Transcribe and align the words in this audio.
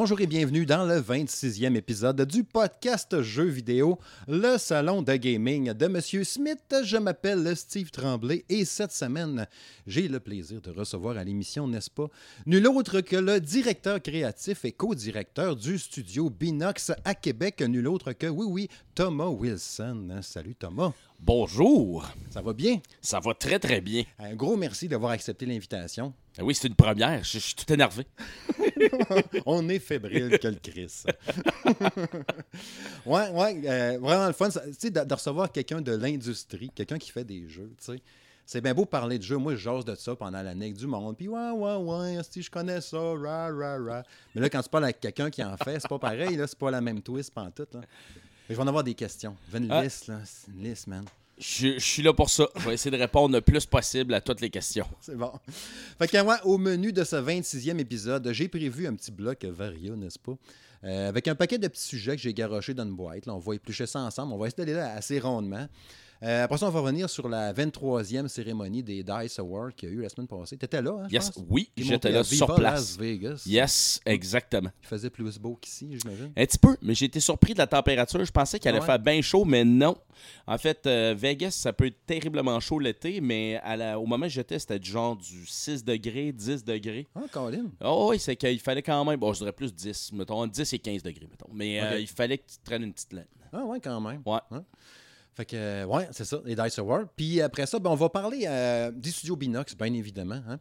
Bonjour 0.00 0.20
et 0.20 0.28
bienvenue 0.28 0.64
dans 0.64 0.84
le 0.84 1.00
26e 1.00 1.74
épisode 1.74 2.22
du 2.22 2.44
podcast 2.44 3.20
Jeux 3.20 3.48
vidéo, 3.48 3.98
le 4.28 4.56
salon 4.56 5.02
de 5.02 5.12
gaming 5.16 5.72
de 5.72 5.86
Monsieur 5.88 6.22
Smith. 6.22 6.72
Je 6.84 6.98
m'appelle 6.98 7.56
Steve 7.56 7.90
Tremblay 7.90 8.44
et 8.48 8.64
cette 8.64 8.92
semaine, 8.92 9.48
j'ai 9.88 10.06
le 10.06 10.20
plaisir 10.20 10.60
de 10.60 10.70
recevoir 10.70 11.16
à 11.16 11.24
l'émission, 11.24 11.66
n'est-ce 11.66 11.90
pas, 11.90 12.06
nul 12.46 12.68
autre 12.68 13.00
que 13.00 13.16
le 13.16 13.40
directeur 13.40 14.00
créatif 14.00 14.64
et 14.64 14.70
co-directeur 14.70 15.56
du 15.56 15.76
studio 15.78 16.30
Binox 16.30 16.92
à 17.04 17.16
Québec, 17.16 17.60
nul 17.62 17.88
autre 17.88 18.12
que, 18.12 18.28
oui, 18.28 18.46
oui, 18.48 18.68
Thomas 18.94 19.26
Wilson. 19.26 20.20
Salut 20.22 20.54
Thomas. 20.54 20.92
Bonjour. 21.18 22.08
Ça 22.30 22.40
va 22.40 22.52
bien? 22.52 22.80
Ça 23.02 23.18
va 23.18 23.34
très, 23.34 23.58
très 23.58 23.80
bien. 23.80 24.04
Un 24.20 24.36
gros 24.36 24.56
merci 24.56 24.86
d'avoir 24.86 25.10
accepté 25.10 25.44
l'invitation. 25.44 26.14
Ah 26.38 26.44
oui, 26.44 26.54
c'est 26.54 26.68
une 26.68 26.74
première. 26.76 27.24
Je, 27.24 27.32
je 27.32 27.38
suis 27.38 27.54
tout 27.54 27.70
énervé. 27.72 28.06
On 29.46 29.68
est 29.68 29.80
fébrile 29.80 30.38
que 30.38 30.48
le 30.48 30.54
Chris. 30.62 31.02
ouais, 33.06 33.28
ouais, 33.30 33.60
euh, 33.68 33.98
vraiment 34.00 34.26
le 34.28 34.32
fun. 34.32 34.48
Tu 34.50 34.58
sais, 34.78 34.90
de, 34.90 35.00
de 35.04 35.14
recevoir 35.14 35.50
quelqu'un 35.50 35.80
de 35.80 35.92
l'industrie, 35.92 36.70
quelqu'un 36.74 36.98
qui 36.98 37.10
fait 37.10 37.24
des 37.24 37.48
jeux, 37.48 37.72
tu 37.78 37.92
sais. 37.92 38.00
C'est 38.46 38.62
bien 38.62 38.72
beau 38.72 38.86
parler 38.86 39.18
de 39.18 39.22
jeux. 39.22 39.36
Moi, 39.36 39.56
je 39.56 39.58
jase 39.58 39.84
de 39.84 39.94
ça 39.94 40.16
pendant 40.16 40.40
l'année 40.40 40.72
du 40.72 40.86
monde. 40.86 41.18
Puis, 41.18 41.28
ouais, 41.28 41.50
ouais, 41.50 41.74
ouais, 41.76 42.18
si 42.30 42.40
je 42.40 42.50
connais 42.50 42.80
ça, 42.80 42.96
ra, 42.98 43.48
ra, 43.52 43.76
ra. 43.76 44.02
Mais 44.34 44.40
là, 44.40 44.48
quand 44.48 44.62
tu 44.62 44.70
parles 44.70 44.84
avec 44.84 45.00
quelqu'un 45.00 45.28
qui 45.28 45.44
en 45.44 45.54
fait, 45.58 45.78
c'est 45.80 45.88
pas 45.88 45.98
pareil, 45.98 46.34
là. 46.36 46.46
C'est 46.46 46.58
pas 46.58 46.70
la 46.70 46.80
même 46.80 47.02
twist, 47.02 47.30
pantoute, 47.34 47.74
là. 47.74 47.80
Mais 48.48 48.54
je 48.54 48.54
vais 48.54 48.62
en 48.62 48.66
avoir 48.68 48.84
des 48.84 48.94
questions. 48.94 49.36
Je 49.48 49.52
veux 49.58 49.62
une 49.64 49.70
Ah. 49.70 49.82
liste, 49.82 50.06
là. 50.06 50.20
C'est 50.24 50.50
une 50.50 50.62
liste, 50.62 50.86
man. 50.86 51.04
Je, 51.38 51.78
suis 51.78 52.02
là 52.02 52.12
pour 52.12 52.30
ça. 52.30 52.48
Je 52.56 52.68
vais 52.68 52.74
essayer 52.74 52.90
de 52.90 53.00
répondre 53.00 53.34
le 53.34 53.40
plus 53.40 53.64
possible 53.66 54.14
à 54.14 54.20
toutes 54.20 54.40
les 54.40 54.50
questions. 54.50 54.86
C'est 55.00 55.16
bon. 55.16 55.32
Fait 55.98 56.08
que, 56.08 56.20
ouais, 56.20 56.36
au 56.44 56.58
menu 56.58 56.92
de 56.92 57.04
ce 57.04 57.16
26e 57.16 57.78
épisode, 57.78 58.28
j'ai 58.32 58.48
prévu 58.48 58.86
un 58.86 58.94
petit 58.94 59.12
bloc 59.12 59.44
vario, 59.44 59.96
n'est-ce 59.96 60.18
pas? 60.18 60.36
Euh, 60.84 61.08
avec 61.08 61.26
un 61.28 61.34
paquet 61.34 61.58
de 61.58 61.66
petits 61.66 61.82
sujets 61.82 62.16
que 62.16 62.22
j'ai 62.22 62.34
garochés 62.34 62.74
dans 62.74 62.84
une 62.84 62.94
boîte. 62.94 63.26
là. 63.26 63.34
on 63.34 63.38
va 63.38 63.54
éplucher 63.54 63.86
ça 63.86 64.00
ensemble. 64.00 64.32
On 64.32 64.38
va 64.38 64.46
essayer 64.46 64.64
d'aller 64.64 64.78
là 64.78 64.94
assez 64.94 65.18
rondement. 65.18 65.66
Euh, 66.22 66.44
après 66.44 66.58
ça, 66.58 66.66
on 66.66 66.70
va 66.70 66.80
revenir 66.80 67.08
sur 67.08 67.28
la 67.28 67.52
23e 67.52 68.26
cérémonie 68.26 68.82
des 68.82 69.04
DICE 69.04 69.38
Awards 69.38 69.72
qu'il 69.76 69.88
y 69.88 69.92
a 69.92 69.94
eu 69.94 70.02
la 70.02 70.08
semaine 70.08 70.26
passée. 70.26 70.56
T'étais 70.56 70.82
là, 70.82 70.90
hein, 71.02 71.06
je 71.08 71.14
Yes, 71.14 71.30
pense? 71.30 71.44
oui, 71.48 71.70
j'étais 71.76 72.10
là 72.10 72.22
Viva 72.22 72.46
sur 72.46 72.54
place. 72.56 72.74
Las 72.74 72.96
Vegas. 72.98 73.42
Yes, 73.46 74.00
exactement. 74.04 74.70
Il 74.82 74.88
faisait 74.88 75.10
plus 75.10 75.38
beau 75.38 75.56
qu'ici, 75.60 75.88
j'imagine. 75.92 76.32
Un 76.36 76.44
petit 76.44 76.58
peu, 76.58 76.76
mais 76.82 76.94
j'ai 76.94 77.04
été 77.06 77.20
surpris 77.20 77.52
de 77.52 77.58
la 77.58 77.68
température. 77.68 78.24
Je 78.24 78.32
pensais 78.32 78.58
qu'il 78.58 78.68
allait 78.68 78.80
ouais? 78.80 78.86
faire 78.86 78.98
bien 78.98 79.22
chaud, 79.22 79.44
mais 79.44 79.64
non. 79.64 79.96
En 80.48 80.58
fait, 80.58 80.84
euh, 80.86 81.14
Vegas, 81.16 81.52
ça 81.52 81.72
peut 81.72 81.86
être 81.86 82.04
terriblement 82.04 82.58
chaud 82.58 82.80
l'été, 82.80 83.20
mais 83.20 83.60
à 83.62 83.76
la- 83.76 84.00
au 84.00 84.06
moment 84.06 84.26
où 84.26 84.28
j'étais, 84.28 84.58
c'était 84.58 84.80
du 84.80 84.90
genre 84.90 85.16
du 85.16 85.46
6 85.46 85.84
degrés, 85.84 86.32
10 86.32 86.64
degrés. 86.64 87.06
Ah, 87.14 87.20
Colin. 87.30 87.66
Oh 87.84 88.08
oui, 88.10 88.18
c'est 88.18 88.34
qu'il 88.34 88.58
fallait 88.58 88.82
quand 88.82 89.04
même, 89.04 89.20
bon, 89.20 89.32
je 89.32 89.38
dirais 89.38 89.52
plus 89.52 89.72
10, 89.72 90.12
mettons, 90.14 90.44
10 90.48 90.72
et 90.72 90.78
15 90.80 91.02
degrés, 91.04 91.28
mettons. 91.30 91.50
Mais 91.54 91.80
euh, 91.80 92.00
il 92.00 92.08
fallait 92.08 92.38
que 92.38 92.48
tu 92.50 92.56
traînes 92.64 92.82
une 92.82 92.92
petite 92.92 93.12
laine. 93.12 93.26
Ah, 93.52 93.64
ouais, 93.64 93.78
quand 93.80 94.00
même. 94.00 94.20
Ouais. 94.26 94.40
Fait 95.38 95.44
que, 95.44 95.54
euh, 95.54 95.84
ouais, 95.84 96.08
c'est 96.10 96.24
ça, 96.24 96.40
les 96.44 96.56
Dice 96.56 96.80
Awards. 96.80 97.04
Puis 97.14 97.40
après 97.40 97.64
ça, 97.64 97.78
ben, 97.78 97.90
on 97.90 97.94
va 97.94 98.08
parler 98.08 98.46
euh, 98.48 98.90
du 98.90 99.12
studio 99.12 99.36
Binox, 99.36 99.76
bien 99.76 99.94
évidemment. 99.94 100.42
hein. 100.48 100.58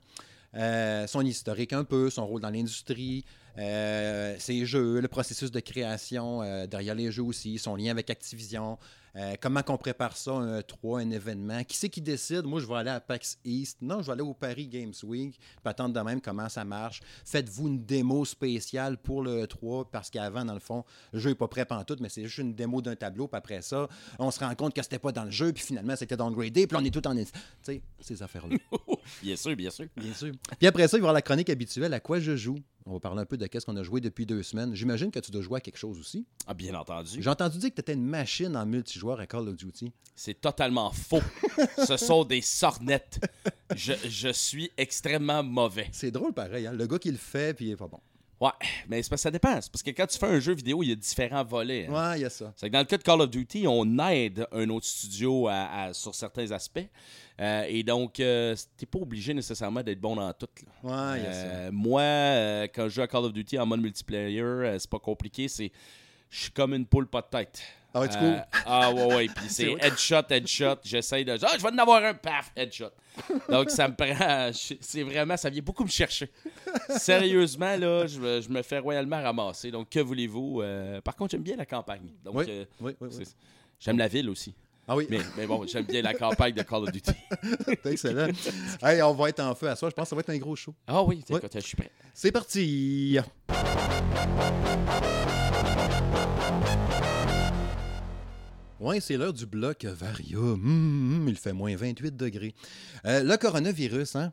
Euh, 0.53 1.07
son 1.07 1.21
historique 1.21 1.73
un 1.73 1.83
peu, 1.83 2.11
son 2.11 2.27
rôle 2.27 2.41
dans 2.41 2.51
l'industrie, 2.51 3.25
euh, 3.57 4.35
ses 4.37 4.67
jeux, 4.67 4.99
le 5.01 5.07
processus 5.07 5.49
de 5.49 5.59
création 5.61 6.43
derrière 6.67 6.93
les 6.93 7.11
jeux 7.11 7.23
aussi, 7.23 7.57
son 7.57 7.75
lien 7.75 7.89
avec 7.89 8.11
Activision, 8.11 8.77
euh, 9.17 9.35
comment 9.41 9.63
qu'on 9.63 9.77
prépare 9.77 10.15
ça, 10.15 10.31
un 10.33 10.61
3, 10.61 10.99
un 11.01 11.09
événement? 11.09 11.63
Qui 11.63 11.75
c'est 11.75 11.89
qui 11.89 12.01
décide? 12.01 12.43
Moi, 12.43 12.59
je 12.59 12.67
vais 12.67 12.75
aller 12.75 12.91
à 12.91 12.99
PAX 12.99 13.39
East. 13.43 13.79
Non, 13.81 14.01
je 14.01 14.07
vais 14.07 14.11
aller 14.13 14.21
au 14.21 14.33
Paris 14.33 14.67
Games 14.67 14.93
Week, 15.03 15.39
puis 15.39 15.49
attendre 15.65 15.93
de 15.93 15.99
même 15.99 16.21
comment 16.21 16.47
ça 16.49 16.63
marche. 16.63 17.01
Faites-vous 17.25 17.67
une 17.67 17.83
démo 17.83 18.25
spéciale 18.25 18.97
pour 18.97 19.23
le 19.23 19.47
3, 19.47 19.89
parce 19.89 20.09
qu'avant, 20.09 20.45
dans 20.45 20.53
le 20.53 20.59
fond, 20.59 20.83
le 21.13 21.19
jeu 21.19 21.29
n'est 21.29 21.35
pas 21.35 21.47
prêt 21.47 21.65
pantoute, 21.65 21.99
mais 21.99 22.09
c'est 22.09 22.23
juste 22.23 22.37
une 22.37 22.53
démo 22.53 22.81
d'un 22.81 22.95
tableau, 22.95 23.27
puis 23.27 23.37
après 23.37 23.61
ça, 23.61 23.87
on 24.19 24.29
se 24.29 24.39
rend 24.39 24.53
compte 24.55 24.73
que 24.73 24.83
c'était 24.83 24.99
pas 24.99 25.11
dans 25.11 25.25
le 25.25 25.31
jeu, 25.31 25.51
puis 25.51 25.63
finalement, 25.63 25.95
c'était 25.95 26.17
downgradé, 26.17 26.67
puis 26.67 26.77
on 26.79 26.85
est 26.85 26.91
tout 26.91 27.05
en... 27.07 27.15
Tu 27.15 27.25
sais, 27.63 27.81
ces 27.99 28.21
affaires-là. 28.21 28.57
Bien 29.21 29.35
sûr, 29.35 29.55
bien 29.55 29.69
sûr. 29.69 29.85
Bien 29.95 30.13
sûr. 30.13 30.33
Puis 30.57 30.67
après 30.67 30.87
ça, 30.87 30.97
il 30.97 31.01
va 31.01 31.05
y 31.05 31.07
avoir 31.07 31.13
la 31.13 31.21
chronique 31.21 31.49
habituelle 31.49 31.93
à 31.93 31.99
quoi 31.99 32.19
je 32.19 32.35
joue. 32.35 32.59
On 32.89 32.93
va 32.93 32.99
parler 33.01 33.21
un 33.21 33.25
peu 33.25 33.35
de 33.37 33.45
qu'est-ce 33.47 33.65
qu'on 33.65 33.75
a 33.75 33.83
joué 33.83 33.99
depuis 33.99 34.25
deux 34.25 34.41
semaines. 34.43 34.73
J'imagine 34.73 35.11
que 35.11 35.19
tu 35.19 35.29
dois 35.29 35.41
jouer 35.41 35.57
à 35.57 35.59
quelque 35.59 35.77
chose 35.77 35.99
aussi. 35.99 36.25
Ah, 36.45 36.53
bien 36.53 36.73
entendu. 36.73 37.21
J'ai 37.21 37.29
entendu 37.29 37.57
dire 37.57 37.69
que 37.69 37.75
tu 37.75 37.81
étais 37.81 37.93
une 37.93 38.05
machine 38.05 38.55
en 38.55 38.65
multijoueur 38.65 39.19
à 39.19 39.27
Call 39.27 39.49
of 39.49 39.57
Duty. 39.57 39.91
C'est 40.15 40.39
totalement 40.39 40.91
faux. 40.91 41.21
Ce 41.85 41.97
sont 41.97 42.23
des 42.23 42.39
sornettes. 42.39 43.19
Je, 43.75 43.91
je 44.07 44.29
suis 44.29 44.71
extrêmement 44.77 45.43
mauvais. 45.43 45.89
C'est 45.91 46.11
drôle 46.11 46.33
pareil, 46.33 46.65
hein? 46.65 46.71
Le 46.71 46.87
gars 46.87 46.97
qui 46.97 47.11
le 47.11 47.17
fait, 47.17 47.53
puis 47.53 47.65
il 47.65 47.71
est 47.71 47.75
pas 47.75 47.87
bon. 47.89 47.99
Ouais, 48.39 48.51
mais 48.87 49.01
c'est 49.01 49.09
parce 49.09 49.21
que 49.21 49.23
ça 49.23 49.31
dépend. 49.31 49.53
Parce 49.53 49.81
que 49.83 49.89
quand 49.89 50.05
tu 50.05 50.17
fais 50.19 50.27
un 50.27 50.39
jeu 50.39 50.53
vidéo, 50.53 50.83
il 50.83 50.89
y 50.89 50.91
a 50.91 50.95
différents 50.95 51.43
volets. 51.43 51.87
hein. 51.89 52.11
Ouais, 52.11 52.19
il 52.19 52.21
y 52.21 52.25
a 52.25 52.29
ça. 52.29 52.53
C'est 52.55 52.67
que 52.67 52.73
dans 52.73 52.79
le 52.79 52.85
cas 52.85 52.97
de 52.97 53.03
Call 53.03 53.21
of 53.21 53.29
Duty, 53.31 53.65
on 53.67 53.97
aide 54.09 54.45
un 54.51 54.69
autre 54.69 54.85
studio 54.85 55.47
à- 55.47 55.85
à- 55.85 55.93
sur 55.93 56.13
certains 56.13 56.51
aspects. 56.51 56.87
Euh, 57.39 57.65
et 57.67 57.81
donc, 57.83 58.19
euh, 58.19 58.55
t'es 58.77 58.85
pas 58.85 58.99
obligé 58.99 59.33
nécessairement 59.33 59.81
d'être 59.81 59.99
bon 59.99 60.15
dans 60.15 60.31
tout. 60.33 60.47
là. 60.83 61.13
Ouais, 61.13 61.19
il 61.19 61.23
y 61.23 61.27
a 61.27 61.33
ça. 61.33 61.39
Euh, 61.39 61.69
moi, 61.71 62.01
euh, 62.01 62.67
quand 62.73 62.83
je 62.83 62.89
joue 62.95 63.01
à 63.01 63.07
Call 63.07 63.25
of 63.25 63.33
Duty 63.33 63.57
en 63.57 63.65
mode 63.65 63.81
multiplayer, 63.81 64.77
c'est 64.79 64.89
pas 64.89 64.99
compliqué. 64.99 65.47
C'est, 65.47 65.71
je 66.29 66.41
suis 66.43 66.51
comme 66.51 66.73
une 66.75 66.85
poule 66.85 67.07
pas 67.07 67.21
de 67.21 67.27
tête. 67.31 67.61
Ah 67.93 68.01
ouais, 68.01 68.09
tu 68.09 68.17
Euh, 68.17 68.19
cours? 68.35 68.45
Ah 68.65 68.91
ouais, 68.93 69.15
ouais. 69.15 69.27
Puis 69.35 69.45
c'est 69.49 69.71
headshot, 69.79 70.21
headshot. 70.29 70.75
J'essaye 70.83 71.25
de. 71.25 71.37
Ah, 71.41 71.53
je 71.57 71.63
vais 71.63 71.69
en 71.69 71.77
avoir 71.77 72.03
un, 72.03 72.13
paf, 72.13 72.51
headshot. 72.55 72.89
Donc 73.49 73.69
ça 73.71 73.87
me 73.87 73.95
prend. 73.95 74.51
C'est 74.81 75.03
vraiment. 75.03 75.35
Ça 75.37 75.49
vient 75.49 75.63
beaucoup 75.63 75.83
me 75.83 75.89
chercher. 75.89 76.29
Sérieusement, 76.89 77.75
là, 77.77 78.05
je, 78.05 78.19
me- 78.19 78.41
je 78.41 78.49
me 78.49 78.61
fais 78.61 78.77
royalement 78.79 79.21
ramasser. 79.21 79.71
Donc 79.71 79.89
que 79.89 79.99
voulez-vous? 79.99 80.61
Euh, 80.61 81.01
Par 81.01 81.15
contre, 81.15 81.31
j'aime 81.31 81.41
bien 81.43 81.55
la 81.55 81.65
campagne. 81.65 82.11
Donc 82.23 82.35
Oui, 82.35 82.45
euh, 82.49 82.65
oui, 82.81 82.95
oui, 83.01 83.09
oui. 83.11 83.25
c'est- 83.25 83.35
j'aime 83.79 83.97
la 83.97 84.07
ville 84.07 84.29
aussi. 84.29 84.53
Ah 84.89 84.95
oui, 84.95 85.05
Mais, 85.09 85.19
mais 85.35 85.45
bon, 85.47 85.65
j'aime 85.67 85.83
bien 85.83 86.01
la 86.01 86.13
campagne 86.13 86.53
de 86.53 86.61
Call 86.61 86.83
of 86.83 86.91
Duty. 86.93 87.11
c'est 87.83 87.85
excellent. 87.91 88.27
hey, 88.81 89.01
on 89.01 89.13
va 89.13 89.29
être 89.29 89.41
en 89.41 89.53
feu 89.55 89.67
à 89.69 89.75
soir. 89.75 89.91
Je 89.91 89.95
pense 89.95 90.05
que 90.05 90.09
ça 90.11 90.15
va 90.15 90.21
être 90.21 90.29
un 90.29 90.37
gros 90.37 90.55
show. 90.55 90.73
Ah 90.87 91.03
oui, 91.03 91.23
Ouais. 91.29 91.37
écoute, 91.39 91.51
je 91.55 91.59
suis 91.59 91.75
prêt. 91.75 91.91
C'est 92.13 92.31
parti! 92.31 93.17
Ouais, 98.79 98.99
c'est 98.99 99.17
l'heure 99.17 99.33
du 99.33 99.47
bloc 99.47 99.85
Varia. 99.85 100.37
Hum, 100.37 100.53
hum, 100.53 101.25
il 101.27 101.35
fait 101.35 101.51
moins 101.51 101.75
28 101.75 102.15
degrés. 102.15 102.53
Euh, 103.05 103.23
le 103.23 103.35
coronavirus, 103.37 104.15
hein? 104.15 104.31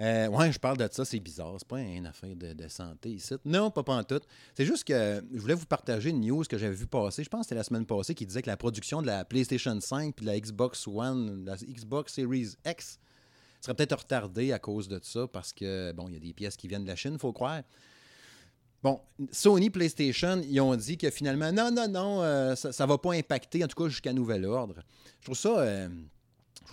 Euh, 0.00 0.28
ouais, 0.28 0.52
je 0.52 0.58
parle 0.58 0.76
de 0.76 0.86
ça, 0.92 1.06
c'est 1.06 1.18
bizarre. 1.18 1.54
C'est 1.58 1.66
pas 1.66 1.80
une 1.80 2.04
affaire 2.04 2.36
de, 2.36 2.68
santé 2.68 3.12
ici. 3.12 3.34
Non, 3.46 3.70
pas 3.70 3.82
en 3.86 4.04
tout. 4.04 4.20
C'est 4.54 4.66
juste 4.66 4.84
que 4.84 5.24
je 5.32 5.38
voulais 5.40 5.54
vous 5.54 5.64
partager 5.64 6.10
une 6.10 6.20
news 6.20 6.44
que 6.44 6.58
j'avais 6.58 6.74
vue 6.74 6.86
passer. 6.86 7.24
Je 7.24 7.30
pense 7.30 7.40
que 7.40 7.44
c'était 7.46 7.54
la 7.54 7.64
semaine 7.64 7.86
passée 7.86 8.14
qui 8.14 8.26
disait 8.26 8.42
que 8.42 8.50
la 8.50 8.58
production 8.58 9.00
de 9.00 9.06
la 9.06 9.24
PlayStation 9.24 9.80
5 9.80 10.14
puis 10.14 10.26
de 10.26 10.30
la 10.30 10.38
Xbox 10.38 10.86
One, 10.86 11.46
la 11.46 11.56
Xbox 11.56 12.12
Series 12.12 12.50
X, 12.66 12.98
serait 13.62 13.74
peut-être 13.74 13.98
retardée 13.98 14.52
à 14.52 14.58
cause 14.58 14.88
de 14.88 15.00
ça 15.02 15.26
parce 15.26 15.54
que, 15.54 15.92
bon, 15.92 16.08
il 16.08 16.14
y 16.14 16.16
a 16.18 16.20
des 16.20 16.34
pièces 16.34 16.58
qui 16.58 16.68
viennent 16.68 16.84
de 16.84 16.88
la 16.88 16.96
Chine, 16.96 17.14
il 17.14 17.18
faut 17.18 17.32
croire. 17.32 17.62
Bon, 18.86 19.00
Sony 19.32 19.68
PlayStation, 19.68 20.40
ils 20.48 20.60
ont 20.60 20.76
dit 20.76 20.96
que 20.96 21.10
finalement, 21.10 21.50
non, 21.50 21.72
non, 21.72 21.88
non, 21.88 22.22
euh, 22.22 22.54
ça 22.54 22.70
ne 22.84 22.88
va 22.88 22.96
pas 22.96 23.14
impacter, 23.14 23.64
en 23.64 23.66
tout 23.66 23.82
cas 23.82 23.88
jusqu'à 23.88 24.12
nouvel 24.12 24.44
ordre. 24.44 24.76
Je 25.18 25.24
trouve 25.24 25.36
ça, 25.36 25.58
euh, 25.58 25.88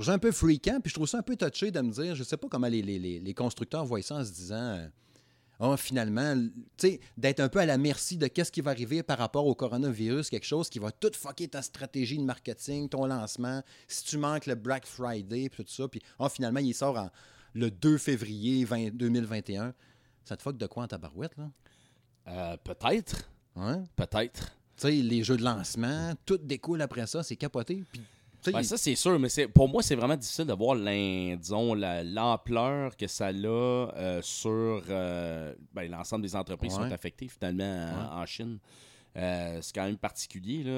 un 0.05 0.19
peu 0.19 0.31
freakant, 0.31 0.79
puis 0.79 0.91
je 0.91 0.93
trouve 0.93 1.07
ça 1.07 1.17
un 1.17 1.23
peu 1.23 1.35
touché 1.35 1.71
de 1.71 1.81
me 1.81 1.91
dire, 1.91 2.13
je 2.13 2.21
sais 2.21 2.37
pas 2.37 2.47
comment 2.47 2.67
les, 2.67 3.33
constructeurs 3.35 3.83
voient 3.83 4.03
ça 4.03 4.17
en 4.17 4.23
se 4.23 4.31
disant, 4.31 4.75
euh, 4.75 4.87
oh, 5.59 5.75
finalement, 5.75 6.35
tu 6.77 6.87
sais, 6.87 6.99
d'être 7.17 7.39
un 7.39 7.49
peu 7.49 7.57
à 7.57 7.65
la 7.65 7.79
merci 7.79 8.15
de 8.17 8.27
qu'est-ce 8.27 8.51
qui 8.51 8.61
va 8.61 8.69
arriver 8.69 9.01
par 9.01 9.17
rapport 9.17 9.47
au 9.47 9.55
coronavirus, 9.55 10.29
quelque 10.29 10.45
chose 10.45 10.69
qui 10.69 10.77
va 10.77 10.91
tout 10.91 11.13
fucker 11.15 11.47
ta 11.47 11.63
stratégie 11.63 12.19
de 12.19 12.25
marketing, 12.25 12.89
ton 12.89 13.07
lancement, 13.07 13.63
si 13.87 14.03
tu 14.03 14.19
manques 14.19 14.45
le 14.45 14.53
Black 14.53 14.85
Friday, 14.85 15.49
puis 15.49 15.65
tout 15.65 15.71
ça, 15.71 15.87
puis 15.87 15.99
oh, 16.19 16.29
finalement, 16.29 16.59
il 16.59 16.75
sort 16.75 17.09
le 17.55 17.71
2 17.71 17.97
février 17.97 18.65
20 18.65 18.91
2021. 18.93 19.73
Ça 20.25 20.37
te 20.37 20.43
fuck 20.43 20.57
de 20.57 20.67
quoi 20.67 20.83
en 20.83 20.87
tabarouette, 20.87 21.35
là? 21.37 21.49
Euh, 22.27 22.57
peut-être. 22.63 23.29
Peut-être. 23.95 24.55
Tu 24.75 24.81
sais, 24.87 24.91
les 24.91 25.23
jeux 25.23 25.37
de 25.37 25.43
lancement, 25.43 26.13
tout 26.25 26.37
découle 26.37 26.81
après 26.81 27.05
ça, 27.05 27.21
c'est 27.23 27.35
capoté. 27.35 27.83
Puis, 27.91 28.01
Ouais, 28.53 28.63
ça, 28.63 28.75
c'est 28.75 28.95
sûr, 28.95 29.17
mais 29.19 29.29
c'est, 29.29 29.47
pour 29.47 29.69
moi, 29.69 29.81
c'est 29.81 29.95
vraiment 29.95 30.17
difficile 30.17 30.43
de 30.45 30.51
voir 30.53 30.75
disons, 31.37 31.73
la- 31.75 32.03
l'ampleur 32.03 32.97
que 32.97 33.07
ça 33.07 33.27
a 33.27 33.31
euh, 33.31 34.21
sur 34.21 34.83
euh, 34.89 35.53
ben, 35.73 35.89
l'ensemble 35.89 36.23
des 36.23 36.35
entreprises 36.35 36.73
qui 36.73 36.79
Ouais. 36.79 36.89
sont 36.89 36.93
affectées 36.93 37.29
finalement 37.29 38.09
en- 38.11 38.21
en 38.21 38.25
Chine. 38.25 38.57
Euh, 39.15 39.59
c'est 39.61 39.73
quand 39.73 39.85
même 39.85 39.95
particulier. 39.97 40.63
Là. 40.63 40.71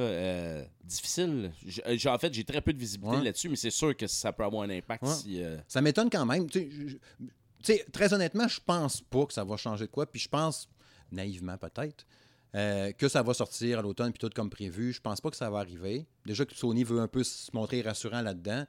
Difficile. 0.84 1.52
J'- 1.66 2.08
en 2.08 2.18
fait, 2.20 2.32
j'ai 2.34 2.44
très 2.44 2.62
peu 2.62 2.72
de 2.74 2.78
visibilité 2.78 3.18
Ouais. 3.18 3.24
là-dessus, 3.24 3.50
mais 3.50 3.56
c'est 3.56 3.72
sûr 3.72 3.96
que 3.98 4.06
ça 4.06 4.32
peut 4.32 4.44
avoir 4.44 4.62
un 4.64 4.70
impact 4.70 5.06
si. 5.08 5.42
ça 5.68 5.82
m'étonne 5.82 6.10
quand 6.12 6.26
même. 6.26 6.48
Tu 6.48 6.60
sais, 6.60 6.70
je- 6.70 6.88
je- 6.90 6.98
tu 6.98 7.28
sais, 7.64 7.86
très 7.92 8.14
honnêtement, 8.14 8.48
je 8.48 8.60
pense 8.64 9.02
pas 9.02 9.26
que 9.26 9.34
ça 9.34 9.44
va 9.44 9.58
changer 9.58 9.86
de 9.88 9.92
quoi. 9.92 10.06
Puis 10.06 10.20
je 10.22 10.30
pense, 10.30 10.70
naïvement 11.12 11.58
peut-être, 11.58 12.06
euh, 12.56 12.92
que 12.94 13.08
ça 13.08 13.22
va 13.22 13.34
sortir 13.34 13.80
à 13.80 13.82
l'automne 13.82 14.12
puis 14.12 14.20
tout 14.20 14.30
comme 14.34 14.50
prévu. 14.50 14.94
Je 14.94 15.02
pense 15.02 15.20
pas 15.22 15.30
que 15.30 15.36
ça 15.38 15.50
va 15.50 15.60
arriver. 15.60 16.06
Déjà 16.26 16.46
que 16.46 16.56
Sony 16.56 16.84
veut 16.84 17.00
un 17.00 17.08
peu 17.08 17.24
se 17.24 17.50
montrer 17.54 17.82
rassurant 17.82 18.22
là-dedans. 18.22 18.66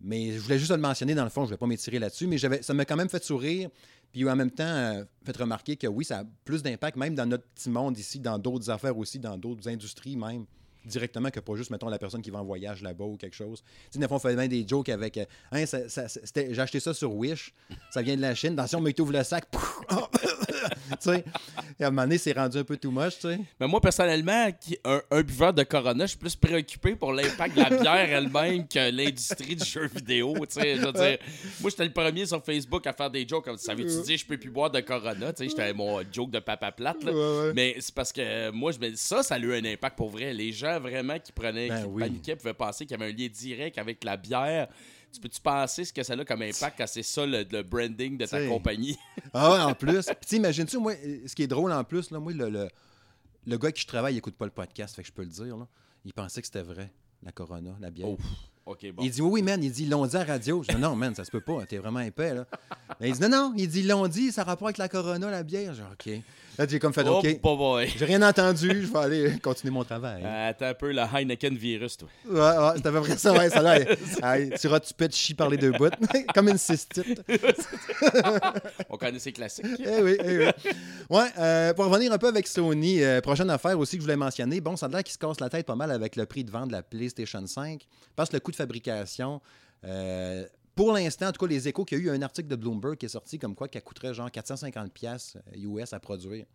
Mais 0.00 0.30
je 0.32 0.38
voulais 0.38 0.58
juste 0.60 0.70
le 0.70 0.76
mentionner 0.76 1.14
dans 1.16 1.24
le 1.24 1.30
fond, 1.30 1.40
je 1.42 1.46
ne 1.48 1.50
vais 1.54 1.56
pas 1.56 1.66
m'étirer 1.66 1.98
là-dessus, 1.98 2.28
mais 2.28 2.38
ça 2.38 2.72
m'a 2.74 2.84
quand 2.84 2.94
même 2.94 3.08
fait 3.08 3.24
sourire. 3.24 3.68
Puis 4.12 4.28
en 4.30 4.36
même 4.36 4.52
temps, 4.52 4.62
euh, 4.64 5.04
fait 5.24 5.36
remarquer 5.36 5.76
que 5.76 5.88
oui, 5.88 6.04
ça 6.04 6.20
a 6.20 6.24
plus 6.44 6.62
d'impact, 6.62 6.96
même 6.96 7.14
dans 7.16 7.26
notre 7.26 7.44
petit 7.48 7.68
monde 7.68 7.98
ici, 7.98 8.20
dans 8.20 8.38
d'autres 8.38 8.70
affaires 8.70 8.96
aussi, 8.96 9.18
dans 9.18 9.36
d'autres 9.36 9.68
industries 9.68 10.16
même 10.16 10.46
directement 10.86 11.30
que 11.30 11.40
pas 11.40 11.54
juste, 11.56 11.70
mettons, 11.70 11.88
la 11.88 11.98
personne 11.98 12.22
qui 12.22 12.30
va 12.30 12.38
en 12.38 12.44
voyage 12.44 12.80
là-bas 12.82 13.04
ou 13.04 13.16
quelque 13.16 13.34
chose. 13.34 13.62
Tu 13.90 14.00
sais, 14.00 14.06
on 14.08 14.18
fait 14.20 14.34
bien 14.36 14.46
des 14.48 14.66
jokes 14.66 14.88
avec 14.88 15.18
euh, 15.18 15.24
hein, 15.50 15.66
ça- 15.66 15.88
ça- 15.88 16.06
J'ai 16.34 16.58
acheté 16.58 16.80
ça 16.80 16.94
sur 16.94 17.12
Wish, 17.14 17.52
ça 17.90 18.00
vient 18.00 18.16
de 18.16 18.22
la 18.22 18.34
Chine. 18.34 18.52
Attention, 18.52 18.80
mais 18.80 18.92
tu 18.94 19.02
ouvres 19.02 19.12
le 19.12 19.24
sac. 19.24 19.50
tu 19.50 19.56
sais, 21.00 21.24
et 21.78 21.84
à 21.84 21.88
un 21.88 21.90
moment 21.90 22.02
donné, 22.02 22.18
c'est 22.18 22.32
rendu 22.32 22.58
un 22.58 22.64
peu 22.64 22.76
too 22.76 22.90
much, 22.90 23.14
tu 23.20 23.28
sais. 23.28 23.38
Mais 23.60 23.66
moi, 23.66 23.80
personnellement, 23.80 24.48
un, 24.84 25.00
un 25.10 25.22
buveur 25.22 25.52
de 25.52 25.62
Corona, 25.62 26.04
je 26.04 26.10
suis 26.10 26.18
plus 26.18 26.36
préoccupé 26.36 26.94
pour 26.96 27.12
l'impact 27.12 27.56
de 27.56 27.60
la 27.62 27.70
bière 27.70 28.10
elle-même 28.10 28.66
que 28.68 28.90
l'industrie 28.90 29.56
du 29.56 29.64
jeu 29.64 29.86
vidéo. 29.94 30.34
tu 30.46 30.60
sais, 30.60 30.76
Je 30.76 30.82
veux 30.82 30.92
dire, 30.92 31.18
moi, 31.60 31.70
j'étais 31.70 31.84
le 31.84 31.92
premier 31.92 32.26
sur 32.26 32.44
Facebook 32.44 32.86
à 32.86 32.92
faire 32.92 33.10
des 33.10 33.26
jokes 33.26 33.44
comme 33.44 33.56
ça. 33.58 33.66
Savais-tu 33.68 34.02
dire 34.02 34.18
je 34.18 34.26
peux 34.26 34.38
plus 34.38 34.50
boire 34.50 34.70
de 34.70 34.80
Corona? 34.80 35.32
Tu 35.32 35.44
sais, 35.44 35.48
J'étais 35.50 35.72
mon 35.74 36.00
joke 36.12 36.30
de 36.30 36.38
papa 36.40 36.72
plate. 36.72 37.02
là. 37.04 37.12
Ouais, 37.12 37.46
ouais. 37.48 37.52
Mais 37.54 37.76
c'est 37.80 37.94
parce 37.94 38.12
que 38.12 38.20
euh, 38.20 38.52
moi, 38.52 38.72
je 38.72 38.78
me 38.78 38.90
dis, 38.90 38.96
ça, 38.96 39.22
ça 39.22 39.34
a 39.34 39.38
eu 39.38 39.54
un 39.54 39.64
impact 39.64 39.96
pour 39.96 40.10
vrai. 40.10 40.32
Les 40.32 40.52
gens 40.52 40.78
vraiment 40.80 41.18
qui 41.18 41.32
prenaient, 41.32 41.68
Ben 41.68 41.82
qui 41.82 41.88
oui. 41.88 42.02
paniquaient, 42.02 42.36
pouvaient 42.36 42.54
penser 42.54 42.86
qu'il 42.86 42.98
y 42.98 43.02
avait 43.02 43.12
un 43.12 43.16
lien 43.16 43.28
direct 43.28 43.78
avec 43.78 44.02
la 44.04 44.16
bière. 44.16 44.68
Tu 45.12 45.20
peux-tu 45.20 45.40
penser 45.40 45.84
ce 45.84 45.92
que 45.92 46.02
ça 46.02 46.12
a 46.14 46.24
comme 46.24 46.42
impact 46.42 46.76
quand 46.78 46.86
c'est 46.86 47.02
ça 47.02 47.24
le, 47.26 47.44
le 47.50 47.62
branding 47.62 48.18
de 48.18 48.26
ta 48.26 48.38
T'sais. 48.38 48.48
compagnie? 48.48 48.96
Ah 49.32 49.52
ouais, 49.52 49.60
en 49.60 49.74
plus. 49.74 50.04
Puis 50.06 50.28
tu 50.28 50.36
imagines-tu, 50.36 50.78
moi, 50.78 50.94
ce 51.26 51.34
qui 51.34 51.42
est 51.42 51.46
drôle 51.48 51.72
en 51.72 51.84
plus, 51.84 52.10
là, 52.10 52.18
moi, 52.20 52.32
le, 52.32 52.48
le, 52.50 52.68
le 53.46 53.56
gars 53.58 53.66
avec 53.66 53.76
qui 53.76 53.82
je 53.82 53.86
travaille, 53.86 54.14
il 54.14 54.18
écoute 54.18 54.36
pas 54.36 54.44
le 54.46 54.50
podcast, 54.50 54.94
fait 54.96 55.02
que 55.02 55.08
je 55.08 55.12
peux 55.12 55.22
le 55.22 55.28
dire, 55.28 55.56
là. 55.56 55.66
Il 56.04 56.12
pensait 56.14 56.40
que 56.40 56.46
c'était 56.46 56.62
vrai, 56.62 56.92
la 57.22 57.32
Corona, 57.32 57.76
la 57.80 57.90
bière. 57.90 58.08
Ouf. 58.08 58.20
Bon. 58.92 59.02
Il 59.02 59.10
dit 59.10 59.22
oui, 59.22 59.30
oui, 59.30 59.42
man. 59.42 59.62
Il 59.62 59.70
dit 59.72 59.84
ils 59.84 59.90
l'ont 59.90 60.06
dit 60.06 60.16
à 60.16 60.20
la 60.20 60.32
radio. 60.32 60.62
Je 60.62 60.74
dis 60.74 60.80
non, 60.80 60.94
man, 60.94 61.14
ça 61.14 61.24
se 61.24 61.30
peut 61.30 61.40
pas. 61.40 61.64
T'es 61.66 61.78
vraiment 61.78 62.00
épais, 62.00 62.34
là. 62.34 62.44
Mais 63.00 63.08
il 63.08 63.14
dit 63.14 63.20
non, 63.22 63.28
non. 63.28 63.52
Il 63.56 63.68
dit 63.68 63.80
ils 63.80 63.88
l'ont 63.88 64.06
dit, 64.08 64.30
ça 64.32 64.42
a 64.42 64.44
rapport 64.44 64.68
avec 64.68 64.78
la 64.78 64.88
Corona, 64.88 65.30
la 65.30 65.42
bière. 65.42 65.74
Genre, 65.74 65.88
OK. 65.92 66.12
Là, 66.58 66.66
j'ai 66.68 66.80
comme 66.80 66.92
fait 66.92 67.04
Oh, 67.06 67.20
OK. 67.24 67.88
J'ai 67.96 68.04
rien 68.04 68.20
entendu. 68.22 68.68
Je 68.68 68.92
vais 68.92 68.98
aller 68.98 69.38
continuer 69.40 69.72
mon 69.72 69.84
travail. 69.84 70.22
Euh, 70.24 70.50
Attends 70.50 70.66
un 70.66 70.74
peu 70.74 70.90
le 70.92 71.00
Heineken 71.00 71.54
virus, 71.56 71.96
toi. 71.96 72.08
Ouais, 72.28 72.38
ouais, 72.40 72.72
c'est 72.76 72.86
à 72.86 72.90
peu 72.90 73.00
près 73.00 73.16
ça, 73.16 73.32
ouais, 73.32 73.48
ça 73.48 73.62
là. 73.62 73.78
Hey, 74.22 74.50
tu 74.60 74.66
rates, 74.66 74.86
tu 74.86 74.94
pètes, 74.94 75.14
chie 75.14 75.34
par 75.34 75.48
les 75.48 75.56
deux 75.56 75.70
bouts. 75.70 75.88
Comme 76.34 76.48
une 76.48 76.58
cystite. 76.58 77.22
On 78.90 78.96
connaît 78.96 79.20
ces 79.20 79.32
classiques. 79.32 79.66
Eh 79.78 80.02
oui, 80.02 80.16
eh 80.22 80.38
oui. 80.38 80.72
Ouais, 81.10 81.28
euh, 81.38 81.72
pour 81.74 81.86
revenir 81.86 82.12
un 82.12 82.18
peu 82.18 82.26
avec 82.26 82.46
Sony, 82.48 83.02
euh, 83.02 83.20
prochaine 83.20 83.50
affaire 83.50 83.78
aussi 83.78 83.96
que 83.96 84.00
je 84.02 84.06
voulais 84.06 84.16
mentionner, 84.16 84.60
bon, 84.60 84.76
ça 84.76 84.86
a 84.86 84.88
l'air 84.88 85.04
qu'ils 85.04 85.12
se 85.12 85.18
cassent 85.18 85.40
la 85.40 85.48
tête 85.48 85.64
pas 85.64 85.76
mal 85.76 85.92
avec 85.92 86.16
le 86.16 86.26
prix 86.26 86.42
de 86.42 86.50
vente 86.50 86.68
de 86.68 86.72
la 86.72 86.82
PlayStation 86.82 87.46
5, 87.46 87.86
parce 88.16 88.30
que 88.30 88.36
le 88.36 88.40
coût 88.40 88.50
de 88.50 88.56
fabrication, 88.58 89.40
euh, 89.84 90.46
pour 90.74 90.92
l'instant, 90.92 91.28
en 91.28 91.32
tout 91.32 91.44
cas, 91.44 91.50
les 91.50 91.66
échos 91.66 91.84
qu'il 91.84 91.98
y 91.98 92.00
a 92.02 92.04
eu, 92.04 92.10
un 92.10 92.22
article 92.22 92.46
de 92.46 92.54
Bloomberg 92.54 92.96
qui 92.96 93.06
est 93.06 93.08
sorti 93.08 93.38
comme 93.38 93.54
quoi 93.54 93.66
qu'elle 93.66 93.82
coûterait 93.82 94.14
genre 94.14 94.28
450$ 94.28 94.90
piastres 94.90 95.38
US 95.56 95.92
à 95.92 95.98
produire. 95.98 96.46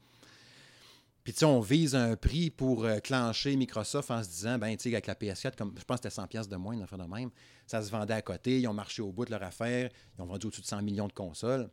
Puis, 1.24 1.34
tu 1.34 1.40
sais, 1.40 1.46
on 1.46 1.62
vise 1.62 1.96
un 1.96 2.16
prix 2.16 2.50
pour 2.50 2.84
euh, 2.84 3.00
clencher 3.00 3.56
Microsoft 3.56 4.12
en 4.12 4.22
se 4.24 4.30
disant, 4.30 4.58
ben, 4.58 4.76
tu 4.76 4.84
sais, 4.84 4.90
avec 4.90 5.08
la 5.08 5.16
PS4, 5.16 5.56
comme 5.58 5.74
je 5.78 5.84
pense 5.84 6.00
que 6.00 6.10
c'était 6.10 6.22
100$ 6.22 6.28
piastres 6.28 6.52
de 6.52 6.58
moins, 6.58 6.74
une 6.74 6.82
affaire 6.84 6.98
de 6.98 7.06
même, 7.06 7.32
ça 7.66 7.82
se 7.82 7.90
vendait 7.90 8.14
à 8.14 8.22
côté, 8.22 8.60
ils 8.60 8.68
ont 8.68 8.74
marché 8.74 9.02
au 9.02 9.12
bout 9.12 9.26
de 9.26 9.32
leur 9.32 9.44
affaire, 9.44 9.90
ils 10.18 10.22
ont 10.22 10.26
vendu 10.26 10.48
au-dessus 10.48 10.62
de 10.62 10.68
100 10.68 10.82
millions 10.82 11.08
de 11.08 11.14
consoles. 11.14 11.70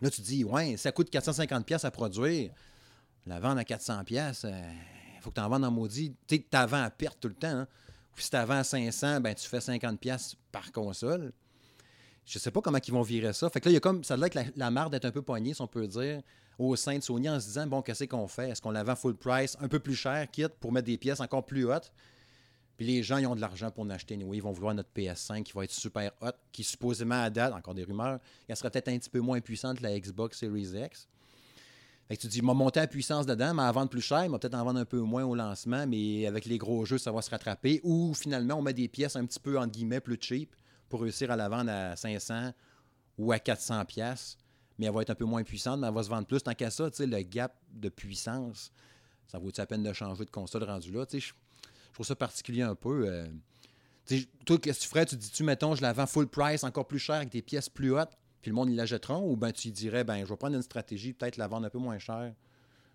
Là, 0.00 0.10
tu 0.10 0.20
te 0.20 0.26
dis, 0.26 0.42
ouais, 0.42 0.76
ça 0.76 0.90
coûte 0.90 1.12
450$ 1.12 1.62
piastres 1.62 1.86
à 1.86 1.92
produire. 1.92 2.52
La 3.26 3.38
vendre 3.38 3.60
à 3.60 3.62
400$, 3.62 4.02
piastres, 4.04 4.46
il 4.48 5.20
faut 5.20 5.30
que 5.30 5.36
tu 5.36 5.40
en 5.40 5.48
vendes 5.48 5.64
en 5.64 5.70
maudit. 5.70 6.16
Tu 6.26 6.36
sais, 6.36 6.46
tu 6.50 6.56
à 6.56 6.90
perte 6.90 7.20
tout 7.20 7.28
le 7.28 7.34
temps. 7.34 7.48
hein. 7.48 7.68
Ou 8.16 8.20
si 8.20 8.30
tu 8.30 8.36
à 8.36 8.44
500$, 8.44 9.20
ben, 9.20 9.34
tu 9.34 9.48
fais 9.48 9.58
50$ 9.58 9.96
piastres 9.96 10.36
par 10.50 10.70
console. 10.72 11.32
Je 12.24 12.38
sais 12.38 12.50
pas 12.50 12.60
comment 12.60 12.78
ils 12.86 12.92
vont 12.92 13.02
virer 13.02 13.32
ça. 13.32 13.50
Fait 13.50 13.60
que 13.60 13.68
là, 13.68 13.74
y 13.74 13.76
a 13.76 13.80
comme, 13.80 14.04
ça 14.04 14.14
a 14.14 14.16
l'air 14.16 14.28
la, 14.34 14.44
la 14.54 14.70
marde 14.70 14.94
est 14.94 15.04
un 15.04 15.10
peu 15.10 15.22
poignée, 15.22 15.54
si 15.54 15.60
on 15.60 15.66
peut 15.66 15.88
dire, 15.88 16.22
au 16.58 16.76
sein 16.76 16.96
de 16.96 17.02
Sony 17.02 17.28
en 17.28 17.40
se 17.40 17.46
disant, 17.46 17.66
bon, 17.66 17.82
qu'est-ce 17.82 18.04
qu'on 18.04 18.28
fait? 18.28 18.50
Est-ce 18.50 18.62
qu'on 18.62 18.70
la 18.70 18.84
vend 18.84 18.94
full 18.94 19.16
price, 19.16 19.56
un 19.60 19.68
peu 19.68 19.80
plus 19.80 19.96
cher, 19.96 20.30
quitte 20.30 20.54
pour 20.60 20.72
mettre 20.72 20.86
des 20.86 20.98
pièces 20.98 21.20
encore 21.20 21.44
plus 21.44 21.64
hautes? 21.64 21.92
Puis 22.76 22.86
les 22.86 23.02
gens, 23.02 23.18
ils 23.18 23.26
ont 23.26 23.34
de 23.34 23.40
l'argent 23.40 23.70
pour 23.70 23.84
en 23.84 23.90
acheter. 23.90 24.14
Anyway. 24.14 24.38
Ils 24.38 24.42
vont 24.42 24.52
vouloir 24.52 24.74
notre 24.74 24.90
PS5 24.94 25.42
qui 25.42 25.52
va 25.52 25.64
être 25.64 25.70
super 25.70 26.10
hot, 26.20 26.30
qui 26.52 26.64
supposément 26.64 27.22
à 27.22 27.30
date, 27.30 27.52
encore 27.52 27.74
des 27.74 27.84
rumeurs, 27.84 28.18
elle 28.48 28.56
serait 28.56 28.70
peut-être 28.70 28.88
un 28.88 28.98
petit 28.98 29.10
peu 29.10 29.20
moins 29.20 29.40
puissante 29.40 29.78
que 29.78 29.82
la 29.82 29.98
Xbox 29.98 30.38
Series 30.38 30.72
X. 30.74 31.08
Tu 32.18 32.26
dis, 32.26 32.42
m'a 32.42 32.52
monté 32.52 32.78
la 32.78 32.86
puissance 32.86 33.24
dedans, 33.24 33.54
mais 33.54 33.62
à 33.62 33.72
vendre 33.72 33.88
plus 33.88 34.02
cher, 34.02 34.28
m'a 34.28 34.38
peut-être 34.38 34.54
en 34.54 34.64
vendre 34.64 34.80
un 34.80 34.84
peu 34.84 35.00
moins 35.00 35.24
au 35.24 35.34
lancement, 35.34 35.86
mais 35.86 36.26
avec 36.26 36.44
les 36.44 36.58
gros 36.58 36.84
jeux, 36.84 36.98
ça 36.98 37.10
va 37.10 37.22
se 37.22 37.30
rattraper. 37.30 37.80
Ou 37.84 38.12
finalement, 38.12 38.56
on 38.56 38.62
met 38.62 38.74
des 38.74 38.88
pièces 38.88 39.16
un 39.16 39.24
petit 39.24 39.40
peu, 39.40 39.58
entre 39.58 39.72
guillemets, 39.72 40.00
plus 40.00 40.18
cheap 40.20 40.54
pour 40.90 41.00
réussir 41.00 41.30
à 41.30 41.36
la 41.36 41.48
vendre 41.48 41.70
à 41.70 41.96
500 41.96 42.52
ou 43.16 43.32
à 43.32 43.38
400 43.38 43.84
pièces 43.86 44.36
mais 44.78 44.86
elle 44.86 44.94
va 44.94 45.02
être 45.02 45.10
un 45.10 45.14
peu 45.14 45.24
moins 45.24 45.42
puissante, 45.42 45.80
mais 45.80 45.86
elle 45.86 45.94
va 45.94 46.02
se 46.02 46.08
vendre 46.08 46.26
plus. 46.26 46.42
Tant 46.42 46.54
qu'à 46.54 46.70
ça, 46.70 46.88
le 46.98 47.22
gap 47.22 47.54
de 47.72 47.88
puissance, 47.88 48.72
ça 49.26 49.38
vaut-tu 49.38 49.60
la 49.60 49.66
peine 49.66 49.82
de 49.82 49.92
changer 49.92 50.24
de 50.24 50.30
console 50.30 50.64
rendu 50.64 50.90
là? 50.92 51.04
Je, 51.12 51.18
je 51.18 51.32
trouve 51.92 52.06
ça 52.06 52.16
particulier 52.16 52.62
un 52.62 52.74
peu. 52.74 53.06
euh. 53.06 53.28
Toi, 54.44 54.58
qu'est-ce 54.58 54.80
que 54.80 54.82
tu 54.82 54.88
ferais? 54.88 55.06
Tu 55.06 55.16
dis-tu, 55.16 55.44
mettons, 55.44 55.74
je 55.74 55.82
la 55.82 55.92
vends 55.92 56.06
full 56.06 56.26
price, 56.26 56.64
encore 56.64 56.86
plus 56.86 56.98
cher, 56.98 57.16
avec 57.16 57.28
des 57.28 57.42
pièces 57.42 57.68
plus 57.68 57.94
hautes, 57.96 58.12
puis 58.42 58.50
le 58.50 58.54
monde, 58.54 58.68
ils 58.70 58.76
l'achèteront? 58.76 59.22
Ou 59.30 59.36
ben 59.36 59.52
tu 59.52 59.70
dirais, 59.70 60.04
ben 60.04 60.18
je 60.20 60.24
vais 60.28 60.36
prendre 60.36 60.56
une 60.56 60.62
stratégie, 60.62 61.12
peut-être 61.14 61.36
la 61.38 61.46
vendre 61.48 61.66
un 61.66 61.70
peu 61.70 61.78
moins 61.78 61.98
cher, 61.98 62.34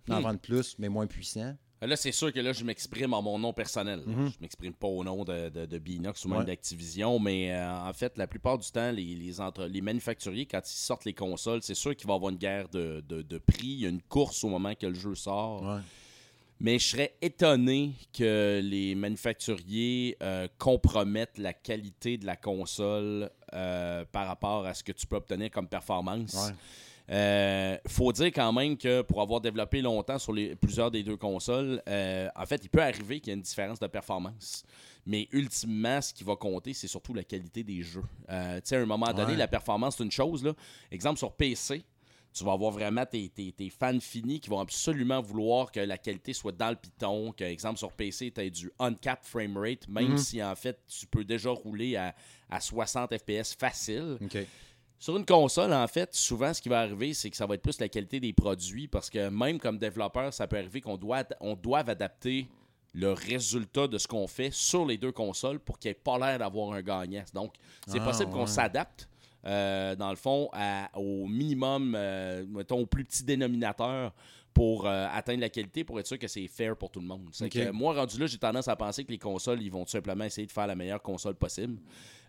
en 0.10 0.20
Hmm. 0.20 0.24
vendre 0.24 0.40
plus, 0.40 0.76
mais 0.78 0.90
moins 0.90 1.08
puissant? 1.08 1.56
Là, 1.80 1.96
c'est 1.96 2.12
sûr 2.12 2.34
que 2.34 2.40
là, 2.40 2.54
je 2.54 2.64
m'exprime 2.64 3.14
en 3.14 3.22
mon 3.22 3.38
nom 3.38 3.54
personnel. 3.54 4.02
Mhm. 4.04 4.30
Je 4.32 4.38
m'exprime 4.42 4.74
pas 4.74 4.88
au 4.88 5.04
nom 5.04 5.24
de, 5.24 5.50
de, 5.50 5.66
de 5.68 5.78
Binox 5.78 6.26
ou 6.26 6.30
même 6.30 6.40
Ouais. 6.40 6.46
d'Activision, 6.46 7.20
mais 7.20 7.52
euh, 7.54 7.72
en 7.88 7.94
fait, 7.94 8.18
la 8.18 8.26
plupart 8.26 8.58
du 8.58 8.68
temps, 8.72 8.90
les, 8.92 9.14
les, 9.16 9.40
entre- 9.40 9.66
les 9.68 9.82
manufacturiers, 9.82 10.48
quand 10.48 10.62
ils 10.68 10.76
sortent 10.76 11.06
les 11.06 11.14
consoles, 11.14 11.62
c'est 11.62 11.76
sûr 11.76 11.96
qu'il 11.96 12.08
va 12.08 12.14
y 12.14 12.16
avoir 12.16 12.32
une 12.32 12.40
guerre 12.40 12.68
de, 12.70 13.04
de- 13.08 13.22
de 13.22 13.38
prix. 13.38 13.68
Il 13.68 13.80
y 13.82 13.86
a 13.86 13.90
une 13.90 14.02
course 14.02 14.44
au 14.44 14.50
moment 14.50 14.74
que 14.74 14.88
le 14.88 14.96
jeu 14.96 15.14
sort. 15.14 15.62
Ouais. 15.62 15.82
Mais 16.60 16.80
je 16.80 16.88
serais 16.88 17.14
étonné 17.22 17.94
que 18.14 18.60
les 18.64 18.96
manufacturiers 18.96 20.18
euh, 20.24 20.48
compromettent 20.58 21.38
la 21.38 21.54
qualité 21.54 22.18
de 22.18 22.26
la 22.26 22.36
console 22.36 23.30
euh, 23.54 24.04
par 24.12 24.28
rapport 24.28 24.66
à 24.66 24.74
ce 24.74 24.84
que 24.84 24.92
tu 24.92 25.06
peux 25.06 25.18
obtenir 25.18 25.52
comme 25.52 25.68
performance. 25.68 26.34
Ouais. 26.34 26.56
Euh, 27.10 27.78
faut 27.88 28.12
dire 28.12 28.28
quand 28.34 28.52
même 28.52 28.76
que 28.76 29.02
pour 29.02 29.22
avoir 29.22 29.40
développé 29.40 29.82
longtemps 29.82 30.18
sur 30.20 30.34
les, 30.34 30.56
plusieurs 30.56 30.92
des 30.92 31.04
deux 31.04 31.16
consoles, 31.16 31.82
en 31.88 32.46
fait, 32.46 32.60
il 32.64 32.70
peut 32.70 32.82
arriver 32.82 33.20
qu'il 33.20 33.30
y 33.30 33.32
ait 33.32 33.38
une 33.38 33.44
différence 33.44 33.80
de 33.80 33.88
performance. 33.88 34.64
Mais 35.06 35.30
ultimement, 35.32 36.02
ce 36.02 36.14
qui 36.14 36.26
va 36.26 36.36
compter, 36.36 36.74
c'est 36.74 36.88
surtout 36.88 37.14
la 37.14 37.24
qualité 37.24 37.64
des 37.64 37.82
jeux. 37.82 38.04
Tu 38.28 38.36
sais, 38.66 38.76
à 38.76 38.82
un 38.82 38.86
moment 38.86 39.14
donné, 39.14 39.34
Ouais. 39.34 39.38
la 39.38 39.48
performance, 39.48 39.96
c'est 39.98 40.04
une 40.04 40.12
chose. 40.12 40.44
Là. 40.44 40.54
Exemple, 40.92 41.18
sur 41.18 41.32
PC, 41.32 41.86
tu 42.38 42.44
vas 42.44 42.52
avoir 42.54 42.72
vraiment 42.72 43.06
tes, 43.06 43.30
tes- 43.30 43.52
tes 43.52 43.70
fans 43.70 44.00
finis 44.00 44.40
qui 44.40 44.50
vont 44.50 44.60
absolument 44.60 45.22
vouloir 45.22 45.72
que 45.72 45.80
la 45.80 45.98
qualité 45.98 46.34
soit 46.34 46.52
dans 46.52 46.70
le 46.70 46.76
piton. 46.76 47.32
Que, 47.32 47.44
exemple, 47.44 47.78
sur 47.80 47.92
PC, 47.92 48.32
tu 48.32 48.42
as 48.42 48.50
du 48.50 48.72
uncapped 48.80 49.26
frame 49.26 49.58
rate, 49.58 49.88
même 49.88 50.12
Mhm. 50.12 50.18
si 50.18 50.44
en 50.44 50.56
fait, 50.56 50.80
tu 50.88 51.08
peux 51.08 51.24
déjà 51.24 51.50
rouler 51.50 51.96
à, 51.96 52.14
à 52.50 52.60
60 52.60 53.18
FPS 53.18 53.56
facile. 53.58 54.18
Sur 55.00 55.16
une 55.18 55.26
console, 55.26 55.74
en 55.74 55.88
fait, 55.88 56.14
souvent, 56.16 56.54
ce 56.54 56.62
qui 56.62 56.70
va 56.70 56.80
arriver, 56.82 57.14
c'est 57.14 57.30
que 57.30 57.38
ça 57.38 57.46
va 57.46 57.54
être 57.56 57.62
plus 57.62 57.80
la 57.80 57.88
qualité 57.88 58.20
des 58.20 58.34
produits 58.34 58.88
parce 58.88 59.10
que 59.12 59.30
même 59.30 59.60
comme 59.60 59.78
développeur, 59.78 60.34
ça 60.34 60.48
peut 60.48 60.58
arriver 60.58 60.82
qu'on 60.82 60.98
doit, 60.98 61.24
on 61.40 61.56
doive 61.56 61.90
adapter 61.90 62.48
le 62.94 63.12
résultat 63.14 63.88
de 63.88 64.00
ce 64.00 64.08
qu'on 64.08 64.26
fait 64.26 64.50
sur 64.52 64.86
les 64.88 64.98
deux 64.98 65.12
consoles 65.12 65.60
pour 65.60 65.78
qu'il 65.78 65.90
n'y 65.90 65.92
ait 65.92 66.02
pas 66.04 66.18
l'air 66.18 66.40
d'avoir 66.40 66.72
un 66.74 66.82
gagnant. 66.82 67.24
Donc, 67.34 67.54
c'est 67.86 68.00
Ah, 68.00 68.06
possible 68.06 68.32
qu'on 68.32 68.48
s'adapte, 68.48 69.08
euh, 69.48 69.96
dans 69.96 70.10
le 70.10 70.16
fond, 70.18 70.50
à- 70.54 70.90
au 70.96 71.26
minimum, 71.28 71.94
euh, 71.96 72.46
mettons, 72.48 72.80
au 72.82 72.86
plus 72.86 73.06
petit 73.06 73.24
dénominateur 73.24 74.14
pour 74.54 74.88
euh, 74.88 75.08
atteindre 75.14 75.42
la 75.42 75.50
qualité, 75.50 75.84
pour 75.84 76.00
être 76.00 76.08
sûr 76.08 76.18
que 76.20 76.28
c'est 76.28 76.48
fair 76.48 76.76
pour 76.76 76.90
tout 76.90 77.00
le 77.00 77.06
monde. 77.06 77.30
C'est 77.32 77.46
Ok. 77.46 77.52
que 77.52 77.70
moi, 77.72 77.94
rendu 77.94 78.18
là, 78.20 78.26
j'ai 78.26 78.38
tendance 78.40 78.68
à 78.68 78.76
penser 78.76 79.04
que 79.06 79.12
les 79.12 79.20
consoles, 79.20 79.62
ils 79.62 79.70
vont 79.72 79.86
tout 79.86 79.92
simplement 79.92 80.24
essayer 80.26 80.48
de 80.48 80.52
faire 80.52 80.66
la 80.68 80.76
meilleure 80.76 81.02
console 81.02 81.36
possible. 81.36 81.78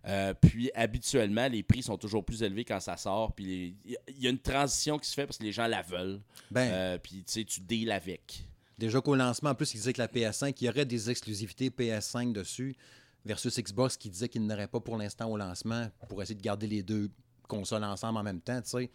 Euh, 0.07 0.33
puis 0.35 0.71
habituellement, 0.75 1.49
les 1.49 1.63
prix 1.63 1.83
sont 1.83 1.97
toujours 1.97 2.25
plus 2.25 2.43
élevés 2.43 2.65
quand 2.65 2.81
ça 2.81 2.97
sort. 2.97 3.33
Puis 3.35 3.75
il 3.85 3.97
y 4.21 4.27
a- 4.27 4.31
une 4.31 4.39
transition 4.39 4.99
qui 4.99 5.09
se 5.09 5.15
fait 5.15 5.27
parce 5.27 5.39
que 5.39 5.45
les 5.45 5.53
gens 5.53 5.67
la 5.67 5.83
veulent. 5.83 6.21
Ben, 6.51 6.71
Euh, 6.73 6.99
puis 6.99 7.25
tu 7.27 7.33
sais, 7.33 7.45
tu 7.45 7.61
deals 7.61 7.91
avec. 7.91 8.45
Déjà 8.79 9.01
qu'au 9.01 9.17
lancement, 9.17 9.51
en 9.51 9.55
plus, 9.57 9.75
il 9.75 9.79
disait 9.79 9.93
que 9.93 10.01
la 10.01 10.07
PS5, 10.07 10.55
il 10.61 10.67
y 10.67 10.69
aurait 10.69 10.85
des 10.85 11.11
exclusivités 11.11 11.69
PS5 11.71 12.33
dessus, 12.33 12.77
versus 13.25 13.59
Xbox 13.59 13.97
qui 13.97 14.11
disait 14.11 14.29
qu'il 14.29 14.47
n'aurait 14.47 14.69
pas 14.69 14.81
pour 14.81 14.97
l'instant 14.97 15.31
au 15.31 15.37
lancement 15.37 15.91
pour 16.09 16.23
essayer 16.23 16.37
de 16.37 16.43
garder 16.43 16.67
les 16.67 16.83
deux 16.83 17.11
consoles 17.47 17.85
ensemble 17.85 18.19
en 18.19 18.23
même 18.23 18.41
temps, 18.41 18.61
tu 18.63 18.71
sais. 18.71 18.91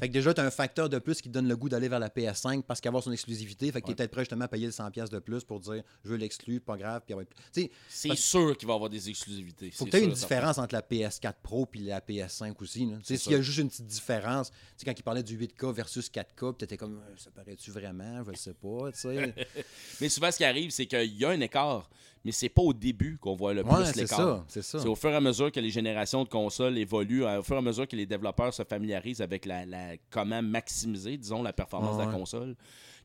Fait 0.00 0.06
que 0.06 0.12
déjà, 0.12 0.32
tu 0.32 0.40
as 0.40 0.44
un 0.44 0.50
facteur 0.52 0.88
de 0.88 1.00
plus 1.00 1.20
qui 1.20 1.28
te 1.28 1.34
donne 1.34 1.48
le 1.48 1.56
goût 1.56 1.68
d'aller 1.68 1.88
vers 1.88 1.98
la 1.98 2.08
PS5 2.08 2.62
parce 2.62 2.80
qu'avoir 2.80 3.02
son 3.02 3.10
exclusivité, 3.10 3.72
fait 3.72 3.80
que 3.80 3.86
tu 3.86 3.90
es 3.92 3.94
peut-être 3.96 4.12
prêt 4.12 4.20
justement 4.20 4.44
à 4.44 4.48
payer 4.48 4.66
le 4.66 4.70
100$ 4.72 5.08
de 5.08 5.18
plus 5.18 5.42
pour 5.42 5.58
dire 5.58 5.82
je 6.04 6.10
veux 6.10 6.16
l'exclure, 6.16 6.60
pas 6.60 6.76
grave. 6.76 7.02
Puis, 7.04 7.68
C'est 7.88 8.06
Parce- 8.08 8.20
sûr 8.20 8.56
qu'il 8.56 8.68
va 8.68 8.74
y 8.74 8.76
avoir 8.76 8.90
des 8.90 9.08
exclusivités. 9.10 9.72
faut 9.72 9.86
c'est 9.86 9.90
que 9.90 9.96
tu 9.96 10.02
aies 10.04 10.06
une 10.06 10.12
différence 10.12 10.58
entre 10.58 10.76
la 10.76 10.82
PS4 10.82 11.34
Pro 11.42 11.68
et 11.74 11.78
la 11.80 12.00
PS5 12.00 12.54
aussi. 12.60 12.88
S'il 13.02 13.32
y 13.32 13.34
a 13.34 13.42
juste 13.42 13.58
une 13.58 13.68
petite 13.70 13.88
différence, 13.88 14.52
quand 14.84 14.94
il 14.96 15.02
parlait 15.02 15.24
du 15.24 15.36
8K 15.36 15.72
versus 15.74 16.08
4K, 16.08 16.58
tu 16.58 16.64
étais 16.64 16.76
comme 16.76 16.98
euh, 16.98 17.14
ça 17.16 17.32
paraît-tu 17.32 17.72
vraiment? 17.72 18.22
Je 18.22 18.30
le 18.30 18.36
sais 18.36 18.54
pas, 18.54 18.92
tu 18.92 19.00
sais. 19.00 19.34
Mais 20.00 20.08
souvent, 20.08 20.30
ce 20.30 20.36
qui 20.36 20.44
arrive, 20.44 20.70
c'est 20.70 20.86
qu'il 20.86 21.16
y 21.16 21.24
a 21.24 21.30
un 21.30 21.40
écart, 21.40 21.90
mais 22.28 22.32
c'est 22.32 22.50
pas 22.50 22.60
au 22.60 22.74
début 22.74 23.16
qu'on 23.16 23.34
voit 23.34 23.54
le 23.54 23.64
Ouais, 23.64 23.74
plus 23.74 23.84
c'est 23.86 24.02
l'écart. 24.02 24.44
C'est 24.48 24.60
ça. 24.60 24.78
C'est 24.80 24.86
au 24.86 24.94
fur 24.94 25.08
et 25.08 25.14
à 25.14 25.20
mesure 25.22 25.50
que 25.50 25.60
les 25.60 25.70
générations 25.70 26.24
de 26.24 26.28
consoles 26.28 26.76
évoluent, 26.76 27.24
au 27.24 27.42
fur 27.42 27.54
et 27.54 27.58
à 27.58 27.62
mesure 27.62 27.88
que 27.88 27.96
les 27.96 28.04
développeurs 28.04 28.52
se 28.52 28.62
familiarisent 28.64 29.22
avec 29.22 29.46
la, 29.46 29.64
la- 29.64 29.96
comment 30.10 30.42
maximiser, 30.42 31.16
disons, 31.16 31.42
la 31.42 31.54
performance 31.54 31.96
de 31.96 32.02
la 32.02 32.12
console, 32.12 32.54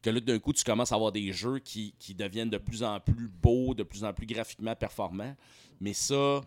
que 0.01 0.09
là, 0.09 0.19
d'un 0.19 0.39
coup, 0.39 0.51
tu 0.51 0.65
commences 0.65 0.91
à 0.91 0.95
avoir 0.95 1.13
des 1.13 1.31
jeux 1.31 1.59
qui, 1.59 1.95
qui 1.97 2.13
deviennent 2.13 2.49
de 2.49 2.57
plus 2.57 2.83
en 2.83 2.99
plus 2.99 3.29
beaux, 3.29 3.73
de 3.73 3.83
plus 3.83 4.03
en 4.03 4.11
plus 4.11 4.25
graphiquement 4.25 4.75
performants. 4.75 5.35
Mais 5.79 5.93
ça, 5.93 6.41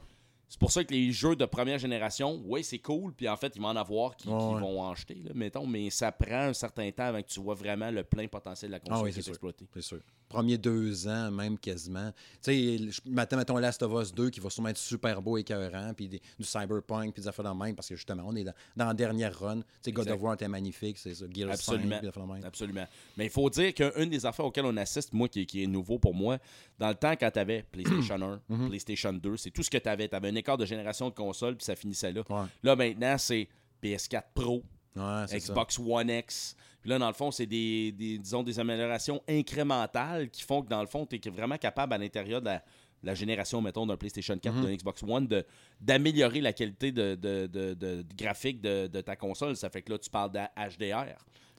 c'est 0.49 0.61
pour 0.61 0.71
ça 0.71 0.85
que 0.85 0.93
les 0.93 1.11
jeux 1.13 1.35
de 1.35 1.47
première 1.47 1.79
génération, 1.79 2.41
oui, 2.45 2.63
c'est 2.63 2.79
cool, 2.79 3.15
puis 3.15 3.27
en 3.29 3.37
fait, 3.39 3.53
il 3.57 3.63
va 3.63 3.69
en 3.69 3.77
avoir 3.77 4.15
qui, 4.17 4.29
qui 4.29 4.35
Ouais, 4.35 4.55
ouais. 4.55 4.61
vont 4.61 4.83
en 4.83 4.95
jeter, 4.95 5.15
là, 5.25 5.31
mettons, 5.35 5.67
mais 5.67 5.89
ça 5.89 6.13
prend 6.13 6.43
un 6.49 6.53
certain 6.53 6.91
temps 6.93 7.05
avant 7.05 7.23
que 7.23 7.27
tu 7.29 7.41
vois 7.41 7.55
vraiment 7.55 7.91
le 7.91 8.05
plein 8.05 8.29
potentiel 8.29 8.71
de 8.71 8.75
la 8.75 8.81
console 8.81 8.99
Ah 8.99 9.03
oui, 9.05 9.13
qui 9.13 9.19
est 9.21 9.29
exploité. 9.29 9.67
C'est 9.73 9.81
sûr. 9.81 10.01
Premiers 10.29 10.59
deux 10.59 11.07
ans, 11.07 11.31
même 11.31 11.57
quasiment. 11.57 12.11
Tu 12.43 12.91
sais, 12.93 13.01
m'attends, 13.07 13.37
mettons, 13.37 13.57
Last 13.59 13.81
of 13.83 13.93
Us 14.03 14.13
2 14.13 14.31
qui 14.31 14.41
va 14.41 14.51
sûrement 14.51 14.71
être 14.71 14.77
super 14.77 15.23
beau 15.23 15.37
et 15.37 15.43
écœurant, 15.43 15.93
puis 15.95 16.09
des- 16.09 16.21
du 16.39 16.45
Cyberpunk, 16.45 17.13
puis 17.15 17.23
des 17.23 17.29
affaires 17.29 17.45
de 17.45 17.57
même, 17.57 17.77
parce 17.77 17.89
que 17.89 17.95
justement, 17.95 18.25
on 18.27 18.35
est 18.35 18.43
dans, 18.43 18.53
dans 18.77 18.87
la 18.87 18.95
dernière 18.95 19.39
run. 19.39 19.59
Tu 19.61 19.63
sais, 19.83 19.93
God 19.93 20.09
of 20.09 20.21
War 20.21 20.35
était 20.35 20.49
magnifique, 20.49 20.99
c'est 20.99 21.15
ça. 21.15 21.27
Gears 21.33 21.57
5, 21.57 21.75
Absolument. 21.75 21.99
puis. 22.01 22.45
Absolument. 22.45 22.87
Mais 23.17 23.27
il 23.27 23.31
faut 23.31 23.49
dire 23.51 23.73
qu'une 23.73 24.11
des 24.11 24.27
affaires 24.27 24.45
auxquelles 24.47 24.67
on 24.67 24.77
assiste, 24.77 25.13
moi, 25.13 25.29
qui, 25.29 25.47
qui 25.47 25.63
est 25.63 25.67
nouveau 25.69 25.99
pour 26.01 26.15
moi, 26.15 26.39
dans 26.79 26.89
le 26.89 26.95
temps, 26.97 27.13
quand 27.13 27.31
tu 27.31 27.39
avais 27.39 27.63
PlayStation 27.71 28.21
1, 28.21 28.41
Mhm. 28.49 28.69
PlayStation 28.69 29.13
2, 29.13 29.37
c'est 29.37 29.51
tout 29.53 29.63
ce 29.63 29.71
que 29.71 29.79
tu 29.79 29.89
avais. 29.89 30.09
Tu 30.09 30.17
avais 30.17 30.29
un 30.31 30.35
écart 30.35 30.59
de 30.59 30.67
génération 30.67 31.09
de 31.09 31.15
consoles, 31.15 31.57
puis 31.57 31.65
ça 31.65 31.77
finissait 31.77 32.11
là. 32.13 32.23
Ouais. 32.29 32.47
Là, 32.65 32.75
maintenant, 32.75 33.17
c'est 33.19 33.49
PS4 33.83 34.25
Pro, 34.35 34.65
Ouais, 34.97 35.25
c'est 35.29 35.39
ça. 35.41 35.53
Xbox 35.53 35.79
One 35.79 36.09
X. 36.11 36.57
Puis 36.87 36.93
là, 36.93 37.01
dans 37.01 37.09
le 37.09 37.15
fond, 37.15 37.33
c'est 37.33 37.47
des, 37.47 37.91
des- 37.91 38.17
disons, 38.17 38.45
des 38.45 38.61
améliorations 38.61 39.21
incrémentales 39.29 40.31
qui 40.31 40.43
font 40.43 40.63
que, 40.63 40.69
dans 40.69 40.81
le 40.81 40.87
fond, 40.87 41.05
tu 41.05 41.17
es 41.17 41.31
vraiment 41.31 41.59
capable, 41.59 41.93
à 41.95 41.99
l'intérieur 41.99 42.41
de 42.41 42.47
la, 42.47 42.63
la 43.03 43.13
génération, 43.13 43.61
mettons, 43.61 43.87
d'un 43.87 43.97
PlayStation 43.97 44.39
4 44.39 44.55
Mhm. 44.55 44.65
d'un 44.65 44.73
Xbox 44.73 45.03
One, 45.03 45.27
de- 45.27 45.45
d'améliorer 45.81 46.41
la 46.41 46.53
qualité 46.53 46.93
de, 46.93 47.17
de- 47.17 47.49
de- 47.75 48.05
graphique 48.17 48.61
de, 48.61 48.87
ta 49.01 49.17
console. 49.17 49.57
Ça 49.57 49.69
fait 49.69 49.83
que 49.83 49.91
là, 49.93 49.99
tu 49.99 50.09
parles 50.09 50.31
d'HDR. 50.31 51.17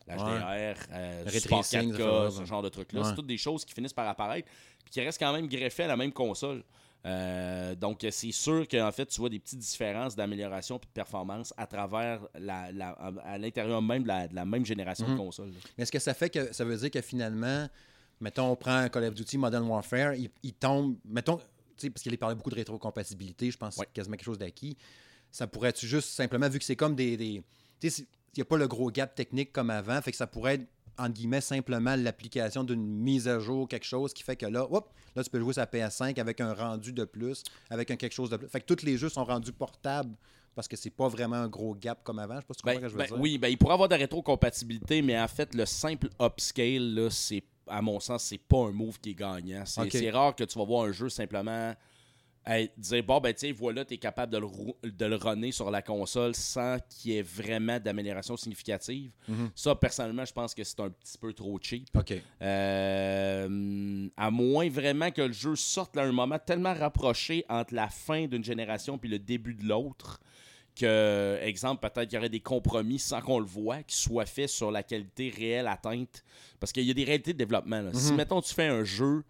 L'HDR, 0.07 0.77
euh, 0.93 1.27
support 1.29 1.59
ray 1.59 1.81
tracing, 1.81 1.91
4K, 1.91 1.97
ça 1.97 2.23
fait 2.23 2.31
ce 2.31 2.37
ça. 2.37 2.45
genre 2.45 2.61
de 2.61 2.69
trucs-là. 2.69 3.01
Ouais. 3.01 3.07
C'est 3.09 3.15
toutes 3.15 3.27
des 3.27 3.37
choses 3.37 3.65
qui 3.65 3.73
finissent 3.73 3.91
par 3.91 4.07
apparaître 4.07 4.47
puis 4.85 4.91
qui 4.93 5.01
restent 5.01 5.19
quand 5.19 5.33
même 5.33 5.47
greffées 5.47 5.83
à 5.83 5.87
la 5.87 5.97
même 5.97 6.13
console. 6.13 6.63
Euh, 7.07 7.75
donc, 7.75 8.05
c'est 8.11 8.31
sûr 8.31 8.67
qu'en 8.67 8.91
fait, 8.91 9.05
tu 9.05 9.19
vois 9.19 9.29
des 9.29 9.39
petites 9.39 9.59
différences 9.59 10.15
d'amélioration 10.15 10.75
et 10.77 10.79
de 10.79 10.85
performance 10.93 11.53
à 11.57 11.65
travers 11.65 12.21
la, 12.37 12.71
la- 12.71 12.89
à 13.23 13.37
l'intérieur 13.37 13.81
même 13.81 14.03
de 14.03 14.07
la, 14.09 14.27
de 14.27 14.35
la 14.35 14.45
même 14.45 14.65
génération 14.65 15.07
Mhm. 15.07 15.13
de 15.13 15.17
consoles. 15.17 15.47
là. 15.49 15.59
Mais 15.77 15.83
est-ce 15.83 15.91
que 15.91 15.99
ça 15.99 16.13
fait 16.13 16.29
que 16.29 16.51
ça 16.53 16.65
veut 16.65 16.75
dire 16.75 16.91
que 16.91 17.01
finalement, 17.01 17.67
mettons, 18.19 18.51
on 18.51 18.55
prend 18.55 18.75
un 18.75 18.89
Call 18.89 19.05
of 19.05 19.15
Duty 19.15 19.37
Modern 19.37 19.65
Warfare, 19.67 20.15
il, 20.15 20.29
il 20.43 20.53
tombe, 20.53 20.97
mettons, 21.05 21.39
parce 21.79 22.01
qu'il 22.03 22.17
parlait 22.17 22.35
beaucoup 22.35 22.49
de 22.49 22.55
rétrocompatibilité, 22.55 23.51
je 23.51 23.57
pense 23.57 23.75
que 23.75 23.79
Ouais. 23.81 23.85
c'est 23.87 23.93
quasiment 23.93 24.15
quelque 24.17 24.25
chose 24.25 24.37
d'acquis. 24.39 24.75
Ça 25.31 25.47
pourrait-tu 25.47 25.87
juste 25.87 26.09
simplement, 26.09 26.49
vu 26.49 26.59
que 26.59 26.65
c'est 26.65 26.75
comme 26.75 26.95
des. 26.95 27.15
des 27.17 27.43
tu 27.79 27.89
sais, 27.89 28.01
il 28.33 28.39
n'y 28.39 28.41
a 28.41 28.45
pas 28.45 28.57
le 28.57 28.67
gros 28.67 28.91
gap 28.91 29.15
technique 29.15 29.51
comme 29.53 29.69
avant, 29.69 30.01
fait 30.01 30.11
que 30.11 30.17
ça 30.17 30.27
pourrait 30.27 30.55
être, 30.55 30.67
entre 30.97 31.13
guillemets, 31.13 31.41
simplement 31.41 31.95
l'application 31.95 32.63
d'une 32.63 32.85
mise 32.85 33.27
à 33.27 33.39
jour, 33.39 33.67
quelque 33.67 33.85
chose 33.85 34.13
qui 34.13 34.23
fait 34.23 34.35
que 34.35 34.45
là, 34.45 34.67
hop, 34.69 34.89
là, 35.15 35.23
tu 35.23 35.29
peux 35.29 35.39
jouer 35.39 35.53
sa 35.53 35.65
PS5 35.65 36.19
avec 36.19 36.41
un 36.41 36.53
rendu 36.53 36.91
de 36.91 37.05
plus, 37.05 37.43
avec 37.69 37.91
un 37.91 37.95
quelque 37.95 38.13
chose 38.13 38.29
de 38.29 38.37
plus. 38.37 38.47
Fait 38.47 38.61
que 38.61 38.65
tous 38.73 38.83
les 38.85 38.97
jeux 38.97 39.09
sont 39.09 39.23
rendus 39.25 39.51
portables 39.53 40.15
parce 40.55 40.67
que 40.67 40.75
c'est 40.75 40.89
pas 40.89 41.07
vraiment 41.07 41.35
un 41.35 41.47
gros 41.47 41.75
gap 41.75 42.03
comme 42.03 42.17
avant. 42.17 42.35
Je 42.35 42.41
sais 42.41 42.45
pas 42.47 42.53
si 42.53 42.57
tu 42.57 42.63
comprends 42.63 42.73
Ben, 42.73 42.79
ce 42.79 42.81
que 42.81 42.87
je 42.89 42.93
veux 42.93 42.97
ben 42.99 43.07
dire. 43.07 43.19
oui, 43.21 43.37
ben, 43.37 43.47
il 43.49 43.57
pourrait 43.57 43.73
avoir 43.73 43.87
de 43.89 43.93
la 43.93 43.99
rétrocompatibilité, 43.99 45.01
mais 45.03 45.19
en 45.19 45.27
fait, 45.27 45.53
le 45.53 45.65
simple 45.67 46.09
upscale, 46.19 46.95
là, 46.95 47.09
c'est, 47.11 47.43
à 47.67 47.81
mon 47.81 47.99
sens, 47.99 48.23
c'est 48.23 48.39
pas 48.39 48.57
un 48.65 48.71
move 48.71 48.99
qui 48.99 49.11
est 49.11 49.15
gagnant. 49.15 49.63
C'est 49.65 50.09
rare 50.09 50.35
que 50.35 50.43
tu 50.43 50.57
vas 50.57 50.65
voir 50.65 50.85
un 50.85 50.91
jeu 50.91 51.09
simplement 51.09 51.73
dire 52.77 53.03
bon, 53.03 53.19
ben, 53.19 53.33
tu 53.33 53.39
sais, 53.41 53.51
voilà, 53.51 53.83
tu 53.85 53.95
es 53.95 53.97
capable 53.97 54.31
de 54.31 54.37
le, 54.37 54.47
de 54.91 55.05
le 55.05 55.15
runner 55.17 55.51
sur 55.51 55.69
la 55.69 55.81
console 55.81 56.33
sans 56.35 56.77
qu'il 56.89 57.11
y 57.11 57.17
ait 57.17 57.21
vraiment 57.21 57.79
d'amélioration 57.79 58.37
significative. 58.37 59.11
Mhm. 59.27 59.49
Ça, 59.55 59.75
personnellement, 59.75 60.23
je 60.25 60.33
pense 60.33 60.53
que 60.55 60.63
c'est 60.63 60.79
un 60.79 60.89
petit 60.89 61.17
peu 61.17 61.33
trop 61.33 61.57
cheap. 61.61 61.89
Euh, 62.41 64.07
à 64.17 64.31
moins 64.31 64.69
vraiment 64.69 65.11
que 65.11 65.21
le 65.21 65.33
jeu 65.33 65.55
sorte 65.55 65.97
à 65.97 66.03
un 66.03 66.11
moment 66.11 66.39
tellement 66.39 66.73
rapproché 66.73 67.45
entre 67.49 67.73
la 67.73 67.87
fin 67.89 68.27
d'une 68.27 68.43
génération 68.43 68.97
puis 68.97 69.09
le 69.09 69.19
début 69.19 69.53
de 69.53 69.65
l'autre 69.65 70.19
que, 70.75 71.39
exemple, 71.41 71.81
peut-être 71.81 72.07
qu'il 72.07 72.15
y 72.15 72.19
aurait 72.19 72.29
des 72.29 72.39
compromis 72.39 72.99
sans 72.99 73.19
qu'on 73.19 73.39
le 73.39 73.45
voit 73.47 73.81
qui 73.81 73.95
soient 73.95 74.27
faits 74.27 74.49
sur 74.49 74.69
la 74.69 74.83
qualité 74.83 75.33
réelle 75.35 75.67
atteinte. 75.67 76.23
Parce 76.59 76.71
qu'il 76.71 76.83
y 76.83 76.91
a 76.91 76.93
des 76.93 77.03
réalités 77.03 77.33
de 77.33 77.37
développement. 77.39 77.81
là. 77.81 77.89
Si, 77.93 78.11
Mhm. 78.11 78.17
mettons, 78.17 78.41
tu 78.41 78.53
fais 78.53 78.67
un 78.67 78.83
jeu 78.83 79.23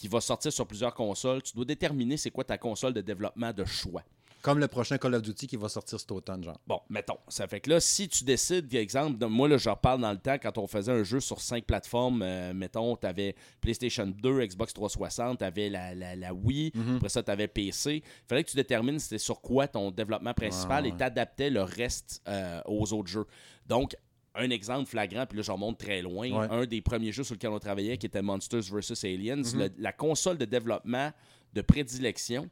qui 0.00 0.08
va 0.08 0.20
sortir 0.22 0.50
sur 0.50 0.66
plusieurs 0.66 0.94
consoles, 0.94 1.42
tu 1.42 1.54
dois 1.54 1.66
déterminer 1.66 2.16
c'est 2.16 2.30
quoi 2.30 2.42
ta 2.42 2.56
console 2.56 2.94
de 2.94 3.02
développement 3.02 3.52
de 3.52 3.66
choix. 3.66 4.02
Comme 4.40 4.58
le 4.58 4.68
prochain 4.68 4.96
Call 4.96 5.14
of 5.14 5.20
Duty 5.20 5.46
qui 5.46 5.56
va 5.56 5.68
sortir 5.68 6.00
cet 6.00 6.10
automne, 6.12 6.42
genre. 6.42 6.58
Bon, 6.66 6.80
mettons. 6.88 7.18
Ça 7.28 7.46
fait 7.46 7.60
que 7.60 7.68
là, 7.68 7.78
si 7.78 8.08
tu 8.08 8.24
décides, 8.24 8.74
exemple, 8.74 9.18
de- 9.18 9.26
moi, 9.26 9.46
là, 9.46 9.58
je 9.58 9.68
reparle 9.68 10.00
dans 10.00 10.10
le 10.12 10.16
temps, 10.16 10.36
quand 10.42 10.56
on 10.56 10.66
faisait 10.66 10.90
un 10.92 11.02
jeu 11.02 11.20
sur 11.20 11.42
cinq 11.42 11.64
plateformes, 11.66 12.22
euh, 12.22 12.54
mettons, 12.54 12.96
tu 12.96 13.06
avais 13.06 13.34
PlayStation 13.60 14.06
2, 14.06 14.46
Xbox 14.46 14.72
360, 14.72 15.40
tu 15.40 15.44
avais 15.44 15.68
la, 15.68 15.94
la- 15.94 16.16
la 16.16 16.32
Wii, 16.32 16.72
Mhm. 16.74 16.96
après 16.96 17.10
ça, 17.10 17.22
tu 17.22 17.30
avais 17.30 17.48
PC. 17.48 17.96
Il 17.96 18.02
fallait 18.26 18.42
que 18.42 18.48
tu 18.48 18.56
détermines 18.56 18.98
c'était 18.98 19.18
sur 19.18 19.42
quoi 19.42 19.68
ton 19.68 19.90
développement 19.90 20.32
principal 20.32 20.84
Ouais, 20.84 20.88
et 20.88 20.92
ouais. 20.92 20.98
t'adaptais 20.98 21.50
le 21.50 21.60
reste 21.60 22.22
euh, 22.26 22.62
aux 22.64 22.94
autres 22.94 23.08
jeux. 23.10 23.26
Donc, 23.66 23.94
un 24.34 24.50
exemple 24.50 24.88
flagrant, 24.88 25.26
puis 25.26 25.36
là, 25.38 25.42
j'en 25.42 25.58
monte 25.58 25.78
très 25.78 26.02
loin. 26.02 26.30
Ouais. 26.30 26.46
Un 26.50 26.64
des 26.66 26.80
premiers 26.80 27.12
jeux 27.12 27.24
sur 27.24 27.34
lesquels 27.34 27.50
on 27.50 27.58
travaillait, 27.58 27.96
qui 27.98 28.06
était 28.06 28.22
Monsters 28.22 28.62
vs. 28.62 29.04
Aliens, 29.04 29.36
Mhm. 29.36 29.58
le- 29.58 29.70
la 29.78 29.92
console 29.92 30.38
de 30.38 30.44
développement 30.44 31.10
de 31.52 31.60
prédilection, 31.62 32.48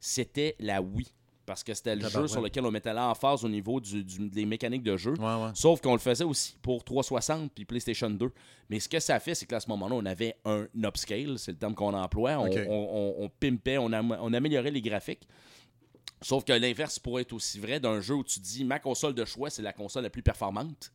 c'était 0.00 0.56
la 0.58 0.80
Wii. 0.80 1.06
Parce 1.44 1.64
que 1.64 1.72
c'était 1.72 1.96
le 1.96 2.06
jeu 2.06 2.28
sur 2.28 2.42
lequel 2.42 2.66
on 2.66 2.70
mettait 2.70 2.92
l'emphase 2.92 3.42
au 3.42 3.48
niveau 3.48 3.80
du- 3.80 4.04
du- 4.04 4.28
des 4.28 4.44
mécaniques 4.44 4.82
de 4.82 4.98
jeu. 4.98 5.14
Ouais. 5.18 5.50
Sauf 5.54 5.80
qu'on 5.80 5.94
le 5.94 5.98
faisait 5.98 6.24
aussi 6.24 6.54
pour 6.60 6.84
360 6.84 7.50
puis 7.54 7.64
PlayStation 7.64 8.10
2. 8.10 8.30
Mais 8.68 8.80
ce 8.80 8.88
que 8.88 9.00
ça 9.00 9.18
fait, 9.18 9.34
c'est 9.34 9.46
qu'à 9.46 9.58
ce 9.58 9.66
moment-là, 9.70 9.94
on 9.94 10.04
avait 10.04 10.34
un 10.44 10.66
upscale, 10.76 11.38
c'est 11.38 11.52
le 11.52 11.56
terme 11.56 11.74
qu'on 11.74 11.94
emploie. 11.94 12.38
On, 12.38 12.48
Ok. 12.50 12.58
on, 12.68 12.72
on- 13.18 13.24
on 13.24 13.28
pimpait, 13.30 13.76
am- 13.76 14.18
on 14.20 14.32
améliorait 14.34 14.70
les 14.70 14.82
graphiques. 14.82 15.26
Sauf 16.20 16.44
que 16.44 16.52
l'inverse 16.52 16.98
pourrait 16.98 17.22
être 17.22 17.32
aussi 17.32 17.58
vrai 17.58 17.80
d'un 17.80 18.00
jeu 18.00 18.14
où 18.16 18.24
tu 18.24 18.40
dis 18.40 18.62
ma 18.64 18.78
console 18.78 19.14
de 19.14 19.24
choix, 19.24 19.48
c'est 19.48 19.62
la 19.62 19.72
console 19.72 20.02
la 20.02 20.10
plus 20.10 20.22
performante. 20.22 20.92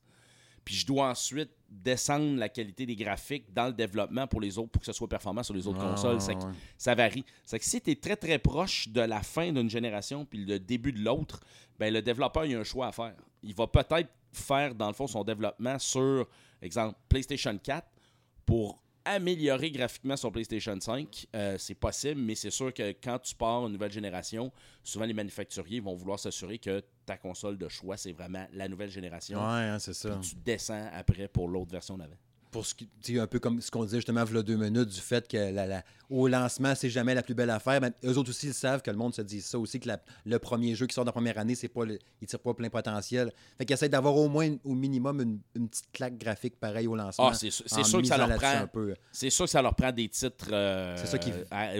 Puis 0.65 0.75
je 0.75 0.85
dois 0.85 1.09
ensuite 1.09 1.49
descendre 1.69 2.37
la 2.37 2.49
qualité 2.49 2.85
des 2.85 2.95
graphiques 2.95 3.51
dans 3.53 3.65
le 3.67 3.73
développement 3.73 4.27
pour 4.27 4.39
les 4.41 4.57
autres, 4.57 4.69
pour 4.71 4.79
que 4.79 4.85
ce 4.85 4.93
soit 4.93 5.07
performant 5.09 5.43
sur 5.43 5.53
les 5.53 5.65
autres 5.67 5.79
Ouais, 5.83 5.89
consoles. 5.91 6.13
ouais, 6.15 6.19
C'est 6.19 6.35
que 6.35 6.43
ouais. 6.45 6.51
ça 6.77 6.95
varie. 6.95 7.25
C'est 7.45 7.59
que 7.59 7.65
si 7.65 7.81
tu 7.81 7.91
es 7.91 7.95
très 7.95 8.15
très 8.15 8.37
proche 8.39 8.87
de 8.89 9.01
la 9.01 9.21
fin 9.23 9.51
d'une 9.51 9.69
génération 9.69 10.25
puis 10.25 10.45
le 10.45 10.59
début 10.59 10.93
de 10.93 10.99
l'autre, 11.03 11.41
ben 11.79 11.91
le 11.93 12.01
développeur 12.01 12.45
il 12.45 12.55
a 12.55 12.59
un 12.59 12.63
choix 12.63 12.87
à 12.87 12.91
faire. 12.91 13.15
Il 13.41 13.55
va 13.55 13.67
peut-être 13.67 14.09
faire 14.31 14.73
dans 14.75 14.87
le 14.87 14.93
fond 14.93 15.07
son 15.07 15.23
développement 15.23 15.77
sur 15.79 16.27
exemple 16.61 16.97
PlayStation 17.09 17.57
4 17.57 17.85
pour 18.45 18.81
améliorer 19.05 19.71
graphiquement 19.71 20.15
son 20.15 20.31
PlayStation 20.31 20.79
5, 20.79 21.27
Euh, 21.35 21.57
c'est 21.57 21.75
possible, 21.75 22.21
mais 22.21 22.35
c'est 22.35 22.51
sûr 22.51 22.73
que 22.73 22.93
quand 23.03 23.19
tu 23.19 23.35
pars 23.35 23.65
une 23.65 23.73
nouvelle 23.73 23.91
génération, 23.91 24.51
souvent 24.83 25.05
les 25.05 25.13
manufacturiers 25.13 25.79
vont 25.79 25.95
vouloir 25.95 26.19
s'assurer 26.19 26.57
que 26.57 26.81
ta 27.05 27.17
console 27.17 27.57
de 27.57 27.67
choix, 27.67 27.97
c'est 27.97 28.13
vraiment 28.13 28.45
la 28.53 28.67
nouvelle 28.67 28.89
génération. 28.89 29.39
Ouais, 29.39 29.63
hein, 29.63 29.79
c'est 29.79 29.93
ça. 29.93 30.15
Puis 30.17 30.29
tu 30.29 30.35
descends 30.35 30.89
après 30.93 31.27
pour 31.27 31.47
l'autre 31.47 31.71
version 31.71 31.97
d'avant. 31.97 32.15
Pour 32.53 32.65
ce 32.65 32.73
qui, 32.75 32.87
un 33.19 33.27
peu 33.27 33.39
comme 33.39 33.59
ce 33.59 33.69
qu'on 33.71 33.83
disait 33.83 33.97
justement 33.97 34.23
il 34.25 34.35
y 34.35 34.37
a 34.37 34.43
deux 34.43 34.55
minutes 34.55 34.87
du 34.89 34.99
fait 35.01 35.27
que 35.27 35.35
la, 35.35 35.65
la- 35.67 35.83
au 36.09 36.27
lancement, 36.27 36.73
c'est 36.75 36.89
jamais 36.89 37.13
la 37.15 37.23
plus 37.23 37.33
belle 37.33 37.49
affaire. 37.49 37.81
Ben, 37.81 37.91
eux 38.05 38.17
autres 38.17 38.29
aussi, 38.29 38.47
ils 38.47 38.53
savent 38.53 38.81
que 38.81 38.91
le 38.91 38.95
monde 38.97 39.13
se 39.15 39.21
dit 39.23 39.41
ça 39.41 39.57
aussi, 39.59 39.79
que 39.79 39.87
la- 39.87 39.99
le 40.25 40.37
premier 40.39 40.75
jeu 40.75 40.85
qui 40.85 40.93
sort 40.93 41.03
dans 41.03 41.09
la 41.09 41.13
première 41.13 41.37
année, 41.39 41.55
c'est 41.55 41.67
pas 41.67 41.83
le, 41.83 41.97
il 42.21 42.27
tire 42.27 42.39
pas 42.39 42.53
plein 42.53 42.69
potentiel. 42.69 43.31
Fait 43.57 43.65
qu'ils 43.65 43.73
essaient 43.73 43.89
d'avoir 43.89 44.15
au 44.15 44.29
moins, 44.29 44.55
au 44.63 44.75
minimum, 44.75 45.19
une, 45.21 45.39
une 45.55 45.67
petite 45.67 45.91
claque 45.91 46.17
graphique 46.17 46.59
pareille 46.59 46.87
au 46.87 46.95
lancement. 46.95 47.29
Ah, 47.29 47.33
c'est 47.33 47.49
sûr- 47.49 47.65
que 47.65 48.07
ça 48.07 48.17
leur 48.17 48.37
prend. 48.37 48.67
C'est 49.11 49.29
sûr 49.31 49.45
que 49.45 49.51
ça 49.51 49.61
leur 49.61 49.73
prend 49.75 49.91
des 49.91 50.07
titres. 50.07 50.49
euh, 50.51 50.95
C'est 50.97 51.07
ça 51.07 51.17
qui- 51.17 51.31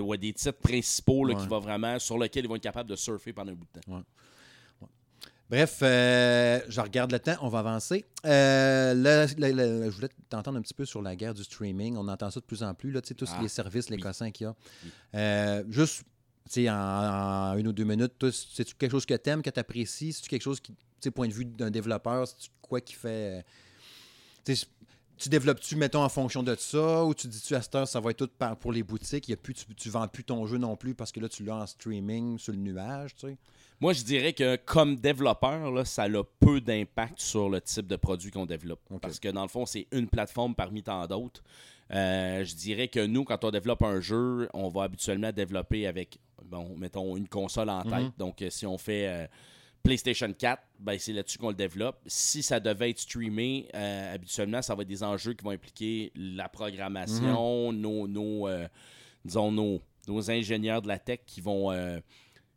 ouais, 0.01 0.18
des 0.18 0.34
titres 0.34 0.58
principaux 0.60 1.24
là, 1.25 1.36
Ouais. 1.36 1.42
qui 1.42 1.48
va 1.48 1.60
vraiment, 1.60 2.00
sur 2.00 2.18
lesquels 2.18 2.46
ils 2.46 2.50
vont 2.50 2.56
être 2.56 2.63
capables 2.63 2.89
de 2.89 2.96
surfer 2.96 3.32
pendant 3.32 3.51
un 3.51 3.56
bout 3.56 3.68
de 3.75 3.80
temps. 3.82 4.03
Bref, 5.54 5.82
euh, 5.84 6.62
je 6.68 6.82
regarde 6.82 7.12
le 7.12 7.20
temps, 7.20 7.36
on 7.42 7.48
va 7.48 7.60
avancer. 7.60 8.06
Euh, 8.26 8.96
le- 8.96 9.28
le- 9.38 9.52
le- 9.84 9.92
je 9.92 9.96
voulais 9.96 10.10
t'entendre 10.28 10.58
un 10.58 10.64
petit 10.64 10.74
peu 10.74 10.84
sur 10.84 11.00
la 11.00 11.16
guerre 11.16 11.36
du 11.36 11.44
streaming. 11.44 11.96
On 11.96 12.08
entend 12.08 12.32
ça 12.32 12.40
de 12.40 12.46
plus 12.46 12.64
en 12.64 12.74
plus, 12.74 12.92
là, 12.92 13.02
tu 13.04 13.10
sais, 13.10 13.14
tous 13.14 13.30
Ah, 13.36 13.40
les 13.40 13.50
services, 13.50 13.88
les 13.92 13.98
oui. 13.98 14.02
cossins 14.02 14.32
qu'il 14.32 14.46
y 14.46 14.48
a. 14.48 14.56
Oui. 14.84 14.92
Euh, 15.14 15.64
juste, 15.70 16.00
tu 16.48 16.54
sais, 16.64 16.70
en, 16.72 16.74
en 16.76 17.56
une 17.56 17.68
ou 17.68 17.72
deux 17.72 17.84
minutes, 17.84 18.14
c'est-tu 18.32 18.74
quelque 18.74 18.90
chose 18.90 19.06
que 19.06 19.14
tu 19.14 19.30
aimes, 19.30 19.44
que 19.44 19.52
tu 19.52 19.60
apprécies? 19.60 20.14
C'est-tu 20.14 20.28
quelque 20.28 20.42
chose 20.42 20.60
qui, 20.60 20.72
tu 20.74 20.80
sais, 21.02 21.12
point 21.12 21.28
de 21.28 21.34
vue 21.34 21.46
d'un 21.46 21.70
développeur, 21.70 22.28
c'est 22.28 22.50
quoi 22.60 22.82
qui 22.82 22.96
fait. 22.96 23.46
tu 24.44 25.30
développes-tu, 25.30 25.76
mettons, 25.76 26.04
en 26.04 26.10
fonction 26.10 26.42
de 26.42 26.56
ça, 26.58 27.06
ou 27.06 27.14
tu 27.14 27.28
dis-tu 27.28 27.54
à 27.54 27.62
cette 27.62 27.76
heure, 27.76 27.88
ça 27.88 28.00
va 28.00 28.10
être 28.10 28.18
tout 28.26 28.32
par- 28.40 28.58
pour 28.58 28.72
les 28.72 28.82
boutiques, 28.82 29.28
y 29.30 29.34
a 29.34 29.38
plus, 29.38 29.54
tu, 29.54 29.66
tu 29.76 29.90
vends 29.92 30.08
plus 30.08 30.24
ton 30.24 30.48
jeu 30.48 30.58
non 30.58 30.76
plus 30.76 30.96
parce 30.96 31.12
que 31.12 31.20
là, 31.20 31.30
tu 31.30 31.44
l'as 31.44 31.58
en 31.58 31.68
streaming 31.68 32.40
sur 32.40 32.54
le 32.54 32.58
nuage, 32.60 33.14
tu 33.14 33.28
sais? 33.28 33.38
Moi, 33.84 33.92
je 33.92 34.06
dirais 34.06 34.32
que 34.32 34.56
comme 34.56 34.96
développeur, 34.96 35.70
là, 35.70 35.84
ça 35.84 36.04
a 36.04 36.24
peu 36.40 36.62
d'impact 36.62 37.20
sur 37.20 37.50
le 37.50 37.60
type 37.60 37.86
de 37.86 37.98
produit 37.98 38.32
qu'on 38.32 38.46
développe. 38.46 38.80
Parce 39.02 39.20
que 39.20 39.28
dans 39.28 39.42
le 39.42 39.50
fond, 39.50 39.66
c'est 39.66 39.88
une 39.92 40.08
plateforme 40.08 40.56
parmi 40.56 40.82
tant 40.84 41.06
d'autres. 41.06 41.44
Euh, 41.92 42.46
je 42.46 42.56
dirais 42.56 42.88
que 42.88 43.06
nous, 43.06 43.25
quand 43.25 43.44
on 43.44 43.52
développe 43.52 43.84
un 43.84 44.00
jeu, 44.00 44.48
on 44.54 44.70
va 44.70 44.84
habituellement 44.84 45.34
développer 45.34 45.86
avec, 45.86 46.18
bon, 46.46 46.78
mettons, 46.78 47.18
une 47.18 47.28
console 47.28 47.70
en 47.70 47.82
tête. 47.82 47.92
Mhm. 47.92 48.13
Donc, 48.18 48.42
euh, 48.42 48.50
si 48.50 48.66
on 48.66 48.78
fait 48.78 49.06
euh, 49.10 49.28
PlayStation 49.84 50.32
4, 50.32 50.63
ben, 50.80 50.98
c'est 50.98 51.12
là-dessus 51.12 51.38
qu'on 51.38 51.50
le 51.50 51.54
développe. 51.54 52.00
Si 52.06 52.42
ça 52.42 52.62
devait 52.62 52.92
être 52.92 53.00
streamé, 53.00 53.68
euh, 53.75 54.16
habituellement, 54.16 54.62
ça 54.62 54.75
va 54.75 54.84
être 54.84 54.88
des 54.88 55.04
enjeux 55.04 55.34
qui 55.34 55.44
vont 55.44 55.52
impliquer 55.52 56.13
la 56.16 56.48
programmation, 56.48 57.74
Mhm. 57.74 57.82
nos, 57.82 58.08
nos, 58.08 58.48
disons, 59.25 59.52
nos, 59.52 59.82
nos 60.08 60.32
ingénieurs 60.32 60.82
de 60.82 60.88
la 60.88 61.00
tech 61.00 61.20
qui 61.25 61.42
vont 61.42 61.70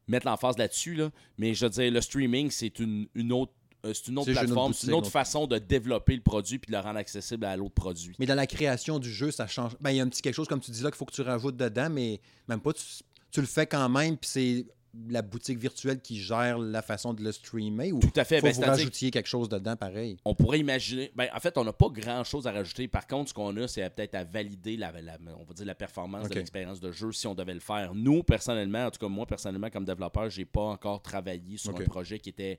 mettre 0.09 0.27
l'emphase 0.27 0.57
là-dessus. 0.59 0.95
Là. 0.95 1.11
Mais 1.39 1.55
je 1.55 1.65
veux 1.67 1.71
dire, 1.71 1.91
le 1.91 2.01
streaming, 2.01 2.51
c'est 2.51 2.79
une, 2.79 3.07
une 3.15 3.33
autre. 3.33 3.53
euh, 3.85 3.93
C'est 3.95 4.09
une 4.09 4.19
autre 4.19 4.31
plateforme, 4.33 4.73
c'est 4.73 4.87
une 4.89 4.95
autre 4.95 5.11
façon 5.11 5.47
de 5.47 5.59
développer 5.59 6.15
le 6.17 6.23
produit 6.23 6.59
puis 6.59 6.71
de 6.73 6.77
le 6.77 6.83
rendre 6.83 6.99
accessible 6.99 7.45
à 7.45 7.57
l'autre 7.57 7.75
produit. 7.75 8.15
Mais 8.19 8.27
dans 8.27 8.35
la 8.35 8.47
création 8.47 8.99
du 8.99 9.13
jeu, 9.13 9.31
ça 9.31 9.47
change. 9.47 9.73
Ben, 9.81 9.91
il 9.91 9.97
y 9.97 10.01
a 10.01 10.03
un 10.03 10.09
petit 10.09 10.23
quelque 10.23 10.35
chose, 10.35 10.49
comme 10.49 10.61
tu 10.61 10.71
dis 10.71 10.83
là, 10.83 10.91
qu'il 10.91 10.97
faut 10.99 11.05
que 11.07 11.15
tu 11.15 11.23
rajoutes 11.23 11.57
dedans, 11.57 11.89
mais 11.91 12.21
même 12.49 12.61
pas, 12.61 12.73
tu, 12.73 12.83
tu 13.31 13.41
le 13.41 13.47
fais 13.47 13.67
quand 13.67 13.89
même, 13.89 14.17
puis 14.17 14.31
c'est 14.31 14.67
la 15.09 15.23
boutique 15.23 15.59
virtuelle 15.59 16.01
qui 16.01 16.21
gère 16.21 16.59
la 16.59 16.83
façon 16.83 17.13
de 17.15 17.23
le 17.23 17.31
streamer, 17.33 17.93
ou 17.93 18.01
Tout 18.01 18.11
à 18.17 18.25
fait. 18.25 18.41
faut 18.41 18.47
Ben, 18.47 18.53
vous 18.55 18.61
rajoutiez 18.63 19.11
quelque 19.11 19.29
chose 19.29 19.49
dedans, 19.49 19.77
pareil? 19.77 20.17
on 20.25 20.35
pourrait 20.35 20.59
imaginer. 20.61 21.13
Ben, 21.15 21.29
en 21.35 21.41
fait, 21.41 21.57
on 21.59 21.65
n'a 21.65 21.73
pas 21.73 21.89
grand-chose 21.89 22.47
à 22.47 22.53
rajouter. 22.53 22.89
Par 22.89 23.07
contre, 23.07 23.29
ce 23.31 23.35
qu'on 23.35 23.57
a, 23.57 23.69
c'est 23.69 23.89
peut-être 23.91 24.15
à 24.15 24.25
valider 24.25 24.77
la, 24.77 24.93
la- 25.01 25.19
on 25.39 25.45
va 25.45 25.55
dire 25.55 25.67
la 25.67 25.75
performance 25.75 26.29
de 26.29 26.35
l'expérience 26.35 26.81
de 26.81 26.91
jeu 26.93 27.13
si 27.13 27.27
on 27.27 27.35
devait 27.35 27.55
le 27.55 27.61
faire. 27.61 27.95
Nous, 27.95 28.23
personnellement, 28.23 28.87
en 28.87 28.91
tout 28.91 28.99
cas 28.99 29.09
moi, 29.09 29.27
personnellement, 29.27 29.71
comme 29.71 29.85
développeur, 29.85 30.31
j'ai 30.31 30.45
pas 30.45 30.63
encore 30.65 31.03
travaillé 31.03 31.57
sur 31.57 31.71
un 31.77 31.85
projet 31.85 32.19
qui 32.19 32.31
était 32.31 32.59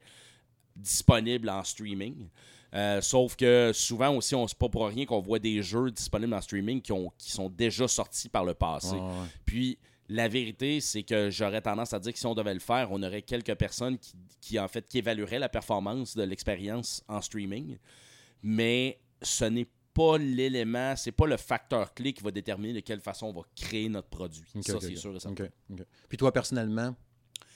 disponible 0.76 1.50
en 1.50 1.64
streaming. 1.64 2.28
Euh, 2.74 3.00
sauf 3.02 3.36
que 3.36 3.72
souvent 3.74 4.14
aussi, 4.16 4.36
on 4.36 4.48
c'est 4.48 4.58
pas 4.58 4.70
pour 4.70 4.88
rien 4.88 5.06
qu'on 5.06 5.22
voit 5.22 5.40
des 5.40 5.62
jeux 5.64 5.90
disponibles 5.90 6.34
en 6.34 6.42
streaming 6.42 6.82
qui, 6.82 6.92
ont, 6.92 7.12
qui 7.18 7.32
sont 7.32 7.50
déjà 7.50 7.88
sortis 7.88 8.30
par 8.30 8.44
le 8.44 8.54
passé. 8.54 8.96
Ouais. 8.96 9.02
Puis 9.46 9.78
la 10.10 10.28
vérité, 10.28 10.80
c'est 10.80 11.04
que 11.04 11.30
j'aurais 11.30 11.62
tendance 11.62 11.94
à 11.94 12.00
dire 12.00 12.14
que 12.14 12.20
si 12.20 12.26
on 12.26 12.34
devait 12.36 12.54
le 12.54 12.60
faire, 12.62 12.90
on 12.92 13.02
aurait 13.04 13.22
quelques 13.22 13.56
personnes 13.56 13.98
qui, 13.98 14.14
qui, 14.40 14.60
en 14.60 14.68
fait 14.68 14.88
qui 14.88 15.00
évalueraient 15.00 15.40
la 15.40 15.50
performance 15.50 16.16
de 16.16 16.24
l'expérience 16.24 17.04
en 17.08 17.22
streaming. 17.22 17.78
Mais 18.44 19.00
ce 19.22 19.46
n'est 19.46 19.68
pas 19.94 20.18
l'élément, 20.18 20.96
c'est 20.96 21.12
pas 21.12 21.26
le 21.28 21.38
facteur 21.38 21.94
clé 21.94 22.14
qui 22.14 22.24
va 22.24 22.32
déterminer 22.32 22.74
de 22.74 22.80
quelle 22.82 23.02
façon 23.02 23.28
on 23.28 23.34
va 23.34 23.42
créer 23.56 23.90
notre 23.90 24.08
produit. 24.10 24.44
Ça, 24.62 24.80
c'est 24.80 24.96
sûr 24.96 25.16
et 25.16 25.20
certain. 25.20 25.48
Puis 26.08 26.18
toi, 26.18 26.32
personnellement, 26.32 26.96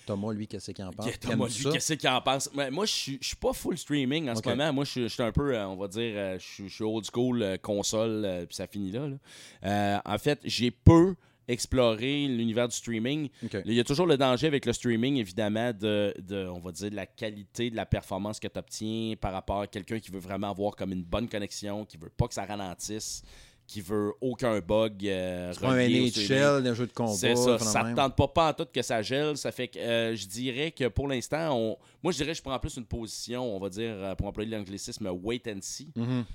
Thomas, 0.05 0.34
lui, 0.34 0.48
qu'est-ce 0.48 0.72
qu'il 0.72 0.84
en 0.84 0.91
pense? 0.91 1.20
Thomas, 1.20 1.46
lui, 1.48 1.72
qu'est-ce 1.72 1.93
qu'il 1.93 2.10
en 2.10 2.20
pense? 2.22 2.50
Ouais, 2.55 2.72
moi, 2.72 2.86
je 2.88 2.91
suis- 2.91 3.20
pas 3.39 3.53
full 3.53 3.77
streaming 3.77 4.29
en 4.29 4.36
ce 4.36 4.41
moment. 4.50 4.74
Moi, 4.74 4.84
je 4.84 5.08
suis- 5.08 5.22
un 5.24 5.31
peu, 5.31 5.55
euh, 5.55 5.67
on 5.67 5.75
va 5.75 5.88
dire, 5.88 6.13
euh, 6.15 6.39
je 6.39 6.67
suis- 6.67 6.84
old 6.84 7.05
school, 7.05 7.43
euh, 7.43 7.58
console, 7.58 8.46
puis 8.48 8.55
ça 8.55 8.65
finit 8.65 8.91
là. 8.91 9.08
là. 9.08 9.17
Euh, 9.63 10.00
en 10.03 10.17
fait, 10.17 10.39
j'ai 10.43 10.72
peu 10.72 11.15
exploré 11.51 12.27
l'univers 12.27 12.67
du 12.67 12.75
streaming. 12.75 13.29
Il 13.65 13.74
y 13.74 13.79
a 13.79 13.84
toujours 13.84 14.05
le 14.05 14.17
danger 14.17 14.48
avec 14.48 14.65
le 14.65 14.74
streaming, 14.74 15.17
évidemment, 15.17 15.72
de, 15.74 16.13
de, 16.20 16.48
on 16.48 16.60
va 16.60 16.72
dire, 16.72 16.89
de 16.89 16.96
la 16.96 17.05
qualité 17.05 17.70
de 17.70 17.75
la 17.75 17.86
performance 17.86 18.39
que 18.39 18.48
tu 18.48 18.58
obtiens 18.60 19.13
par 19.20 19.34
rapport 19.34 19.62
à 19.62 19.67
quelqu'un 19.67 20.00
qui 20.00 20.12
veut 20.12 20.20
vraiment 20.20 20.50
avoir 20.51 20.75
comme 20.75 20.91
une 20.91 21.03
bonne 21.03 21.27
connexion, 21.27 21.86
qui 21.86 21.98
veut 21.98 22.10
pas 22.10 22.27
que 22.27 22.34
ça 22.34 22.46
ralentisse, 22.46 23.24
qui 23.67 23.79
veut 23.81 24.12
aucun 24.20 24.60
bug. 24.60 25.05
euh, 25.08 25.53
C'est 25.53 25.65
un. 25.65 25.75
NHL, 25.77 26.67
un 26.67 26.74
jeu 26.74 26.88
de 26.88 26.91
combat. 26.91 27.13
C'est 27.13 27.36
ça, 27.36 27.58
ça 27.60 27.84
ne 27.84 27.96
tente 27.96 28.15
pas, 28.17 28.27
pas 28.27 28.50
en 28.50 28.53
tout 28.53 28.65
que 28.74 28.81
ça 28.81 29.01
gèle. 29.01 29.38
Ça 29.38 29.51
fait 29.51 29.70
que 29.70 29.79
euh, 29.79 30.15
je 30.15 30.27
dirais 30.27 30.72
que 30.72 30.88
pour 30.89 31.08
l'instant, 31.08 31.55
on... 31.58 31.77
moi 32.03 32.12
je 32.12 32.17
dirais 32.17 32.31
que 32.31 32.38
je 32.38 32.41
prends 32.41 32.60
plus 32.60 32.75
une 32.77 32.86
position, 32.86 33.55
on 33.55 33.60
va 33.60 33.70
dire, 33.70 33.91
euh, 33.96 34.15
pour 34.15 34.27
employer 34.27 34.50
l'anglicisme, 34.50 35.08
wait 35.24 35.48
and 35.48 35.60
see. 35.62 35.89
Mhm. 35.96 36.25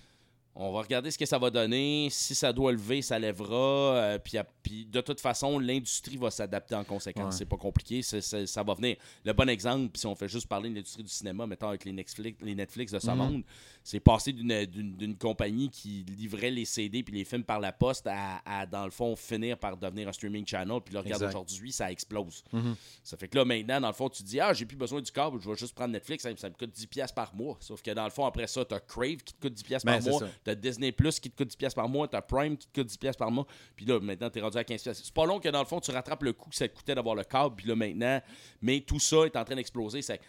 On 0.59 0.73
va 0.73 0.81
regarder 0.81 1.11
ce 1.11 1.19
que 1.19 1.27
ça 1.27 1.39
va 1.39 1.51
donner. 1.51 2.09
Si 2.11 2.35
ça 2.35 2.51
doit 2.53 2.73
lever, 2.73 3.03
ça 3.03 3.19
lèvera. 3.19 3.57
euh, 3.97 4.19
puis, 4.63 4.87
de 4.87 5.01
toute 5.03 5.21
façon, 5.21 5.59
l'industrie 5.59 6.17
va 6.17 6.31
s'adapter 6.31 6.75
en 6.75 6.83
conséquence. 6.83 7.25
Ouais. 7.35 7.39
C'est 7.39 7.45
pas 7.45 7.59
compliqué. 7.59 8.01
ça 8.03 8.63
va 8.63 8.75
venir. 8.75 8.97
Le 9.25 9.33
bon 9.35 9.49
exemple, 9.51 9.97
si 9.99 10.07
on 10.07 10.15
fait 10.15 10.29
juste 10.29 10.47
parler 10.49 10.71
de 10.71 10.75
l'industrie 10.77 11.03
du 11.03 11.11
cinéma, 11.11 11.47
mettons 11.47 11.69
avec 11.69 11.85
les 11.85 11.93
Netflix, 11.93 12.39
les 12.43 12.55
Netflix 12.55 12.91
de 12.93 12.99
ce 12.99 13.11
Mhm. 13.11 13.17
monde, 13.17 13.43
c'est 13.85 14.01
passé 14.01 14.33
d'une- 14.33 15.17
compagnie 15.19 15.69
qui 15.71 16.05
livrait 16.19 16.51
les 16.51 16.65
CD 16.65 17.03
puis 17.03 17.15
les 17.15 17.25
films 17.25 17.45
par 17.45 17.61
la 17.61 17.73
poste 17.73 18.07
à, 18.07 18.41
à, 18.45 18.67
dans 18.67 18.85
le 18.85 18.91
fond, 18.91 19.15
finir 19.15 19.59
par 19.59 19.77
devenir 19.77 20.09
un 20.09 20.13
streaming 20.13 20.47
channel. 20.47 20.81
Puis 20.85 20.95
là, 20.95 21.01
regarde 21.03 21.23
aujourd'hui, 21.29 21.71
ça 21.71 21.91
explose. 21.93 22.43
Mhm. 22.53 22.75
Ça 23.05 23.17
fait 23.17 23.29
que 23.29 23.37
là, 23.37 23.45
maintenant, 23.45 23.81
dans 23.81 23.89
le 23.89 23.93
fond, 23.95 24.09
tu 24.09 24.23
te 24.23 24.29
dis, 24.29 24.41
ah, 24.41 24.53
j'ai 24.55 24.65
plus 24.67 24.77
besoin 24.77 25.01
du 25.03 25.13
câble, 25.13 25.39
je 25.41 25.49
vais 25.49 25.57
juste 25.57 25.75
prendre 25.75 25.93
Netflix, 25.93 26.23
ça, 26.23 26.31
ça 26.37 26.49
me 26.49 26.55
coûte 26.55 26.71
10$ 26.73 26.87
piastres 26.89 27.15
par 27.15 27.35
mois. 27.35 27.57
Sauf 27.61 27.83
que 27.83 27.91
dans 27.91 28.05
le 28.05 28.11
fond, 28.11 28.25
après 28.27 28.47
ça, 28.47 28.65
t'as 28.65 28.81
Crave 28.81 29.17
qui 29.19 29.35
te 29.35 29.41
coûte 29.41 29.55
10$ 29.55 29.63
piastres 29.63 29.87
Ben, 29.87 30.01
par 30.03 30.11
mois, 30.11 30.21
ça. 30.21 30.27
T'as 30.47 30.55
Disney 30.55 30.93
Plus 30.93 31.21
qui 31.21 31.31
te 31.31 31.37
coûte 31.37 31.53
10$ 31.53 31.57
piastres 31.59 31.77
par 31.77 31.89
mois, 31.89 32.09
t'as 32.09 32.23
Prime 32.23 32.57
qui 32.57 32.67
te 32.69 32.81
coûte 32.81 32.89
10$ 32.91 32.99
piastres 32.99 33.19
par 33.19 33.31
mois, 33.31 33.47
puis 33.77 33.85
là, 33.85 34.01
maintenant, 34.01 34.31
t'es 34.31 34.41
rendu 34.41 34.57
à 34.57 34.63
15$. 34.63 34.83
piastres. 34.83 35.05
C'est 35.05 35.13
pas 35.15 35.27
long 35.27 35.39
que 35.41 35.49
dans 35.49 35.61
le 35.61 35.67
fond, 35.67 35.81
tu 35.81 35.91
rattrapes 35.91 36.23
le 36.23 36.33
coût 36.33 36.49
que 36.51 36.57
ça 36.57 36.67
te 36.69 36.75
coûtait 36.75 36.95
d'avoir 36.95 37.15
le 37.15 37.25
câble, 37.25 37.57
puis 37.57 37.67
là, 37.67 37.75
maintenant, 37.77 38.21
mais 38.63 38.81
tout 38.81 38.99
ça 38.99 39.25
est 39.27 39.37
en 39.37 39.45
train 39.45 39.57
d'exploser. 39.57 40.01
C'est- 40.03 40.21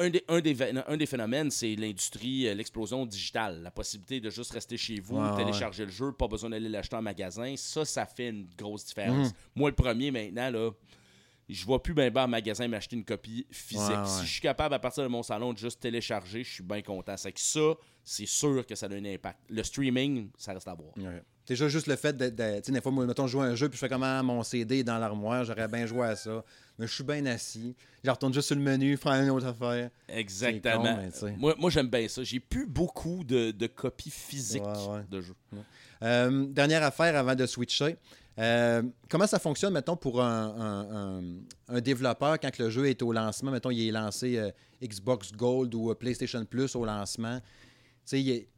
Un 0.00 0.10
des, 0.10 0.22
un, 0.28 0.40
des, 0.40 0.56
un 0.86 0.96
des 0.98 1.06
phénomènes, 1.06 1.50
c'est 1.50 1.74
l'industrie, 1.74 2.46
euh, 2.48 2.54
l'explosion 2.54 3.06
digitale. 3.06 3.62
La 3.62 3.70
possibilité 3.70 4.20
de 4.20 4.28
juste 4.28 4.52
rester 4.52 4.76
chez 4.76 5.00
vous, 5.00 5.16
ouais. 5.16 5.36
télécharger 5.36 5.86
le 5.86 5.90
jeu, 5.90 6.12
pas 6.12 6.28
besoin 6.28 6.50
d'aller 6.50 6.68
l'acheter 6.68 6.96
en 6.96 7.00
magasin. 7.02 7.54
Ça, 7.56 7.86
ça 7.86 8.04
fait 8.04 8.28
une 8.28 8.46
grosse 8.58 8.84
différence. 8.84 9.28
Mhm. 9.28 9.34
Moi, 9.56 9.70
le 9.70 9.74
premier, 9.74 10.10
maintenant, 10.10 10.50
là, 10.50 10.70
je 11.48 11.66
vais 11.66 11.78
plus 11.78 11.94
bien 11.94 12.10
bas 12.10 12.24
en 12.24 12.28
magasin 12.28 12.66
m'acheter 12.68 12.96
une 12.96 13.04
copie 13.04 13.46
physique. 13.50 13.88
Ouais, 13.90 13.96
ouais. 13.96 14.06
Si 14.06 14.24
je 14.26 14.30
suis 14.32 14.40
capable, 14.40 14.74
à 14.74 14.78
partir 14.78 15.02
de 15.02 15.08
mon 15.08 15.22
salon, 15.22 15.52
de 15.52 15.58
juste 15.58 15.80
télécharger, 15.80 16.42
je 16.44 16.50
suis 16.54 16.62
bien 16.62 16.80
content. 16.82 17.16
C'est 17.16 17.32
que 17.32 17.40
ça, 17.40 17.74
c'est 18.02 18.26
sûr 18.26 18.66
que 18.66 18.74
ça 18.74 18.86
a 18.86 18.90
un 18.94 19.04
impact. 19.04 19.38
Le 19.50 19.62
streaming, 19.62 20.30
ça 20.38 20.52
reste 20.54 20.68
à 20.68 20.74
voir. 20.74 20.90
Ouais. 20.96 21.22
Déjà, 21.46 21.68
juste 21.68 21.86
le 21.88 21.96
fait 21.96 22.16
de. 22.16 22.30
de- 22.30 22.56
tu 22.60 22.64
sais, 22.64 22.72
des 22.72 22.80
fois, 22.80 22.90
moi, 22.90 23.04
mettons, 23.04 23.26
je 23.26 23.32
joue 23.32 23.42
à 23.42 23.44
un 23.44 23.54
jeu, 23.54 23.68
puis 23.68 23.76
je 23.76 23.80
fais 23.80 23.88
comment 23.90 24.22
mon 24.22 24.42
CD 24.42 24.78
est 24.78 24.84
dans 24.84 24.96
l'armoire, 24.98 25.44
j'aurais 25.44 25.68
bien 25.68 25.84
joué 25.84 26.06
à 26.06 26.16
ça. 26.16 26.42
Mais 26.78 26.86
je 26.86 26.94
suis 26.94 27.04
bien 27.04 27.24
assis. 27.26 27.76
Je 28.02 28.10
retourne 28.10 28.32
juste 28.32 28.46
sur 28.46 28.56
le 28.56 28.62
menu, 28.62 28.96
faire 28.96 29.12
une 29.12 29.28
autre 29.28 29.46
affaire. 29.46 29.90
Exactement. 30.08 30.82
Con, 30.82 31.10
mais 31.22 31.36
moi, 31.36 31.54
moi 31.58 31.70
j'aime 31.70 31.88
bien 31.88 32.08
ça. 32.08 32.24
J'ai 32.24 32.40
plus 32.40 32.66
beaucoup 32.66 33.22
de, 33.24 33.50
de 33.50 33.66
copies 33.66 34.10
physiques 34.10 34.62
de 35.10 35.20
jeux. 35.20 35.34
Euh, 36.02 36.46
dernière 36.46 36.82
affaire 36.82 37.14
avant 37.16 37.34
de 37.34 37.46
switcher. 37.46 37.96
Euh, 38.38 38.82
comment 39.08 39.26
ça 39.26 39.38
fonctionne, 39.38 39.72
mettons, 39.72 39.96
pour 39.96 40.20
un, 40.20 41.22
développeur 41.82 42.40
quand 42.40 42.58
le 42.58 42.70
jeu 42.70 42.88
est 42.88 43.00
au 43.02 43.12
lancement? 43.12 43.50
Mettons, 43.50 43.70
il 43.70 43.88
est 43.88 43.92
lancé 43.92 44.38
euh, 44.38 44.50
Xbox 44.82 45.32
Gold 45.32 45.74
ou 45.74 45.90
euh, 45.90 45.94
PlayStation 45.94 46.44
Plus 46.44 46.74
au 46.74 46.84
lancement. 46.84 47.40
Il 48.12 48.30
est- 48.30 48.48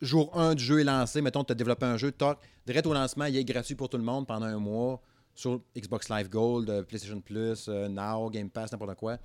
jour 0.00 0.36
1 0.36 0.54
du 0.54 0.64
jeu 0.64 0.80
est 0.80 0.84
lancé, 0.84 1.20
mettons, 1.20 1.44
tu 1.44 1.52
as 1.52 1.54
développé 1.54 1.86
un 1.86 1.96
jeu, 1.96 2.10
toc, 2.10 2.38
direct 2.66 2.86
au 2.86 2.94
lancement, 2.94 3.26
il 3.26 3.36
est 3.36 3.44
gratuit 3.44 3.74
pour 3.74 3.88
tout 3.88 3.98
le 3.98 4.02
monde 4.02 4.26
pendant 4.26 4.46
un 4.46 4.58
mois 4.58 5.00
sur 5.34 5.60
Xbox 5.76 6.08
Live 6.08 6.28
Gold, 6.28 6.86
PlayStation 6.86 7.20
Plus, 7.20 7.68
Now, 7.68 8.28
Game 8.30 8.50
Pass, 8.50 8.72
n'importe 8.72 8.96
quoi. 8.96 9.18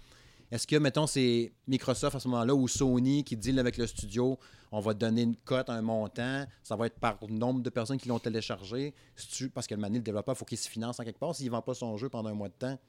Est-ce 0.52 0.66
que, 0.66 0.78
mettons, 0.78 1.08
c'est 1.08 1.52
Microsoft 1.68 2.16
à 2.16 2.20
ce 2.20 2.28
moment-là 2.30 2.56
ou 2.56 2.68
Sony 2.68 3.24
qui 3.24 3.36
deal 3.36 3.60
avec 3.60 3.78
le 3.78 3.86
studio, 3.86 4.40
on 4.72 4.80
va 4.80 4.94
te 4.94 5.00
donner 5.00 5.24
une 5.24 5.36
cote, 5.36 5.70
un 5.70 5.82
montant, 5.82 6.46
ça 6.64 6.76
va 6.76 6.86
être 6.88 7.00
par 7.00 7.18
nombre 7.28 7.62
de 7.62 7.70
personnes 7.70 7.98
qui 7.98 8.08
l'ont 8.08 8.20
téléchargé, 8.20 8.94
parce 9.54 9.68
que 9.68 9.76
le 9.76 9.82
le 9.82 10.00
développeur, 10.00 10.36
il 10.36 10.38
faut 10.38 10.46
qu'il 10.46 10.58
se 10.58 10.70
finance 10.70 11.00
en 11.00 11.04
quelque 11.04 11.20
part 11.20 11.36
s'il 11.36 11.48
ne 11.48 11.52
vend 11.52 11.62
pas 11.62 11.74
son 11.74 11.98
jeu 11.98 12.08
pendant 12.08 12.30
un 12.30 12.34
mois 12.34 12.50
de 12.50 12.54
temps. 12.54 12.80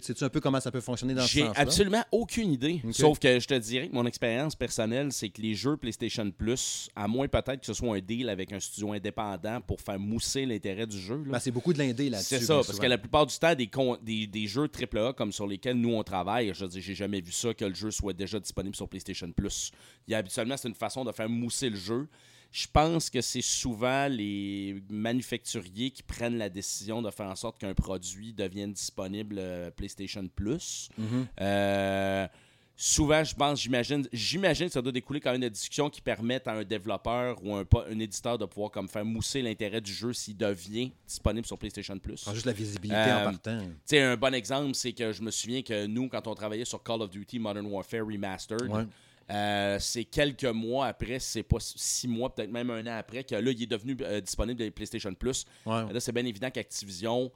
Tu 0.00 0.14
sais, 0.14 0.24
un 0.24 0.28
peu 0.28 0.40
comment 0.40 0.60
ça 0.60 0.70
peut 0.70 0.80
fonctionner 0.80 1.14
dans 1.14 1.22
ce 1.22 1.28
J'ai 1.32 1.40
sens-là? 1.46 1.60
absolument 1.60 2.04
aucune 2.12 2.52
idée. 2.52 2.80
Sauf 2.92 3.18
que 3.18 3.38
je 3.38 3.46
te 3.46 3.54
dirais 3.54 3.88
que 3.88 3.94
mon 3.94 4.06
expérience 4.06 4.54
personnelle, 4.54 5.12
c'est 5.12 5.28
que 5.28 5.40
les 5.42 5.54
jeux 5.54 5.76
PlayStation 5.76 6.30
Plus, 6.30 6.88
à 6.96 7.08
moins 7.08 7.28
peut-être 7.28 7.60
que 7.60 7.66
ce 7.66 7.74
soit 7.74 7.94
un 7.96 8.00
deal 8.00 8.28
avec 8.28 8.52
un 8.52 8.60
studio 8.60 8.92
indépendant 8.92 9.60
pour 9.60 9.80
faire 9.80 9.98
mousser 9.98 10.46
l'intérêt 10.46 10.86
du 10.86 10.98
jeu. 10.98 11.22
Ben, 11.26 11.38
c'est 11.38 11.50
beaucoup 11.50 11.72
de 11.72 11.78
l'indé 11.78 12.10
là-dessus. 12.10 12.28
C'est 12.36 12.40
ça, 12.40 12.54
parce 12.54 12.68
souvent. 12.68 12.82
que 12.82 12.86
la 12.86 12.98
plupart 12.98 13.26
du 13.26 13.36
temps, 13.38 13.54
des, 13.54 13.70
des, 14.02 14.26
des 14.26 14.46
jeux 14.46 14.68
AAA 14.68 15.12
comme 15.12 15.32
sur 15.32 15.46
lesquels 15.46 15.76
nous 15.76 15.94
on 15.94 16.02
travaille, 16.02 16.52
je 16.54 16.64
dire, 16.64 16.82
j'ai 16.82 16.94
jamais 16.94 17.20
vu 17.20 17.32
ça 17.32 17.54
que 17.54 17.64
le 17.64 17.74
jeu 17.74 17.90
soit 17.90 18.12
déjà 18.12 18.38
disponible 18.40 18.74
sur 18.76 18.88
PlayStation 18.88 19.30
Plus. 19.32 19.70
Il 20.06 20.12
y 20.12 20.14
a 20.14 20.18
habituellement, 20.18 20.56
c'est 20.56 20.68
une 20.68 20.74
façon 20.74 21.04
de 21.04 21.12
faire 21.12 21.28
mousser 21.28 21.70
le 21.70 21.76
jeu. 21.76 22.08
Je 22.52 22.66
pense 22.70 23.08
que 23.08 23.22
c'est 23.22 23.40
souvent 23.42 24.08
les 24.08 24.82
manufacturiers 24.90 25.90
qui 25.90 26.02
prennent 26.02 26.36
la 26.36 26.50
décision 26.50 27.00
de 27.00 27.10
faire 27.10 27.26
en 27.26 27.34
sorte 27.34 27.58
qu'un 27.58 27.72
produit 27.74 28.32
devienne 28.34 28.72
disponible 28.74 29.36
euh, 29.38 29.70
PlayStation 29.70 30.26
Plus. 30.28 30.90
Mhm. 30.98 31.26
Euh, 31.40 32.28
souvent, 32.76 33.24
je 33.24 33.34
pense, 33.34 33.60
j'imagine, 33.62 34.06
j'imagine 34.12 34.66
que 34.66 34.72
ça 34.72 34.82
doit 34.82 34.92
découler 34.92 35.20
quand 35.20 35.32
même 35.32 35.40
de 35.40 35.48
discussions 35.48 35.88
qui 35.88 36.02
permettent 36.02 36.46
à 36.46 36.52
un 36.52 36.64
développeur 36.64 37.38
ou 37.42 37.54
un, 37.56 37.64
un 37.90 37.98
éditeur 37.98 38.36
de 38.36 38.44
pouvoir 38.44 38.70
comme 38.70 38.88
faire 38.88 39.04
mousser 39.04 39.40
l'intérêt 39.40 39.80
du 39.80 39.92
jeu 39.92 40.12
s'il 40.12 40.36
devient 40.36 40.90
disponible 41.06 41.46
sur 41.46 41.56
PlayStation 41.56 41.98
Plus. 41.98 42.22
Prends 42.22 42.34
juste 42.34 42.44
la 42.46 42.52
visibilité 42.52 42.96
Euh, 42.98 43.20
en 43.28 43.30
partant. 43.32 43.60
Tu 43.60 43.66
sais, 43.86 44.00
un 44.02 44.16
bon 44.18 44.34
exemple, 44.34 44.74
c'est 44.74 44.92
que 44.92 45.10
je 45.12 45.22
me 45.22 45.30
souviens 45.30 45.62
que 45.62 45.86
nous, 45.86 46.08
quand 46.10 46.26
on 46.26 46.34
travaillait 46.34 46.66
sur 46.66 46.82
Call 46.82 47.00
of 47.00 47.08
Duty 47.10 47.38
Modern 47.38 47.64
Warfare 47.66 48.04
Remastered, 48.06 48.68
Ouais. 48.70 48.84
Euh, 49.30 49.78
c'est 49.78 50.04
quelques 50.04 50.44
mois 50.44 50.86
après, 50.86 51.18
c'est 51.18 51.42
pas 51.42 51.58
six 51.60 52.08
mois, 52.08 52.34
peut-être 52.34 52.50
même 52.50 52.70
un 52.70 52.86
an 52.86 52.96
après, 52.98 53.24
que 53.24 53.34
là, 53.34 53.50
il 53.50 53.62
est 53.62 53.66
devenu 53.66 53.96
euh, 54.02 54.20
disponible 54.20 54.58
de 54.60 54.68
PlayStation 54.70 55.12
Plus. 55.14 55.44
Ouais. 55.66 55.92
Là, 55.92 56.00
c'est 56.00 56.12
bien 56.12 56.24
évident 56.26 56.50
qu'Activision 56.50 57.30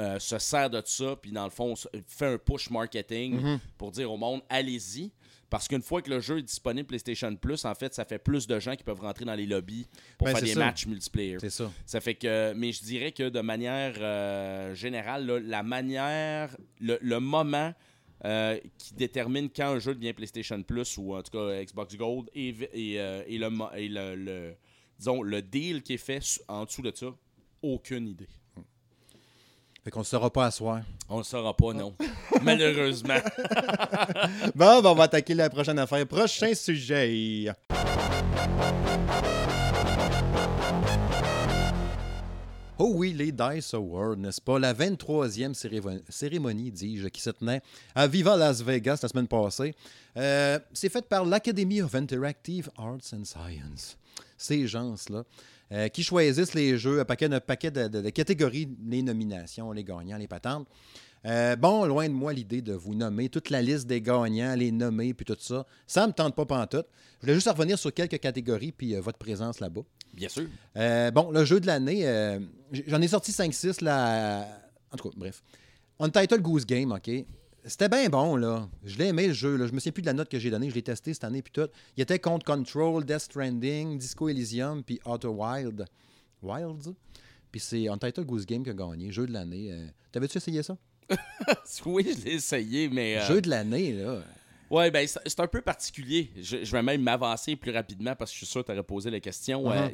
euh, 0.00 0.18
se 0.18 0.38
sert 0.38 0.70
de 0.70 0.80
ça, 0.84 1.16
puis 1.20 1.30
dans 1.30 1.44
le 1.44 1.50
fond, 1.50 1.74
fait 2.06 2.26
un 2.26 2.38
push 2.38 2.70
marketing 2.70 3.40
Mhm. 3.40 3.58
pour 3.76 3.90
dire 3.90 4.10
au 4.10 4.16
monde, 4.16 4.40
allez-y. 4.48 5.10
Parce 5.50 5.66
qu'une 5.66 5.80
fois 5.82 6.02
que 6.02 6.10
le 6.10 6.20
jeu 6.20 6.38
est 6.38 6.42
disponible 6.42 6.86
PlayStation 6.86 7.34
Plus, 7.36 7.64
en 7.64 7.74
fait, 7.74 7.94
ça 7.94 8.04
fait 8.04 8.18
plus 8.18 8.46
de 8.46 8.58
gens 8.60 8.76
qui 8.76 8.84
peuvent 8.84 9.00
rentrer 9.00 9.24
dans 9.24 9.34
les 9.34 9.46
lobbies 9.46 9.86
pour 10.18 10.26
Ben, 10.26 10.34
faire 10.34 10.42
des 10.44 10.52
ça. 10.52 10.58
matchs 10.60 10.86
multiplayer. 10.86 11.38
C'est 11.40 11.48
ça. 11.50 11.70
Ça 11.86 12.00
fait 12.02 12.14
que, 12.14 12.52
mais 12.54 12.70
je 12.72 12.82
dirais 12.82 13.12
que 13.12 13.28
de 13.30 13.40
manière 13.40 14.74
générale, 14.74 15.24
là, 15.26 15.40
la 15.40 15.62
manière, 15.62 16.54
le, 16.80 16.98
le 17.00 17.20
moment 17.20 17.72
euh, 18.24 18.58
qui 18.78 18.94
détermine 18.94 19.48
quand 19.54 19.68
un 19.74 19.78
jeu 19.78 19.94
devient 19.94 20.12
PlayStation 20.12 20.62
Plus 20.62 20.96
ou 20.98 21.14
en 21.14 21.22
tout 21.22 21.30
cas 21.32 21.62
Xbox 21.64 21.96
Gold 21.96 22.28
et, 22.34 22.48
et, 22.72 23.00
euh, 23.00 23.22
et 23.26 23.38
le, 23.38 23.50
mo- 23.50 23.70
et 23.76 23.88
le, 23.88 24.14
le- 24.16 24.54
disons, 24.98 25.22
le 25.22 25.40
deal 25.42 25.82
qui 25.82 25.94
est 25.94 25.98
fait 25.98 26.20
en 26.48 26.64
dessous 26.64 26.82
de 26.82 26.92
ça, 26.94 27.06
aucune 27.62 28.08
idée. 28.08 28.28
Fait 29.84 29.90
qu'on 29.92 30.00
ne 30.00 30.04
saura 30.04 30.30
pas 30.32 30.46
à 30.46 30.50
soir. 30.50 30.82
On 31.08 31.18
ne 31.18 31.22
saura 31.22 31.56
pas, 31.56 31.72
non. 31.72 31.94
Malheureusement. 32.42 33.14
Bon, 34.54 34.82
ben, 34.82 34.90
on 34.90 34.94
va 34.94 35.04
attaquer 35.04 35.34
la 35.34 35.48
prochaine 35.48 35.78
affaire. 35.78 36.06
Prochain 36.06 36.52
sujet. 36.54 37.46
Oh 42.80 42.92
oui, 42.94 43.12
les 43.12 43.32
Dice 43.32 43.74
Awards, 43.74 44.16
n'est-ce 44.16 44.40
pas? 44.40 44.58
La 44.60 44.72
23e 44.72 45.52
cérémo- 45.52 46.00
cérémonie, 46.08 46.70
dis-je, 46.70 47.08
qui 47.08 47.20
se 47.20 47.30
tenait 47.30 47.60
à 47.92 48.06
Viva 48.06 48.36
Las 48.36 48.62
Vegas 48.62 49.00
la 49.02 49.08
semaine 49.08 49.26
passée. 49.26 49.74
Euh, 50.16 50.60
c'est 50.72 50.88
fait 50.88 51.04
par 51.08 51.24
l'Academy 51.24 51.82
of 51.82 51.92
Interactive 51.96 52.70
Arts 52.76 53.12
and 53.12 53.24
Science. 53.24 53.98
Ces 54.36 54.68
gens-là, 54.68 55.24
euh, 55.72 55.88
qui 55.88 56.04
choisissent 56.04 56.54
les 56.54 56.78
jeux, 56.78 57.00
un 57.00 57.04
paquet, 57.04 57.28
de, 57.28 58.10
catégories, 58.10 58.68
les 58.86 59.02
nominations, 59.02 59.72
les 59.72 59.82
gagnants, 59.82 60.16
les 60.16 60.28
patentes. 60.28 60.68
Euh, 61.26 61.56
bon, 61.56 61.84
loin 61.84 62.08
de 62.08 62.14
moi 62.14 62.32
l'idée 62.32 62.62
de 62.62 62.74
vous 62.74 62.94
nommer 62.94 63.28
toute 63.28 63.50
la 63.50 63.60
liste 63.60 63.88
des 63.88 64.00
gagnants, 64.00 64.54
les 64.54 64.70
nommer, 64.70 65.14
puis 65.14 65.24
tout 65.24 65.36
ça. 65.40 65.66
Ça 65.84 66.06
me 66.06 66.12
tente 66.12 66.36
pas 66.36 66.46
pantoute. 66.46 66.86
Je 67.16 67.22
voulais 67.22 67.34
juste 67.34 67.48
revenir 67.48 67.76
sur 67.76 67.92
quelques 67.92 68.20
catégories, 68.20 68.70
puis 68.70 68.94
euh, 68.94 69.00
votre 69.00 69.18
présence 69.18 69.58
là-bas. 69.58 69.82
Bien 70.18 70.28
sûr. 70.28 70.46
Euh, 70.76 71.10
bon, 71.10 71.30
le 71.30 71.44
jeu 71.44 71.60
de 71.60 71.66
l'année, 71.66 72.06
euh, 72.06 72.38
j'en 72.86 73.00
ai 73.00 73.08
sorti 73.08 73.32
5-6 73.32 73.82
là. 73.84 74.46
En 74.92 74.96
tout 74.96 75.08
cas, 75.10 75.14
bref. 75.16 75.42
Untitled 76.00 76.40
Goose 76.42 76.64
Game, 76.66 76.92
OK? 76.92 77.10
C'était 77.64 77.88
bien 77.88 78.08
bon, 78.08 78.36
là. 78.36 78.68
Je 78.84 78.96
l'ai 78.98 79.06
aimé, 79.08 79.26
le 79.26 79.32
jeu. 79.34 79.56
Là. 79.56 79.66
Je 79.66 79.72
me 79.72 79.78
souviens 79.78 79.92
plus 79.92 80.02
de 80.02 80.06
la 80.06 80.12
note 80.14 80.28
que 80.30 80.38
j'ai 80.38 80.48
donnée. 80.50 80.70
Je 80.70 80.74
l'ai 80.74 80.82
testé 80.82 81.12
cette 81.12 81.24
année, 81.24 81.42
puis 81.42 81.52
tout. 81.52 81.68
Il 81.96 82.02
était 82.02 82.18
contre 82.18 82.46
Control, 82.46 83.04
Death 83.04 83.18
Stranding, 83.20 83.98
Disco 83.98 84.28
Elysium, 84.28 84.82
puis 84.82 85.00
Outer 85.04 85.28
Wild. 85.28 85.84
Wilds? 86.42 86.94
Puis 87.50 87.60
c'est 87.60 87.88
Untitled 87.88 88.26
Goose 88.26 88.46
Game 88.46 88.62
qui 88.62 88.70
a 88.70 88.74
gagné, 88.74 89.10
jeu 89.10 89.26
de 89.26 89.32
l'année. 89.32 89.68
Euh, 89.72 89.86
T'avais-tu 90.12 90.38
essayé 90.38 90.62
ça? 90.62 90.76
Oui, 91.86 92.14
je 92.18 92.24
l'ai 92.24 92.34
essayé, 92.34 92.88
mais. 92.88 93.18
euh, 93.18 93.26
Jeu 93.26 93.40
de 93.40 93.48
l'année, 93.50 93.92
là. 93.92 94.22
Ouais, 94.70 94.90
ben 94.90 95.06
c'est 95.06 95.40
un 95.40 95.46
peu 95.46 95.60
particulier. 95.62 96.30
Je, 96.36 96.64
je 96.64 96.72
vais 96.72 96.82
même 96.82 97.00
m'avancer 97.02 97.56
plus 97.56 97.70
rapidement 97.70 98.14
parce 98.14 98.30
que 98.30 98.34
je 98.34 98.44
suis 98.44 98.46
sûr 98.46 98.62
que 98.62 98.66
tu 98.66 98.72
aurais 98.72 98.82
posé 98.82 99.10
la 99.10 99.20
question. 99.20 99.64
Mhm. 99.68 99.72
Euh, 99.72 99.88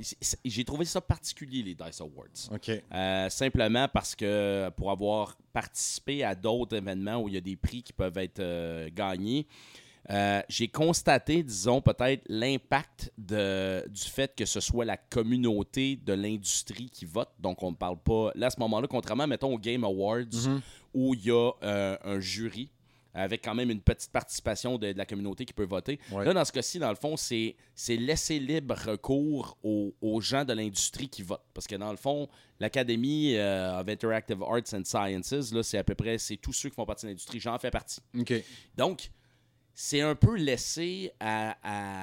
J'ai 0.44 0.64
trouvé 0.64 0.84
ça 0.84 1.00
particulier, 1.00 1.62
les 1.62 1.74
Dice 1.74 2.00
Awards. 2.00 2.50
OK. 2.52 2.70
Euh, 2.92 3.28
simplement 3.28 3.86
parce 3.88 4.14
que 4.16 4.68
pour 4.76 4.90
avoir 4.90 5.36
participé 5.52 6.24
à 6.24 6.34
d'autres 6.34 6.76
événements 6.76 7.18
où 7.22 7.28
il 7.28 7.34
y 7.34 7.38
a 7.38 7.40
des 7.40 7.56
prix 7.56 7.82
qui 7.82 7.92
peuvent 7.92 8.18
être 8.18 8.40
euh, 8.40 8.88
gagnés, 8.92 9.46
euh, 10.10 10.42
j'ai 10.50 10.68
constaté, 10.68 11.42
disons, 11.42 11.80
peut-être 11.80 12.22
l'impact 12.28 13.10
du 13.16 14.02
fait 14.10 14.34
que 14.36 14.44
ce 14.44 14.60
soit 14.60 14.84
la 14.84 14.98
communauté 14.98 15.96
de 15.96 16.12
l'industrie 16.12 16.90
qui 16.90 17.06
vote. 17.06 17.30
Donc, 17.38 17.62
on 17.62 17.70
ne 17.70 17.76
parle 17.76 17.96
pas. 18.02 18.30
Là, 18.34 18.48
à 18.48 18.50
ce 18.50 18.60
moment-là, 18.60 18.86
contrairement, 18.86 19.26
mettons, 19.26 19.54
aux 19.54 19.58
Game 19.58 19.82
Awards, 19.84 20.24
Mhm. 20.46 20.60
où 20.92 21.14
il 21.14 21.24
y 21.24 21.30
a 21.30 21.52
euh, 21.62 21.96
un 22.04 22.20
jury 22.20 22.68
avec 23.14 23.42
quand 23.44 23.54
même 23.54 23.70
une 23.70 23.80
petite 23.80 24.10
participation 24.10 24.76
de, 24.76 24.92
de 24.92 24.98
la 24.98 25.06
communauté 25.06 25.44
qui 25.44 25.52
peut 25.52 25.64
voter. 25.64 25.98
Ouais. 26.10 26.24
Là, 26.24 26.34
dans 26.34 26.44
ce 26.44 26.52
cas-ci, 26.52 26.78
dans 26.78 26.90
le 26.90 26.96
fond, 26.96 27.16
c'est 27.16 27.54
laisser 27.88 28.38
libre 28.38 28.74
recours 28.74 29.56
aux, 29.62 29.94
aux 30.00 30.20
gens 30.20 30.44
de 30.44 30.52
l'industrie 30.52 31.08
qui 31.08 31.22
votent. 31.22 31.44
Parce 31.54 31.66
que 31.66 31.76
dans 31.76 31.90
le 31.90 31.96
fond, 31.96 32.28
l'Académie 32.60 33.36
euh, 33.36 33.80
of 33.80 33.88
Interactive 33.88 34.42
Arts 34.42 34.74
and 34.74 34.84
Sciences, 34.84 35.52
là, 35.52 35.62
c'est 35.62 35.78
à 35.78 35.84
peu 35.84 35.94
près 35.94 36.18
c'est 36.18 36.36
tous 36.36 36.52
ceux 36.52 36.68
qui 36.68 36.74
font 36.74 36.84
partie 36.86 37.06
de 37.06 37.10
l'industrie. 37.10 37.38
J'en 37.40 37.58
fais 37.58 37.70
partie. 37.70 38.00
Donc, 38.76 39.10
c'est 39.74 40.00
un 40.00 40.14
peu 40.14 40.36
laissé 40.36 41.12
à- 41.20 41.56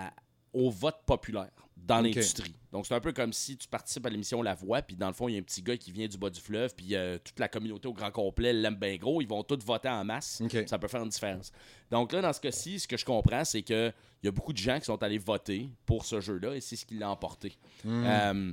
à- 0.08 0.14
au 0.54 0.70
vote 0.70 1.00
populaire 1.06 1.52
dans 1.96 2.02
l'industrie. 2.02 2.54
Donc, 2.72 2.86
c'est 2.88 2.94
un 2.94 3.00
peu 3.00 3.12
comme 3.12 3.34
si 3.34 3.58
tu 3.58 3.68
participes 3.68 4.06
à 4.06 4.10
l'émission 4.10 4.42
La 4.42 4.56
Voix, 4.56 4.82
puis 4.82 4.96
dans 4.96 5.08
le 5.08 5.14
fond, 5.14 5.28
il 5.28 5.34
y 5.34 5.36
a 5.36 5.40
un 5.40 5.44
petit 5.44 5.62
gars 5.62 5.76
qui 5.78 5.92
vient 5.92 6.08
du 6.08 6.18
bas 6.18 6.30
du 6.30 6.40
fleuve, 6.40 6.74
puis 6.76 6.96
euh, 6.96 7.18
toute 7.24 7.38
la 7.40 7.48
communauté 7.50 7.88
au 7.88 7.94
grand 7.94 8.12
complet 8.12 8.54
l'aime 8.54 8.76
bien 8.76 8.96
gros. 8.96 9.22
Ils 9.22 9.28
vont 9.28 9.44
tous 9.44 9.60
voter 9.66 9.90
en 9.90 10.04
masse. 10.06 10.42
Ça 10.68 10.80
peut 10.80 10.88
faire 10.88 11.04
une 11.04 11.10
différence. 11.10 11.52
Donc, 11.90 12.14
là, 12.14 12.22
dans 12.22 12.34
ce 12.34 12.40
cas-ci, 12.40 12.80
ce 12.80 12.88
que 12.88 12.98
je 12.98 13.04
comprends, 13.06 13.44
c'est 13.44 13.62
qu'il 13.62 13.94
y 14.24 14.28
a 14.28 14.32
beaucoup 14.32 14.54
de 14.54 14.58
gens 14.58 14.80
qui 14.80 14.86
sont 14.86 15.02
allés 15.04 15.18
voter 15.18 15.70
pour 15.86 16.06
ce 16.06 16.22
jeu-là, 16.22 16.56
et 16.56 16.62
c'est 16.62 16.76
ce 16.78 16.86
qui 16.86 16.96
l'a 16.98 17.10
emporté. 17.10 17.54
Hmm. 17.84 18.04
Euh, 18.06 18.52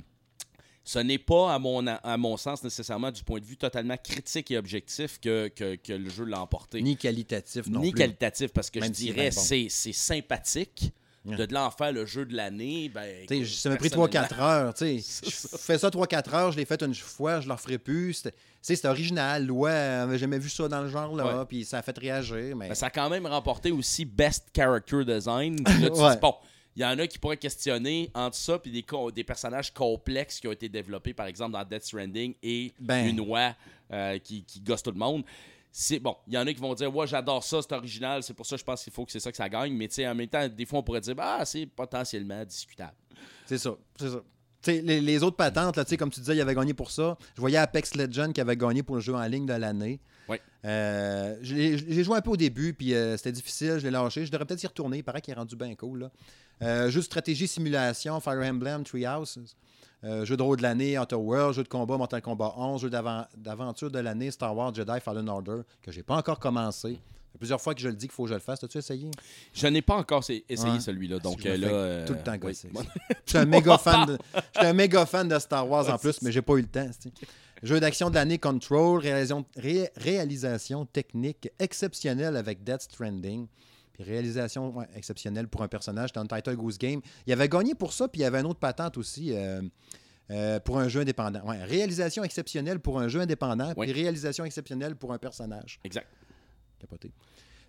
ce 0.83 0.97
n'est 0.99 1.19
pas, 1.19 1.53
à 1.53 1.59
mon, 1.59 1.85
à 1.85 2.17
mon 2.17 2.35
sens, 2.35 2.63
nécessairement 2.63 3.11
du 3.11 3.23
point 3.23 3.39
de 3.39 3.45
vue 3.45 3.57
totalement 3.57 3.95
critique 3.97 4.49
et 4.49 4.57
objectif 4.57 5.19
que, 5.19 5.47
que, 5.49 5.75
que 5.75 5.93
le 5.93 6.09
jeu 6.09 6.25
l'a 6.25 6.41
emporté 6.41 6.81
Ni 6.81 6.97
qualitatif 6.97 7.67
non 7.67 7.81
ni 7.81 7.91
plus. 7.91 7.99
qualitatif 7.99 8.51
parce 8.51 8.71
que 8.71 8.79
Même 8.79 8.87
je 8.89 8.93
dirais 8.99 9.29
bien 9.29 9.29
bon. 9.29 9.39
c'est 9.39 9.67
c'est 9.69 9.91
sympathique. 9.93 10.91
De 11.37 11.45
de 11.45 11.53
l'en 11.53 11.71
faire 11.71 11.91
le 11.91 12.05
jeu 12.05 12.25
de 12.25 12.35
l'année 12.35 12.89
ben 12.93 13.03
écoute, 13.23 13.45
ça 13.47 13.69
m'a 13.69 13.75
pris 13.77 13.89
personnellement- 13.89 14.27
3-4 14.27 14.39
heures. 14.41 14.73
Je 14.79 15.57
fais 15.57 15.77
ça 15.77 15.89
3-4 15.89 16.35
heures, 16.35 16.51
je 16.51 16.57
l'ai 16.57 16.65
fait 16.65 16.81
une 16.81 16.93
fois, 16.95 17.39
je 17.39 17.45
ne 17.45 17.49
le 17.49 17.53
referai 17.53 17.77
plus. 17.77 18.23
C'était 18.61 18.87
original. 18.87 19.49
Ouais, 19.49 19.71
on 19.71 20.03
avait 20.03 20.17
jamais 20.17 20.39
vu 20.39 20.49
ça 20.49 20.67
dans 20.67 20.81
le 20.81 20.89
genre-là. 20.89 21.39
Ouais. 21.39 21.45
Puis 21.47 21.65
ça 21.65 21.79
a 21.79 21.81
fait 21.81 21.97
réagir. 21.97 22.55
Mais... 22.55 22.69
Ben, 22.69 22.75
ça 22.75 22.87
a 22.87 22.89
quand 22.89 23.09
même 23.09 23.25
remporté 23.25 23.71
aussi 23.71 24.05
Best 24.05 24.47
Character 24.55 25.05
Design 25.05 25.63
Puis 25.63 25.81
là, 25.81 25.89
tu 25.89 25.95
te 25.95 26.01
Ouais. 26.01 26.11
dis, 26.11 26.19
bon 26.21 26.35
il 26.75 26.83
y 26.83 26.85
en 26.85 26.97
a 26.97 27.07
qui 27.07 27.17
pourraient 27.17 27.35
questionner 27.35 28.09
entre 28.13 28.37
ça 28.37 28.57
puis 28.57 28.71
des, 28.71 29.23
personnages 29.23 29.73
complexes 29.73 30.39
qui 30.39 30.47
ont 30.47 30.51
été 30.53 30.69
développés 30.69 31.13
par 31.13 31.25
exemple 31.25 31.51
dans 31.51 31.63
Death 31.65 31.83
Stranding 31.83 32.35
et 32.41 32.71
Ben. 32.79 33.07
une 33.07 33.19
oie 33.19 33.53
euh, 33.91 34.17
qui, 34.19 34.43
qui 34.43 34.61
gosse 34.61 34.83
tout 34.83 34.91
le 34.91 34.97
monde 34.97 35.23
c'est 35.71 35.99
bon, 35.99 36.15
il 36.27 36.33
y 36.33 36.37
en 36.37 36.47
a 36.47 36.53
qui 36.53 36.59
vont 36.59 36.73
dire 36.73 36.93
ouais, 36.95 37.07
j'adore 37.07 37.43
ça, 37.43 37.61
c'est 37.61 37.73
original, 37.73 38.23
c'est 38.23 38.33
pour 38.33 38.45
ça 38.45 38.55
que 38.55 38.59
je 38.59 38.65
pense 38.65 38.83
qu'il 38.83 38.93
faut 38.93 39.05
que 39.05 39.11
c'est 39.11 39.19
ça 39.19 39.31
que 39.31 39.37
ça 39.37 39.49
gagne, 39.49 39.73
mais 39.73 39.87
en 40.07 40.15
même 40.15 40.27
temps 40.27 40.47
des 40.47 40.65
fois 40.65 40.79
on 40.79 40.83
pourrait 40.83 41.01
dire 41.01 41.15
ah, 41.19 41.45
c'est 41.45 41.65
potentiellement 41.65 42.43
discutable. 42.45 42.95
C'est 43.45 43.57
ça. 43.57 43.75
C'est 43.99 44.09
ça. 44.09 44.21
Les, 44.67 44.99
les 44.99 45.23
autres 45.23 45.37
patentes, 45.37 45.77
là, 45.77 45.85
comme 45.97 46.09
tu 46.09 46.19
disais, 46.19 46.35
il 46.35 46.41
avait 46.41 46.53
gagné 46.53 46.73
pour 46.73 46.91
ça. 46.91 47.17
Je 47.35 47.39
voyais 47.39 47.57
Apex 47.57 47.95
Legends 47.95 48.33
qui 48.33 48.41
avait 48.41 48.57
gagné 48.57 48.83
pour 48.83 48.95
le 48.95 49.01
jeu 49.01 49.15
en 49.15 49.25
ligne 49.25 49.45
de 49.45 49.53
l'année. 49.53 50.01
Oui. 50.27 50.37
Euh, 50.65 51.37
J'ai 51.41 52.03
joué 52.03 52.17
un 52.17 52.21
peu 52.21 52.31
au 52.31 52.37
début, 52.37 52.73
puis 52.73 52.93
euh, 52.93 53.15
c'était 53.15 53.31
difficile, 53.31 53.77
je 53.79 53.85
l'ai 53.85 53.91
lâché. 53.91 54.25
Je 54.25 54.31
devrais 54.31 54.45
peut-être 54.45 54.61
y 54.61 54.67
retourner. 54.67 54.97
Il 54.97 55.03
paraît 55.03 55.21
qu'il 55.21 55.31
est 55.31 55.37
rendu 55.37 55.55
bien 55.55 55.73
cool. 55.75 55.99
Là. 56.01 56.11
Euh, 56.61 56.91
de 56.91 57.01
stratégie 57.01 57.47
simulation, 57.47 58.19
Fire 58.19 58.41
Emblem, 58.43 58.83
Treehouses. 58.83 59.55
Euh, 60.05 60.23
jeu 60.23 60.37
de 60.37 60.41
rôle 60.43 60.57
de 60.57 60.61
l'année, 60.63 60.97
Outer 60.97 61.15
World, 61.15 61.53
jeu 61.55 61.63
de 61.63 61.67
combat, 61.67 61.97
Mortal 61.97 62.21
Kombat 62.21 62.53
11, 62.57 62.81
jeu 62.81 62.89
d'aventure 62.89 63.91
de 63.91 63.99
l'année, 63.99 64.31
Star 64.31 64.55
Wars 64.55 64.73
Jedi 64.73 64.99
Fallen 65.01 65.27
Order, 65.27 65.57
que 65.81 65.91
j'ai 65.91 66.03
pas 66.03 66.15
encore 66.15 66.39
commencé. 66.39 66.93
Ça 66.93 67.33
fait 67.33 67.37
plusieurs 67.37 67.61
fois 67.61 67.75
que 67.75 67.81
je 67.81 67.89
le 67.89 67.95
dis 67.95 68.07
qu'il 68.07 68.13
faut 68.13 68.23
que 68.23 68.29
je 68.29 68.33
le 68.35 68.39
fasse. 68.39 68.59
T'as-tu 68.61 68.77
essayé? 68.77 69.11
Je 69.53 69.67
n'ai 69.67 69.81
pas 69.81 69.95
encore 69.95 70.19
essayé 70.21 70.45
Ouais. 70.49 70.79
celui-là, 70.79 71.19
donc 71.19 71.41
Je 71.43 71.49
me 71.49 71.53
euh, 71.53 71.57
là 71.57 71.67
euh, 71.67 72.07
tout 72.07 72.13
le 72.13 72.19
temps 72.23 72.31
oui. 72.31 72.39
gosser. 72.39 72.69
Je 73.25 73.29
suis 73.29 73.37
un 73.37 73.45
méga 73.45 73.77
fan 73.77 74.05
de, 74.07 74.17
je 74.33 74.59
suis 74.59 74.67
un 74.67 74.73
méga 74.73 75.05
fan 75.05 75.27
de 75.27 75.37
Star 75.37 75.69
Wars 75.69 75.89
en 75.93 75.97
plus, 75.97 76.21
mais 76.21 76.31
j'ai 76.31 76.41
pas 76.41 76.53
eu 76.53 76.61
le 76.61 76.67
temps. 76.67 76.89
Jeu 77.61 77.79
d'action 77.81 78.09
de 78.09 78.15
l'année 78.15 78.39
Control, 78.39 78.99
réalisation, 79.01 79.45
ré- 79.57 79.89
réalisation 79.97 80.85
technique 80.85 81.49
exceptionnelle 81.59 82.37
avec 82.37 82.63
Death 82.63 82.83
Stranding. 82.83 83.47
Réalisation 83.99 84.69
ouais, 84.75 84.85
exceptionnelle 84.95 85.47
pour 85.47 85.61
un 85.61 85.67
personnage 85.67 86.11
dans 86.13 86.25
Title 86.25 86.55
Goose 86.55 86.77
Game. 86.77 87.01
Il 87.27 87.33
avait 87.33 87.49
gagné 87.49 87.75
pour 87.75 87.91
ça, 87.93 88.07
puis 88.07 88.21
il 88.21 88.23
y 88.23 88.25
avait 88.25 88.39
une 88.39 88.45
autre 88.45 88.59
patente 88.59 88.97
aussi 88.97 89.33
euh, 89.33 89.61
euh, 90.31 90.59
pour 90.61 90.79
un 90.79 90.87
jeu 90.87 91.01
indépendant. 91.01 91.41
Ouais, 91.45 91.63
réalisation 91.63 92.23
exceptionnelle 92.23 92.79
pour 92.79 92.99
un 92.99 93.07
jeu 93.07 93.19
indépendant, 93.19 93.73
Oui. 93.75 93.87
puis 93.91 94.01
réalisation 94.01 94.45
exceptionnelle 94.45 94.95
pour 94.95 95.11
un 95.13 95.17
personnage. 95.17 95.79
Exact. 95.83 96.07
Capoté. 96.79 97.11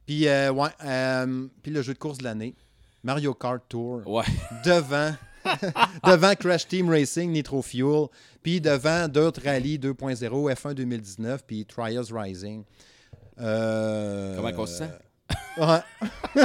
Puis, 0.07 0.29
euh, 0.29 0.53
ouais, 0.53 0.69
euh, 0.85 1.47
puis 1.63 1.73
le 1.73 1.83
jeu 1.83 1.95
de 1.95 1.99
course 1.99 2.19
de 2.19 2.25
l'année, 2.25 2.55
Mario 3.03 3.35
Kart 3.35 3.63
Tour 3.69 4.03
Ouais. 4.07 4.25
devant, 4.65 5.13
devant 6.07 6.35
Crash 6.35 6.69
Team 6.69 6.91
Racing 6.91 7.33
Nitro 7.33 7.63
Fuel, 7.63 8.07
puis 8.43 8.61
devant 8.61 9.09
Dirt 9.09 9.39
Rally 9.45 9.79
2.0, 9.79 10.55
F1 10.55 10.75
2019, 10.75 11.45
puis 11.47 11.65
Trials 11.67 12.07
Rising. 12.13 12.63
Comment 13.37 14.53
qu'on 14.53 14.67
se 14.67 14.79
sent? 14.79 14.91
Ouais. 15.57 15.79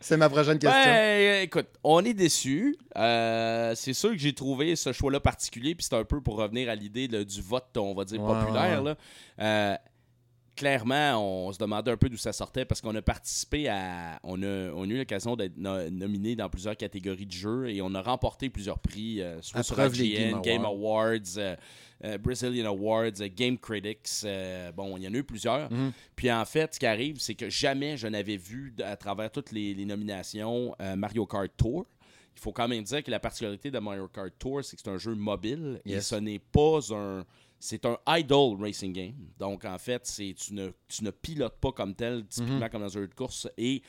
C'est 0.00 0.16
ma 0.16 0.28
prochaine 0.28 0.58
question. 0.58 0.82
Ben, 0.84 1.42
écoute, 1.42 1.66
on 1.84 2.04
est 2.04 2.14
déçus. 2.14 2.76
Euh, 2.96 3.74
c'est 3.74 3.92
sûr 3.92 4.10
que 4.10 4.18
j'ai 4.18 4.32
trouvé 4.32 4.76
ce 4.76 4.92
choix-là 4.92 5.20
particulier, 5.20 5.74
puis 5.74 5.86
c'est 5.88 5.96
un 5.96 6.04
peu 6.04 6.20
pour 6.20 6.36
revenir 6.36 6.68
à 6.70 6.74
l'idée 6.74 7.06
du 7.08 7.42
vote, 7.42 7.76
on 7.76 7.94
va 7.94 8.04
dire, 8.04 8.20
Ouais, 8.22 8.32
populaire. 8.40 8.82
ouais, 8.82 8.90
là. 8.90 8.96
Euh, 9.40 9.76
clairement, 10.56 11.46
on 11.46 11.52
se 11.52 11.58
demandait 11.58 11.90
un 11.90 11.96
peu 11.96 12.08
d'où 12.08 12.16
ça 12.16 12.32
sortait 12.32 12.64
parce 12.64 12.80
qu'on 12.80 12.94
a 12.94 13.02
participé 13.02 13.68
à. 13.68 14.18
On 14.24 14.42
a, 14.42 14.70
on 14.74 14.82
a 14.82 14.86
eu 14.86 14.98
l'occasion 14.98 15.36
d'être 15.36 15.56
no- 15.56 15.88
nominé 15.90 16.34
dans 16.34 16.48
plusieurs 16.48 16.76
catégories 16.76 17.26
de 17.26 17.32
jeux 17.32 17.68
et 17.70 17.80
on 17.82 17.94
a 17.94 18.02
remporté 18.02 18.48
plusieurs 18.50 18.78
prix, 18.78 19.20
euh, 19.20 19.40
soit 19.42 19.60
À 19.60 19.62
sur 19.62 19.78
IGN, 19.78 20.30
Game 20.32 20.42
Game 20.42 20.64
Awards, 20.64 21.36
euh, 21.36 21.54
euh, 22.04 22.18
Brazilian 22.18 22.66
Awards, 22.66 23.20
euh, 23.20 23.28
Game 23.34 23.58
Critics. 23.58 24.24
bon, 24.74 24.96
il 24.96 25.04
y 25.04 25.08
en 25.08 25.14
a 25.14 25.16
eu 25.16 25.24
plusieurs. 25.24 25.70
Mhm. 25.70 25.92
Puis 26.16 26.32
en 26.32 26.44
fait, 26.44 26.74
ce 26.74 26.80
qui 26.80 26.86
arrive, 26.86 27.18
c'est 27.20 27.34
que 27.34 27.48
jamais 27.50 27.96
je 27.96 28.06
n'avais 28.08 28.36
vu 28.36 28.74
à 28.84 28.96
travers 28.96 29.30
toutes 29.30 29.52
les, 29.52 29.74
les 29.74 29.84
nominations 29.84 30.74
Mario 30.96 31.26
Kart 31.26 31.50
Tour. 31.56 31.86
Il 32.34 32.40
faut 32.40 32.52
quand 32.52 32.68
même 32.68 32.82
dire 32.82 33.02
que 33.02 33.10
la 33.10 33.18
particularité 33.18 33.70
de 33.70 33.78
Mario 33.78 34.08
Kart 34.08 34.30
Tour, 34.38 34.62
c'est 34.62 34.76
que 34.76 34.82
c'est 34.84 34.90
un 34.90 34.98
jeu 34.98 35.14
mobile 35.14 35.80
et 35.86 36.00
ce 36.00 36.16
n'est 36.16 36.38
pas 36.38 36.80
un. 36.94 37.24
C'est 37.58 37.84
un 37.86 37.98
idle 38.08 38.56
racing 38.60 38.92
game. 38.92 39.14
Donc, 39.38 39.64
en 39.64 39.78
fait, 39.78 40.02
c'est 40.06 40.34
tu 40.36 40.54
ne, 40.54 40.70
tu 40.88 41.02
ne 41.04 41.10
pilotes 41.10 41.56
pas 41.58 41.72
comme 41.72 41.94
tel, 41.94 42.24
typiquement 42.26 42.56
Mhm. 42.60 42.68
comme 42.70 42.80
dans 42.82 42.86
un 42.98 43.00
jeu 43.00 43.08
de 43.08 43.14
course. 43.14 43.48
Et 43.56 43.82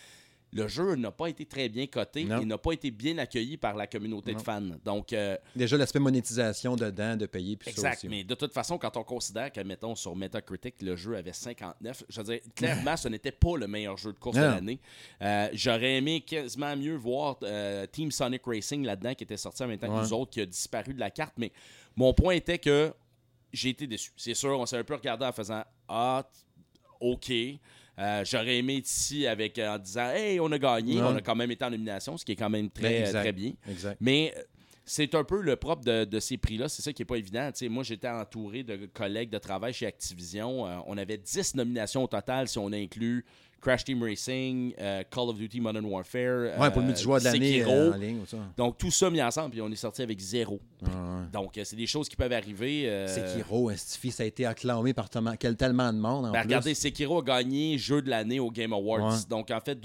le 0.53 0.65
jeu 0.69 0.95
n'a 0.95 1.11
pas 1.11 1.27
été 1.27 1.45
très 1.45 1.67
bien 1.67 1.85
coté 1.87 2.23
Non. 2.23 2.39
et 2.41 2.45
n'a 2.45 2.57
pas 2.57 2.71
été 2.71 2.89
bien 2.89 3.17
accueilli 3.17 3.57
par 3.57 3.75
la 3.75 3.85
communauté 3.85 4.31
Non. 4.31 4.37
de 4.37 4.41
fans. 4.41 4.61
Donc, 4.85 5.11
euh, 5.11 5.37
Déjà, 5.53 5.75
l'aspect 5.75 5.99
monétisation 5.99 6.77
dedans, 6.77 7.17
de 7.17 7.25
payer, 7.25 7.57
puis 7.57 7.65
ça 7.65 7.71
Exact, 7.71 7.97
aussi. 7.97 8.07
mais 8.07 8.23
de 8.23 8.33
toute 8.33 8.53
façon, 8.53 8.77
quand 8.77 8.95
on 8.95 9.03
considère 9.03 9.51
que, 9.51 9.59
mettons, 9.59 9.93
sur 9.95 10.15
Metacritic, 10.15 10.81
le 10.81 10.95
jeu 10.95 11.17
avait 11.17 11.33
59, 11.33 12.05
je 12.07 12.21
veux 12.21 12.33
dire, 12.33 12.39
clairement, 12.55 12.95
ce 12.97 13.09
n'était 13.09 13.33
pas 13.33 13.57
le 13.57 13.67
meilleur 13.67 13.97
jeu 13.97 14.13
de 14.13 14.17
course 14.17 14.37
de 14.37 14.41
l'année. 14.41 14.79
Euh, 15.21 15.49
J'aurais 15.51 15.97
aimé 15.97 16.21
quasiment 16.21 16.75
mieux 16.77 16.95
voir 16.95 17.37
euh, 17.43 17.85
Team 17.85 18.09
Sonic 18.11 18.43
Racing 18.45 18.85
là-dedans, 18.85 19.13
qui 19.13 19.25
était 19.25 19.35
sorti 19.37 19.61
en 19.63 19.67
même 19.67 19.77
temps 19.77 19.89
Ouais. 19.93 19.99
que 19.99 20.05
nous 20.07 20.13
autres, 20.13 20.31
qui 20.31 20.39
a 20.39 20.45
disparu 20.45 20.93
de 20.93 20.99
la 21.01 21.11
carte, 21.11 21.33
mais 21.37 21.51
mon 21.97 22.13
point 22.13 22.33
était 22.35 22.57
que 22.57 22.93
j'ai 23.53 23.69
été 23.69 23.87
déçu. 23.87 24.11
C'est 24.17 24.33
sûr, 24.33 24.59
on 24.59 24.65
s'est 24.65 24.77
un 24.77 24.83
peu 24.83 24.95
regardé 24.95 25.25
en 25.25 25.31
faisant 25.31 25.63
Ah, 25.87 26.27
OK. 26.99 27.31
Euh, 27.99 28.23
J'aurais 28.25 28.57
aimé 28.57 28.77
être 28.77 28.87
ici 28.89 29.25
avec, 29.25 29.57
euh, 29.57 29.75
en 29.75 29.79
disant 29.79 30.09
Hey, 30.11 30.39
on 30.39 30.51
a 30.51 30.59
gagné, 30.59 30.95
Ouais. 30.97 31.01
on 31.07 31.15
a 31.15 31.21
quand 31.21 31.35
même 31.35 31.49
été 31.51 31.65
en 31.65 31.69
nomination, 31.71 32.15
ce 32.17 32.23
qui 32.25 32.33
est 32.33 32.35
quand 32.35 32.49
même 32.49 32.69
très, 32.69 32.89
Ben, 32.89 33.01
exact. 33.05 33.21
très 33.21 33.31
bien. 33.31 33.53
Exact. 33.67 33.97
Mais 33.99 34.33
euh, 34.37 34.41
c'est 34.85 35.15
un 35.15 35.23
peu 35.23 35.41
le 35.41 35.55
propre 35.55 35.83
de, 35.83 36.05
de 36.05 36.19
ces 36.19 36.37
prix-là. 36.37 36.69
C'est 36.69 36.81
ça 36.81 36.93
qui 36.93 37.01
n'est 37.01 37.05
pas 37.07 37.17
évident. 37.17 37.49
Moi, 37.69 37.83
j'étais 37.83 38.07
entouré 38.07 38.63
de 38.63 38.85
collègues 38.85 39.29
de 39.31 39.37
travail 39.39 39.73
chez 39.73 39.85
Activision. 39.87 40.67
Euh, 40.67 40.77
on 40.85 40.97
avait 40.97 41.17
10 41.17 41.55
nominations 41.55 42.03
au 42.03 42.07
total 42.07 42.47
si 42.47 42.57
on 42.59 42.71
inclut 42.71 43.25
Crash 43.61 43.83
Team 43.83 44.01
Racing, 44.03 44.73
euh, 44.79 45.03
Call 45.09 45.29
of 45.29 45.37
Duty 45.37 45.59
Modern 45.59 45.85
Warfare. 45.85 46.59
Ouais, 46.59 46.69
pour 46.71 46.79
le 46.81 46.85
euh, 46.85 46.87
multijoueur 46.87 47.19
de 47.19 47.25
l'année 47.25 47.53
Sekiro. 47.59 47.71
euh, 47.71 47.93
en 47.93 47.97
ligne 47.97 48.19
ça. 48.25 48.37
Donc, 48.55 48.77
tout 48.77 48.91
ça 48.91 49.09
mis 49.09 49.21
ensemble, 49.21 49.51
puis 49.51 49.61
on 49.61 49.69
est 49.71 49.75
sorti 49.75 50.01
avec 50.01 50.19
zéro. 50.19 50.59
Ouais. 50.81 50.89
Donc, 51.33 51.59
c'est 51.63 51.75
des 51.75 51.87
choses 51.87 52.07
qui 52.07 52.15
peuvent 52.15 52.31
arriver. 52.33 53.05
Sekiro, 53.07 53.71
Stifi, 53.75 54.11
ça 54.11 54.23
a 54.23 54.25
été 54.25 54.45
acclamé 54.45 54.93
par 54.93 55.09
tellement, 55.09 55.31
de 55.31 55.97
monde 55.97 56.25
en 56.25 56.31
ben, 56.31 56.39
plus. 56.41 56.47
regardez, 56.47 56.73
Sekiro 56.73 57.19
a 57.19 57.23
gagné 57.23 57.77
jeu 57.77 58.01
de 58.01 58.09
l'année 58.09 58.39
au 58.39 58.51
Game 58.51 58.73
Awards. 58.73 59.13
Ouais. 59.13 59.19
Donc, 59.29 59.51
en 59.51 59.59
fait, 59.59 59.77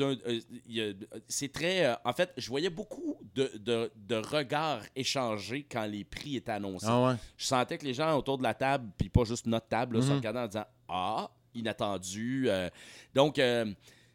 c'est 1.29 1.53
très. 1.53 1.95
en 2.05 2.13
fait, 2.13 2.33
je 2.37 2.49
voyais 2.49 2.71
beaucoup 2.71 3.17
de, 3.35 3.51
de- 3.59 3.91
de 3.97 4.17
regards 4.17 4.83
échangés 4.95 5.67
quand 5.71 5.85
les 5.87 6.05
prix 6.05 6.37
étaient 6.37 6.53
annoncés. 6.53 6.87
Ah 6.89 7.09
ouais. 7.09 7.15
Je 7.37 7.47
sentais 7.47 7.79
que 7.79 7.85
les 7.85 7.95
gens 7.95 8.17
autour 8.17 8.39
de 8.39 8.43
la 8.43 8.55
table, 8.55 8.91
puis 8.99 9.09
pas 9.09 9.25
juste 9.25 9.47
notre 9.47 9.69
table, 9.69 9.97
là, 9.97 10.03
se 10.03 10.09
Mhm. 10.11 10.17
regardaient 10.17 10.41
en 10.41 10.47
disant 10.47 10.65
Ah, 10.89 11.31
inattendu. 11.55 12.49
euh. 12.49 12.69
donc, 13.15 13.38
euh, 13.38 13.67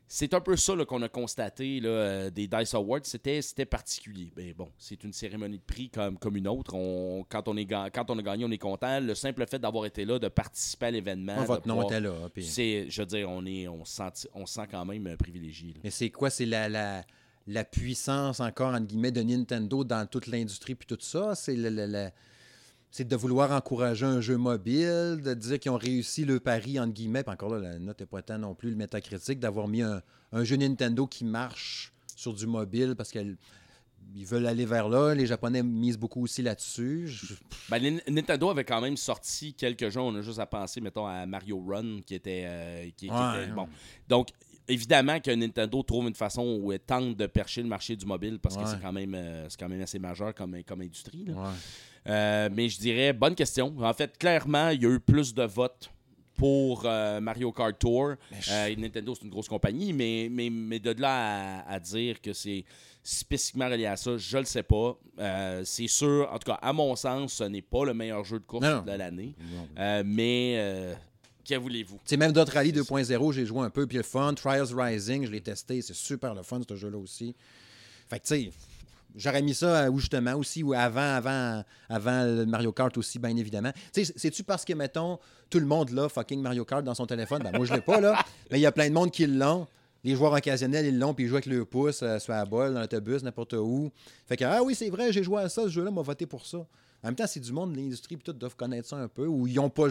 c'est 0.10 0.34
un 0.34 0.40
peu 0.40 0.56
ça 0.56 0.74
qu'on 0.88 1.02
a 1.02 1.10
constaté 1.10 1.82
là, 1.82 1.90
euh, 1.90 2.30
des 2.30 2.48
Dice 2.48 2.74
Awards. 2.74 3.02
C'était, 3.04 3.42
particulier. 3.66 4.32
Mais 4.38 4.54
bon, 4.54 4.72
c'est 4.78 5.04
une 5.04 5.12
cérémonie 5.12 5.58
de 5.58 5.64
prix 5.64 5.90
comme, 5.90 6.18
comme 6.18 6.38
une 6.38 6.48
autre. 6.48 6.76
On, 6.76 7.26
quand, 7.28 7.48
on 7.50 7.58
est, 7.58 7.66
quand 7.66 8.10
on 8.10 8.18
a 8.18 8.22
gagné, 8.22 8.46
on 8.46 8.52
est 8.52 8.58
content. 8.58 9.02
Le 9.02 9.14
simple 9.16 9.46
fait 9.46 9.60
d'avoir 9.60 9.86
été 9.86 10.06
là, 10.06 10.18
de 10.18 10.30
participer 10.30 10.86
à 10.86 10.92
l'événement. 10.92 11.36
Ouais, 11.36 11.42
de 11.42 11.48
votre 11.48 11.68
nom 11.68 11.84
était 11.84 12.00
là. 12.00 12.14
puis- 12.34 12.46
je 12.90 13.02
veux 13.02 13.06
dire, 13.06 13.30
on, 13.30 13.46
est, 13.46 13.68
on, 13.68 13.84
se 13.84 13.96
sent, 13.98 14.30
on 14.34 14.46
se 14.46 14.54
sent 14.54 14.68
quand 14.72 14.86
même 14.86 15.14
privilégié. 15.18 15.74
là. 15.74 15.80
Mais 15.84 15.92
c'est 15.92 16.10
quoi? 16.10 16.30
C'est 16.30 16.46
la, 16.46 16.70
la, 16.70 17.04
la 17.46 17.66
puissance 17.66 18.40
encore, 18.40 18.74
entre 18.74 18.88
guillemets, 18.88 19.12
de 19.12 19.24
Nintendo 19.24 19.84
dans 19.84 20.08
toute 20.08 20.28
l'industrie 20.28 20.76
puis 20.76 20.88
tout 20.88 20.98
ça? 21.02 21.36
C'est 21.36 21.58
c'est 22.90 23.08
de 23.08 23.16
vouloir 23.16 23.52
encourager 23.52 24.06
un 24.06 24.22
jeu 24.22 24.38
mobile, 24.38 25.22
de 25.24 25.34
dire 25.34 25.60
qu'ils 25.60 25.72
ont 25.72 25.78
réussi 25.78 26.26
le 26.26 26.40
pari, 26.40 26.80
entre 26.80 26.94
guillemets, 26.94 27.24
puis 27.24 27.34
encore 27.34 27.50
là, 27.54 27.60
la 27.60 27.80
note 27.80 28.00
n'est 28.00 28.06
pas 28.06 28.22
tant 28.22 28.38
non 28.38 28.56
plus 28.56 28.70
le 28.70 28.76
métacritique, 28.76 29.40
d'avoir 29.40 29.68
mis 29.68 29.82
un, 29.82 30.02
un 30.32 30.44
jeu 30.44 30.56
Nintendo 30.56 31.06
qui 31.06 31.26
marche 31.26 31.92
sur 32.16 32.34
du 32.34 32.48
mobile 32.48 32.96
parce 32.98 33.12
qu'ils 33.12 33.38
veulent 34.26 34.48
aller 34.48 34.66
vers 34.66 34.90
là. 34.90 35.14
Les 35.14 35.26
Japonais 35.28 35.62
misent 35.64 35.98
beaucoup 36.00 36.24
aussi 36.24 36.42
là-dessus. 36.42 37.08
Je- 37.08 37.36
Ben, 37.70 37.80
Nin- 37.84 38.00
Nintendo 38.10 38.50
avait 38.50 38.64
quand 38.64 38.82
même 38.82 38.98
sorti 38.98 39.54
quelques 39.54 39.90
jeux. 39.90 40.00
On 40.02 40.16
a 40.16 40.22
juste 40.22 40.40
à 40.40 40.46
penser, 40.48 40.82
mettons, 40.82 41.06
à 41.06 41.26
Mario 41.26 41.64
Run, 41.68 42.00
qui 42.06 42.16
était, 42.16 42.44
euh, 42.48 42.84
qui, 42.98 43.08
qui 43.08 43.10
Ouais. 43.10 43.44
était 43.44 43.52
bon. 43.52 43.68
Donc, 44.08 44.30
évidemment 44.70 45.20
que 45.20 45.32
Nintendo 45.32 45.84
trouve 45.84 46.08
une 46.08 46.16
façon 46.16 46.60
où 46.62 46.72
elle 46.72 46.80
tente 46.80 47.16
de 47.16 47.28
percher 47.28 47.62
le 47.62 47.68
marché 47.70 47.96
du 47.96 48.06
mobile 48.06 48.40
parce 48.40 48.58
que 48.58 48.66
c'est 48.66 48.82
quand, 48.82 48.92
même, 48.94 49.14
euh, 49.16 49.48
quand 49.60 49.70
même 49.70 49.82
assez 49.82 50.00
majeur 50.00 50.34
comme, 50.34 50.62
comme 50.64 50.82
industrie. 50.82 51.26
là. 51.26 51.54
Euh, 52.08 52.50
mais 52.54 52.70
je 52.70 52.80
dirais, 52.80 53.14
bonne 53.14 53.36
question. 53.36 53.74
En 53.80 53.94
fait, 53.94 54.18
clairement, 54.18 54.70
il 54.70 54.82
y 54.82 54.86
a 54.86 54.90
eu 54.90 55.00
plus 55.00 55.34
de 55.34 55.44
votes 55.44 55.90
pour 56.36 56.84
euh, 56.86 57.20
Mario 57.20 57.52
Kart 57.52 57.78
Tour. 57.78 58.14
je- 58.40 58.52
Euh, 58.52 58.76
Nintendo, 58.78 59.14
c'est 59.16 59.24
une 59.26 59.30
grosse 59.32 59.48
compagnie, 59.50 59.92
mais, 59.92 60.28
mais, 60.32 60.50
mais 60.50 60.80
de 60.80 60.92
là 61.02 61.62
à, 61.66 61.74
à 61.74 61.80
dire 61.80 62.22
que 62.22 62.32
c'est 62.34 62.64
spécifiquement 63.04 63.68
relié 63.70 63.86
à 63.88 63.98
ça, 63.98 64.18
je 64.18 64.38
le 64.38 64.46
sais 64.46 64.64
pas. 64.64 64.98
Euh, 65.20 65.64
c'est 65.66 65.88
sûr, 65.88 66.30
en 66.32 66.38
tout 66.38 66.52
cas, 66.52 66.60
à 66.62 66.74
mon 66.74 66.96
sens, 66.96 67.34
ce 67.34 67.44
n'est 67.46 67.62
pas 67.62 67.86
le 67.86 67.94
meilleur 67.94 68.24
jeu 68.24 68.40
de 68.40 68.46
course 68.46 68.64
Non, 68.66 68.82
de 68.84 68.92
l'année. 68.92 69.34
Mais, 70.06 70.96
que 71.48 71.56
voulez-vous? 71.56 72.00
Sais, 72.06 72.18
même 72.18 72.34
d'autres 72.34 72.54
rallyes 72.54 72.74
2.0, 72.74 73.32
j'ai 73.34 73.46
joué 73.46 73.62
un 73.62 73.70
peu, 73.70 73.88
puis 73.88 73.98
le 73.98 74.04
fun. 74.04 74.34
Trials 74.34 74.68
Rising, 74.76 75.26
je 75.26 75.32
l'ai 75.32 75.42
testé, 75.42 75.82
c'est 75.82 75.96
super 75.96 76.36
le 76.36 76.44
fun, 76.44 76.60
ce 76.68 76.76
jeu-là 76.76 76.98
aussi. 76.98 77.34
Fait 78.10 78.20
que, 78.20 78.28
tu 78.28 78.36
sais, 78.46 78.52
j'aurais 79.16 79.42
mis 79.42 79.54
ça 79.54 79.86
euh, 79.86 79.90
où 79.90 80.00
justement 80.00 80.36
aussi, 80.36 80.64
ou 80.64 80.74
avant, 80.74 81.16
avant, 81.16 81.64
avant 81.90 82.24
le 82.24 82.46
Mario 82.46 82.72
Kart 82.72 82.96
aussi, 82.98 83.20
bien 83.20 83.36
évidemment. 83.36 83.72
Tu 83.94 84.06
sais, 84.06 84.14
c'est-tu 84.16 84.44
parce 84.44 84.66
que, 84.66 84.74
mettons, 84.74 85.20
tout 85.50 85.60
le 85.60 85.66
monde 85.66 85.90
l'a, 85.92 86.10
fucking 86.10 86.42
Mario 86.42 86.66
Kart 86.66 86.84
dans 86.84 86.96
son 86.96 87.06
téléphone? 87.06 87.42
Ben, 87.44 87.52
moi, 87.56 87.66
je 87.66 87.74
l'ai 87.74 87.82
pas, 87.82 88.00
là. 88.00 88.24
Mais 88.52 88.60
il 88.60 88.62
y 88.62 88.66
a 88.66 88.72
plein 88.72 88.90
de 88.90 88.94
monde 88.94 89.12
qui 89.12 89.26
l'ont. 89.26 89.68
Les 90.04 90.16
joueurs 90.16 90.34
occasionnels, 90.34 90.86
ils 90.86 90.98
l'ont, 90.98 91.14
puis 91.14 91.26
ils 91.26 91.28
jouent 91.28 91.36
avec 91.36 91.48
le 91.48 91.66
pouce 91.66 92.02
euh, 92.04 92.20
sur 92.20 92.34
la 92.34 92.46
balle, 92.46 92.74
dans 92.74 92.82
l'autobus, 92.82 93.24
n'importe 93.24 93.54
où. 93.54 93.92
Fait 94.26 94.38
que, 94.38 94.46
ah 94.46 94.62
oui, 94.64 94.76
c'est 94.76 94.90
vrai, 94.90 95.12
j'ai 95.12 95.24
joué 95.24 95.42
à 95.42 95.50
ça, 95.50 95.64
ce 95.64 95.70
jeu-là 95.70 95.92
m'a 95.92 96.02
voté 96.02 96.26
pour 96.26 96.46
ça. 96.46 96.58
En 96.58 97.08
même 97.08 97.16
temps, 97.16 97.28
c'est 97.28 97.40
du 97.40 97.52
monde 97.52 97.74
de 97.74 97.78
l'industrie, 97.78 98.16
puis 98.16 98.24
tout 98.24 98.34
doivent 98.34 98.56
connaître 98.56 98.88
ça 98.88 98.98
un 98.98 99.08
peu, 99.08 99.26
ou 99.28 99.48
ils 99.48 99.56
n'ont 99.56 99.70
pas 99.70 99.88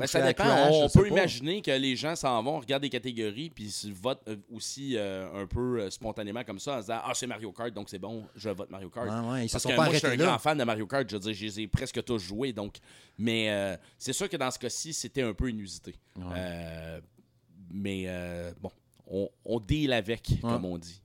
Ben, 0.00 0.06
ça 0.06 0.22
à 0.24 0.26
dépend. 0.28 0.44
Crash, 0.44 0.74
on 0.74 0.88
peut 0.88 1.02
pas. 1.02 1.08
imaginer 1.08 1.62
que 1.62 1.70
les 1.70 1.96
gens 1.96 2.16
s'en 2.16 2.42
vont, 2.42 2.58
regardent 2.58 2.82
des 2.82 2.88
catégories, 2.90 3.50
puis 3.50 3.64
ils 3.84 3.92
votent 3.92 4.22
euh, 4.28 4.36
aussi 4.52 4.96
euh, 4.96 5.42
un 5.42 5.46
peu 5.46 5.80
euh, 5.80 5.90
spontanément 5.90 6.42
comme 6.44 6.58
ça, 6.58 6.72
en 6.72 6.76
se 6.76 6.80
disant 6.86 7.00
Ah, 7.04 7.12
c'est 7.14 7.26
Mario 7.26 7.52
Kart, 7.52 7.72
donc 7.72 7.88
c'est 7.88 7.98
bon, 7.98 8.24
je 8.34 8.50
vote 8.50 8.70
Mario 8.70 8.90
Kart. 8.90 9.06
Ouais, 9.08 9.30
ouais, 9.30 9.44
ils 9.44 9.48
se 9.48 9.52
Parce 9.52 9.62
sont 9.62 9.68
que 9.70 9.76
pas 9.76 9.84
moi, 9.84 9.92
je 9.94 9.98
suis 9.98 10.06
un 10.08 10.16
grand 10.16 10.38
fan 10.38 10.58
de 10.58 10.64
Mario 10.64 10.86
Kart. 10.86 11.08
Je 11.08 11.16
veux 11.16 11.20
dire, 11.20 11.32
je 11.34 11.44
les 11.44 11.60
ai 11.60 11.66
presque 11.68 12.02
tous 12.04 12.18
joués. 12.18 12.52
Donc... 12.52 12.76
Mais 13.18 13.50
euh, 13.50 13.76
c'est 13.98 14.14
sûr 14.14 14.28
que 14.30 14.36
dans 14.36 14.50
ce 14.50 14.58
cas-ci, 14.58 14.94
c'était 14.94 15.22
un 15.22 15.34
peu 15.34 15.50
inusité. 15.50 15.94
Ouais. 16.16 17.00
Mais 17.70 18.06
bon, 18.60 18.70
on, 19.06 19.28
on 19.44 19.60
deal 19.60 19.92
avec, 19.92 20.28
comme 20.40 20.64
on 20.64 20.78
dit. 20.78 21.02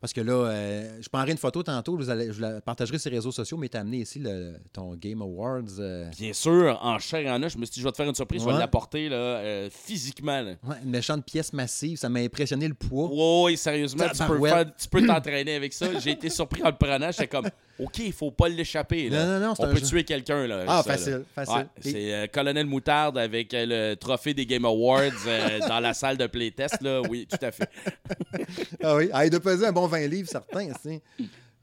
Parce 0.00 0.14
que 0.14 0.22
là, 0.22 0.32
euh, 0.32 0.98
je 1.02 1.08
prendrai 1.10 1.32
une 1.32 1.36
photo 1.38 1.62
tantôt, 1.62 1.94
vous 1.94 2.08
allez- 2.08 2.32
je 2.32 2.40
la 2.40 2.60
partagerai 2.62 2.98
sur 2.98 3.10
les 3.10 3.18
réseaux 3.18 3.32
sociaux, 3.32 3.58
mais 3.58 3.68
t'as 3.68 3.80
amené 3.80 3.98
ici 3.98 4.18
le, 4.18 4.54
ton 4.72 4.94
Game 4.94 5.20
Awards. 5.20 5.60
euh, 5.78 6.08
Bien 6.18 6.32
sûr, 6.32 6.78
en 6.82 6.98
chair 6.98 7.20
et 7.20 7.30
en 7.30 7.42
os, 7.42 7.52
je 7.52 7.58
me 7.58 7.66
suis 7.66 7.74
dit, 7.74 7.80
je 7.80 7.84
vais 7.84 7.90
te 7.92 7.96
faire 7.98 8.08
une 8.08 8.14
surprise, 8.14 8.40
je 8.42 8.46
vais 8.46 8.56
l'apporter 8.58 9.10
là, 9.10 9.16
euh, 9.16 9.68
physiquement. 9.70 10.40
là. 10.40 10.52
ouais, 10.64 10.76
une 10.84 10.90
méchante 10.90 11.24
pièce 11.26 11.52
massive, 11.52 11.98
ça 11.98 12.08
m'a 12.08 12.20
impressionné 12.20 12.66
le 12.66 12.72
poids. 12.74 13.10
Oui, 13.12 13.56
sérieusement, 13.58 14.04
tu 14.08 14.24
peux, 14.24 14.38
faire- 14.48 14.74
tu 14.74 14.88
peux 14.88 15.06
t'entraîner 15.06 15.54
avec 15.56 15.72
ça. 15.74 15.86
J'ai 15.98 16.12
été 16.12 16.30
surpris 16.30 16.62
en 16.62 16.68
le 16.68 16.76
prenant. 16.76 17.10
J'étais 17.10 17.28
comme, 17.28 17.48
OK, 17.82 17.98
il 17.98 18.12
faut 18.12 18.30
pas 18.30 18.48
l'échapper. 18.48 19.08
là. 19.08 19.24
Non, 19.24 19.32
non, 19.40 19.46
non, 19.48 19.54
On 19.58 19.64
un 19.64 19.72
peut 19.72 19.78
jeu. 19.80 19.86
tuer 19.86 20.04
quelqu'un. 20.04 20.46
là, 20.46 20.64
Ah, 20.68 20.82
ça, 20.82 20.90
là. 20.90 20.96
facile, 20.96 21.24
facile. 21.34 21.54
Ouais, 21.54 21.66
Et- 21.84 21.90
c'est 21.90 22.14
euh, 22.14 22.26
Colonel 22.32 22.66
Moutarde 22.66 23.18
avec 23.18 23.52
euh, 23.54 23.90
le 23.90 23.96
trophée 23.96 24.34
des 24.34 24.46
Game 24.46 24.64
Awards 24.64 25.02
euh, 25.26 25.58
dans 25.68 25.80
la 25.80 25.94
salle 25.94 26.16
de 26.16 26.26
playtest. 26.26 26.80
Là. 26.82 27.00
Oui, 27.08 27.26
tout 27.30 27.44
à 27.44 27.50
fait. 27.50 27.68
Ah 28.82 28.96
oui, 28.96 29.08
ah, 29.12 29.24
il 29.26 29.30
doit 29.30 29.40
peser 29.40 29.66
un 29.66 29.72
bon 29.72 29.86
20 29.86 30.06
livres, 30.06 30.28
certain. 30.28 30.68
c'est- 30.82 31.02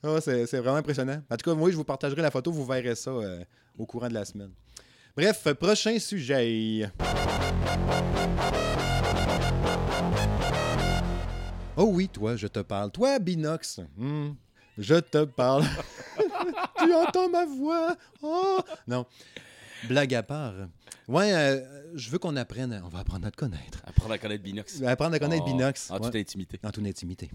Ah, 0.03 0.17
c'est 0.21 0.45
c'est 0.45 0.59
vraiment 0.59 0.77
impressionnant. 0.77 1.21
En 1.29 1.35
tout 1.37 1.49
cas, 1.49 1.55
moi, 1.55 1.71
je 1.71 1.75
vous 1.75 1.83
partagerai 1.83 2.21
la 2.21 2.31
photo, 2.31 2.51
vous 2.51 2.65
verrez 2.65 2.95
ça 2.95 3.09
euh, 3.11 3.43
au 3.77 3.85
courant 3.85 4.07
de 4.09 4.13
la 4.13 4.25
semaine. 4.25 4.51
Bref, 5.15 5.51
prochain 5.53 5.97
sujet. 5.99 6.89
Oh 11.75 11.89
oui, 11.93 12.07
toi, 12.09 12.35
je 12.35 12.47
te 12.47 12.59
parle. 12.59 12.91
Toi, 12.91 13.19
Binox. 13.19 13.79
Hmm, 13.97 14.29
je 14.77 14.95
te 14.95 15.25
parle. 15.25 15.63
tu 16.79 16.93
entends 16.93 17.29
ma 17.29 17.45
voix. 17.45 17.95
Oh! 18.21 18.59
Non. 18.87 19.05
Blague 19.87 20.13
à 20.15 20.23
part. 20.23 20.53
Ouais, 21.07 21.33
euh, 21.33 21.61
je 21.95 22.09
veux 22.09 22.17
qu'on 22.19 22.35
apprenne. 22.35 22.81
On 22.83 22.89
va 22.89 22.99
apprendre 22.99 23.25
à 23.27 23.31
te 23.31 23.37
connaître. 23.37 23.81
Apprendre 23.85 24.13
à 24.13 24.17
connaître 24.17 24.43
Binox. 24.43 24.81
Apprendre 24.83 25.15
à 25.15 25.19
connaître 25.19 25.43
Oh, 25.45 25.49
Binox. 25.49 25.91
En 25.91 25.95
Ouais. 25.95 26.01
toute 26.01 26.15
intimité. 26.15 26.59
En 26.63 26.71
toute 26.71 26.85
intimité. 26.85 27.29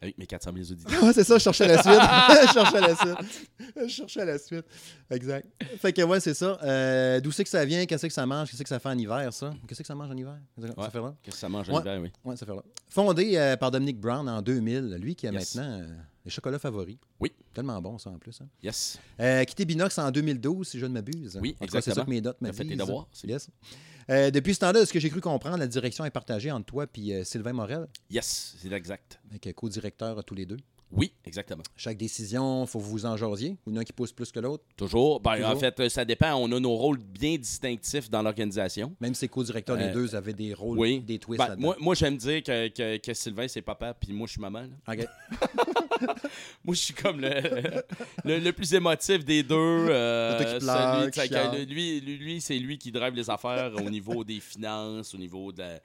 Avec 0.00 0.16
mes 0.18 0.26
400 0.26 0.50
000 0.54 0.72
auditeurs. 0.72 1.02
Ouais, 1.02 1.12
c'est 1.12 1.24
ça, 1.24 1.38
je 1.38 1.42
cherchais 1.42 1.66
la 1.66 1.82
suite. 1.82 1.94
je 2.48 2.52
cherchais 2.52 2.80
la 2.80 2.94
suite. 2.94 3.42
Je 3.76 3.86
cherchais 3.88 4.24
la 4.26 4.38
suite. 4.38 4.64
Exact. 5.10 5.46
Fait 5.80 5.92
que 5.92 6.02
ouais, 6.02 6.20
c'est 6.20 6.34
ça. 6.34 6.58
Euh, 6.62 7.18
D'où 7.20 7.32
c'est 7.32 7.44
que 7.44 7.50
ça 7.50 7.64
vient? 7.64 7.84
Qu'est-ce 7.86 8.06
que 8.06 8.12
ça 8.12 8.26
mange? 8.26 8.50
Qu'est-ce 8.50 8.62
que 8.62 8.68
ça 8.68 8.78
fait 8.78 8.90
en 8.90 8.98
hiver, 8.98 9.32
ça? 9.32 9.52
Qu'est-ce 9.66 9.80
que 9.80 9.86
ça 9.86 9.94
mange 9.94 10.10
en 10.10 10.16
hiver? 10.16 10.38
Ça 10.60 10.90
fait 10.90 11.00
là? 11.00 11.14
Qu'est-ce 11.22 11.36
que 11.36 11.40
ça 11.40 11.48
mange 11.48 11.68
en 11.70 11.74
Ouais. 11.74 11.80
hiver, 11.80 12.00
oui. 12.02 12.12
Ouais, 12.24 12.36
ça 12.36 12.44
fait 12.46 12.54
là. 12.54 12.62
Fondé 12.90 13.36
euh, 13.36 13.56
par 13.56 13.70
Dominic 13.70 13.98
Brown 13.98 14.28
en 14.28 14.42
2000, 14.42 14.96
lui 15.00 15.16
qui 15.16 15.26
a 15.26 15.32
Yes. 15.32 15.54
maintenant 15.56 15.80
les 16.26 16.30
chocolats 16.30 16.58
favoris. 16.58 16.98
Oui. 17.20 17.32
Tellement 17.54 17.80
bon, 17.80 17.96
ça, 17.96 18.10
en 18.10 18.18
plus. 18.18 18.38
hein. 18.42 18.48
Yes. 18.62 18.98
Euh, 19.20 19.44
quitté 19.44 19.64
Binox 19.64 19.96
en 19.98 20.10
2012, 20.10 20.68
si 20.68 20.78
je 20.78 20.84
ne 20.84 20.92
m'abuse. 20.92 21.38
Oui, 21.40 21.54
cas, 21.54 21.66
C'est 21.66 21.70
ça 21.70 21.78
exactement. 21.78 22.04
que 22.04 22.10
mes 22.10 22.20
notes 22.20 22.36
T'as 22.42 22.52
fait 22.52 22.64
tes 22.64 22.76
devoirs, 22.76 23.08
Yes. 23.24 23.48
Euh, 24.10 24.30
depuis 24.30 24.54
ce 24.54 24.60
temps-là, 24.60 24.84
ce 24.84 24.92
que 24.92 25.00
j'ai 25.00 25.08
cru 25.10 25.20
comprendre, 25.20 25.56
la 25.56 25.66
direction 25.66 26.04
est 26.04 26.10
partagée 26.10 26.50
entre 26.52 26.66
toi 26.66 26.86
et 26.96 27.24
Sylvain 27.24 27.52
Morel, 27.52 27.86
Yes, 28.10 28.54
c'est 28.58 28.70
exact. 28.72 29.20
avec 29.30 29.52
co-directeur 29.54 30.22
tous 30.24 30.34
les 30.34 30.46
deux. 30.46 30.58
Oui, 30.92 31.12
exactement. 31.24 31.64
Chaque 31.76 31.96
décision, 31.96 32.62
il 32.64 32.68
faut 32.68 32.78
vous 32.78 33.04
en 33.06 33.16
jasiez. 33.16 33.56
Ou 33.66 33.70
il 33.70 33.74
y 33.74 33.78
en 33.78 33.80
a 33.80 33.84
qui 33.84 33.92
pousse 33.92 34.12
plus 34.12 34.30
que 34.30 34.38
l'autre. 34.38 34.62
Toujours. 34.76 35.20
Ben, 35.20 35.34
Toujours. 35.34 35.50
En 35.50 35.56
fait, 35.56 35.80
euh, 35.80 35.88
ça 35.88 36.04
dépend. 36.04 36.34
On 36.34 36.50
a 36.52 36.60
nos 36.60 36.74
rôles 36.76 36.98
bien 36.98 37.36
distinctifs 37.36 38.08
dans 38.08 38.22
l'organisation. 38.22 38.94
Même 39.00 39.14
si 39.14 39.28
co-directeurs, 39.28 39.76
les 39.76 39.86
Euh, 39.86 39.92
deux 39.92 40.14
avaient 40.14 40.32
des 40.32 40.54
rôles, 40.54 40.78
Oui. 40.78 41.00
des 41.00 41.18
twists 41.18 41.38
Ben, 41.44 41.56
moi, 41.58 41.76
moi 41.80 41.94
j'aime 41.96 42.16
dire 42.16 42.40
que, 42.42 42.68
que, 42.68 42.98
que 42.98 43.14
Sylvain, 43.14 43.48
c'est 43.48 43.62
papa, 43.62 43.94
puis 43.94 44.12
moi, 44.12 44.26
je 44.28 44.32
suis 44.32 44.40
maman. 44.40 44.60
là. 44.86 44.94
OK. 44.94 45.06
Moi, 46.64 46.74
je 46.74 46.80
suis 46.80 46.94
comme 46.94 47.20
le, 47.20 47.30
le, 48.24 48.38
le 48.38 48.52
plus 48.52 48.74
émotif 48.74 49.24
des 49.24 49.42
deux. 49.42 49.54
euh, 49.56 50.38
C'est 50.38 50.44
toi 50.44 50.52
qui 50.58 50.64
pleures, 50.64 50.98
celui- 51.00 51.10
qui 51.10 51.20
fait 51.20 51.28
que 51.28 51.34
chiale. 51.34 51.64
lui, 51.64 52.00
lui, 52.00 52.16
lui, 52.18 52.40
c'est 52.40 52.58
lui 52.58 52.76
qui 52.78 52.92
drive 52.92 53.14
les 53.14 53.30
affaires 53.30 53.72
au 53.76 53.88
niveau 53.88 54.22
des 54.24 54.40
finances, 54.40 55.14
au 55.14 55.18
niveau 55.18 55.52
de 55.52 55.60
la, 55.60 55.80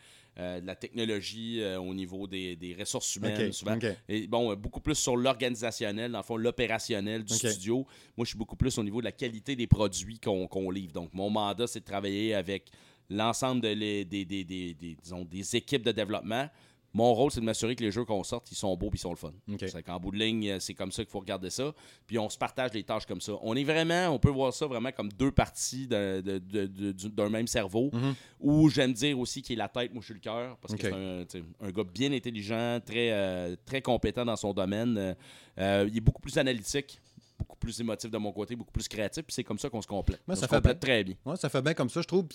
de 0.61 0.65
la 0.65 0.75
technologie, 0.75 1.61
euh, 1.61 1.79
au 1.79 1.93
niveau 1.93 2.25
des, 2.27 2.55
des 2.55 2.73
ressources 2.73 3.15
humaines, 3.17 3.35
souvent. 3.51 3.73
Et 4.07 4.27
bon, 4.27 4.51
euh, 4.51 4.55
beaucoup 4.55 4.79
plus 4.79 4.95
sur 4.95 5.17
l'organisationnel, 5.17 6.11
dans 6.11 6.19
le 6.19 6.23
fond, 6.23 6.37
l'opérationnel 6.37 7.23
du 7.23 7.33
studio. 7.51 7.85
Moi, 8.15 8.25
je 8.25 8.29
suis 8.29 8.37
beaucoup 8.37 8.55
plus 8.55 8.77
au 8.77 8.83
niveau 8.83 8.99
de 9.01 9.05
la 9.05 9.11
qualité 9.11 9.55
des 9.55 9.67
produits 9.67 10.19
qu'on 10.19 10.47
qu'on 10.47 10.69
livre. 10.71 10.93
Donc, 10.93 11.13
mon 11.13 11.29
mandat, 11.29 11.67
c'est 11.67 11.81
de 11.81 11.85
travailler 11.85 12.33
avec 12.33 12.71
l'ensemble 13.09 13.61
de 13.61 13.73
des, 13.73 14.05
des, 14.05 14.23
des- 14.25 14.43
des- 14.73 14.95
disons, 15.01 15.25
des 15.25 15.55
équipes 15.55 15.83
de 15.83 15.91
développement. 15.91 16.47
Mon 16.93 17.13
rôle, 17.13 17.31
c'est 17.31 17.39
de 17.39 17.45
m'assurer 17.45 17.75
que 17.75 17.83
les 17.83 17.91
jeux 17.91 18.03
qu'on 18.03 18.23
sorte, 18.23 18.51
ils 18.51 18.55
sont 18.55 18.75
beaux 18.75 18.87
et 18.87 18.95
ils 18.95 18.99
sont 18.99 19.11
le 19.11 19.15
fun. 19.15 19.31
C'est 19.69 19.81
qu'en 19.83 19.99
bout 19.99 20.11
de 20.11 20.17
ligne, 20.17 20.49
euh, 20.49 20.59
c'est 20.59 20.73
comme 20.73 20.91
ça 20.91 21.03
qu'il 21.03 21.11
faut 21.11 21.19
regarder 21.19 21.49
ça. 21.49 21.73
Puis 22.05 22.19
on 22.19 22.29
se 22.29 22.37
partage 22.37 22.73
les 22.73 22.83
tâches 22.83 23.05
comme 23.05 23.21
ça. 23.21 23.33
On 23.41 23.55
est 23.55 23.63
vraiment, 23.63 24.09
on 24.09 24.19
peut 24.19 24.29
voir 24.29 24.53
ça 24.53 24.67
vraiment 24.67 24.91
comme 24.91 25.09
deux 25.13 25.31
parties 25.31 25.87
de- 25.87 26.21
de- 26.21 26.39
de- 26.39 26.65
de- 26.67 26.91
du- 26.91 27.09
d'un 27.09 27.29
même 27.29 27.47
cerveau. 27.47 27.89
Mhm. 27.93 28.13
Ou 28.41 28.69
j'aime 28.69 28.91
dire 28.93 29.17
aussi 29.19 29.41
qu'il 29.41 29.53
est 29.53 29.57
la 29.57 29.69
tête, 29.69 29.93
moi 29.93 30.01
je 30.01 30.05
suis 30.05 30.13
le 30.15 30.19
cœur. 30.19 30.57
Parce 30.57 30.75
que 30.75 31.25
c'est 31.29 31.43
un, 31.61 31.71
gars 31.71 31.83
bien 31.83 32.11
intelligent, 32.11 32.79
très, 32.85 33.11
euh, 33.11 33.55
très 33.65 33.81
compétent 33.81 34.25
dans 34.25 34.35
son 34.35 34.53
domaine. 34.53 35.15
Euh, 35.59 35.85
il 35.89 35.95
est 35.97 36.01
beaucoup 36.01 36.21
plus 36.21 36.37
analytique, 36.37 36.99
beaucoup 37.41 37.57
plus 37.57 37.79
émotif 37.79 38.09
de 38.11 38.17
mon 38.17 38.31
côté, 38.31 38.55
beaucoup 38.55 38.71
plus 38.71 38.87
créatif. 38.87 39.23
Puis 39.23 39.33
c'est 39.33 39.43
comme 39.43 39.57
ça 39.59 39.69
qu'on 39.69 39.81
se 39.81 39.87
complète. 39.87 40.21
On 40.27 40.35
ça 40.35 40.41
se 40.41 40.47
fait 40.47 40.55
complète 40.55 40.79
très 40.79 41.03
bien. 41.03 41.15
Ouais, 41.25 41.35
ça 41.35 41.49
fait 41.49 41.61
bien 41.61 41.73
comme 41.73 41.89
ça, 41.89 42.01
je 42.01 42.07
trouve. 42.07 42.25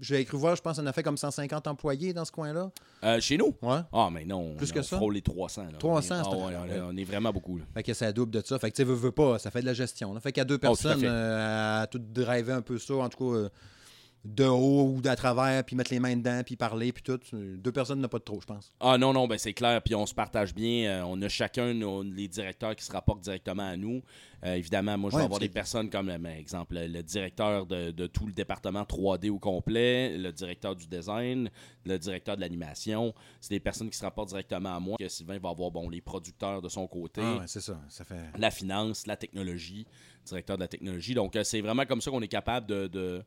J'ai 0.00 0.24
cru 0.24 0.36
voir, 0.36 0.56
je 0.56 0.62
pense 0.62 0.78
qu'on 0.78 0.86
a 0.86 0.92
fait 0.92 1.02
comme 1.02 1.16
150 1.16 1.66
employés 1.68 2.12
dans 2.12 2.24
ce 2.24 2.32
coin-là. 2.32 2.70
Euh, 3.04 3.20
chez 3.20 3.36
nous? 3.36 3.54
Ouais. 3.62 3.78
Ah, 3.92 4.08
mais 4.12 4.24
non. 4.24 4.54
Plus 4.56 4.70
on, 4.70 4.74
que 4.74 4.80
on 4.80 4.82
ça? 4.82 4.96
frôle 4.96 5.14
les 5.14 5.22
300. 5.22 5.62
là. 5.64 5.78
300, 5.78 6.14
on 6.14 6.18
est, 6.18 6.22
c'est 6.24 6.30
ah, 6.30 6.36
ouais, 6.36 6.54
on, 6.56 6.74
est, 6.74 6.80
on 6.80 6.96
est 6.96 7.04
vraiment 7.04 7.32
beaucoup. 7.32 7.56
là. 7.58 7.64
Fait 7.74 7.82
que 7.82 7.94
ça 7.94 8.12
double 8.12 8.32
de 8.32 8.42
ça. 8.44 8.58
Fait 8.58 8.70
que 8.70 8.76
tu 8.76 8.84
veux, 8.84 8.94
veux 8.94 9.12
pas, 9.12 9.38
ça 9.38 9.50
fait 9.50 9.60
de 9.60 9.66
la 9.66 9.74
gestion. 9.74 10.12
là. 10.12 10.20
Fait 10.20 10.32
qu'à 10.32 10.44
deux 10.44 10.54
Oh, 10.54 10.58
tout 10.58 10.66
à 10.66 10.68
personnes, 10.68 11.02
euh, 11.04 11.82
à 11.82 11.86
tout 11.86 11.98
driver 11.98 12.56
un 12.56 12.62
peu 12.62 12.78
ça, 12.78 12.94
en 12.94 13.08
tout 13.08 13.18
cas, 13.30 13.36
euh, 13.38 13.48
de 14.24 14.44
haut 14.44 14.84
ou 14.94 15.00
d'à 15.00 15.16
travers, 15.16 15.64
puis 15.64 15.74
mettre 15.74 15.92
les 15.92 15.98
mains 15.98 16.16
dedans, 16.16 16.42
puis 16.46 16.54
parler, 16.54 16.92
puis 16.92 17.02
tout. 17.02 17.18
Deux 17.32 17.72
personnes 17.72 18.00
n'a 18.00 18.08
pas 18.08 18.18
de 18.18 18.24
trop, 18.24 18.40
je 18.40 18.46
pense. 18.46 18.72
Ah 18.78 18.96
non, 18.96 19.12
non, 19.12 19.26
ben 19.26 19.36
c'est 19.36 19.52
clair. 19.52 19.82
Puis 19.82 19.96
on 19.96 20.06
se 20.06 20.14
partage 20.14 20.54
bien. 20.54 20.88
Euh, 20.90 21.02
on 21.06 21.20
a 21.22 21.28
chacun 21.28 21.74
nos- 21.74 22.02
les 22.04 22.28
directeurs 22.28 22.76
qui 22.76 22.84
se 22.84 22.92
rapportent 22.92 23.22
directement 23.22 23.68
à 23.68 23.76
nous. 23.76 24.00
Euh, 24.44 24.54
évidemment, 24.54 24.96
moi, 24.96 25.10
je 25.10 25.16
vais 25.16 25.24
avoir 25.24 25.40
des 25.40 25.48
personnes 25.48 25.90
comme, 25.90 26.08
euh, 26.08 26.18
ben, 26.18 26.36
exemple, 26.38 26.76
le, 26.76 27.02
directeur 27.02 27.66
de, 27.66 27.90
de 27.90 28.06
tout 28.06 28.26
le 28.26 28.32
département 28.32 28.82
3D 28.82 29.28
au 29.30 29.38
complet, 29.40 30.16
le 30.16 30.32
directeur 30.32 30.76
du 30.76 30.86
design, 30.86 31.50
le 31.84 31.98
directeur 31.98 32.36
de 32.36 32.40
l'animation. 32.40 33.14
C'est 33.40 33.54
des 33.54 33.60
personnes 33.60 33.90
qui 33.90 33.98
se 33.98 34.04
rapportent 34.04 34.28
directement 34.28 34.76
à 34.76 34.80
moi. 34.80 34.96
Que 34.98 35.08
Sylvain 35.08 35.38
va 35.38 35.48
avoir 35.50 35.70
bon, 35.72 35.88
les 35.88 36.00
producteurs 36.00 36.62
de 36.62 36.68
son 36.68 36.86
côté. 36.86 37.20
Ah, 37.24 37.38
ouais, 37.38 37.46
c'est 37.46 37.60
ça. 37.60 37.80
Ça 37.88 38.04
fait. 38.04 38.20
la 38.38 38.50
finance, 38.52 39.06
la 39.06 39.16
technologie, 39.16 39.84
directeur 40.26 40.56
de 40.56 40.62
la 40.62 40.68
technologie. 40.68 41.14
Donc, 41.14 41.34
euh, 41.34 41.42
c'est 41.44 41.60
vraiment 41.60 41.86
comme 41.86 42.00
ça 42.00 42.10
qu'on 42.10 42.22
est 42.22 42.28
capable 42.28 42.66
de, 42.66 42.86
de, 42.86 43.22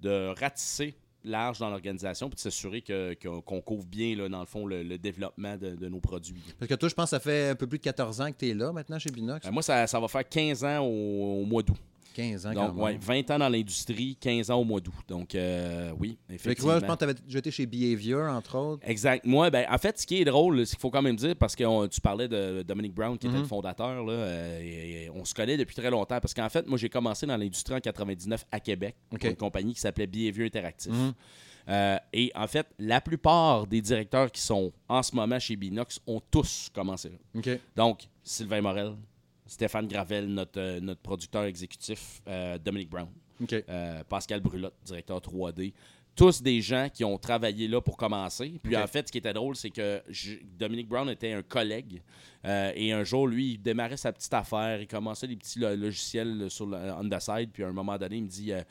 de 0.00 0.32
ratisser 0.38 0.94
large 1.26 1.58
dans 1.58 1.70
l'organisation 1.70 2.28
puis 2.28 2.34
de 2.36 2.40
s'assurer 2.40 2.82
que- 2.82 3.14
qu'on 3.40 3.60
couvre 3.62 3.86
bien, 3.86 4.14
là, 4.14 4.28
dans 4.28 4.40
le 4.40 4.46
fond, 4.46 4.66
le, 4.66 4.82
le 4.82 4.98
développement 4.98 5.56
de, 5.56 5.70
de 5.74 5.88
nos 5.88 6.00
produits. 6.00 6.42
Parce 6.58 6.68
que 6.68 6.74
toi, 6.74 6.88
je 6.88 6.94
pense 6.94 7.06
que 7.06 7.10
ça 7.16 7.20
fait 7.20 7.48
un 7.48 7.54
peu 7.54 7.66
plus 7.66 7.78
de 7.78 7.84
14 7.84 8.20
ans 8.20 8.30
que 8.30 8.36
tu 8.38 8.48
es 8.50 8.54
là 8.54 8.72
maintenant 8.72 8.98
chez 8.98 9.10
Binox. 9.10 9.46
Euh, 9.46 9.50
moi, 9.50 9.62
ça, 9.62 9.86
ça 9.86 9.98
va 9.98 10.06
faire 10.08 10.28
15 10.28 10.64
ans 10.64 10.80
au, 10.80 11.40
au 11.42 11.44
mois 11.46 11.62
d'août. 11.62 11.78
15 12.14 12.46
ans 12.46 12.52
quand 12.54 12.66
Donc, 12.68 12.76
même. 12.76 12.84
ouais, 12.84 12.98
20 12.98 13.30
ans 13.32 13.38
dans 13.38 13.48
l'industrie, 13.48 14.16
15 14.20 14.50
ans 14.50 14.60
au 14.60 14.64
mois 14.64 14.80
d'août. 14.80 14.94
Donc, 15.08 15.34
euh, 15.34 15.92
oui, 15.98 16.16
Fait 16.28 16.28
que, 16.28 16.34
effectivement. 16.34 16.78
je 16.80 16.84
pense 16.86 16.94
que 16.94 16.98
tu 16.98 17.04
avais 17.04 17.14
jeté 17.28 17.50
chez 17.50 17.66
Behavior, 17.66 18.30
entre 18.32 18.56
autres. 18.56 18.82
Exact. 18.88 19.26
Moi, 19.26 19.50
ben, 19.50 19.66
en 19.70 19.76
fait, 19.78 19.98
ce 19.98 20.06
qui 20.06 20.20
est 20.20 20.24
drôle, 20.24 20.66
c'est 20.66 20.76
qu'il 20.76 20.80
faut 20.80 20.90
quand 20.90 21.02
même 21.02 21.16
dire, 21.16 21.34
parce 21.36 21.54
que 21.54 21.64
on- 21.64 21.86
tu 21.88 22.00
parlais 22.00 22.28
de 22.28 22.62
Dominic 22.62 22.94
Brown, 22.94 23.18
qui 23.18 23.26
était 23.26 23.34
Mhm. 23.36 23.42
le 23.42 23.48
fondateur, 23.48 24.04
là, 24.04 24.12
euh, 24.12 24.60
et- 24.62 25.04
et 25.04 25.10
on 25.10 25.24
se 25.24 25.34
connaît 25.34 25.56
depuis 25.56 25.74
très 25.76 25.90
longtemps. 25.90 26.20
Parce 26.20 26.32
qu'en 26.32 26.48
fait, 26.48 26.66
moi, 26.66 26.78
j'ai 26.78 26.88
commencé 26.88 27.26
dans 27.26 27.36
l'industrie 27.36 27.74
en 27.74 27.80
99 27.80 28.46
à 28.50 28.60
Québec, 28.60 28.94
pour 29.10 29.18
une 29.22 29.36
compagnie 29.36 29.74
qui 29.74 29.80
s'appelait 29.80 30.06
Behavior 30.06 30.46
Interactive. 30.46 30.92
Mhm. 30.92 31.12
Euh, 31.66 31.96
et 32.12 32.30
en 32.34 32.46
fait, 32.46 32.66
la 32.78 33.00
plupart 33.00 33.66
des 33.66 33.80
directeurs 33.80 34.30
qui 34.30 34.40
sont 34.42 34.70
en 34.86 35.02
ce 35.02 35.14
moment 35.16 35.38
chez 35.38 35.56
Binox 35.56 35.98
ont 36.06 36.20
tous 36.30 36.68
commencé 36.74 37.10
là. 37.10 37.56
Donc, 37.74 38.02
Sylvain 38.22 38.60
Morel, 38.60 38.92
Stéphane 39.46 39.86
Gravel, 39.86 40.26
notre, 40.28 40.58
euh, 40.60 40.80
notre 40.80 41.00
producteur 41.00 41.44
exécutif, 41.44 42.22
euh, 42.28 42.58
Dominic 42.58 42.88
Brown. 42.90 43.08
Euh, 43.68 44.02
Pascal 44.08 44.40
Brulotte, 44.40 44.74
directeur 44.84 45.20
3D. 45.20 45.72
Tous 46.16 46.40
des 46.40 46.60
gens 46.62 46.88
qui 46.92 47.04
ont 47.04 47.18
travaillé 47.18 47.66
là 47.66 47.80
pour 47.80 47.96
commencer. 47.96 48.60
Puis 48.62 48.76
en 48.76 48.86
fait, 48.86 49.08
ce 49.08 49.12
qui 49.12 49.18
était 49.18 49.32
drôle, 49.32 49.56
c'est 49.56 49.70
que 49.70 50.00
je- 50.08 50.36
Dominic 50.56 50.88
Brown 50.88 51.10
était 51.10 51.32
un 51.32 51.42
collègue. 51.42 52.00
Euh, 52.44 52.70
et 52.76 52.92
un 52.92 53.02
jour, 53.02 53.26
lui, 53.26 53.54
il 53.54 53.58
démarrait 53.58 53.96
sa 53.96 54.12
petite 54.12 54.32
affaire. 54.32 54.80
Il 54.80 54.86
commençait 54.86 55.26
des 55.26 55.34
petits 55.34 55.58
lo- 55.58 55.74
logiciels 55.74 56.48
sur 56.48 56.66
le 56.66 56.76
on 56.92 57.08
the 57.08 57.18
side. 57.20 57.50
Puis 57.52 57.64
à 57.64 57.68
un 57.68 57.72
moment 57.72 57.98
donné, 57.98 58.18
il 58.18 58.22
me 58.22 58.28
dit 58.28 58.52
euh, 58.52 58.62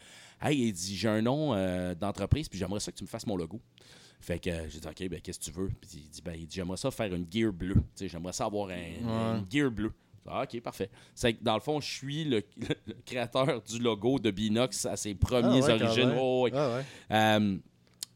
Hey, 0.42 0.68
il 0.68 0.72
dit, 0.74 0.96
j'ai 0.96 1.10
un 1.10 1.22
nom 1.22 1.54
euh, 1.54 1.94
d'entreprise, 1.96 2.48
puis 2.50 2.58
j'aimerais 2.60 2.80
ça 2.80 2.92
que 2.94 2.98
tu 2.98 3.04
me 3.04 3.10
fasses 3.10 3.28
mon 3.28 3.36
logo. 3.38 3.60
Fait 4.22 4.40
que 4.40 4.50
j'ai 4.70 4.80
dit, 4.80 4.88
OK, 4.88 5.10
ben, 5.10 5.20
qu'est-ce 5.20 5.40
que 5.40 5.44
tu 5.46 5.52
veux? 5.52 5.68
Puis 5.82 5.90
il 6.06 6.10
dit, 6.10 6.22
ben, 6.24 6.34
il 6.34 6.48
dit, 6.48 6.56
j'aimerais 6.56 6.78
ça 6.78 6.90
faire 6.92 7.14
une 7.14 7.26
gear 7.30 7.52
bleue. 7.52 7.84
J'aimerais 8.00 8.32
ça 8.34 8.46
avoir 8.46 8.70
un, 8.70 8.74
une 9.40 9.46
gear 9.52 9.70
bleue. 9.70 9.92
Ah, 10.28 10.44
OK, 10.44 10.62
parfait. 10.62 10.90
C'est 11.14 11.34
que 11.34 11.44
dans 11.44 11.56
le 11.56 11.60
fond, 11.62 11.80
je 11.82 11.92
suis 11.92 12.24
le, 12.24 12.44
le 12.88 12.96
créateur 13.06 13.62
du 13.62 13.80
logo 13.80 14.20
de 14.20 14.32
Binox 14.32 14.86
à 14.86 14.96
ses 14.96 15.14
premières 15.16 15.52
Ah 15.52 15.76
ouais, 15.76 15.84
origines. 15.84 16.14
Oh, 16.20 16.44
ouais. 16.44 16.52
Ah 16.56 16.76
ouais. 16.78 16.84
Euh, 17.12 17.58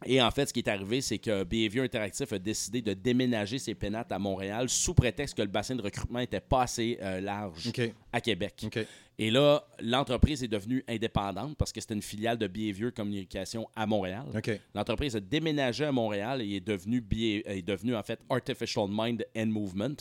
et 0.06 0.22
en 0.22 0.30
fait, 0.30 0.46
ce 0.46 0.54
qui 0.54 0.60
est 0.60 0.70
arrivé, 0.70 1.02
c'est 1.02 1.18
que 1.18 1.44
Behavior 1.44 1.84
Interactive 1.84 2.32
a 2.32 2.38
décidé 2.38 2.82
de 2.84 2.94
déménager 2.94 3.58
ses 3.58 3.74
pénates 3.74 4.12
à 4.12 4.20
Montréal 4.20 4.70
sous 4.70 4.94
prétexte 4.94 5.36
que 5.36 5.42
le 5.42 5.48
bassin 5.48 5.76
de 5.76 5.82
recrutement 5.82 6.20
était 6.20 6.40
pas 6.40 6.62
assez 6.62 7.00
euh, 7.02 7.20
large 7.20 7.72
à 8.14 8.22
Québec. 8.22 8.68
Et 9.20 9.32
là, 9.32 9.64
l'entreprise 9.82 10.44
est 10.44 10.48
devenue 10.48 10.84
indépendante 10.88 11.58
parce 11.58 11.72
que 11.72 11.82
c'était 11.82 11.96
une 11.96 12.04
filiale 12.04 12.38
de 12.38 12.46
Behavior 12.46 12.92
Communication 12.94 13.68
à 13.76 13.88
Montréal. 13.88 14.26
L'entreprise 14.76 15.16
a 15.16 15.20
déménagé 15.20 15.86
à 15.86 15.92
Montréal 15.92 16.42
et 16.44 16.58
est 16.58 16.60
devenue, 16.68 17.04
est 17.12 17.66
devenue 17.66 17.96
en 17.96 18.04
fait 18.04 18.20
Artificial 18.30 18.86
Mind 18.90 19.26
and 19.36 19.48
Movement, 19.48 19.96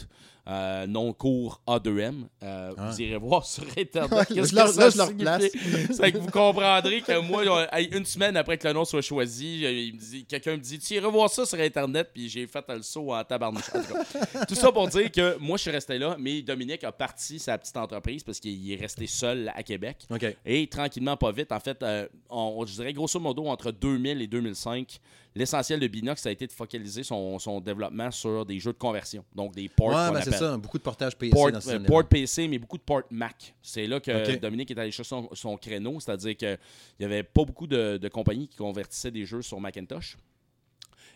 euh, 0.49 0.87
non 0.87 1.13
court 1.15 1.63
A2M. 1.67 2.25
Euh, 2.43 2.73
Ah. 2.77 2.91
Vous 2.91 3.01
irez 3.03 3.17
voir 3.17 3.45
sur 3.47 3.65
Internet. 3.77 4.11
Ouais, 4.31 4.37
que 4.37 4.45
ça 4.45 4.55
là, 4.55 4.91
je 4.91 4.97
leur 4.99 5.07
signifie. 5.09 5.15
place. 5.25 5.43
C'est 5.97 6.13
que 6.13 6.19
vous 6.19 6.31
comprendrez 6.31 7.01
que 7.01 7.19
moi, 7.21 7.43
une 7.91 8.05
semaine 8.05 8.37
après 8.37 8.59
que 8.59 8.67
le 8.69 8.75
nom 8.75 8.85
soit 8.85 9.01
choisi, 9.03 9.63
euh, 9.65 10.23
quelqu'un 10.29 10.53
me 10.53 10.61
dit 10.61 10.79
Tu 10.79 10.95
irais 10.95 11.11
voir 11.11 11.31
ça 11.31 11.45
sur 11.47 11.59
Internet, 11.59 12.11
puis 12.13 12.29
j'ai 12.29 12.47
fait 12.47 12.65
le 12.69 12.83
saut 12.83 13.13
en 13.15 13.25
tabarnouche. 13.25 13.71
Tout 14.49 14.55
ça 14.55 14.71
pour 14.71 14.87
dire 14.89 15.11
que 15.11 15.39
moi, 15.39 15.57
je 15.57 15.63
suis 15.63 15.71
resté 15.71 15.99
là, 15.99 16.17
mais 16.21 16.43
Dominique 16.43 16.85
a 16.85 16.93
parti 16.93 17.39
sa 17.39 17.57
petite 17.59 17.77
entreprise 17.77 18.23
parce 18.23 18.39
qu'il 18.39 18.71
est 18.71 18.77
resté 18.77 19.06
seul 19.07 19.53
à 19.55 19.63
Québec. 19.63 20.07
Et 20.45 20.67
tranquillement, 20.67 21.17
pas 21.17 21.33
vite, 21.33 21.53
en 21.53 21.61
fait, 21.61 21.83
euh, 21.83 22.09
on, 22.31 22.65
je 22.67 22.75
dirais 22.75 22.93
grosso 22.93 23.19
modo 23.21 23.47
entre 23.47 23.71
2000 23.71 24.23
et 24.23 24.27
2005, 24.27 24.99
l'essentiel 25.35 25.81
de 25.81 25.87
Binox 25.87 26.23
ça 26.23 26.29
a 26.29 26.33
été 26.33 26.47
de 26.47 26.53
focaliser 26.53 27.03
son, 27.03 27.39
son 27.39 27.61
développement 27.61 28.11
sur 28.11 28.45
des 28.45 28.59
jeux 28.59 28.73
de 28.73 28.79
conversion, 28.79 29.25
donc 29.35 29.55
des 29.55 29.69
ports 29.69 29.89
Ouais, 29.89 30.13
ben 30.13 30.21
c'est 30.23 30.33
ça. 30.33 30.57
Beaucoup 30.57 30.79
de 30.79 30.83
portages 30.83 31.17
PC 31.17 31.33
Port, 31.33 31.53
dans 31.53 31.61
ce 31.61 31.71
euh, 31.71 31.81
port 31.81 32.05
PC, 32.05 32.49
mais 32.49 32.59
beaucoup 32.59 32.79
de 32.79 32.83
port 32.83 33.03
Mac. 33.11 33.55
C'est 33.63 33.87
là 33.87 34.01
que. 34.01 34.37
Dominique 34.37 34.71
est 34.71 34.79
allé 34.79 34.91
chercher 34.91 35.09
son, 35.09 35.29
son 35.33 35.57
créneau, 35.57 35.99
c'est-à-dire 36.01 36.37
qu'il 36.37 36.59
n'y 37.01 37.07
avait 37.07 37.23
pas 37.23 37.45
beaucoup 37.45 37.67
de, 37.67 37.97
de 37.97 38.09
compagnies 38.09 38.49
qui 38.49 38.57
convertissaient 38.57 39.11
des 39.11 39.25
jeux 39.25 39.43
sur 39.43 39.61
Macintosh. 39.61 40.17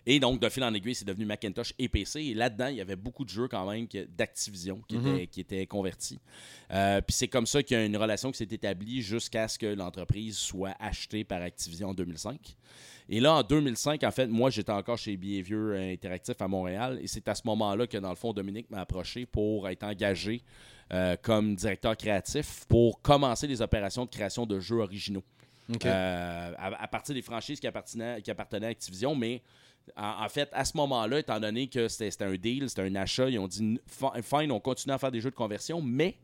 Et 0.07 0.19
donc, 0.21 0.41
de 0.41 0.49
fil 0.49 0.65
en 0.65 0.73
aiguille, 0.73 0.95
c'est 0.95 1.05
devenu 1.05 1.25
Macintosh 1.27 1.75
et 1.79 1.89
PC. 1.89 2.21
Et 2.21 2.35
là-dedans, 2.35 2.69
il 2.69 2.77
y 2.77 2.81
avait 2.81 2.97
beaucoup 2.97 3.25
de 3.25 3.31
jeux 3.31 3.49
quand 3.49 3.71
même 3.71 3.87
d'Activision 4.17 4.81
qui, 4.89 4.97
Mhm. 4.97 5.15
étaient, 5.17 5.27
qui 5.27 5.41
étaient 5.41 5.67
convertis. 5.67 6.19
Euh, 6.73 7.01
Puis 7.01 7.15
c'est 7.15 7.29
comme 7.29 7.47
ça 7.47 7.63
qu'il 7.63 7.77
y 7.77 7.81
a 7.81 7.85
une 7.85 7.97
relation 7.97 8.31
qui 8.31 8.39
s'est 8.39 8.49
établie 8.51 9.03
jusqu'à 9.03 9.47
ce 9.49 9.59
que 9.59 9.67
l'entreprise 9.67 10.37
soit 10.37 10.75
achetée 10.81 11.25
par 11.25 11.43
Activision 11.43 11.89
en 11.91 11.95
2005. 11.95 12.57
Et 13.09 13.19
là, 13.21 13.35
en 13.35 13.43
2005, 13.43 14.03
en 14.05 14.11
fait, 14.11 14.27
moi, 14.29 14.51
j'étais 14.51 14.71
encore 14.73 14.97
chez 14.97 15.17
Behavior 15.17 15.73
Interactif 15.75 16.41
à 16.41 16.47
Montréal. 16.49 17.01
Et 17.03 17.07
c'est 17.09 17.27
à 17.29 17.35
ce 17.35 17.43
moment-là 17.47 17.87
que, 17.87 17.99
dans 17.99 18.11
le 18.11 18.15
fond, 18.17 18.33
Dominique 18.33 18.71
m'a 18.71 18.81
approché 18.81 19.27
pour 19.27 19.69
être 19.69 19.83
engagé 19.83 20.43
euh, 20.93 21.17
comme 21.21 21.55
directeur 21.57 21.97
créatif 21.97 22.65
pour 22.69 23.01
commencer 23.03 23.47
les 23.47 23.61
opérations 23.63 24.05
de 24.05 24.11
création 24.11 24.47
de 24.47 24.59
jeux 24.61 24.79
originaux. 24.79 25.25
Euh, 25.87 26.53
à, 26.59 26.83
à 26.83 26.89
partir 26.89 27.15
des 27.15 27.23
franchises 27.23 27.61
qui 27.61 27.67
appartenaient, 27.69 28.21
qui 28.23 28.31
appartenaient 28.31 28.67
à 28.67 28.71
Activision, 28.71 29.15
mais 29.15 29.41
en, 29.97 30.25
en 30.25 30.29
fait, 30.29 30.49
à 30.53 30.65
ce 30.65 30.77
moment-là, 30.77 31.19
étant 31.19 31.41
donné 31.41 31.67
que 31.69 31.89
c'était 31.89 32.25
un 32.25 32.35
deal, 32.35 32.69
c'était 32.69 32.83
un 32.83 32.95
achat, 32.95 33.29
ils 33.29 33.39
ont 33.39 33.49
dit 33.49 33.79
Fi- 33.87 34.23
fine, 34.23 34.51
on 34.53 34.61
continue 34.61 34.95
à 34.95 34.99
faire 34.99 35.11
des 35.11 35.21
jeux 35.21 35.31
de 35.31 35.35
conversion, 35.37 35.81
mais 35.83 36.17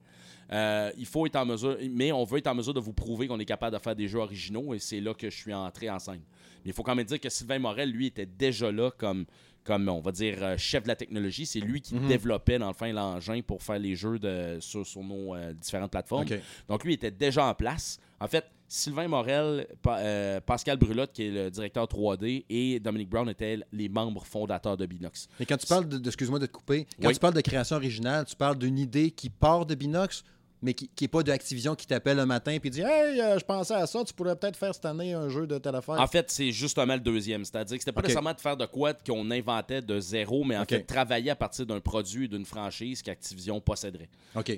euh, 0.53 0.91
il 0.97 1.07
faut 1.07 1.27
être 1.27 1.37
en 1.37 1.45
mesure, 1.45 1.77
mais 1.91 2.13
on 2.13 2.25
veut 2.25 2.39
être 2.39 2.47
en 2.47 2.55
mesure 2.55 2.73
de 2.75 2.81
vous 2.81 2.93
prouver 2.93 3.27
qu'on 3.27 3.39
est 3.41 3.45
capable 3.45 3.77
de 3.77 3.83
faire 3.83 3.97
des 3.97 4.07
jeux 4.09 4.21
originaux 4.21 4.75
et 4.75 4.79
c'est 4.79 5.01
là 5.01 5.13
que 5.13 5.29
je 5.29 5.37
suis 5.37 5.53
entré 5.53 5.91
en 5.91 5.99
scène. 5.99 6.21
Mais 6.65 6.71
il 6.71 6.73
faut 6.73 6.83
quand 6.85 6.95
même 6.95 7.07
dire 7.07 7.21
que 7.21 7.29
Sylvain 7.29 7.59
Morel, 7.59 7.91
lui, 7.91 8.07
était 8.07 8.27
déjà 8.27 8.71
là 8.71 8.91
comme, 8.97 9.25
comme 9.65 9.89
on 9.89 10.01
va 10.01 10.13
dire, 10.13 10.37
euh, 10.43 10.57
chef 10.57 10.85
de 10.85 10.89
la 10.89 10.95
technologie. 10.97 11.47
C'est 11.47 11.59
lui 11.61 11.81
qui 11.81 11.97
Mhm. 11.97 12.07
développait, 12.07 12.59
dans 12.61 12.71
le 12.81 12.93
l'engin 12.93 13.41
pour 13.45 13.63
faire 13.63 13.79
les 13.81 13.97
jeux 13.97 14.19
de, 14.21 14.59
sur, 14.61 14.87
sur 14.87 15.03
nos 15.03 15.35
euh, 15.35 15.53
différentes 15.53 15.91
plateformes. 15.91 16.27
Donc, 16.69 16.85
lui 16.85 16.95
était 16.95 17.11
déjà 17.11 17.47
en 17.47 17.55
place. 17.55 17.99
En 18.21 18.29
fait, 18.29 18.45
Sylvain 18.69 19.07
Morel, 19.09 19.67
Pa- 19.83 19.99
euh, 19.99 20.41
Pascal 20.41 20.77
Brulotte, 20.77 21.13
qui 21.13 21.25
est 21.25 21.31
le 21.31 21.51
directeur 21.51 21.85
3D, 21.87 22.45
et 22.49 22.81
Dominic 22.81 23.09
Brown 23.09 23.29
étaient 23.29 23.61
les 23.73 23.89
membres 23.89 24.25
fondateurs 24.25 24.77
de 24.77 24.87
Binox. 24.87 25.29
Mais 25.39 25.47
quand 25.47 25.57
tu 25.57 25.67
parles 25.67 25.89
de, 25.89 25.99
de- 25.99 26.07
excuse-moi 26.09 26.39
de 26.39 26.47
te 26.47 26.53
couper, 26.53 26.87
quand 27.01 27.09
Oui. 27.09 27.15
tu 27.15 27.21
parles 27.21 27.35
de 27.35 27.41
création 27.41 27.77
originale, 27.77 28.25
tu 28.27 28.35
parles 28.37 28.59
d'une 28.59 28.79
idée 28.79 29.11
qui 29.13 29.31
part 29.31 29.67
de 29.67 29.75
Binox, 29.75 30.25
mais 30.63 30.75
qui 30.75 30.91
n'est 31.01 31.09
pas 31.09 31.23
de 31.23 31.31
Activision 31.31 31.75
qui 31.75 31.87
t'appelle 31.87 32.17
le 32.17 32.27
matin 32.27 32.53
et 32.53 32.71
dit 32.71 32.81
Hey, 32.81 33.21
euh, 33.21 33.39
je 33.39 33.45
pensais 33.45 33.75
à 33.75 33.87
ça, 33.87 34.03
tu 34.05 34.15
pourrais 34.15 34.35
peut-être 34.37 34.57
faire 34.57 34.75
cette 34.75 34.85
année 34.87 35.13
un 35.13 35.29
jeu 35.29 35.47
de 35.47 35.59
telle 35.59 35.75
affaire. 35.75 36.01
En 36.01 36.07
fait, 36.07 36.31
c'est 36.31 36.51
justement 36.51 36.95
le 36.95 37.01
deuxième. 37.01 37.45
C'est-à-dire 37.45 37.77
que 37.77 37.83
c'était 37.83 37.93
pas 37.93 38.01
nécessairement 38.03 38.33
de 38.33 38.41
faire 38.41 38.57
de 38.57 38.67
quoi 38.67 38.95
qu'on 38.95 39.31
inventait 39.31 39.83
de 39.83 40.01
zéro, 40.01 40.45
mais 40.45 40.57
en 40.57 40.63
Ok. 40.63 40.71
fait, 40.71 40.83
travailler 40.83 41.31
à 41.31 41.37
partir 41.37 41.67
d'un 41.67 41.81
produit 41.81 42.25
et 42.25 42.29
d'une 42.29 42.45
franchise 42.47 43.03
qu'Activision 43.03 43.61
posséderait. 43.61 44.09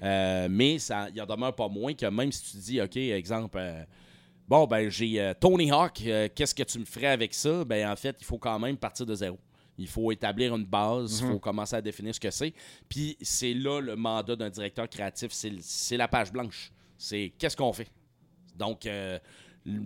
Euh, 0.02 0.48
mais 0.50 0.78
ça, 0.78 1.08
il 1.14 1.20
en 1.20 1.26
demeure 1.26 1.54
pas 1.54 1.68
moins 1.68 1.94
que 1.94 2.06
même 2.06 2.30
si 2.32 2.52
tu 2.52 2.56
dis, 2.58 2.80
OK, 2.80 2.96
exemple, 2.96 3.58
euh, 3.60 3.82
bon, 4.46 4.66
ben 4.66 4.88
j'ai 4.88 5.32
Tony 5.40 5.70
Hawk, 5.72 6.02
qu'est-ce 6.34 6.54
que 6.54 6.62
tu 6.62 6.78
me 6.78 6.84
ferais 6.84 7.08
avec 7.08 7.34
ça? 7.34 7.64
Ben 7.64 7.90
en 7.90 7.96
fait, 7.96 8.16
il 8.20 8.24
faut 8.24 8.38
quand 8.38 8.58
même 8.58 8.76
partir 8.76 9.04
de 9.04 9.14
zéro. 9.14 9.38
Il 9.78 9.86
faut 9.88 10.10
établir 10.12 10.54
une 10.56 10.64
base, 10.66 11.20
il 11.20 11.26
Mhm. 11.26 11.32
faut 11.32 11.38
commencer 11.38 11.76
à 11.76 11.80
définir 11.80 12.14
ce 12.14 12.20
que 12.20 12.30
c'est. 12.30 12.52
Puis 12.88 13.16
c'est 13.22 13.54
là 13.54 13.80
le 13.80 13.94
mandat 13.96 14.34
d'un 14.36 14.50
directeur 14.50 14.88
créatif, 14.88 15.30
c'est 15.32 15.96
la 15.96 16.08
page 16.08 16.32
blanche. 16.32 16.70
C'est 16.96 17.32
qu'est-ce 17.38 17.56
qu'on 17.56 17.72
fait? 17.72 17.88
Donc, 18.56 18.86
euh, 18.86 19.18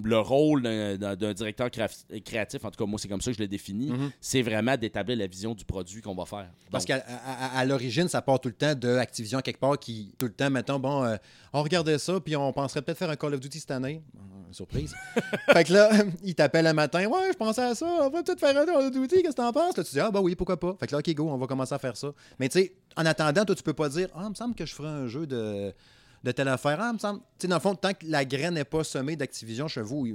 le 0.04 0.18
rôle 0.18 0.62
d'un 0.62 1.16
directeur 1.34 1.68
créatif, 2.24 2.64
en 2.64 2.70
tout 2.70 2.82
cas, 2.84 2.88
moi, 2.88 2.98
c'est 2.98 3.08
comme 3.08 3.20
ça 3.20 3.30
que 3.30 3.36
je 3.36 3.42
l'ai 3.42 3.48
défini, 3.48 3.90
Mhm. 3.90 4.10
c'est 4.20 4.42
vraiment 4.42 4.76
d'établir 4.76 5.16
la 5.16 5.26
vision 5.26 5.54
du 5.54 5.64
produit 5.64 6.00
qu'on 6.00 6.14
va 6.14 6.24
faire. 6.24 6.48
Parce 6.70 6.84
qu'à 6.84 6.96
à- 7.06 7.56
à- 7.56 7.58
à 7.58 7.64
l'origine, 7.64 8.08
ça 8.08 8.22
part 8.22 8.40
tout 8.40 8.48
le 8.48 8.54
temps 8.54 8.74
de 8.74 8.88
Activision 8.96 9.40
quelque 9.40 9.58
part 9.60 9.78
qui, 9.78 10.14
tout 10.18 10.26
le 10.26 10.32
temps, 10.32 10.50
mettons, 10.50 10.78
bon, 10.78 11.04
euh, 11.04 11.16
on 11.52 11.62
regardait 11.62 11.98
ça, 11.98 12.20
puis 12.20 12.36
on 12.36 12.52
penserait 12.52 12.82
peut-être 12.82 12.98
faire 12.98 13.10
un 13.10 13.16
Call 13.16 13.34
of 13.34 13.40
Duty 13.40 13.60
cette 13.60 13.70
année. 13.72 14.02
Euh, 14.16 14.52
surprise. 14.52 14.94
fait 15.52 15.64
que 15.64 15.72
là, 15.72 15.90
il 16.22 16.34
t'appelle 16.34 16.66
le 16.66 16.72
matin, 16.74 17.06
ouais, 17.06 17.28
je 17.32 17.36
pensais 17.36 17.62
à 17.62 17.74
ça, 17.74 17.86
on 17.86 18.10
va 18.10 18.22
peut-être 18.22 18.38
faire 18.40 18.56
un 18.56 18.64
Call 18.66 18.76
of 18.86 18.90
Duty, 18.90 19.16
qu'est-ce 19.22 19.30
que 19.30 19.42
t'en 19.42 19.52
penses? 19.52 19.76
Là, 19.76 19.82
tu 19.84 19.90
dis, 19.90 20.00
ah, 20.00 20.10
bah 20.10 20.20
oui, 20.20 20.34
pourquoi 20.36 20.60
pas. 20.60 20.76
Fait 20.78 20.86
que 20.86 20.92
là, 20.92 20.98
ok, 20.98 21.14
go, 21.14 21.28
on 21.30 21.38
va 21.38 21.46
commencer 21.46 21.74
à 21.74 21.78
faire 21.78 21.96
ça. 21.96 22.12
Mais 22.38 22.48
tu 22.48 22.58
sais, 22.60 22.72
en 22.96 23.04
attendant, 23.06 23.44
toi, 23.44 23.54
tu 23.54 23.62
peux 23.62 23.72
pas 23.72 23.88
dire, 23.88 24.08
ah, 24.14 24.22
il 24.24 24.30
me 24.30 24.34
semble 24.34 24.54
que 24.54 24.66
je 24.66 24.74
ferai 24.74 24.88
un 24.88 25.06
jeu 25.08 25.26
de, 25.26 25.72
de 26.22 26.32
telle 26.32 26.48
affaire. 26.48 26.78
Ah, 26.80 26.88
il 26.90 26.94
me 26.94 26.98
semble. 26.98 27.20
Tu 27.20 27.26
sais, 27.42 27.48
dans 27.48 27.56
le 27.56 27.60
fond, 27.60 27.74
tant 27.74 27.92
que 27.92 28.06
la 28.06 28.24
graine 28.24 28.54
n'est 28.54 28.64
pas 28.64 28.84
semée 28.84 29.16
d'Activision 29.16 29.68
chez 29.68 29.82
vous, 29.82 30.06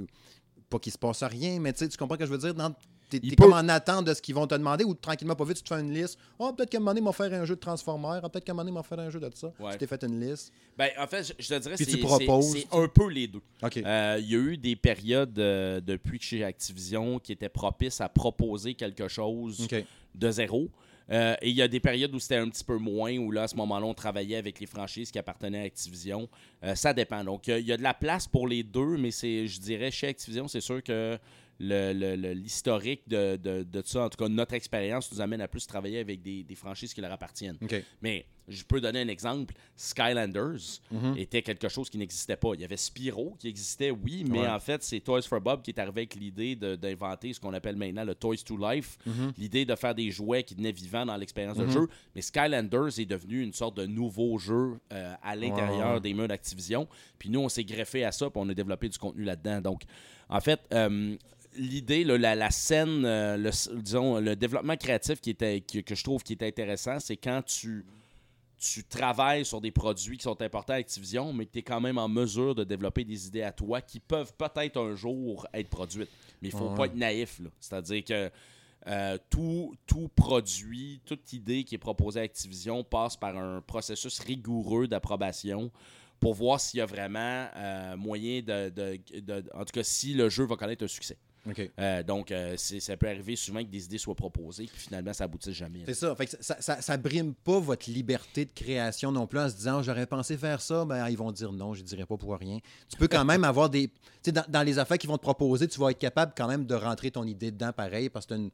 pas 0.69 0.79
qu'il 0.79 0.91
se 0.91 0.97
passe 0.97 1.23
rien, 1.23 1.59
mais 1.59 1.73
tu 1.73 1.79
sais, 1.79 1.89
tu 1.89 1.97
comprends 1.97 2.15
ce 2.15 2.19
que 2.19 2.25
je 2.25 2.31
veux 2.31 2.37
dire? 2.37 2.53
Dans- 2.53 2.73
T'es 3.09 3.21
peut- 3.21 3.35
comme 3.37 3.53
en 3.53 3.69
attente 3.69 4.03
de 4.05 4.13
ce 4.13 4.21
qu'ils 4.21 4.35
vont 4.35 4.45
te 4.47 4.55
demander 4.55 4.83
ou 4.83 4.93
tranquillement, 4.93 5.33
pas 5.33 5.45
vite, 5.45 5.55
tu 5.55 5.63
te 5.63 5.73
fais 5.73 5.79
une 5.79 5.93
liste. 5.93 6.19
Oh, 6.37 6.51
peut-être 6.51 6.69
qu'à 6.69 6.77
un 6.77 6.81
moment 6.81 6.93
donné, 6.93 7.09
ils 7.29 7.33
un 7.35 7.45
jeu 7.45 7.55
de 7.55 7.59
Transformers. 7.61 8.19
Ah, 8.21 8.27
peut-être 8.27 8.43
qu'à 8.43 8.51
un 8.51 8.55
moment 8.55 8.69
donné, 8.69 8.81
ils 8.93 8.99
un 8.99 9.09
jeu 9.09 9.19
de 9.21 9.29
ça. 9.33 9.47
Ouais. 9.61 9.71
Tu 9.71 9.77
t'es 9.77 9.87
fait 9.87 10.03
une 10.03 10.19
liste. 10.19 10.51
ben, 10.77 10.89
en 10.99 11.07
fait, 11.07 11.23
je, 11.39 11.47
te 11.47 11.57
dirais 11.57 11.75
Puis 11.75 11.85
c'est 11.85 11.91
tu 11.91 11.99
proposes. 11.99 12.51
c'est- 12.51 12.67
c'est 12.69 12.77
un 12.77 12.87
peu 12.89 13.07
les 13.09 13.27
deux. 13.27 13.39
Euh, 13.77 14.17
Il 14.19 14.29
y 14.29 14.35
a 14.35 14.39
eu 14.39 14.57
des 14.57 14.75
périodes 14.75 15.39
euh, 15.39 15.79
depuis 15.79 16.19
que 16.19 16.25
chez 16.25 16.43
Activision 16.43 17.17
qui 17.19 17.31
étaient 17.31 17.47
propices 17.47 18.01
à 18.01 18.09
proposer 18.09 18.73
quelque 18.73 19.07
chose 19.07 19.65
de 20.13 20.31
zéro. 20.31 20.69
Euh, 21.09 21.35
et 21.41 21.49
il 21.49 21.55
y 21.55 21.61
a 21.61 21.67
des 21.67 21.79
périodes 21.79 22.13
où 22.13 22.19
c'était 22.19 22.35
un 22.35 22.49
petit 22.49 22.63
peu 22.63 22.77
moins, 22.77 23.15
où 23.17 23.31
là, 23.31 23.43
à 23.43 23.47
ce 23.47 23.55
moment-là, 23.55 23.85
on 23.85 23.93
travaillait 23.93 24.35
avec 24.37 24.59
les 24.59 24.65
franchises 24.65 25.09
qui 25.11 25.17
appartenaient 25.19 25.61
à 25.61 25.63
Activision. 25.63 26.27
Euh, 26.63 26.75
ça 26.75 26.93
dépend. 26.93 27.23
Donc, 27.23 27.47
il 27.47 27.65
y 27.65 27.71
a 27.71 27.77
de 27.77 27.83
la 27.83 27.93
place 27.93 28.27
pour 28.27 28.47
les 28.47 28.63
deux, 28.63 28.97
mais 28.97 29.11
c'est, 29.11 29.47
je 29.47 29.59
dirais, 29.59 29.89
chez 29.91 30.07
Activision, 30.07 30.47
c'est 30.47 30.61
sûr 30.61 30.83
que 30.83 31.17
le- 31.59 31.93
le- 31.93 32.15
le- 32.15 32.33
l'historique 32.33 33.01
de, 33.07 33.35
de, 33.37 33.63
de 33.63 33.81
ça, 33.85 34.03
en 34.05 34.09
tout 34.09 34.17
cas, 34.17 34.29
notre 34.29 34.53
expérience 34.53 35.11
nous 35.11 35.21
amène 35.21 35.41
à 35.41 35.47
plus 35.47 35.65
travailler 35.65 35.99
avec 35.99 36.21
des, 36.21 36.43
des 36.43 36.55
franchises 36.55 36.93
qui 36.93 37.01
leur 37.01 37.11
appartiennent. 37.11 37.57
OK. 37.61 37.83
Mais 38.01 38.25
je 38.47 38.63
peux 38.63 38.79
donner 38.79 39.01
un 39.01 39.07
exemple. 39.07 39.53
Skylanders 39.75 40.79
Mhm. 40.91 41.15
était 41.17 41.41
quelque 41.41 41.67
chose 41.69 41.89
qui 41.89 41.97
n'existait 41.97 42.35
pas. 42.37 42.51
Il 42.53 42.61
y 42.61 42.63
avait 42.63 42.77
Spyro 42.77 43.35
qui 43.39 43.47
existait, 43.47 43.91
oui, 43.91 44.23
mais 44.29 44.39
Ouais. 44.41 44.47
en 44.47 44.59
fait, 44.59 44.83
c'est 44.83 44.99
Toys 44.99 45.21
for 45.23 45.41
Bob 45.41 45.61
qui 45.61 45.71
est 45.71 45.79
arrivé 45.79 46.01
avec 46.01 46.15
l'idée 46.15 46.55
d'inventer 46.55 47.33
ce 47.33 47.39
qu'on 47.39 47.53
appelle 47.53 47.75
maintenant 47.75 48.03
le 48.05 48.15
Toys 48.15 48.37
to 48.45 48.57
Life, 48.57 48.97
Mhm. 49.05 49.33
l'idée 49.37 49.65
de 49.65 49.75
faire 49.75 49.95
des 49.95 50.11
jouets 50.11 50.43
qui 50.43 50.55
tenaient 50.55 50.71
vivants 50.71 51.05
dans 51.05 51.17
l'expérience 51.17 51.57
Mhm. 51.57 51.65
de 51.67 51.71
jeu. 51.71 51.87
Mais 52.15 52.21
Skylanders 52.21 52.99
est 52.99 53.05
devenu 53.05 53.41
une 53.41 53.53
sorte 53.53 53.77
de 53.77 53.85
nouveau 53.85 54.37
jeu 54.37 54.79
euh, 54.91 55.13
à 55.23 55.35
l'intérieur 55.35 55.95
Ouais. 55.95 55.99
des 55.99 56.13
murs 56.13 56.27
d'Activision. 56.27 56.87
Puis 57.19 57.29
nous, 57.29 57.39
on 57.39 57.49
s'est 57.49 57.63
greffé 57.63 58.03
à 58.03 58.11
ça, 58.11 58.29
puis 58.29 58.39
on 58.43 58.47
a 58.49 58.53
développé 58.53 58.87
du 58.89 58.97
contenu 58.97 59.23
là-dedans. 59.23 59.61
Donc, 59.61 59.81
en 60.29 60.39
fait, 60.39 60.59
euh, 60.73 61.15
l'idée, 61.57 62.03
la, 62.03 62.35
la 62.35 62.51
scène, 62.51 63.03
euh, 63.05 63.35
le, 63.37 63.49
disons, 63.81 64.19
le 64.19 64.35
développement 64.35 64.75
créatif 64.77 65.19
qui 65.21 65.31
était, 65.31 65.61
qui- 65.61 65.83
que 65.83 65.95
je 65.95 66.03
trouve 66.03 66.23
qui 66.23 66.33
est 66.33 66.43
intéressant, 66.43 66.99
c'est 66.99 67.17
quand 67.17 67.41
tu, 67.45 67.85
tu 68.59 68.83
travailles 68.83 69.45
sur 69.45 69.61
des 69.61 69.71
produits 69.71 70.17
qui 70.17 70.23
sont 70.23 70.41
importants 70.41 70.73
à 70.73 70.77
Activision, 70.77 71.31
mais 71.33 71.45
que 71.45 71.51
tu 71.53 71.59
es 71.59 71.63
quand 71.63 71.79
même 71.81 71.97
en 71.97 72.07
mesure 72.07 72.55
de 72.55 72.63
développer 72.63 73.03
des 73.03 73.27
idées 73.27 73.43
à 73.43 73.51
toi 73.51 73.81
qui 73.81 73.99
peuvent 73.99 74.33
peut-être 74.37 74.77
un 74.77 74.95
jour 74.95 75.47
être 75.53 75.69
produites. 75.69 76.09
Mais 76.41 76.49
il 76.49 76.51
faut 76.51 76.69
Ouais. 76.69 76.75
pas 76.75 76.85
être 76.87 76.95
naïf. 76.95 77.39
C'est-à-dire 77.59 78.03
que 78.03 78.31
euh, 78.87 79.17
tout, 79.29 79.75
tout 79.85 80.07
produit, 80.15 81.01
toute 81.05 81.33
idée 81.33 81.63
qui 81.63 81.75
est 81.75 81.79
proposée 81.79 82.19
à 82.21 82.23
Activision 82.23 82.83
passe 82.83 83.15
par 83.17 83.37
un 83.37 83.61
processus 83.61 84.19
rigoureux 84.19 84.87
d'approbation 84.87 85.71
pour 86.19 86.33
voir 86.33 86.59
s'il 86.59 86.79
y 86.79 86.81
a 86.81 86.85
vraiment 86.85 87.47
euh, 87.55 87.95
moyen 87.97 88.41
de, 88.41 88.69
de- 88.69 89.19
de- 89.19 89.43
En 89.53 89.65
tout 89.65 89.73
cas, 89.73 89.83
si 89.83 90.13
le 90.13 90.29
jeu 90.29 90.45
va 90.45 90.55
connaître 90.55 90.83
un 90.83 90.87
succès. 90.87 91.17
Euh, 91.79 92.03
donc, 92.03 92.31
euh, 92.31 92.55
ça 92.57 92.97
peut 92.97 93.07
arriver 93.07 93.35
souvent 93.35 93.59
que 93.63 93.69
des 93.69 93.85
idées 93.85 93.97
soient 93.97 94.15
proposées, 94.15 94.65
puis 94.65 94.79
finalement, 94.81 95.13
ça 95.13 95.25
aboutisse 95.25 95.53
jamais. 95.53 95.83
C'est 95.85 95.93
ça. 95.93 96.15
Fait 96.15 96.25
que 96.27 96.35
ça, 96.39 96.57
ça, 96.61 96.81
ça 96.81 96.97
brime 96.97 97.33
pas 97.33 97.59
votre 97.59 97.89
liberté 97.89 98.45
de 98.45 98.51
création 98.53 99.11
non 99.11 99.27
plus 99.27 99.39
en 99.39 99.49
se 99.49 99.55
disant 99.55 99.81
j'aurais 99.83 100.05
pensé 100.07 100.37
faire 100.37 100.61
ça, 100.61 100.85
ben 100.85 101.07
ils 101.09 101.17
vont 101.17 101.31
dire 101.31 101.51
non, 101.51 101.73
je 101.73 101.83
dirais 101.83 102.05
pas 102.05 102.17
pour 102.17 102.35
rien. 102.37 102.59
Tu 102.89 102.97
peux 102.97 103.07
quand 103.07 103.25
même 103.25 103.43
avoir 103.43 103.69
des. 103.69 103.89
Tu 104.23 104.31
dans, 104.31 104.45
dans 104.47 104.63
les 104.63 104.79
affaires 104.79 104.97
qu'ils 104.97 105.09
vont 105.09 105.17
te 105.17 105.23
proposer, 105.23 105.67
tu 105.67 105.79
vas 105.79 105.91
être 105.91 105.99
capable 105.99 106.33
quand 106.35 106.47
même 106.47 106.65
de 106.65 106.75
rentrer 106.75 107.11
ton 107.11 107.23
idée 107.25 107.51
dedans 107.51 107.71
pareil 107.73 108.09
parce 108.09 108.25
que 108.25 108.33
tu 108.33 108.39
as 108.39 108.43
une 108.43 108.51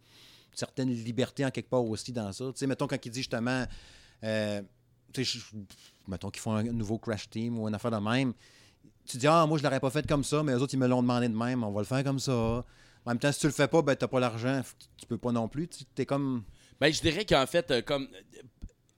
certaine 0.53 0.89
liberté 0.89 1.45
en 1.45 1.49
quelque 1.51 1.69
part 1.69 1.83
aussi 1.85 2.11
dans 2.11 2.31
ça. 2.31 2.45
Tu 2.45 2.51
sais, 2.57 2.67
mettons 2.67 2.87
quand 2.87 3.03
il 3.05 3.09
dit 3.11 3.19
justement. 3.19 3.65
euh, 4.23 4.61
tu 5.11 5.23
sais, 5.25 5.39
je- 5.39 5.57
mettons 6.07 6.29
qu'ils 6.31 6.41
font 6.41 6.53
un 6.55 6.63
nouveau 6.63 6.97
Crash 6.97 7.29
Team 7.29 7.59
ou 7.59 7.67
une 7.67 7.75
affaire 7.75 7.91
de 7.91 7.97
même. 7.97 8.33
Tu 9.05 9.17
dis, 9.17 9.27
ah, 9.27 9.45
moi, 9.45 9.57
je 9.57 9.63
l'aurais 9.63 9.79
pas 9.79 9.89
fait 9.89 10.07
comme 10.07 10.23
ça, 10.23 10.41
mais 10.43 10.53
eux 10.53 10.59
autres, 10.61 10.73
ils 10.73 10.79
me 10.79 10.87
l'ont 10.87 11.01
demandé 11.01 11.27
de 11.27 11.35
même, 11.35 11.63
on 11.63 11.71
va 11.71 11.81
le 11.81 11.85
faire 11.85 12.03
comme 12.03 12.19
ça. 12.19 12.65
En 13.05 13.11
même 13.11 13.19
temps, 13.19 13.31
si 13.31 13.39
tu 13.41 13.47
le 13.47 13.53
fais 13.53 13.67
pas, 13.67 13.81
ben, 13.81 13.95
t'as 13.95 14.07
pas 14.07 14.19
l'argent, 14.19 14.61
tu 14.97 15.05
peux 15.05 15.17
pas 15.17 15.31
non 15.31 15.47
plus. 15.47 15.67
Tu 15.67 15.83
es 15.97 16.05
comme. 16.05 16.43
Ben, 16.79 16.91
je 16.91 17.01
dirais 17.01 17.25
qu'en 17.25 17.45
fait, 17.45 17.69
euh, 17.71 17.81
comme 17.81 18.07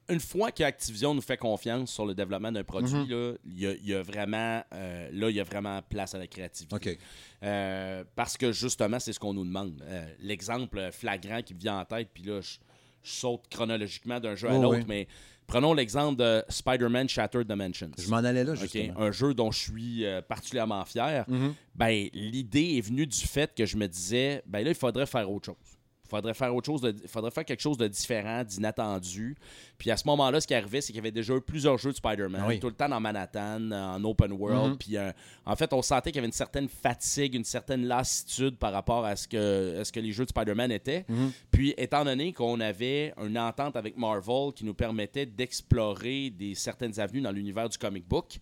une 0.08 0.20
fois 0.20 0.52
qu'Activision 0.52 1.16
nous 1.16 1.22
fait 1.22 1.38
confiance 1.38 1.92
sur 1.92 2.06
le 2.06 2.14
développement 2.14 2.52
d'un 2.52 2.64
produit, 2.64 2.94
Mhm. 2.94 3.10
là, 3.10 3.34
il 3.46 3.60
y, 3.60 3.66
a, 3.68 3.72
il 3.74 3.86
y 3.88 3.94
a 3.96 4.04
vraiment 4.04 4.64
euh, 4.74 5.10
là, 5.12 5.30
il 5.32 5.36
y 5.36 5.40
a 5.40 5.44
vraiment 5.44 5.82
place 5.82 6.14
à 6.14 6.20
la 6.20 6.28
créativité. 6.28 7.00
Euh, 7.42 8.04
parce 8.16 8.38
que 8.38 8.52
justement, 8.52 9.00
c'est 9.00 9.14
ce 9.14 9.20
qu'on 9.20 9.34
nous 9.34 9.46
demande. 9.46 9.82
Euh, 9.84 10.06
L'exemple 10.20 10.90
flagrant 10.92 11.42
qui 11.42 11.56
me 11.56 11.60
vient 11.60 11.80
en 11.80 11.86
tête, 11.86 12.10
puis 12.14 12.24
là, 12.24 12.40
je, 12.42 12.58
je 13.04 13.12
saute 13.12 13.46
chronologiquement 13.50 14.20
d'un 14.20 14.36
jeu 14.36 14.50
à 14.50 14.56
Oh, 14.56 14.62
l'autre, 14.62 14.78
oui. 14.80 14.86
mais 14.88 15.08
prenons 15.48 15.74
l'exemple 15.74 16.18
de 16.18 16.44
Spider-Man 16.50 17.10
Shattered 17.10 17.48
Dimensions. 17.48 17.92
Je 17.98 18.10
m'en 18.10 18.18
allais 18.18 18.44
là, 18.44 18.56
justement. 18.56 19.00
Un 19.00 19.12
jeu 19.12 19.34
dont 19.34 19.52
je 19.52 19.60
suis 19.60 20.06
euh, 20.06 20.22
particulièrement 20.22 20.84
fier. 20.86 21.26
Mhm. 21.28 21.54
Ben, 21.76 22.10
l'idée 22.14 22.76
est 22.78 22.82
venue 22.82 23.08
du 23.08 23.20
fait 23.20 23.54
que 23.54 23.66
je 23.66 23.78
me 23.78 23.88
disais, 23.88 24.42
ben 24.46 24.64
là, 24.64 24.72
il 24.72 24.76
faudrait 24.76 25.06
faire 25.06 25.30
autre 25.30 25.46
chose. 25.48 25.75
Il 26.06 26.10
faudrait 26.10 26.34
faire 26.36 26.56
autre 26.56 26.68
chose, 26.68 26.82
de, 26.82 26.96
faudrait 27.08 27.32
faire 27.32 27.46
quelque 27.46 27.62
chose 27.62 27.78
de 27.78 27.88
différent, 27.88 28.44
d'inattendu. 28.44 29.36
Puis 29.78 29.90
à 29.90 29.98
ce 29.98 30.06
moment-là, 30.08 30.40
ce 30.40 30.46
qui 30.48 30.54
arrivait, 30.54 30.80
c'est 30.82 30.88
qu'il 30.88 30.98
y 30.98 31.00
avait 31.00 31.12
déjà 31.12 31.34
eu 31.36 31.42
plusieurs 31.42 31.78
jeux 31.80 31.92
de 31.92 31.96
Spider-Man, 31.98 32.42
Ah 32.44 32.48
oui. 32.48 32.60
tout 32.60 32.68
le 32.68 32.74
temps 32.76 32.88
dans 32.88 33.00
Manhattan, 33.00 33.72
en 33.72 34.04
open 34.04 34.32
world. 34.34 34.72
Mhm. 34.72 34.78
Puis 34.78 34.98
euh, 34.98 35.12
en 35.46 35.56
fait, 35.56 35.74
on 35.74 35.82
sentait 35.82 36.12
qu'il 36.12 36.18
y 36.18 36.20
avait 36.20 36.28
une 36.28 36.32
certaine 36.32 36.70
fatigue, 36.70 37.34
une 37.36 37.44
certaine 37.44 37.86
lassitude 37.88 38.58
par 38.58 38.72
rapport 38.72 39.04
à 39.04 39.16
ce 39.16 39.28
que, 39.28 39.80
à 39.80 39.84
ce 39.84 39.92
que 39.92 40.00
les 40.00 40.12
jeux 40.12 40.26
de 40.26 40.30
Spider-Man 40.30 40.72
étaient. 40.72 41.06
Mhm. 41.10 41.32
Puis, 41.52 41.74
étant 41.78 42.06
donné 42.06 42.34
qu'on 42.34 42.60
avait 42.60 43.14
une 43.18 43.38
entente 43.40 43.76
avec 43.76 43.98
Marvel 43.98 44.54
qui 44.56 44.64
nous 44.66 44.74
permettait 44.76 45.26
d'explorer 45.26 46.30
des 46.30 46.54
certaines 46.56 47.00
avenues 47.00 47.22
dans 47.22 47.32
l'univers 47.32 47.68
du 47.70 47.78
comic 47.78 48.08
book, 48.08 48.40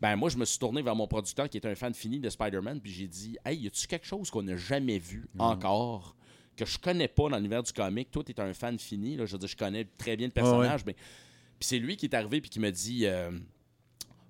ben 0.00 0.16
moi, 0.16 0.28
je 0.28 0.36
me 0.36 0.44
suis 0.44 0.58
tourné 0.58 0.82
vers 0.82 0.94
mon 0.94 1.06
producteur 1.06 1.48
qui 1.48 1.56
est 1.56 1.66
un 1.66 1.74
fan 1.74 1.94
fini 1.94 2.18
de 2.20 2.28
Spider-Man, 2.28 2.80
puis 2.80 2.92
j'ai 2.92 3.06
dit 3.06 3.36
Hey, 3.44 3.58
y 3.60 3.66
a-tu 3.66 3.86
quelque 3.86 4.06
chose 4.06 4.30
qu'on 4.30 4.42
n'a 4.42 4.56
jamais 4.56 4.98
vu 4.98 5.26
encore, 5.38 6.14
que 6.56 6.64
je 6.64 6.78
connais 6.78 7.08
pas 7.08 7.28
dans 7.28 7.36
l'univers 7.36 7.62
du 7.62 7.72
comic 7.72 8.10
Toi, 8.10 8.24
tu 8.24 8.32
es 8.32 8.40
un 8.40 8.52
fan 8.54 8.78
fini, 8.78 9.16
là, 9.16 9.26
je 9.26 9.32
veux 9.32 9.38
dire, 9.38 9.48
je 9.48 9.56
connais 9.56 9.84
très 9.98 10.16
bien 10.16 10.26
le 10.26 10.32
personnage, 10.32 10.84
mais 10.86 10.94
Puis 10.94 11.68
c'est 11.68 11.78
lui 11.78 11.96
qui 11.96 12.06
est 12.06 12.14
arrivé 12.14 12.40
puis 12.40 12.50
qui 12.50 12.60
me 12.60 12.70
dit 12.70 13.06
euh, 13.06 13.30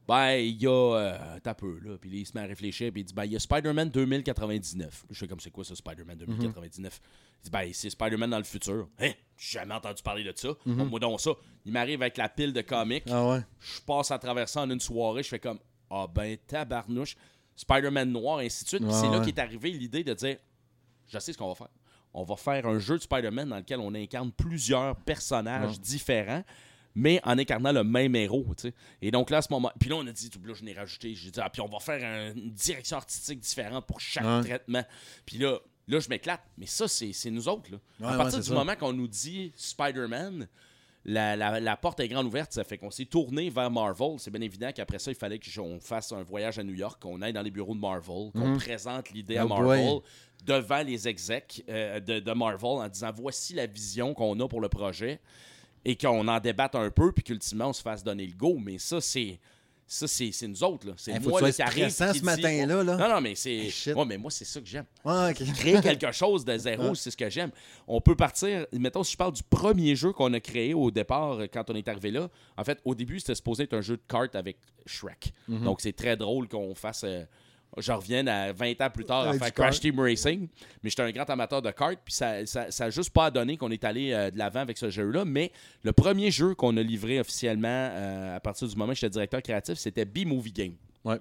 Ben, 0.07 0.33
il 0.37 0.61
y 0.63 0.67
a. 0.67 0.71
Euh, 0.97 1.39
t'as 1.43 1.55
peu, 1.55 1.79
là. 1.83 1.97
Puis 1.99 2.11
là, 2.11 2.17
il 2.19 2.27
se 2.27 2.37
met 2.37 2.43
à 2.45 2.47
réfléchir 2.47 2.93
puis 2.93 3.01
il 3.01 3.05
dit 3.05 3.15
Ben, 3.15 3.25
il 3.25 3.33
y 3.33 3.37
a 3.37 3.41
Spider-Man 3.41 3.91
2099. 3.91 5.07
Je 5.11 5.19
fais 5.19 5.27
comme 5.29 5.41
c'est 5.41 5.51
quoi 5.51 5.65
ça, 5.65 5.75
Spider-Man 5.75 6.19
2099 6.19 7.01
Il 7.41 7.45
dit 7.45 7.51
Ben, 7.51 7.71
c'est 7.73 7.91
Spider-Man 7.91 8.31
dans 8.31 8.39
le 8.39 8.45
futur. 8.45 8.89
Hein? 9.01 9.11
J'ai 9.37 9.59
jamais 9.59 9.75
entendu 9.75 10.03
parler 10.03 10.23
de 10.25 10.33
ça. 10.37 10.51
Moi, 10.65 11.01
donc 11.01 11.21
ça. 11.21 11.33
Il 11.65 11.73
m'arrive 11.73 12.01
avec 12.03 12.17
la 12.17 12.29
pile 12.29 12.53
de 12.53 12.61
comics. 12.61 13.05
Ah 13.11 13.27
ouais. 13.29 13.41
Je 13.61 13.81
passe 13.81 14.11
à 14.13 14.19
travers 14.19 14.49
ça 14.49 14.63
en 14.63 14.71
une 14.71 14.81
soirée. 14.81 15.23
Je 15.25 15.29
fais 15.29 15.41
comme 15.41 15.59
Ah 15.91 16.07
ben, 16.13 16.37
tabarnouche. 16.47 17.17
Spider-Man 17.57 18.13
noir, 18.13 18.41
et 18.43 18.47
ainsi 18.47 18.65
de 18.65 18.69
suite. 18.69 18.83
Puis 18.83 18.91
Ouais, 18.93 19.01
c'est 19.01 19.09
là 19.09 19.19
ouais. 19.19 19.25
qu'est 19.25 19.41
arrivé 19.41 19.71
l'idée 19.71 20.05
de 20.05 20.13
dire 20.15 20.37
Je 21.09 21.19
sais 21.19 21.33
ce 21.33 21.39
qu'on 21.39 21.49
va 21.49 21.55
faire. 21.55 21.69
On 22.19 22.25
va 22.25 22.35
faire 22.37 22.67
un 22.67 22.79
jeu 22.79 22.97
de 22.97 23.03
Spider-Man 23.03 23.51
dans 23.51 23.57
lequel 23.59 23.79
on 23.79 23.95
incarne 23.95 24.33
plusieurs 24.33 24.97
personnages 24.97 25.79
différents, 25.81 26.43
mais 26.95 27.21
en 27.25 27.39
incarnant 27.39 27.73
le 27.73 27.85
même 27.85 28.17
héros. 28.17 28.47
tu 28.57 28.69
sais. 28.69 28.75
Et 29.03 29.11
donc 29.11 29.29
là, 29.31 29.39
à 29.39 29.43
ce 29.43 29.49
moment. 29.53 29.71
Puis 29.79 29.91
là, 29.91 29.97
on 29.97 30.07
a 30.07 30.13
dit, 30.13 30.31
là, 30.45 30.55
je 30.55 30.65
l'ai 30.65 30.73
rajouté. 30.73 31.15
J'ai 31.15 31.31
dit, 31.31 31.41
ah, 31.43 31.51
puis 31.51 31.61
on 31.61 31.69
va 31.69 31.79
faire 31.79 32.03
un- 32.03 32.35
une 32.35 32.51
direction 32.53 32.97
artistique 32.97 33.39
différente 33.41 33.87
pour 33.87 34.01
chaque 34.01 34.25
Ouais. 34.25 34.41
traitement. 34.41 34.83
Puis 35.27 35.37
là, 35.39 35.59
là 35.89 36.01
je 36.01 36.09
m'éclate. 36.09 36.41
Mais 36.57 36.65
ça, 36.67 36.89
c'est 36.89 37.13
c'est 37.13 37.31
nous 37.31 37.49
autres. 37.49 37.71
Là. 37.71 37.79
Ouais, 38.01 38.15
à 38.15 38.17
partir 38.17 38.41
du 38.41 38.47
ça. 38.49 38.55
moment 38.55 38.75
qu'on 38.77 38.95
nous 38.95 39.09
dit 39.09 39.53
Spider-Man, 39.57 40.49
la, 41.09 41.37
la- 41.37 41.61
la 41.61 41.77
porte 41.77 42.01
est 42.01 42.09
grande 42.09 42.27
ouverte, 42.27 42.53
ça 42.53 42.65
fait 42.65 42.77
qu'on 42.79 42.91
s'est 42.91 43.05
tourné 43.05 43.49
vers 43.49 43.71
Marvel. 43.71 44.17
C'est 44.19 44.31
bien 44.33 44.41
évident 44.41 44.71
qu'après 44.75 44.99
ça, 44.99 45.11
il 45.13 45.17
fallait 45.17 45.39
qu'on 45.39 45.79
fasse 45.81 46.11
un 46.13 46.23
voyage 46.25 46.59
à 46.59 46.65
New 46.65 46.75
York, 46.75 47.01
qu'on 47.01 47.23
aille 47.23 47.33
dans 47.33 47.43
les 47.43 47.51
bureaux 47.53 47.75
de 47.75 47.81
Marvel, 47.81 48.33
qu'on 48.33 48.57
présente 48.57 49.11
l'idée 49.11 49.37
à 49.37 49.45
Oh 49.47 49.49
Marvel 49.49 49.87
boy. 49.87 50.01
devant 50.45 50.83
les 50.83 51.07
execs 51.07 51.63
euh, 51.69 52.01
de, 52.01 52.19
de 52.19 52.33
Marvel 52.33 52.71
en 52.85 52.89
disant 52.89 53.13
voici 53.15 53.55
la 53.55 53.67
vision 53.67 54.15
qu'on 54.15 54.39
a 54.41 54.49
pour 54.49 54.61
le 54.61 54.69
projet 54.69 55.21
et 55.85 55.97
qu'on 55.97 56.27
en 56.27 56.41
débatte 56.41 56.75
un 56.75 56.91
peu 56.91 57.13
puis 57.13 57.23
qu'ultimement 57.23 57.69
on 57.69 57.73
se 57.73 57.83
fasse 57.83 58.03
donner 58.03 58.27
le 58.27 58.35
go. 58.35 58.57
Mais 58.59 58.79
ça, 58.79 59.01
c'est. 59.01 59.39
Ça, 59.89 60.09
c'est 60.09 60.33
c'est 60.33 60.49
nous 60.49 60.65
autres. 60.65 60.85
là. 60.89 60.95
C'est 60.97 61.19
moi 61.21 61.53
qui 61.53 61.63
arrive. 61.63 61.89
ce 61.91 62.25
matin-là, 62.25 62.83
là. 62.83 62.97
Non, 62.97 63.09
non, 63.09 63.21
mais 63.21 63.35
c'est. 63.37 63.71
Ouais, 63.95 64.05
mais 64.05 64.19
moi, 64.19 64.31
c'est 64.33 64.45
ça 64.45 64.61
que 64.61 64.67
j'aime 64.67 64.85
Ouais, 65.05 65.33
créer 65.55 65.81
quelque 65.81 66.11
chose 66.11 66.45
de 66.45 66.59
zéro, 66.59 66.89
Ouais. 66.89 66.95
c'est 66.97 67.13
ce 67.13 67.17
que 67.17 67.31
j'aime. 67.31 67.51
On 67.87 68.01
peut 68.01 68.17
partir, 68.17 68.67
mettons, 68.73 69.05
si 69.05 69.13
je 69.13 69.17
parle 69.17 69.33
du 69.33 69.45
premier 69.45 69.95
jeu 69.95 70.13
qu'on 70.13 70.33
a 70.33 70.41
créé 70.41 70.75
au 70.75 70.91
départ 70.91 71.35
euh, 71.35 71.47
quand 71.53 71.71
on 71.71 71.75
est 71.75 71.87
arrivé 71.87 72.11
là, 72.11 72.29
en 72.57 72.65
fait, 72.65 72.81
au 72.85 72.95
début, 72.97 73.21
c'était 73.21 73.37
supposé 73.37 73.63
être 73.63 73.75
un 73.75 73.81
jeu 73.81 73.97
de 73.97 74.03
cartes 74.09 74.35
avec 74.35 74.57
Shrek. 74.87 75.33
Mhm. 75.47 75.63
Donc, 75.65 75.81
c'est 75.81 75.93
très 75.95 76.17
drôle 76.17 76.49
qu'on 76.49 76.75
fasse. 76.75 77.05
euh, 77.05 77.25
je 77.77 77.93
revienne 77.93 78.29
à 78.29 78.53
20 78.53 78.81
ans 78.81 78.91
plus 78.91 79.05
tard 79.05 79.29
à 79.29 79.33
faire. 79.35 79.53
Crash 79.53 79.81
Team 79.81 79.99
Racing, 80.01 80.49
mais 80.83 80.91
j'étais 80.91 81.03
un 81.03 81.11
grand 81.11 81.29
amateur 81.29 81.63
de 81.63 81.71
cartes, 81.71 82.01
puis 82.05 82.15
ça, 82.15 82.45
ça, 82.47 82.71
ça 82.71 82.91
juste 82.91 83.11
pas 83.11 83.31
donné 83.31 83.57
qu'on 83.57 83.71
est 83.71 83.85
allé 83.85 84.13
euh, 84.13 84.31
de 84.31 84.39
l'avant 84.39 84.61
avec 84.61 84.79
ce 84.79 84.91
jeu-là. 84.91 85.25
Mais 85.25 85.53
le 85.83 85.93
premier 85.93 86.31
jeu 86.31 86.55
qu'on 86.55 86.77
a 86.77 86.83
livré 86.83 87.21
officiellement 87.21 87.69
euh, 87.69 88.37
à 88.37 88.41
partir 88.41 88.69
du 88.69 88.77
moment 88.77 88.93
où 88.93 88.95
j'étais 88.95 89.11
directeur 89.11 89.43
créatif, 89.43 89.75
c'était 89.75 90.05
B-Movie 90.05 90.53
Game. 90.53 90.75
Ouais. 91.05 91.19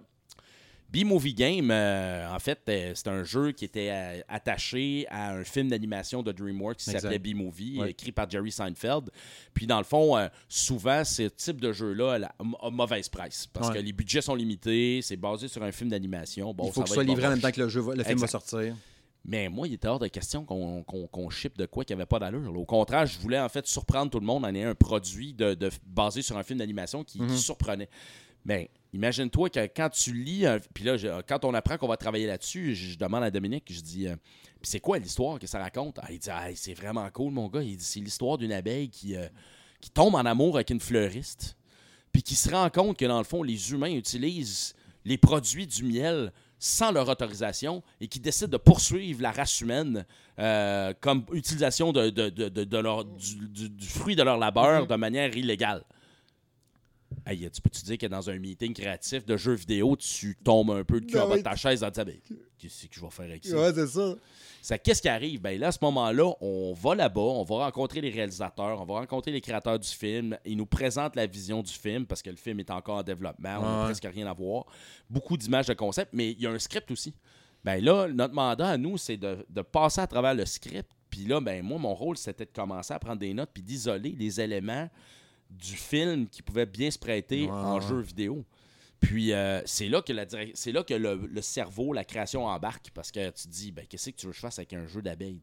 B-Movie 0.89 1.33
Game, 1.33 1.71
euh, 1.71 2.29
en 2.33 2.39
fait, 2.39 2.59
euh, 2.69 2.91
c'est 2.95 3.07
un 3.07 3.23
jeu 3.23 3.51
qui 3.51 3.65
était 3.65 3.89
euh, 3.91 4.21
attaché 4.29 5.05
à 5.09 5.31
un 5.31 5.43
film 5.43 5.67
d'animation 5.67 6.23
de 6.23 6.31
DreamWorks 6.31 6.77
qui 6.77 6.85
s'appelait 6.91 7.19
B-Movie, 7.19 7.79
Ouais. 7.79 7.91
écrit 7.91 8.11
par 8.11 8.29
Jerry 8.29 8.51
Seinfeld. 8.51 9.09
Puis, 9.53 9.67
dans 9.67 9.79
le 9.79 9.83
fond, 9.83 10.15
souvent, 10.47 11.03
ce 11.03 11.23
type 11.23 11.59
de 11.59 11.71
jeu-là 11.73 12.29
a, 12.61 12.69
mauvaise 12.69 13.09
presse 13.09 13.47
parce 13.47 13.69
Ouais. 13.69 13.75
que 13.75 13.79
les 13.79 13.91
budgets 13.93 14.21
sont 14.21 14.35
limités, 14.35 15.01
c'est 15.01 15.17
basé 15.17 15.47
sur 15.47 15.61
un 15.63 15.71
film 15.71 15.89
d'animation. 15.89 16.53
Bon, 16.53 16.67
Il 16.67 16.71
faut 16.73 16.83
que 16.83 16.89
soit 16.89 17.03
livré 17.03 17.27
en 17.27 17.31
même 17.31 17.41
temps 17.41 17.51
que 17.51 17.61
le, 17.61 17.67
jeu, 17.69 17.83
le 17.93 18.03
film 18.03 18.19
va 18.19 18.27
sortir. 18.27 18.75
Mais 19.27 19.49
moi, 19.49 19.67
il 19.67 19.73
était 19.73 19.87
hors 19.87 19.97
de 19.97 20.07
question 20.07 20.45
qu'on 20.45 20.83
qu'on 20.83 21.29
ship 21.31 21.57
de 21.57 21.65
quoi 21.65 21.83
qui 21.83 21.93
avait 21.93 22.05
pas 22.05 22.19
d'allure. 22.19 22.55
Au 22.55 22.63
contraire, 22.63 23.07
je 23.07 23.17
voulais 23.17 23.39
en 23.39 23.49
fait 23.49 23.65
surprendre 23.65 24.11
tout 24.11 24.19
le 24.19 24.25
monde 24.25 24.45
en 24.45 24.53
ayant 24.53 24.69
un 24.69 24.75
produit 24.75 25.33
de, 25.33 25.55
de- 25.55 25.71
basé 25.87 26.21
sur 26.21 26.37
un 26.37 26.43
film 26.43 26.59
d'animation 26.59 27.03
qui, 27.03 27.17
qui 27.17 27.23
Mhm. 27.23 27.35
surprenait. 27.37 27.89
Mais 28.45 28.69
imagine-toi 28.93 29.49
que 29.49 29.59
quand 29.75 29.89
tu 29.89 30.13
lis, 30.13 30.45
un- 30.45 30.59
puis 30.73 30.83
là, 30.83 30.97
je- 30.97 31.21
quand 31.27 31.43
on 31.45 31.53
apprend 31.53 31.77
qu'on 31.77 31.87
va 31.87 31.97
travailler 31.97 32.27
là-dessus, 32.27 32.75
je, 32.75 32.91
je 32.91 32.97
demande 32.97 33.23
à 33.23 33.31
Dominique, 33.31 33.65
je 33.71 33.81
dis, 33.81 34.07
euh, 34.07 34.15
c'est 34.61 34.79
quoi 34.79 34.99
l'histoire 34.99 35.39
que 35.39 35.47
ça 35.47 35.59
raconte? 35.59 35.97
Ah, 36.01 36.07
il 36.11 36.19
dit, 36.19 36.29
Ah, 36.31 36.47
c'est 36.55 36.73
vraiment 36.73 37.09
cool, 37.11 37.33
mon 37.33 37.47
gars. 37.47 37.61
Il 37.63 37.77
dit, 37.77 37.83
c'est 37.83 37.99
l'histoire 37.99 38.37
d'une 38.37 38.51
abeille 38.51 38.89
qui, 38.89 39.15
euh, 39.15 39.27
qui 39.81 39.89
tombe 39.89 40.15
en 40.15 40.25
amour 40.25 40.55
avec 40.55 40.69
une 40.69 40.79
fleuriste, 40.79 41.57
puis 42.11 42.23
qui 42.23 42.35
se 42.35 42.49
rend 42.49 42.69
compte 42.69 42.97
que 42.97 43.05
dans 43.05 43.17
le 43.17 43.23
fond, 43.25 43.43
les 43.43 43.71
humains 43.71 43.91
utilisent 43.93 44.73
les 45.03 45.17
produits 45.17 45.67
du 45.67 45.83
miel 45.83 46.31
sans 46.57 46.91
leur 46.91 47.09
autorisation 47.09 47.83
et 47.99 48.07
qui 48.07 48.19
décident 48.19 48.47
de 48.49 48.57
poursuivre 48.57 49.21
la 49.21 49.31
race 49.31 49.59
humaine 49.61 50.05
euh, 50.39 50.93
comme 51.01 51.25
utilisation 51.33 51.91
de, 51.91 52.09
de- 52.09 52.29
de- 52.29 52.49
de- 52.49 52.63
de 52.63 52.77
leur, 52.77 53.05
du, 53.05 53.35
du- 53.49 53.69
du 53.69 53.87
fruit 53.87 54.15
de 54.15 54.23
leur 54.23 54.37
labeur 54.37 54.87
de 54.87 54.95
manière 54.95 55.35
illégale. 55.35 55.83
Hey, 57.25 57.49
tu 57.49 57.61
peux-tu 57.61 57.83
dire 57.83 57.97
que 57.97 58.05
dans 58.07 58.29
un 58.29 58.37
meeting 58.37 58.73
créatif 58.73 59.25
de 59.25 59.37
jeux 59.37 59.53
vidéo, 59.53 59.95
tu 59.95 60.35
tombes 60.43 60.71
un 60.71 60.83
peu 60.83 60.99
de 61.01 61.05
cul 61.05 61.17
en 61.19 61.27
bas 61.27 61.37
de 61.37 61.41
ta 61.41 61.55
chaise 61.55 61.83
en 61.83 61.89
disant 61.89 62.03
Ben, 62.05 62.17
Qu'est-ce 62.57 62.87
que 62.87 62.95
je 62.95 63.01
vais 63.01 63.09
faire 63.09 63.25
avec 63.25 63.45
ça? 63.45 63.73
c'est 63.73 63.87
ça. 63.87 64.15
Ça, 64.61 64.77
Qu'est-ce 64.79 65.01
qui 65.01 65.09
arrive? 65.09 65.39
Ben 65.41 65.59
là, 65.59 65.67
à 65.67 65.71
ce 65.71 65.77
moment-là, 65.83 66.33
on 66.41 66.73
va 66.73 66.95
là-bas, 66.95 67.21
on 67.21 67.43
va 67.43 67.65
rencontrer 67.65 68.01
les 68.01 68.09
réalisateurs, 68.09 68.81
on 68.81 68.85
va 68.85 68.95
rencontrer 68.95 69.31
les 69.31 69.41
créateurs 69.41 69.77
du 69.77 69.87
film. 69.87 70.37
Ils 70.45 70.57
nous 70.57 70.65
présentent 70.65 71.15
la 71.15 71.27
vision 71.27 71.61
du 71.61 71.71
film 71.71 72.05
parce 72.07 72.23
que 72.23 72.31
le 72.31 72.35
film 72.35 72.59
est 72.59 72.71
encore 72.71 72.97
en 72.97 73.03
développement, 73.03 73.57
on 73.59 73.61
n'a 73.61 73.77
Ouais. 73.81 73.85
presque 73.85 74.07
rien 74.11 74.25
à 74.27 74.33
voir. 74.33 74.65
Beaucoup 75.09 75.37
d'images 75.37 75.67
de 75.67 75.73
concept, 75.75 76.11
mais 76.13 76.31
il 76.31 76.41
y 76.41 76.47
a 76.47 76.51
un 76.51 76.59
script 76.59 76.89
aussi. 76.89 77.13
Ben 77.63 77.83
là, 77.83 78.07
notre 78.07 78.33
mandat 78.33 78.69
à 78.69 78.77
nous, 78.77 78.97
c'est 78.97 79.17
de, 79.17 79.45
de 79.49 79.61
passer 79.61 80.01
à 80.01 80.07
travers 80.07 80.33
le 80.33 80.45
script. 80.45 80.89
Puis 81.09 81.25
là, 81.25 81.39
ben 81.39 81.63
moi, 81.63 81.77
mon 81.77 81.93
rôle, 81.93 82.17
c'était 82.17 82.45
de 82.45 82.51
commencer 82.51 82.93
à 82.93 82.99
prendre 82.99 83.19
des 83.19 83.33
notes 83.33 83.49
puis 83.53 83.61
d'isoler 83.63 84.15
les 84.17 84.41
éléments 84.41 84.89
du 85.59 85.75
film 85.75 86.27
qui 86.27 86.41
pouvaient 86.41 86.65
bien 86.65 86.91
se 86.91 86.99
prêter 86.99 87.43
Ouais, 87.45 87.51
en 87.51 87.79
jeu 87.79 87.99
vidéo. 88.01 88.43
Puis 89.01 89.33
euh, 89.33 89.61
c'est 89.65 89.89
là 89.89 90.01
que, 90.01 90.13
la 90.13 90.25
c'est 90.53 90.71
là 90.71 90.83
que 90.83 90.93
le, 90.93 91.27
le 91.31 91.41
cerveau, 91.41 91.93
la 91.93 92.03
création 92.05 92.45
embarque 92.45 92.91
parce 92.93 93.11
que 93.11 93.27
tu 93.29 93.43
te 93.43 93.47
dis, 93.49 93.71
ben, 93.71 93.85
qu'est-ce 93.87 94.09
que 94.09 94.15
tu 94.15 94.25
veux 94.25 94.31
que 94.31 94.37
je 94.37 94.41
fasse 94.41 94.57
avec 94.57 94.73
un 94.73 94.87
jeu 94.87 95.01
d'abeilles? 95.01 95.41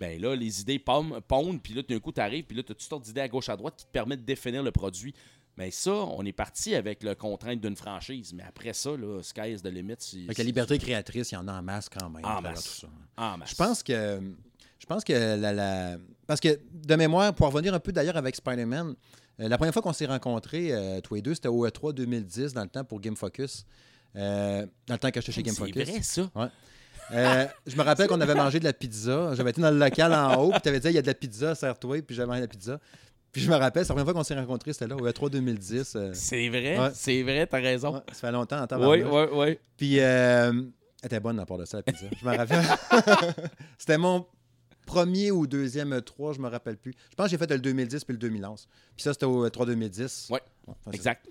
Ben 0.00 0.20
là, 0.20 0.34
les 0.34 0.62
idées 0.62 0.78
pondent, 0.78 1.22
puis 1.62 1.74
là, 1.74 1.82
d'un 1.82 2.00
coup, 2.00 2.12
tu 2.12 2.20
arrives, 2.20 2.44
puis 2.44 2.56
là, 2.56 2.62
tu 2.62 2.72
as 2.72 2.74
toutes 2.74 2.88
sortes 2.88 3.04
d'idées 3.04 3.20
à 3.20 3.28
gauche, 3.28 3.48
à 3.50 3.56
droite 3.56 3.74
qui 3.76 3.84
te 3.84 3.90
permettent 3.90 4.22
de 4.22 4.26
définir 4.26 4.62
le 4.62 4.72
produit. 4.72 5.14
Mais 5.56 5.70
ça, 5.70 5.92
on 5.92 6.24
est 6.24 6.32
parti 6.32 6.74
avec 6.74 7.02
la 7.02 7.14
contrainte 7.14 7.60
d'une 7.60 7.76
franchise. 7.76 8.32
Mais 8.32 8.44
après 8.44 8.72
ça, 8.72 8.96
là, 8.96 9.20
sky 9.22 9.52
is 9.52 9.60
the 9.60 9.66
limit. 9.66 9.96
la 10.36 10.44
liberté 10.44 10.78
créatrice, 10.78 11.32
il 11.32 11.34
y 11.34 11.38
en 11.38 11.46
a 11.48 11.52
en 11.52 11.62
masse 11.62 11.88
quand 11.88 12.08
même. 12.08 12.24
En 12.24 12.40
masse. 12.40 12.62
tout 12.64 12.86
ça. 12.86 12.88
En 13.16 13.36
masse. 13.38 13.50
Je 13.50 13.54
pense 13.56 13.82
que. 13.82 14.20
Je 14.78 14.86
pense 14.86 15.02
que 15.02 15.12
la, 15.12 15.52
la- 15.52 15.98
Parce 16.26 16.38
que, 16.40 16.58
de 16.72 16.94
mémoire, 16.94 17.34
pour 17.34 17.48
revenir 17.48 17.74
un 17.74 17.80
peu 17.80 17.90
d'ailleurs 17.90 18.16
avec 18.16 18.36
Spider-Man, 18.36 18.94
la 19.38 19.56
première 19.56 19.72
fois 19.72 19.82
qu'on 19.82 19.92
s'est 19.92 20.06
rencontrés, 20.06 20.68
euh, 20.72 21.00
tous 21.00 21.14
les 21.14 21.22
deux, 21.22 21.34
c'était 21.34 21.48
au 21.48 21.66
E3 21.66 21.92
2010, 21.94 22.54
dans 22.54 22.62
le 22.62 22.68
temps 22.68 22.84
pour 22.84 23.00
Game 23.00 23.16
Focus. 23.16 23.64
Euh, 24.16 24.66
dans 24.86 24.94
le 24.94 24.98
temps 24.98 25.10
que 25.10 25.20
j'étais 25.20 25.32
chez 25.32 25.42
Game 25.42 25.54
C'est 25.54 25.64
Focus. 25.66 25.88
vrai, 25.88 26.02
ça. 26.02 26.50
Euh, 27.10 27.46
je 27.66 27.76
me 27.76 27.82
rappelle 27.82 28.06
qu'on 28.08 28.20
avait 28.20 28.34
mangé 28.34 28.58
de 28.58 28.64
la 28.64 28.72
pizza. 28.72 29.34
J'avais 29.34 29.50
été 29.50 29.60
dans 29.62 29.70
le 29.70 29.78
local 29.78 30.12
en 30.12 30.34
haut, 30.42 30.50
puis 30.50 30.60
tu 30.60 30.68
avais 30.68 30.80
dit 30.80 30.88
il 30.88 30.94
y 30.94 30.98
a 30.98 31.02
de 31.02 31.06
la 31.06 31.14
pizza, 31.14 31.54
serre-toi, 31.54 32.02
puis 32.02 32.14
j'avais 32.16 32.26
mangé 32.26 32.40
de 32.40 32.44
la 32.44 32.48
pizza. 32.48 32.80
Puis 33.32 33.42
je 33.42 33.50
me 33.50 33.56
rappelle, 33.56 33.84
c'est 33.84 33.90
la 33.90 33.94
première 33.94 34.06
fois 34.06 34.14
qu'on 34.14 34.24
s'est 34.24 34.34
rencontrés, 34.34 34.72
c'était 34.72 34.88
là, 34.88 34.96
au 34.96 35.06
E3 35.06 35.30
2010. 35.30 35.92
euh, 35.96 36.10
C'est 36.14 36.48
vrai, 36.48 36.78
Ouais. 36.78 36.90
c'est 36.94 37.22
vrai, 37.22 37.46
t'as 37.46 37.60
raison. 37.60 37.94
ouais, 37.94 38.00
ça 38.08 38.14
fait 38.28 38.32
longtemps 38.32 38.66
en. 38.70 38.88
Oui, 38.90 39.02
oui, 39.02 39.22
oui. 39.32 39.58
Puis, 39.76 40.00
euh, 40.00 40.50
elle 40.52 41.06
était 41.06 41.20
bonne 41.20 41.38
à 41.38 41.46
part 41.46 41.58
de 41.58 41.64
ça, 41.64 41.76
la 41.78 41.82
pizza. 41.82 42.06
Je 42.20 42.26
me 42.26 42.36
rappelle. 42.36 42.64
C'était 43.78 43.98
mon 43.98 44.26
premier 44.88 45.30
ou 45.30 45.46
deuxième 45.46 45.94
E3, 45.94 46.34
je 46.34 46.40
me 46.40 46.48
rappelle 46.48 46.78
plus. 46.78 46.94
Je 47.10 47.14
pense 47.14 47.26
que 47.26 47.30
j'ai 47.30 47.38
fait 47.38 47.50
le 47.50 47.58
2010 47.58 48.04
puis 48.04 48.14
le 48.14 48.18
2011. 48.18 48.66
Puis 48.96 49.02
ça, 49.04 49.12
c'était 49.12 49.26
au 49.26 49.46
E3 49.46 49.66
2010. 49.66 50.28
Ouais, 50.30 50.40
enfin, 50.66 50.78
c'est 50.86 50.94
Exact. 50.96 51.28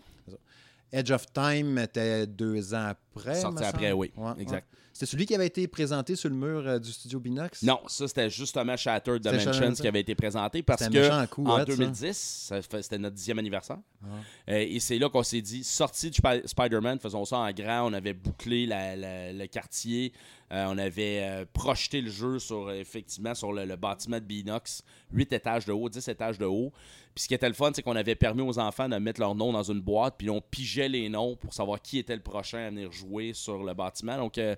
Edge 0.92 1.12
of 1.12 1.26
Time 1.34 1.78
était 1.80 2.26
deux 2.28 2.74
ans 2.74 2.86
après. 2.90 3.36
Sorti 3.36 3.64
après, 3.64 3.92
oui. 3.92 4.12
Ouais, 4.16 4.32
exact. 4.40 4.68
ouais. 4.72 4.87
C'était 4.98 5.12
celui 5.12 5.28
qui 5.28 5.36
avait 5.36 5.46
été 5.46 5.68
présenté 5.68 6.16
sur 6.16 6.28
le 6.28 6.36
mur 6.36 6.68
euh, 6.68 6.80
du 6.80 6.92
studio 6.92 7.20
Binox? 7.20 7.62
Non, 7.62 7.80
ça, 7.86 8.08
c'était 8.08 8.32
justement 8.32 8.76
Shattered 8.76 9.22
Dimensions 9.22 9.74
qui 9.74 9.88
avait 9.88 10.00
été 10.00 10.16
présenté 10.16 10.64
parce 10.64 10.88
que 10.90 11.26
coup, 11.28 11.46
en 11.46 11.54
hot, 11.58 11.60
ça. 11.60 11.66
2010, 11.66 12.18
ça 12.48 12.62
fait- 12.64 12.82
c'était 12.82 12.98
notre 12.98 13.16
dixième 13.16 13.38
anniversaire. 13.38 13.78
Ah. 14.04 14.08
Euh, 14.50 14.66
et 14.68 14.80
c'est 14.80 14.98
là 14.98 15.08
qu'on 15.08 15.22
s'est 15.22 15.42
dit, 15.44 15.64
sorti 15.64 16.10
de 16.10 16.16
Spi- 16.16 16.48
Spider-Man, 16.48 16.98
faisons 17.00 17.26
ça 17.26 17.38
en 17.38 17.52
grand. 17.52 17.92
On 17.92 17.94
avait 17.94 18.14
bouclé 18.14 18.66
la- 18.66 18.96
la- 18.96 19.34
le 19.34 19.46
quartier. 19.46 20.14
Euh, 20.52 20.66
on 20.68 20.80
avait 20.80 21.20
euh, 21.22 21.46
projeté 21.54 22.02
le 22.02 22.10
jeu 22.10 22.40
sur, 22.40 22.72
effectivement, 22.72 23.36
sur 23.36 23.54
le, 23.54 23.66
le 23.66 23.76
bâtiment 23.76 24.18
de 24.18 24.24
Binox. 24.26 24.82
8 25.14 25.32
étages 25.32 25.66
de 25.66 25.74
haut, 25.74 25.90
10 25.90 26.08
étages 26.08 26.40
de 26.40 26.46
haut. 26.46 26.74
Puis 27.18 27.24
ce 27.24 27.28
qui 27.28 27.34
était 27.34 27.48
le 27.48 27.56
fun, 27.56 27.72
c'est 27.74 27.82
qu'on 27.82 27.96
avait 27.96 28.14
permis 28.14 28.44
aux 28.44 28.60
enfants 28.60 28.88
de 28.88 28.96
mettre 28.98 29.20
leur 29.20 29.34
nom 29.34 29.52
dans 29.52 29.64
une 29.64 29.82
boîte, 29.82 30.14
puis 30.20 30.30
on 30.30 30.40
pigeait 30.40 30.88
les 30.88 31.10
noms 31.10 31.36
pour 31.36 31.52
savoir 31.52 31.82
qui 31.82 31.98
était 31.98 32.16
le 32.16 32.22
prochain 32.22 32.60
à 32.60 32.70
venir 32.70 32.92
jouer 32.92 33.32
sur 33.34 33.64
le 33.64 33.74
bâtiment. 33.74 34.18
Donc, 34.18 34.38
euh, 34.38 34.56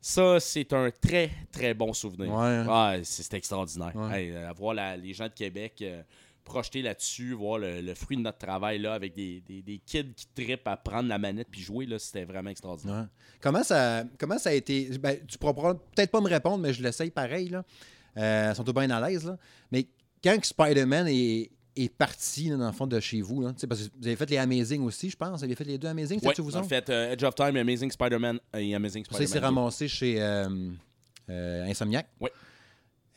ça, 0.00 0.38
c'est 0.38 0.72
un 0.72 0.90
très, 0.92 1.28
très 1.50 1.74
bon 1.74 1.92
souvenir. 1.92 2.32
Ouais. 2.32 2.62
Ah, 2.68 2.94
c'est 3.02 3.34
extraordinaire. 3.34 3.90
Ouais. 3.96 4.26
Hey, 4.26 4.30
euh, 4.32 4.72
la- 4.74 4.96
les 4.96 5.12
gens 5.12 5.24
de 5.26 5.32
Québec 5.32 5.72
euh, 5.82 6.02
projeter 6.44 6.82
là-dessus, 6.82 7.32
voir 7.32 7.58
le, 7.58 7.80
le 7.80 7.94
fruit 7.94 8.16
de 8.16 8.22
notre 8.22 8.38
travail 8.38 8.78
là, 8.78 8.94
avec 8.94 9.12
des, 9.12 9.40
des- 9.40 9.60
des 9.62 9.78
kids 9.84 10.14
qui 10.14 10.26
trippent 10.36 10.68
à 10.68 10.76
prendre 10.76 11.08
la 11.08 11.18
manette 11.18 11.48
puis 11.50 11.62
jouer, 11.62 11.84
là, 11.84 11.98
c'était 11.98 12.24
vraiment 12.24 12.50
extraordinaire. 12.50 12.94
Ouais. 13.02 13.38
Comment, 13.40 13.64
ça, 13.64 14.04
comment 14.20 14.38
ça 14.38 14.50
a 14.50 14.52
été. 14.52 14.88
Ben, 14.98 15.18
tu 15.26 15.36
pourras 15.36 15.74
peut-être 15.74 16.12
pas 16.12 16.20
me 16.20 16.28
répondre, 16.28 16.58
mais 16.58 16.72
je 16.72 16.80
l'essaye 16.80 17.10
pareil. 17.10 17.48
Là. 17.48 17.64
Euh, 18.16 18.50
ils 18.52 18.56
sont 18.56 18.62
tout 18.62 18.72
bien 18.72 18.88
à 18.90 19.08
l'aise. 19.10 19.36
Mais 19.72 19.88
quand 20.22 20.38
Spider-Man 20.44 21.08
est, 21.08 21.50
est 21.84 21.88
parti, 21.94 22.48
là, 22.48 22.56
dans 22.56 22.66
le 22.66 22.72
fond, 22.72 22.86
de 22.86 22.98
chez 23.00 23.20
vous. 23.20 23.42
Là. 23.42 23.54
Parce 23.68 23.82
que 23.82 23.88
vous 24.00 24.06
avez 24.06 24.16
fait 24.16 24.28
les 24.30 24.38
Amazing 24.38 24.82
aussi, 24.82 25.10
je 25.10 25.16
pense. 25.16 25.38
Vous 25.38 25.44
avez 25.44 25.54
fait 25.54 25.64
les 25.64 25.78
deux 25.78 25.88
Amazing, 25.88 26.20
Ouais, 26.24 26.34
vous 26.38 26.56
autres? 26.56 26.66
fait 26.68 26.88
euh, 26.90 27.12
Edge 27.12 27.22
of 27.24 27.34
Time, 27.34 27.56
Amazing 27.56 27.90
Spider-Man 27.90 28.38
et 28.56 28.74
Amazing 28.74 29.04
Ça, 29.04 29.10
il 29.12 29.16
s'est 29.18 29.26
Spider-Man. 29.26 29.54
ramassé 29.56 29.88
chez 29.88 30.20
euh, 30.20 30.48
euh, 31.30 31.64
Insomniac? 31.70 32.06
Oui. 32.20 32.30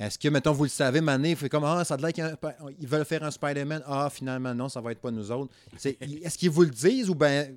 Est-ce 0.02 0.18
que, 0.18 0.28
mettons, 0.30 0.52
vous 0.52 0.64
le 0.64 0.70
savez, 0.70 1.00
Mané, 1.00 1.30
il 1.32 1.36
fait 1.36 1.48
comme 1.48 1.64
Ah, 1.64 1.84
ça 1.86 1.94
a 1.94 1.98
l'air 1.98 2.12
qu'ils 2.12 2.88
veulent 2.88 3.06
faire 3.06 3.24
un 3.24 3.30
Spider-Man. 3.30 3.84
Ah, 3.86 4.10
finalement, 4.12 4.54
non, 4.56 4.68
ça 4.68 4.82
va 4.82 4.92
être 4.94 5.00
pas 5.00 5.12
nous 5.12 5.32
autres. 5.32 5.54
C'est- 5.78 5.96
Est-ce 6.24 6.38
qu'ils 6.40 6.50
vous 6.50 6.64
le 6.64 6.72
disent 6.72 7.08
ou 7.08 7.14
bien, 7.14 7.50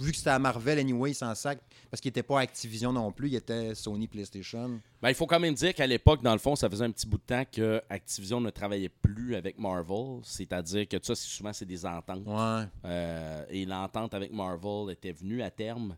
vu 0.00 0.10
que 0.10 0.16
c'était 0.16 0.30
à 0.30 0.38
Marvel, 0.38 0.78
anyway, 0.78 1.10
ils 1.10 1.14
s'en 1.14 1.34
sac 1.34 1.58
parce 1.90 2.00
qu'il 2.00 2.08
n'était 2.08 2.22
pas 2.22 2.40
Activision 2.40 2.90
non 2.90 3.12
plus, 3.12 3.28
il 3.28 3.34
était 3.34 3.74
Sony 3.74 4.08
PlayStation? 4.08 4.80
Ben, 5.02 5.10
il 5.10 5.14
faut 5.14 5.26
quand 5.26 5.40
même 5.40 5.52
dire 5.54 5.74
qu'à 5.74 5.86
l'époque, 5.86 6.22
dans 6.22 6.32
le 6.32 6.38
fond, 6.38 6.56
ça 6.56 6.70
faisait 6.70 6.84
un 6.86 6.90
petit 6.90 7.06
bout 7.06 7.18
de 7.18 7.22
temps 7.22 7.44
que 7.52 7.82
Activision 7.90 8.40
ne 8.40 8.48
travaillait 8.50 8.88
plus 8.88 9.34
avec 9.36 9.58
Marvel. 9.58 10.20
C'est-à-dire 10.22 10.88
que 10.88 10.96
ça, 11.02 11.14
c'est- 11.14 11.28
souvent, 11.28 11.52
c'est 11.52 11.66
des 11.66 11.84
ententes. 11.84 12.22
Ouais. 12.26 12.64
Euh, 12.86 13.44
et 13.50 13.66
l'entente 13.66 14.14
avec 14.14 14.32
Marvel 14.32 14.90
était 14.92 15.12
venue 15.12 15.42
à 15.42 15.50
terme. 15.50 15.94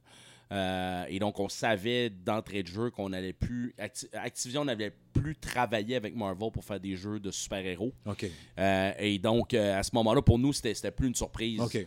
Euh, 0.53 1.05
et 1.09 1.18
donc, 1.18 1.40
on 1.40 1.48
savait 1.48 2.11
d'entrée 2.11 2.62
de 2.62 2.68
jeu 2.68 2.90
qu'on 2.90 3.09
n'allait 3.09 3.32
plus. 3.32 3.74
Acti- 3.78 4.07
Activision 4.12 4.64
n'avait 4.64 4.92
plus 5.14 5.34
travaillé 5.34 5.96
avec 5.96 6.14
Marvel 6.14 6.50
pour 6.53 6.62
faire 6.64 6.78
des 6.78 6.94
jeux 6.94 7.18
de 7.20 7.30
super-héros. 7.30 7.92
OK. 8.07 8.26
Euh, 8.59 8.92
et 8.98 9.18
donc, 9.18 9.55
euh, 9.55 9.78
à 9.78 9.82
ce 9.82 9.90
moment-là, 9.94 10.20
pour 10.20 10.38
nous, 10.38 10.53
c'était 10.53 10.90
plus 10.90 11.09
une 11.09 11.14
surprise. 11.14 11.59
OK. 11.61 11.86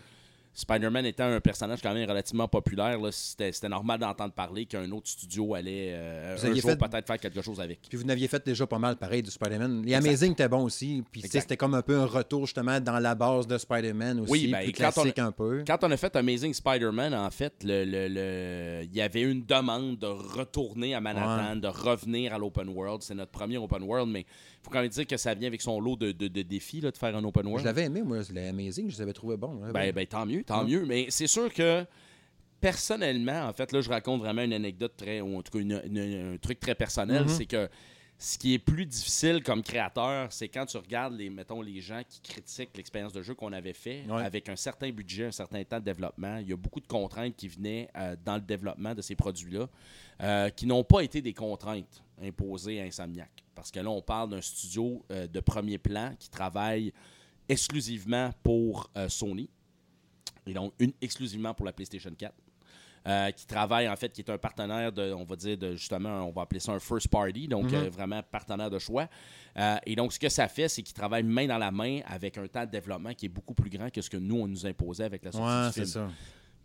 Spider-Man 0.57 1.05
étant 1.05 1.25
un 1.25 1.41
personnage 1.41 1.81
quand 1.81 1.93
même 1.93 2.07
relativement 2.09 2.47
populaire, 2.47 2.97
là, 2.99 3.11
c'était 3.11 3.51
normal 3.67 3.99
d'entendre 3.99 4.33
parler 4.33 4.65
qu'un 4.65 4.89
autre 4.91 5.09
studio 5.09 5.53
allait 5.53 5.89
euh, 5.93 6.33
un 6.35 6.53
jour 6.55 6.77
peut-être 6.77 7.05
faire 7.05 7.19
quelque 7.19 7.41
chose 7.41 7.59
avec. 7.59 7.81
Puis 7.89 7.97
vous 7.97 8.05
n'aviez 8.05 8.27
fait 8.29 8.43
déjà 8.45 8.65
pas 8.65 8.79
mal 8.79 8.95
pareil 8.95 9.21
du 9.21 9.29
Spider-Man. 9.29 9.81
Les 9.83 9.93
Exact. 9.93 10.07
Amazing 10.07 10.31
étaient 10.31 10.47
bons 10.47 10.63
aussi. 10.63 11.03
Puis 11.11 11.21
c'était 11.29 11.57
comme 11.57 11.73
un 11.73 11.81
peu 11.81 11.97
un 11.99 12.05
retour 12.05 12.45
justement 12.45 12.79
dans 12.79 12.99
la 12.99 13.15
base 13.15 13.47
de 13.47 13.57
Spider-Man 13.57 14.21
aussi. 14.21 14.31
Oui, 14.31 14.47
ben, 14.47 14.63
plus 14.63 14.71
quand 14.71 14.87
on- 14.87 14.91
classique 15.01 15.19
un 15.19 15.31
peu. 15.33 15.63
Quand 15.67 15.83
on 15.83 15.91
a 15.91 15.97
fait 15.97 16.15
Amazing 16.15 16.53
Spider-Man, 16.53 17.13
en 17.13 17.29
fait, 17.31 17.53
le, 17.63 17.83
le- 17.83 18.07
le- 18.07 18.83
il 18.85 18.95
y 18.95 19.01
avait 19.01 19.21
une 19.23 19.45
demande 19.45 19.99
de 19.99 20.07
retourner 20.07 20.95
à 20.95 21.01
Manhattan, 21.01 21.57
de 21.57 21.67
revenir 21.67 22.33
à 22.33 22.37
l'open 22.37 22.69
world. 22.69 23.01
C'est 23.01 23.15
notre 23.15 23.31
premier 23.31 23.57
open 23.57 23.83
world, 23.83 24.09
mais 24.09 24.21
il 24.21 24.25
faut 24.63 24.71
quand 24.71 24.81
même 24.81 24.89
dire 24.89 25.05
que 25.05 25.17
ça 25.17 25.33
vient 25.33 25.47
avec 25.47 25.61
son 25.61 25.79
lot 25.79 25.95
de, 25.97 26.11
de- 26.11 26.27
de 26.29 26.41
défis 26.41 26.81
là, 26.81 26.91
de 26.91 26.97
faire 26.97 27.15
un 27.15 27.23
open 27.23 27.43
Je 27.43 27.49
world. 27.49 27.65
l'avais 27.65 27.83
aimé, 27.83 28.01
moi, 28.03 28.19
les 28.33 28.47
Amazing, 28.47 28.89
je 28.89 28.95
les 28.95 29.01
avais 29.01 29.13
trouvés 29.13 29.37
bons. 29.37 29.55
Ouais, 29.57 29.71
Ben, 29.73 29.87
bon. 29.89 29.95
ben, 29.95 30.05
tant 30.07 30.25
mieux, 30.25 30.43
tant 30.45 30.63
Ouais. 30.63 30.71
mieux. 30.71 30.85
Mais 30.85 31.07
c'est 31.09 31.27
sûr 31.27 31.53
que 31.53 31.85
personnellement, 32.61 33.47
en 33.47 33.53
fait, 33.53 33.71
là, 33.71 33.81
je 33.81 33.89
raconte 33.89 34.21
vraiment 34.21 34.41
une 34.41 34.53
anecdote 34.53 34.93
très, 34.97 35.21
ou 35.21 35.37
en 35.37 35.41
tout 35.41 35.51
cas 35.51 35.59
une- 35.59 35.81
une- 35.85 36.33
un 36.33 36.37
truc 36.37 36.59
très 36.59 36.75
personnel, 36.75 37.23
Mhm. 37.23 37.29
c'est 37.29 37.45
que 37.45 37.69
ce 38.17 38.37
qui 38.37 38.53
est 38.53 38.59
plus 38.59 38.85
difficile 38.85 39.43
comme 39.43 39.61
créateur, 39.61 40.31
c'est 40.31 40.47
quand 40.47 40.65
tu 40.65 40.77
regardes 40.77 41.15
les, 41.15 41.29
mettons, 41.29 41.61
les 41.61 41.81
gens 41.81 42.01
qui 42.07 42.21
critiquent 42.21 42.75
l'expérience 42.77 43.11
de 43.11 43.21
jeu 43.21 43.35
qu'on 43.35 43.51
avait 43.51 43.73
fait 43.73 44.03
Ouais. 44.07 44.23
avec 44.23 44.47
un 44.47 44.55
certain 44.55 44.89
budget, 44.89 45.25
un 45.25 45.31
certain 45.31 45.63
temps 45.65 45.79
de 45.79 45.83
développement. 45.85 46.37
Il 46.37 46.47
y 46.49 46.53
a 46.53 46.55
beaucoup 46.55 46.79
de 46.79 46.87
contraintes 46.87 47.35
qui 47.35 47.49
venaient 47.49 47.89
euh, 47.97 48.15
dans 48.23 48.35
le 48.35 48.41
développement 48.41 48.95
de 48.95 49.01
ces 49.01 49.15
produits-là, 49.15 49.67
euh, 50.23 50.49
qui 50.49 50.65
n'ont 50.65 50.83
pas 50.85 51.01
été 51.01 51.21
des 51.21 51.33
contraintes 51.33 52.01
imposées 52.21 52.79
à 52.79 52.85
Insomniac. 52.85 53.29
Parce 53.53 53.69
que 53.69 53.79
là, 53.81 53.89
on 53.89 54.01
parle 54.01 54.29
d'un 54.29 54.41
studio 54.41 55.03
euh, 55.11 55.27
de 55.27 55.39
premier 55.41 55.77
plan 55.77 56.13
qui 56.17 56.29
travaille 56.29 56.93
exclusivement 57.49 58.31
pour 58.41 58.89
Sony 59.07 59.49
et 60.47 60.53
donc 60.53 60.73
une 60.79 60.93
exclusivement 61.01 61.53
pour 61.53 61.65
la 61.65 61.73
PlayStation 61.73 62.11
4. 62.17 62.33
euh, 63.07 63.29
qui 63.29 63.45
travaille 63.45 63.87
en 63.87 63.95
fait, 63.95 64.11
qui 64.11 64.21
est 64.21 64.29
un 64.31 64.37
partenaire 64.39 64.91
de, 64.91 65.13
on 65.13 65.25
va 65.25 65.35
dire, 65.35 65.55
de 65.55 65.75
justement, 65.75 66.27
on 66.27 66.31
va 66.31 66.41
appeler 66.41 66.59
ça 66.59 66.71
un 66.71 66.79
first 66.79 67.07
party, 67.07 67.47
donc 67.47 67.65
Mhm. 67.65 67.75
euh, 67.75 67.89
vraiment 67.91 68.19
partenaire 68.23 68.71
de 68.71 68.79
choix. 68.79 69.07
Euh, 69.57 69.75
et 69.85 69.95
donc, 69.95 70.11
ce 70.11 70.17
que 70.19 70.27
ça 70.27 70.47
fait, 70.47 70.67
c'est 70.67 70.81
qu'il 70.81 70.95
travaille 70.95 71.21
main 71.21 71.45
dans 71.45 71.59
la 71.59 71.69
main 71.69 71.99
avec 72.07 72.35
un 72.39 72.47
temps 72.47 72.65
de 72.65 72.71
développement 72.71 73.13
qui 73.13 73.27
est 73.27 73.29
beaucoup 73.29 73.53
plus 73.53 73.69
grand 73.69 73.91
que 73.91 74.01
ce 74.01 74.09
que 74.09 74.17
nous, 74.17 74.37
on 74.41 74.47
nous 74.47 74.65
imposait 74.65 75.03
avec 75.03 75.23
la 75.23 75.31
sortie 75.31 75.47
Ouais, 75.47 75.67
du 75.67 75.73
c'est 75.73 75.81
film. 75.81 75.85
ça. 75.87 76.09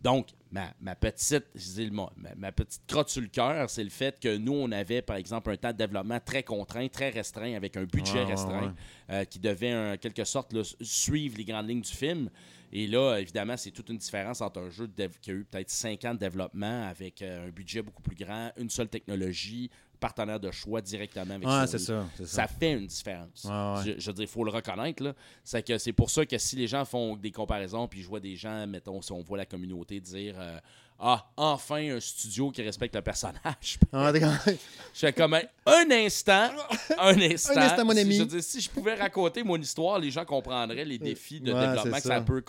Donc, 0.01 0.29
ma, 0.51 0.73
ma 0.81 0.95
petite, 0.95 1.45
ma, 1.93 2.11
ma 2.37 2.53
crotte 2.89 3.11
sur 3.11 3.21
le 3.21 3.29
cœur, 3.29 3.69
c'est 3.69 3.85
le 3.85 3.91
fait 3.91 4.19
que 4.19 4.37
nous, 4.37 4.55
on 4.55 4.73
avait, 4.73 5.03
par 5.03 5.17
exemple, 5.17 5.51
un 5.51 5.57
temps 5.57 5.73
de 5.73 5.77
développement 5.77 6.19
très 6.25 6.43
contraint, 6.43 6.89
très 6.89 7.11
restreint, 7.11 7.55
avec 7.55 7.77
un 7.77 7.85
budget 7.85 8.15
Ouais, 8.15 8.25
ouais, 8.25 8.31
restreint, 8.31 8.67
ouais. 8.69 8.73
euh, 9.11 9.25
qui 9.25 9.39
devait, 9.39 9.75
en 9.75 9.97
quelque 9.99 10.25
sorte, 10.25 10.53
là, 10.55 10.63
suivre 10.81 11.37
les 11.37 11.45
grandes 11.45 11.69
lignes 11.69 11.83
du 11.83 11.93
film. 11.93 12.31
Et 12.73 12.87
là, 12.87 13.17
évidemment, 13.19 13.57
c'est 13.57 13.73
toute 13.73 13.89
une 13.91 13.99
différence 13.99 14.41
entre 14.41 14.61
un 14.61 14.71
jeu 14.71 14.87
de 14.87 14.95
dev- 14.95 15.19
qui 15.21 15.33
a 15.33 15.35
eu 15.35 15.45
peut-être 15.45 15.71
5 15.71 16.05
ans 16.05 16.15
de 16.15 16.21
développement 16.21 16.85
avec 16.89 17.21
euh, 17.21 17.49
un 17.49 17.51
budget 17.51 17.83
beaucoup 17.83 18.01
plus 18.03 18.15
grand, 18.17 18.53
une 18.57 18.71
seule 18.71 18.89
technologie, 18.89 19.69
partenaire 20.01 20.41
de 20.41 20.51
choix 20.51 20.81
directement 20.81 21.35
avec 21.35 21.47
Ouais, 21.47 21.67
c'est 21.67 21.79
ça. 21.79 22.07
c'est 22.17 22.27
Ça 22.27 22.43
ça. 22.43 22.49
fait 22.49 22.73
une 22.73 22.87
différence. 22.87 23.45
Ouais, 23.45 23.51
ouais. 23.51 23.83
Je, 23.97 24.01
je 24.01 24.07
veux 24.07 24.13
dire, 24.15 24.25
il 24.25 24.29
faut 24.29 24.43
le 24.45 24.51
reconnaître. 24.51 25.15
C'est 25.45 25.63
que 25.67 25.79
c'est 25.79 25.93
pour 25.93 26.11
ça 26.11 26.25
que 26.27 26.39
si 26.39 26.57
les 26.57 26.67
gens 26.67 26.85
font 26.85 27.15
des 27.17 27.31
comparaisons, 27.31 27.87
puis 27.87 28.03
je 28.03 28.09
vois 28.09 28.21
des 28.21 28.35
gens, 28.37 28.67
mettons, 28.67 29.01
si 29.03 29.13
on 29.13 29.21
voit 29.21 29.39
la 29.39 29.47
communauté 29.47 30.01
dire 30.01 30.35
euh, 30.39 30.59
Ah, 30.99 31.27
enfin 31.37 31.97
un 31.97 32.01
studio 32.01 32.51
qui 32.51 32.63
respecte 32.63 32.95
le 32.95 33.03
personnage. 33.03 33.79
Je 33.93 34.99
fais 35.07 35.13
comme 35.13 35.35
un, 35.35 35.91
instant, 35.91 36.51
un 36.99 37.19
instant. 37.21 37.53
Un 37.57 37.63
instant, 37.63 37.85
mon 37.85 37.93
Si- 37.93 38.01
ami. 38.01 38.15
je 38.17 38.21
veux 38.23 38.27
dire, 38.29 38.43
si 38.43 38.61
je 38.61 38.69
pouvais 38.71 38.95
raconter 38.95 39.43
mon 39.43 39.57
histoire, 39.61 39.99
les 39.99 40.11
gens 40.11 40.25
comprendraient 40.25 40.85
les 40.85 40.99
défis 40.99 41.41
de 41.41 41.53
développement 41.53 41.97
que 41.97 42.03
ça 42.03 42.21
peut 42.21 42.43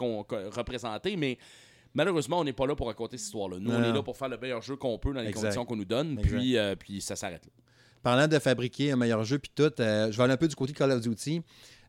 représenter, 0.55 1.15
mais. 1.15 1.37
Malheureusement, 1.93 2.39
on 2.39 2.43
n'est 2.43 2.53
pas 2.53 2.65
là 2.67 2.75
pour 2.75 2.87
raconter 2.87 3.17
cette 3.17 3.27
histoire-là. 3.27 3.57
Nous, 3.59 3.71
on 3.71 3.83
est 3.83 3.91
là 3.91 4.01
pour 4.01 4.15
faire 4.15 4.29
le 4.29 4.37
meilleur 4.37 4.61
jeu 4.61 4.75
qu'on 4.77 4.97
peut 4.97 5.13
dans 5.13 5.19
les 5.21 5.27
Exact. 5.27 5.41
conditions 5.41 5.65
qu'on 5.65 5.75
nous 5.75 5.85
donne, 5.85 6.17
Exact. 6.19 6.27
puis, 6.37 6.57
euh, 6.57 6.75
puis 6.75 7.01
ça 7.01 7.15
s'arrête 7.15 7.45
là. 7.45 7.51
Parlant 8.01 8.27
de 8.27 8.39
fabriquer 8.39 8.91
un 8.91 8.95
meilleur 8.95 9.23
jeu, 9.23 9.37
puis 9.37 9.51
tout, 9.53 9.71
euh, 9.79 10.11
je 10.11 10.17
vais 10.17 10.23
aller 10.23 10.33
un 10.33 10.37
peu 10.37 10.47
du 10.47 10.55
côté 10.55 10.73
de 10.73 10.77
Call 10.77 10.91
of 10.91 11.01
Duty. 11.01 11.41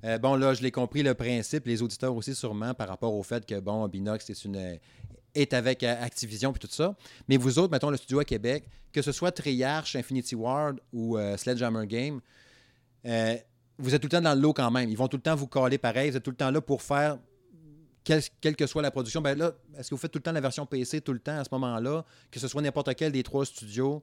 Euh, 0.04 0.18
bon, 0.18 0.34
là, 0.34 0.52
je 0.52 0.62
l'ai 0.62 0.70
compris, 0.70 1.02
le 1.02 1.14
principe, 1.14 1.66
les 1.66 1.80
auditeurs 1.80 2.14
aussi 2.14 2.34
sûrement, 2.34 2.74
par 2.74 2.88
rapport 2.88 3.14
au 3.14 3.22
fait 3.22 3.46
que, 3.46 3.58
bon, 3.60 3.86
Binox 3.88 4.28
est, 4.28 4.44
une, 4.44 4.78
est 5.34 5.52
avec 5.54 5.82
Activision, 5.84 6.52
puis 6.52 6.60
tout 6.60 6.72
ça. 6.74 6.94
Mais 7.28 7.36
vous 7.38 7.58
autres, 7.58 7.70
mettons, 7.72 7.88
le 7.90 7.96
studio 7.96 8.18
à 8.18 8.24
Québec, 8.24 8.64
que 8.92 9.00
ce 9.00 9.12
soit 9.12 9.32
Triarch, 9.32 9.96
Infinity 9.96 10.34
Ward 10.34 10.80
ou 10.92 11.16
Sledgehammer 11.38 11.86
Game, 11.86 12.20
vous 13.78 13.94
êtes 13.94 14.00
tout 14.02 14.06
le 14.06 14.10
temps 14.10 14.20
dans 14.20 14.34
le 14.34 14.40
lot 14.40 14.52
quand 14.52 14.70
même. 14.70 14.90
Ils 14.90 14.96
vont 14.98 15.08
tout 15.08 15.16
le 15.16 15.22
temps 15.22 15.34
vous 15.34 15.46
coller 15.46 15.78
pareil. 15.78 16.10
Vous 16.10 16.16
êtes 16.16 16.22
tout 16.22 16.30
le 16.30 16.36
temps 16.36 16.50
là 16.50 16.60
pour 16.60 16.82
faire, 16.82 17.18
quel- 18.04 18.22
quelle 18.40 18.56
que 18.56 18.66
soit 18.66 18.82
la 18.82 18.90
production. 18.90 19.20
Ben 19.20 19.36
là, 19.38 19.52
est-ce 19.78 19.88
que 19.90 19.94
vous 19.94 20.00
faites 20.00 20.10
tout 20.12 20.18
le 20.18 20.22
temps 20.22 20.32
la 20.32 20.40
version 20.40 20.66
PC 20.66 21.00
tout 21.00 21.12
le 21.12 21.20
temps 21.20 21.38
à 21.38 21.44
ce 21.44 21.48
moment-là, 21.52 22.04
que 22.30 22.38
ce 22.40 22.48
soit 22.48 22.62
n'importe 22.62 22.94
quel 22.96 23.12
des 23.12 23.22
trois 23.22 23.44
studios? 23.46 24.02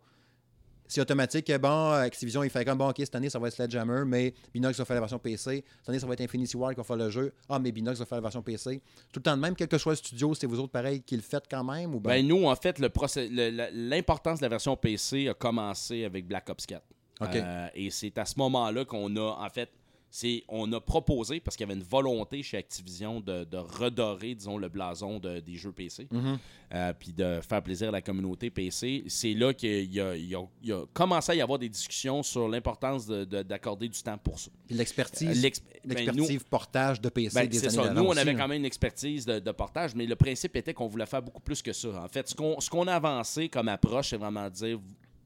C'est 0.92 1.02
automatique. 1.02 1.46
que, 1.46 1.56
Bon, 1.58 1.92
Activision, 1.92 2.44
il 2.44 2.50
fait 2.50 2.66
comme, 2.66 2.80
bon, 2.80 2.90
OK, 2.90 2.96
cette 2.98 3.14
année, 3.14 3.30
ça 3.30 3.38
va 3.38 3.48
être 3.50 3.54
Sledgehammer, 3.54 4.06
mais 4.08 4.34
Binox 4.52 4.76
va 4.80 4.86
faire 4.86 4.96
la 4.96 5.02
version 5.02 5.20
PC. 5.20 5.64
Cette 5.82 5.90
année, 5.90 6.00
ça 6.00 6.08
va 6.08 6.14
être 6.14 6.22
Infinity 6.22 6.58
Ward 6.58 6.74
qui 6.74 6.78
va 6.78 6.84
faire 6.84 6.96
le 6.96 7.12
jeu. 7.12 7.32
Ah, 7.48 7.60
mais 7.60 7.72
Binox 7.72 8.00
va 8.00 8.06
faire 8.08 8.16
la 8.18 8.24
version 8.24 8.42
PC. 8.42 8.82
Tout 9.14 9.20
le 9.20 9.22
temps 9.22 9.38
de 9.38 9.42
même, 9.42 9.56
quel 9.56 9.68
que 9.68 9.78
soit 9.78 9.92
le 9.92 9.98
studio, 9.98 10.34
c'est 10.34 10.48
vous 10.48 10.60
autres 10.60 10.72
pareil 10.72 11.04
qui 11.04 11.16
le 11.16 11.22
faites 11.22 11.44
quand 11.48 11.64
même? 11.64 11.94
Ou 11.94 12.00
ben... 12.00 12.10
Ben, 12.10 12.28
nous, 12.28 12.44
en 12.48 12.56
fait, 12.56 12.80
l'importance 12.80 14.40
de 14.40 14.46
la 14.46 14.50
version 14.50 14.76
PC 14.76 15.28
a 15.30 15.34
commencé 15.36 16.06
avec 16.06 16.26
Black 16.28 16.50
Ops 16.50 16.66
4. 16.66 16.82
OK. 17.22 17.36
Euh, 17.36 17.68
et 17.76 17.90
c'est 17.92 18.18
à 18.18 18.26
ce 18.26 18.34
moment-là 18.38 18.86
qu'on 18.86 19.16
a, 19.18 19.46
en 19.46 19.50
fait, 19.50 19.70
c'est, 20.12 20.44
on 20.48 20.72
a 20.74 20.80
proposé, 20.82 21.40
parce 21.40 21.56
qu'il 21.56 21.68
y 21.68 21.70
avait 21.72 21.80
une 21.80 21.86
volonté 21.86 22.42
chez 22.42 22.58
Activision 22.58 23.20
de, 23.22 23.44
de 23.44 23.58
redorer, 23.58 24.34
disons, 24.34 24.58
le 24.58 24.68
blason 24.68 25.20
de- 25.20 25.40
des 25.40 25.56
jeux 25.56 25.72
PC, 25.72 26.08
Mhm. 26.10 26.40
euh, 26.74 26.94
puis 26.98 27.14
de 27.14 27.40
faire 27.48 27.62
plaisir 27.62 27.90
à 27.90 27.92
la 27.92 28.02
communauté 28.02 28.50
PC. 28.50 29.04
C'est 29.08 29.34
là 29.34 29.54
qu'il 29.54 29.70
y 29.94 29.96
y 29.98 30.02
a- 30.02 30.16
il 30.16 30.30
y 30.64 30.72
a 30.72 30.86
commencé 30.94 31.32
à 31.32 31.36
y 31.36 31.42
avoir 31.42 31.60
des 31.60 31.70
discussions 31.70 32.24
sur 32.24 32.48
l'importance 32.48 33.06
de- 33.06 33.24
de- 33.24 33.44
d'accorder 33.44 33.88
du 33.88 34.02
temps 34.02 34.18
pour 34.18 34.40
ça. 34.40 34.50
L'expertise, 34.70 35.42
L'exp- 35.44 35.64
ben, 35.86 35.96
l'expertise 35.98 36.44
portage 36.44 37.00
de 37.02 37.10
PC 37.10 37.40
ben, 37.40 37.48
des 37.48 37.60
années 37.66 37.76
ça. 37.88 37.94
Nous, 37.94 38.04
on 38.04 38.18
avait 38.18 38.34
là. 38.34 38.40
quand 38.40 38.48
même 38.48 38.60
une 38.60 38.66
expertise 38.66 39.26
de, 39.26 39.38
de 39.40 39.52
portage, 39.52 39.94
mais 39.96 40.06
le 40.08 40.16
principe 40.16 40.56
était 40.56 40.74
qu'on 40.74 40.88
voulait 40.88 41.06
faire 41.06 41.22
beaucoup 41.22 41.42
plus 41.42 41.62
que 41.62 41.72
ça. 41.74 41.90
En 42.04 42.08
fait, 42.08 42.28
ce 42.30 42.34
qu'on, 42.36 42.60
ce 42.60 42.70
qu'on 42.70 42.88
a 42.88 42.94
avancé 42.96 43.48
comme 43.50 43.68
approche, 43.68 44.10
c'est 44.10 44.18
vraiment 44.18 44.46
de 44.50 44.54
dire 44.56 44.80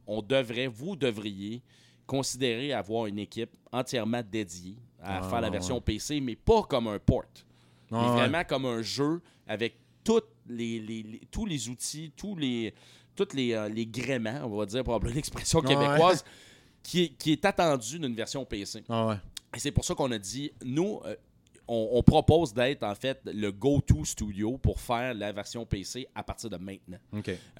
on 0.05 0.21
devrait, 0.21 0.67
vous 0.67 0.97
devriez 0.97 1.61
considérer 2.05 2.73
avoir 2.73 3.05
une 3.07 3.19
équipe 3.19 3.51
entièrement 3.71 4.21
dédiée 4.29 4.75
à 5.01 5.17
Ah, 5.19 5.29
faire 5.29 5.41
la 5.41 5.47
ouais. 5.47 5.51
version 5.53 5.79
PC, 5.81 6.19
mais 6.21 6.35
pas 6.35 6.63
comme 6.63 6.87
un 6.87 6.99
port. 6.99 7.23
mais 7.91 7.97
Ouais, 7.97 8.03
ouais. 8.05 8.11
vraiment 8.15 8.43
comme 8.43 8.65
un 8.65 8.81
jeu 8.81 9.21
avec 9.47 9.75
toutes 10.03 10.27
les, 10.47 10.79
les- 10.79 11.03
les- 11.03 11.21
tous 11.31 11.45
les 11.45 11.69
outils, 11.69 12.11
tous 12.15 12.35
les, 12.35 12.73
toutes 13.15 13.33
les, 13.33 13.53
euh, 13.53 13.69
les 13.69 13.85
gréments, 13.85 14.41
on 14.43 14.57
va 14.57 14.65
dire, 14.65 14.83
pour 14.83 14.93
employer 14.95 15.15
l'expression 15.15 15.59
ouais. 15.59 15.67
québécoise, 15.67 16.23
qui, 16.83 17.03
est, 17.03 17.09
qui 17.09 17.31
est 17.33 17.45
attendu 17.45 17.99
d'une 17.99 18.15
version 18.15 18.43
PC. 18.45 18.83
Ah. 18.89 19.17
Et 19.55 19.59
c'est 19.59 19.71
pour 19.71 19.85
ça 19.85 19.93
qu'on 19.95 20.11
a 20.11 20.17
dit, 20.17 20.51
nous, 20.65 20.99
euh, 21.05 21.15
on, 21.73 21.97
on 21.97 22.03
propose 22.03 22.53
d'être 22.53 22.83
en 22.83 22.93
fait 22.93 23.19
le 23.25 23.51
go-to 23.51 24.05
studio 24.05 24.57
pour 24.57 24.79
faire 24.79 25.13
la 25.13 25.31
version 25.31 25.65
PC 25.65 26.07
à 26.13 26.23
partir 26.23 26.49
de 26.49 26.57
maintenant. 26.57 26.99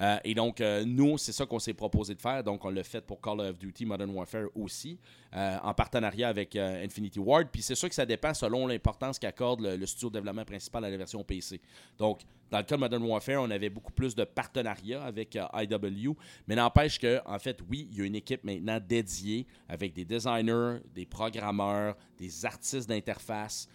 Euh, 0.00 0.16
et 0.24 0.34
donc, 0.34 0.60
euh, 0.60 0.84
nous, 0.84 1.18
c'est 1.18 1.32
ça 1.32 1.46
qu'on 1.46 1.58
s'est 1.58 1.74
proposé 1.74 2.14
de 2.14 2.20
faire. 2.20 2.44
Donc, 2.44 2.64
on 2.64 2.70
l'a 2.70 2.84
fait 2.84 3.00
pour 3.00 3.20
Call 3.20 3.40
of 3.40 3.58
Duty 3.58 3.84
Modern 3.84 4.10
Warfare 4.10 4.46
aussi, 4.54 4.98
euh, 5.34 5.58
en 5.62 5.74
partenariat 5.74 6.28
avec 6.28 6.54
Infinity 6.54 7.18
Ward. 7.18 7.48
Puis 7.50 7.62
c'est 7.62 7.74
sûr 7.74 7.88
que 7.88 7.94
ça 7.94 8.06
dépend 8.06 8.32
selon 8.34 8.66
l'importance 8.66 9.18
qu'accorde 9.18 9.60
le, 9.60 9.76
le 9.76 9.86
studio 9.86 10.10
de 10.10 10.14
développement 10.14 10.44
principal 10.44 10.84
à 10.84 10.90
la 10.90 10.96
version 10.96 11.24
PC. 11.24 11.60
Donc, 11.98 12.20
dans 12.50 12.58
le 12.58 12.64
cas 12.64 12.76
de 12.76 12.80
Modern 12.80 13.02
Warfare, 13.02 13.42
on 13.42 13.50
avait 13.50 13.70
beaucoup 13.70 13.92
plus 13.92 14.14
de 14.14 14.22
partenariats 14.22 15.02
avec 15.02 15.34
IW, 15.34 16.14
mais 16.46 16.54
n'empêche 16.54 17.00
que, 17.00 17.20
en 17.26 17.38
fait, 17.40 17.58
oui, 17.68 17.88
il 17.90 17.98
y 17.98 18.02
a 18.02 18.04
une 18.04 18.14
équipe 18.14 18.44
maintenant 18.44 18.78
dédiée 18.78 19.46
avec 19.68 19.92
des 19.92 20.04
designers, 20.04 20.78
des 20.94 21.06
programmeurs, 21.06 21.96
des 22.16 22.46
artistes 22.46 22.88
d'interface 22.88 23.68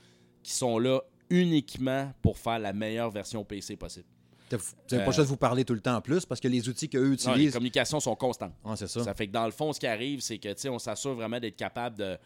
qui 0.43 0.53
sont 0.53 0.79
là 0.79 1.01
uniquement 1.29 2.11
pour 2.21 2.37
faire 2.37 2.59
la 2.59 2.73
meilleure 2.73 3.09
version 3.11 3.43
PC 3.43 3.75
possible. 3.75 4.05
Vous 4.51 4.57
n'avez 4.91 5.05
pas 5.05 5.11
choix 5.11 5.23
de 5.23 5.29
vous 5.29 5.37
parler 5.37 5.63
tout 5.63 5.75
le 5.75 5.79
temps 5.79 5.95
en 5.95 6.01
plus 6.01 6.25
parce 6.25 6.41
que 6.41 6.47
les 6.47 6.67
outils 6.67 6.89
qu'eux 6.89 7.03
Non, 7.03 7.09
les 7.09 7.13
utilisent. 7.13 7.53
communications 7.53 7.99
sont 7.99 8.15
constantes. 8.15 8.53
Ah, 8.65 8.75
c'est 8.75 8.87
ça. 8.87 9.03
Ça 9.03 9.13
fait 9.13 9.27
que 9.27 9.31
dans 9.31 9.45
le 9.45 9.51
fond, 9.51 9.71
ce 9.73 9.79
qui 9.79 9.85
arrive, 9.85 10.21
c'est 10.21 10.39
que 10.39 10.49
tu 10.49 10.55
sais, 10.61 10.69
on 10.69 10.79
s'assure 10.79 11.13
vraiment 11.13 11.39
d'être 11.39 11.55
capable 11.55 11.97
de. 11.97 12.15
Tu 12.15 12.19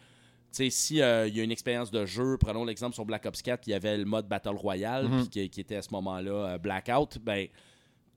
sais, 0.64 0.70
si 0.70 1.02
euh, 1.02 1.26
il 1.28 1.36
y 1.36 1.40
a 1.40 1.42
une 1.42 1.50
expérience 1.52 1.90
de 1.90 2.06
jeu, 2.06 2.38
prenons 2.38 2.64
l'exemple 2.64 2.94
sur 2.94 3.04
Black 3.04 3.26
Ops 3.26 3.42
4, 3.42 3.66
il 3.66 3.70
y 3.70 3.74
avait 3.74 3.98
le 3.98 4.04
mode 4.06 4.26
Battle 4.26 4.50
Royale, 4.56 5.08
Mhm. 5.08 5.28
qui 5.28 5.40
était 5.40 5.76
à 5.76 5.82
ce 5.82 5.88
moment-là 5.92 6.30
euh, 6.54 6.58
Blackout, 6.58 7.18
ben 7.20 7.46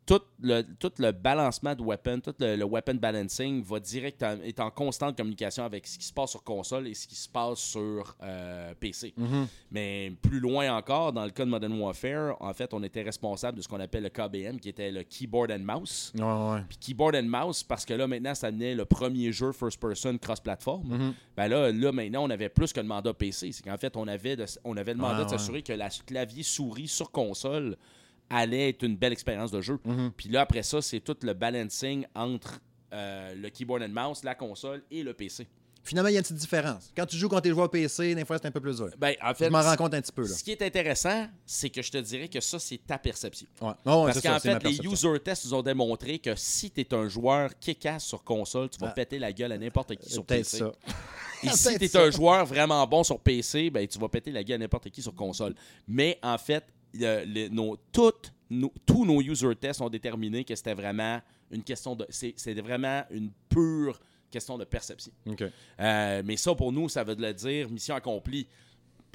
tout 0.08 0.22
le, 0.42 0.62
tout 0.80 0.92
le 1.00 1.12
balancement 1.12 1.76
de 1.76 1.82
weapon, 1.84 2.22
tout 2.22 2.34
le, 2.40 2.56
le 2.56 2.64
weapon 2.66 2.94
balancing 2.96 3.62
va 3.62 3.80
direct 3.80 4.24
en- 4.24 4.40
est 4.42 4.60
en 4.60 4.72
constante 4.72 5.18
communication 5.18 5.66
avec 5.66 5.86
ce 5.86 5.98
qui 6.00 6.06
se 6.06 6.14
passe 6.14 6.32
sur 6.32 6.44
console 6.44 6.88
et 6.88 6.94
ce 6.94 7.06
qui 7.06 7.16
se 7.16 7.28
passe 7.28 7.60
sur 7.60 8.16
euh, 8.24 8.74
PC. 8.80 9.14
Mhm. 9.18 9.48
Mais 9.70 10.14
plus 10.22 10.40
loin 10.40 10.76
encore, 10.76 11.12
dans 11.12 11.26
le 11.26 11.32
cas 11.32 11.44
de 11.44 11.50
Modern 11.50 11.74
Warfare, 11.80 12.38
en 12.42 12.54
fait, 12.54 12.74
on 12.74 12.82
était 12.84 13.02
responsable 13.04 13.58
de 13.58 13.62
ce 13.62 13.68
qu'on 13.68 13.80
appelle 13.82 14.04
le 14.04 14.10
KBM, 14.10 14.58
qui 14.60 14.70
était 14.70 14.92
le 14.92 15.04
Keyboard 15.04 15.52
and 15.52 15.60
Mouse. 15.60 16.14
Ouais, 16.16 16.24
ouais. 16.24 16.62
Puis 16.70 16.78
keyboard 16.78 17.16
and 17.16 17.24
mouse, 17.28 17.62
parce 17.64 17.86
que 17.86 17.94
là, 17.94 18.08
maintenant, 18.08 18.34
ça 18.34 18.50
venait 18.50 18.76
le 18.76 18.86
premier 18.86 19.32
jeu 19.34 19.52
first-person 19.52 20.18
cross-platform. 20.20 20.88
Mhm. 20.88 21.14
Ben 21.36 21.48
là, 21.50 21.72
là, 21.72 21.92
maintenant, 21.92 22.24
on 22.24 22.30
avait 22.30 22.50
plus 22.50 22.72
que 22.72 22.80
le 22.80 22.88
mandat 22.88 23.14
PC. 23.14 23.52
C'est 23.52 23.64
qu'en 23.64 23.78
fait, 23.78 23.98
on 23.98 24.08
avait, 24.08 24.38
de- 24.38 24.46
on 24.64 24.78
avait 24.78 24.94
le 24.94 25.00
mandat 25.00 25.20
Ouais, 25.20 25.26
de 25.26 25.30
s'assurer 25.32 25.62
que 25.64 25.74
la 25.74 25.90
clavier-souris 25.90 26.88
sur 26.88 27.12
console 27.12 27.76
allait 28.30 28.70
être 28.70 28.84
une 28.84 28.96
belle 28.98 29.14
expérience 29.14 29.52
de 29.52 29.62
jeu. 29.62 29.80
Mhm. 29.86 30.12
Puis 30.16 30.30
là, 30.30 30.42
après 30.42 30.64
ça, 30.64 30.82
c'est 30.82 31.00
tout 31.00 31.18
le 31.22 31.34
balancing 31.34 32.06
entre 32.16 32.60
euh, 32.94 33.36
le 33.36 33.50
keyboard 33.50 33.84
and 33.84 33.90
mouse, 33.90 34.24
la 34.24 34.36
console 34.36 34.84
et 34.92 35.04
le 35.04 35.14
PC. 35.14 35.48
Finalement, 35.84 36.10
il 36.10 36.14
y 36.14 36.18
a 36.18 36.20
une 36.20 36.24
petite 36.24 36.36
différence. 36.38 36.92
Quand 36.98 37.06
tu 37.06 37.16
joues 37.16 37.30
contre 37.30 37.44
tes 37.44 37.50
joueurs 37.52 37.70
PC, 37.70 38.14
des 38.14 38.26
fois, 38.26 38.38
c'est 38.38 38.48
un 38.48 38.52
peu 38.52 38.60
plus 38.60 38.76
dur. 38.76 38.90
Ben, 38.98 39.14
en 39.24 39.34
fait, 39.34 39.46
Je 39.46 39.50
m'en 39.50 39.62
rends 39.62 39.78
compte 39.78 39.94
un 39.94 40.02
petit 40.02 40.12
peu. 40.12 40.24
Là. 40.24 40.28
ce 40.28 40.44
qui 40.44 40.52
est 40.52 40.62
intéressant, 40.62 41.28
c'est 41.46 41.70
que 41.70 41.82
je 41.82 41.90
te 41.90 41.98
dirais 42.00 42.28
que 42.28 42.42
ça, 42.42 42.60
c'est 42.60 42.86
ta 42.86 42.98
perception. 42.98 43.48
Ouais. 43.62 43.72
Oh, 43.86 44.04
Parce 44.06 44.20
qu'en 44.20 44.38
fait, 44.38 44.62
les 44.66 44.80
user 44.80 45.18
tests 45.24 45.46
nous 45.46 45.54
ont 45.54 45.62
démontré 45.62 46.20
que 46.20 46.36
si 46.36 46.72
tu 46.72 46.82
es 46.82 46.94
un 46.94 47.08
joueur 47.08 47.58
kick-ass 47.58 48.04
sur 48.04 48.22
console, 48.22 48.70
tu 48.70 48.80
vas 48.80 48.88
Ah. 48.90 48.92
péter 48.92 49.18
la 49.18 49.32
gueule 49.32 49.54
à 49.54 49.58
n'importe 49.58 49.96
qui 49.96 50.10
sur 50.12 50.26
PC. 50.26 50.58
ça. 50.58 50.72
Et 51.44 51.48
si 51.56 51.78
tu 51.78 51.86
es 51.86 51.88
ça. 51.88 52.02
un 52.04 52.12
joueur 52.12 52.46
vraiment 52.46 52.86
bon 52.86 53.04
sur 53.06 53.20
PC, 53.22 53.70
ben, 53.70 53.88
tu 53.88 53.98
vas 53.98 54.10
péter 54.10 54.32
la 54.32 54.44
gueule 54.44 54.56
à 54.56 54.66
n'importe 54.66 54.90
qui 54.90 55.02
sur 55.02 55.16
console. 55.16 55.56
Mais 55.88 56.20
en 56.22 56.38
fait, 56.38 56.66
le- 57.00 57.26
le- 57.26 57.48
nos, 57.50 57.78
toutes, 57.92 58.32
nos- 58.50 58.74
tous 58.86 59.06
nos 59.06 59.22
user 59.22 59.56
tests 59.56 59.82
ont 59.82 59.90
déterminé 59.90 60.44
que 60.44 60.56
c'était 60.56 60.74
vraiment 60.74 61.20
une 61.52 61.64
question 61.64 61.96
de. 61.96 62.06
c'est- 62.10 62.34
vraiment 62.62 63.04
une 63.12 63.32
pure 63.50 64.00
question 64.30 64.58
de 64.58 64.66
perception. 64.66 65.12
Euh, 65.80 66.22
mais 66.26 66.36
ça, 66.38 66.54
pour 66.54 66.72
nous, 66.72 66.90
ça 66.90 67.04
veut 67.04 67.16
le 67.18 67.34
dire 67.34 67.70
mission 67.70 67.96
accomplie. 67.96 68.46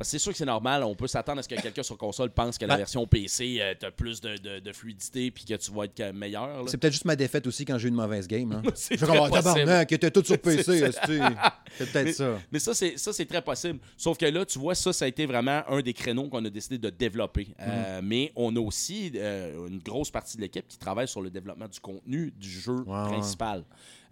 Parce 0.02 0.08
que 0.08 0.18
c'est 0.18 0.22
sûr 0.22 0.32
que 0.32 0.38
c'est 0.38 0.44
normal, 0.44 0.82
on 0.82 0.96
peut 0.96 1.06
s'attendre 1.06 1.38
à 1.38 1.42
ce 1.44 1.48
que 1.48 1.54
quelqu'un 1.54 1.84
sur 1.84 1.96
console 1.96 2.30
pense 2.30 2.58
que 2.58 2.64
la 2.64 2.74
Ben- 2.74 2.78
version 2.78 3.06
PC, 3.06 3.58
euh, 3.60 3.72
t'as 3.78 3.92
plus 3.92 4.20
de, 4.20 4.36
de- 4.36 4.58
de 4.58 4.72
fluidité 4.72 5.30
puis 5.30 5.44
que 5.44 5.54
tu 5.54 5.70
vas 5.70 5.84
être 5.84 6.12
meilleur. 6.12 6.68
C'est 6.68 6.76
peut-être 6.76 6.92
juste 6.92 7.04
ma 7.04 7.14
défaite 7.14 7.46
aussi 7.46 7.64
quand 7.64 7.78
j'ai 7.78 7.86
eu 7.86 7.90
une 7.90 7.96
mauvaise 7.96 8.26
game. 8.26 8.50
Hein. 8.52 8.62
C'est 8.74 8.96
très 8.96 9.06
comme, 9.06 9.16
oh, 9.16 9.28
possible. 9.28 9.42
tabarnak, 9.44 9.88
qui 9.88 9.94
était 9.94 10.10
tout 10.10 10.24
sur 10.24 10.38
PC. 10.40 10.90
C'est 10.92 11.92
peut-être 11.92 12.12
ça. 12.14 12.38
Mais 12.50 12.58
ça, 12.58 12.74
c'est 12.74 12.98
ça, 12.98 13.12
c'est 13.12 13.26
très 13.26 13.42
possible. 13.42 13.78
Sauf 13.96 14.18
que 14.18 14.26
là, 14.26 14.44
tu 14.44 14.58
vois, 14.58 14.74
ça, 14.74 14.92
ça 14.92 15.04
a 15.04 15.08
été 15.08 15.24
vraiment 15.24 15.62
un 15.68 15.80
des 15.80 15.92
créneaux 15.94 16.28
qu'on 16.28 16.44
a 16.44 16.50
décidé 16.50 16.78
de 16.78 16.90
développer. 16.90 17.48
Euh, 17.60 18.00
Mhm. 18.00 18.06
mais 18.08 18.32
on 18.34 18.54
a 18.56 18.60
aussi 18.60 19.12
euh, 19.14 19.68
une 19.68 19.78
grosse 19.78 20.10
partie 20.10 20.36
de 20.36 20.42
l'équipe 20.42 20.66
qui 20.66 20.78
travaille 20.78 21.06
sur 21.08 21.22
le 21.22 21.30
développement 21.30 21.68
du 21.68 21.78
contenu 21.80 22.32
du 22.36 22.50
jeu 22.50 22.82
principal. 22.84 23.64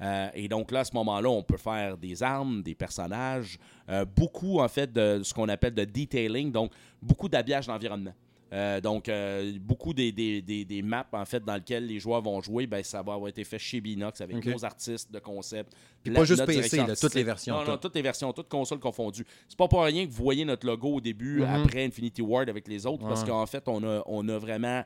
Euh, 0.02 0.28
et 0.34 0.48
donc 0.48 0.70
là, 0.72 0.80
à 0.80 0.84
ce 0.84 0.94
moment-là, 0.94 1.28
on 1.28 1.42
peut 1.42 1.56
faire 1.58 1.96
des 1.96 2.22
armes, 2.22 2.62
des 2.62 2.74
personnages, 2.74 3.58
euh, 3.88 4.04
beaucoup 4.04 4.60
en 4.60 4.68
fait 4.68 4.92
de 4.92 5.20
ce 5.22 5.34
qu'on 5.34 5.48
appelle 5.48 5.74
de 5.74 5.84
detailing, 5.84 6.50
donc 6.50 6.72
beaucoup 7.02 7.28
d'habillage 7.28 7.66
d'environnement. 7.66 8.14
Euh, 8.52 8.80
donc, 8.80 9.08
euh, 9.08 9.52
beaucoup 9.60 9.94
des, 9.94 10.10
des, 10.10 10.42
des, 10.42 10.64
des 10.64 10.82
maps 10.82 11.06
en 11.12 11.24
fait 11.24 11.44
dans 11.44 11.54
lesquelles 11.54 11.86
les 11.86 12.00
joueurs 12.00 12.20
vont 12.20 12.40
jouer, 12.40 12.66
ben, 12.66 12.82
ça 12.82 13.00
va 13.00 13.12
avoir 13.12 13.28
été 13.28 13.44
fait 13.44 13.60
chez 13.60 13.80
Binox 13.80 14.20
avec 14.20 14.38
Ok. 14.38 14.46
nos 14.46 14.64
artistes 14.64 15.12
de 15.12 15.20
concept. 15.20 15.72
Puis 16.02 16.12
La- 16.12 16.18
pas 16.18 16.24
juste 16.24 16.44
PC, 16.44 16.78
là, 16.78 16.96
toutes 16.96 17.14
les 17.14 17.22
versions, 17.22 17.54
Non, 17.54 17.64
non, 17.64 17.76
toutes. 17.76 17.94
les 17.94 18.02
versions, 18.02 18.32
toutes 18.32 18.48
consoles 18.48 18.80
confondues. 18.80 19.24
C'est 19.48 19.56
pas 19.56 19.68
pour 19.68 19.84
rien 19.84 20.04
que 20.04 20.10
vous 20.10 20.24
voyez 20.24 20.44
notre 20.44 20.66
logo 20.66 20.94
au 20.94 21.00
début, 21.00 21.42
Mhm. 21.42 21.62
après 21.62 21.84
Infinity 21.84 22.22
Ward 22.22 22.48
avec 22.48 22.66
les 22.66 22.86
autres, 22.86 23.06
parce 23.06 23.22
qu'en 23.22 23.46
fait, 23.46 23.68
on 23.68 23.84
a, 23.84 24.02
on 24.06 24.28
a 24.28 24.36
vraiment 24.38 24.82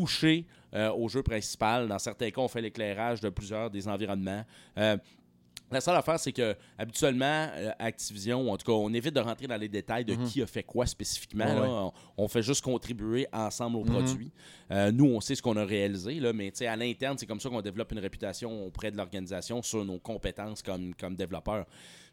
touché 0.00 0.44
euh, 0.74 0.90
au 0.92 1.08
jeu 1.08 1.22
principal. 1.22 1.88
Dans 1.88 1.98
certains 1.98 2.30
cas, 2.30 2.40
on 2.42 2.48
fait 2.48 2.60
l'éclairage 2.60 3.20
de 3.20 3.30
plusieurs 3.30 3.70
des 3.70 3.88
environnements. 3.88 4.44
Euh, 4.76 4.96
la 5.70 5.80
seule 5.80 5.96
affaire, 5.96 6.20
c'est 6.20 6.32
que 6.32 6.54
habituellement, 6.78 7.48
euh, 7.56 7.72
Activision, 7.80 8.42
ou 8.42 8.50
en 8.50 8.56
tout 8.56 8.66
cas, 8.66 8.72
on 8.72 8.92
évite 8.92 9.14
de 9.14 9.20
rentrer 9.20 9.46
dans 9.48 9.56
les 9.56 9.68
détails 9.68 10.04
de 10.04 10.14
qui 10.14 10.40
a 10.42 10.46
fait 10.46 10.62
quoi 10.62 10.86
spécifiquement. 10.86 11.44
Mhm. 11.46 11.54
Ouais, 11.60 11.66
là. 11.66 11.84
ouais. 11.84 11.90
On, 12.18 12.24
on 12.24 12.28
fait 12.28 12.42
juste 12.42 12.62
contribuer 12.62 13.26
ensemble 13.32 13.76
au 13.78 13.84
Mhm. 13.84 13.92
produit. 13.92 14.30
Euh, 14.70 14.92
nous, 14.92 15.06
on 15.06 15.20
sait 15.20 15.34
ce 15.34 15.42
qu'on 15.42 15.56
a 15.56 15.64
réalisé, 15.64 16.20
là, 16.20 16.32
mais 16.32 16.52
à 16.64 16.76
l'interne, 16.76 17.16
c'est 17.18 17.26
comme 17.26 17.40
ça 17.40 17.48
qu'on 17.48 17.62
développe 17.62 17.90
une 17.92 17.98
réputation 17.98 18.64
auprès 18.66 18.90
de 18.92 18.96
l'organisation 18.96 19.60
sur 19.62 19.84
nos 19.84 19.98
compétences 19.98 20.62
comme, 20.62 20.94
comme 20.94 21.16
développeur. 21.16 21.66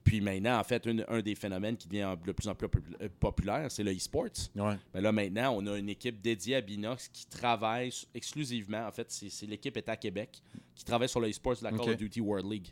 Puis 0.03 0.19
maintenant, 0.19 0.59
en 0.59 0.63
fait, 0.63 0.85
une- 0.85 1.05
un 1.07 1.21
des 1.21 1.33
phénomènes 1.35 1.77
qui 1.77 1.87
devient 1.87 2.13
de 2.25 2.31
plus 2.33 2.47
en 2.47 2.55
plus 2.55 2.67
euh, 3.01 3.07
populaire, 3.19 3.71
c'est 3.71 3.83
le 3.83 3.91
e-sports. 3.95 4.49
Ouais. 4.55 4.75
Mais 4.93 4.99
là, 5.01 5.11
maintenant, 5.11 5.55
on 5.57 5.65
a 5.67 5.77
une 5.77 5.89
équipe 5.89 6.21
dédiée 6.21 6.57
à 6.57 6.61
Binox 6.61 7.07
qui 7.07 7.25
travaille 7.25 7.91
exclusivement, 8.13 8.85
en 8.85 8.91
fait, 8.91 9.09
c'est 9.11 9.45
l'équipe 9.45 9.75
est 9.77 9.87
à 9.89 9.95
Québec, 9.95 10.41
qui 10.75 10.83
travaille 10.83 11.07
sur 11.09 11.19
le 11.21 11.29
e-sports 11.29 11.55
de 11.57 11.63
la 11.63 11.71
Call 11.71 11.79
of 11.91 11.97
Duty 11.97 12.19
World 12.21 12.51
League. 12.51 12.67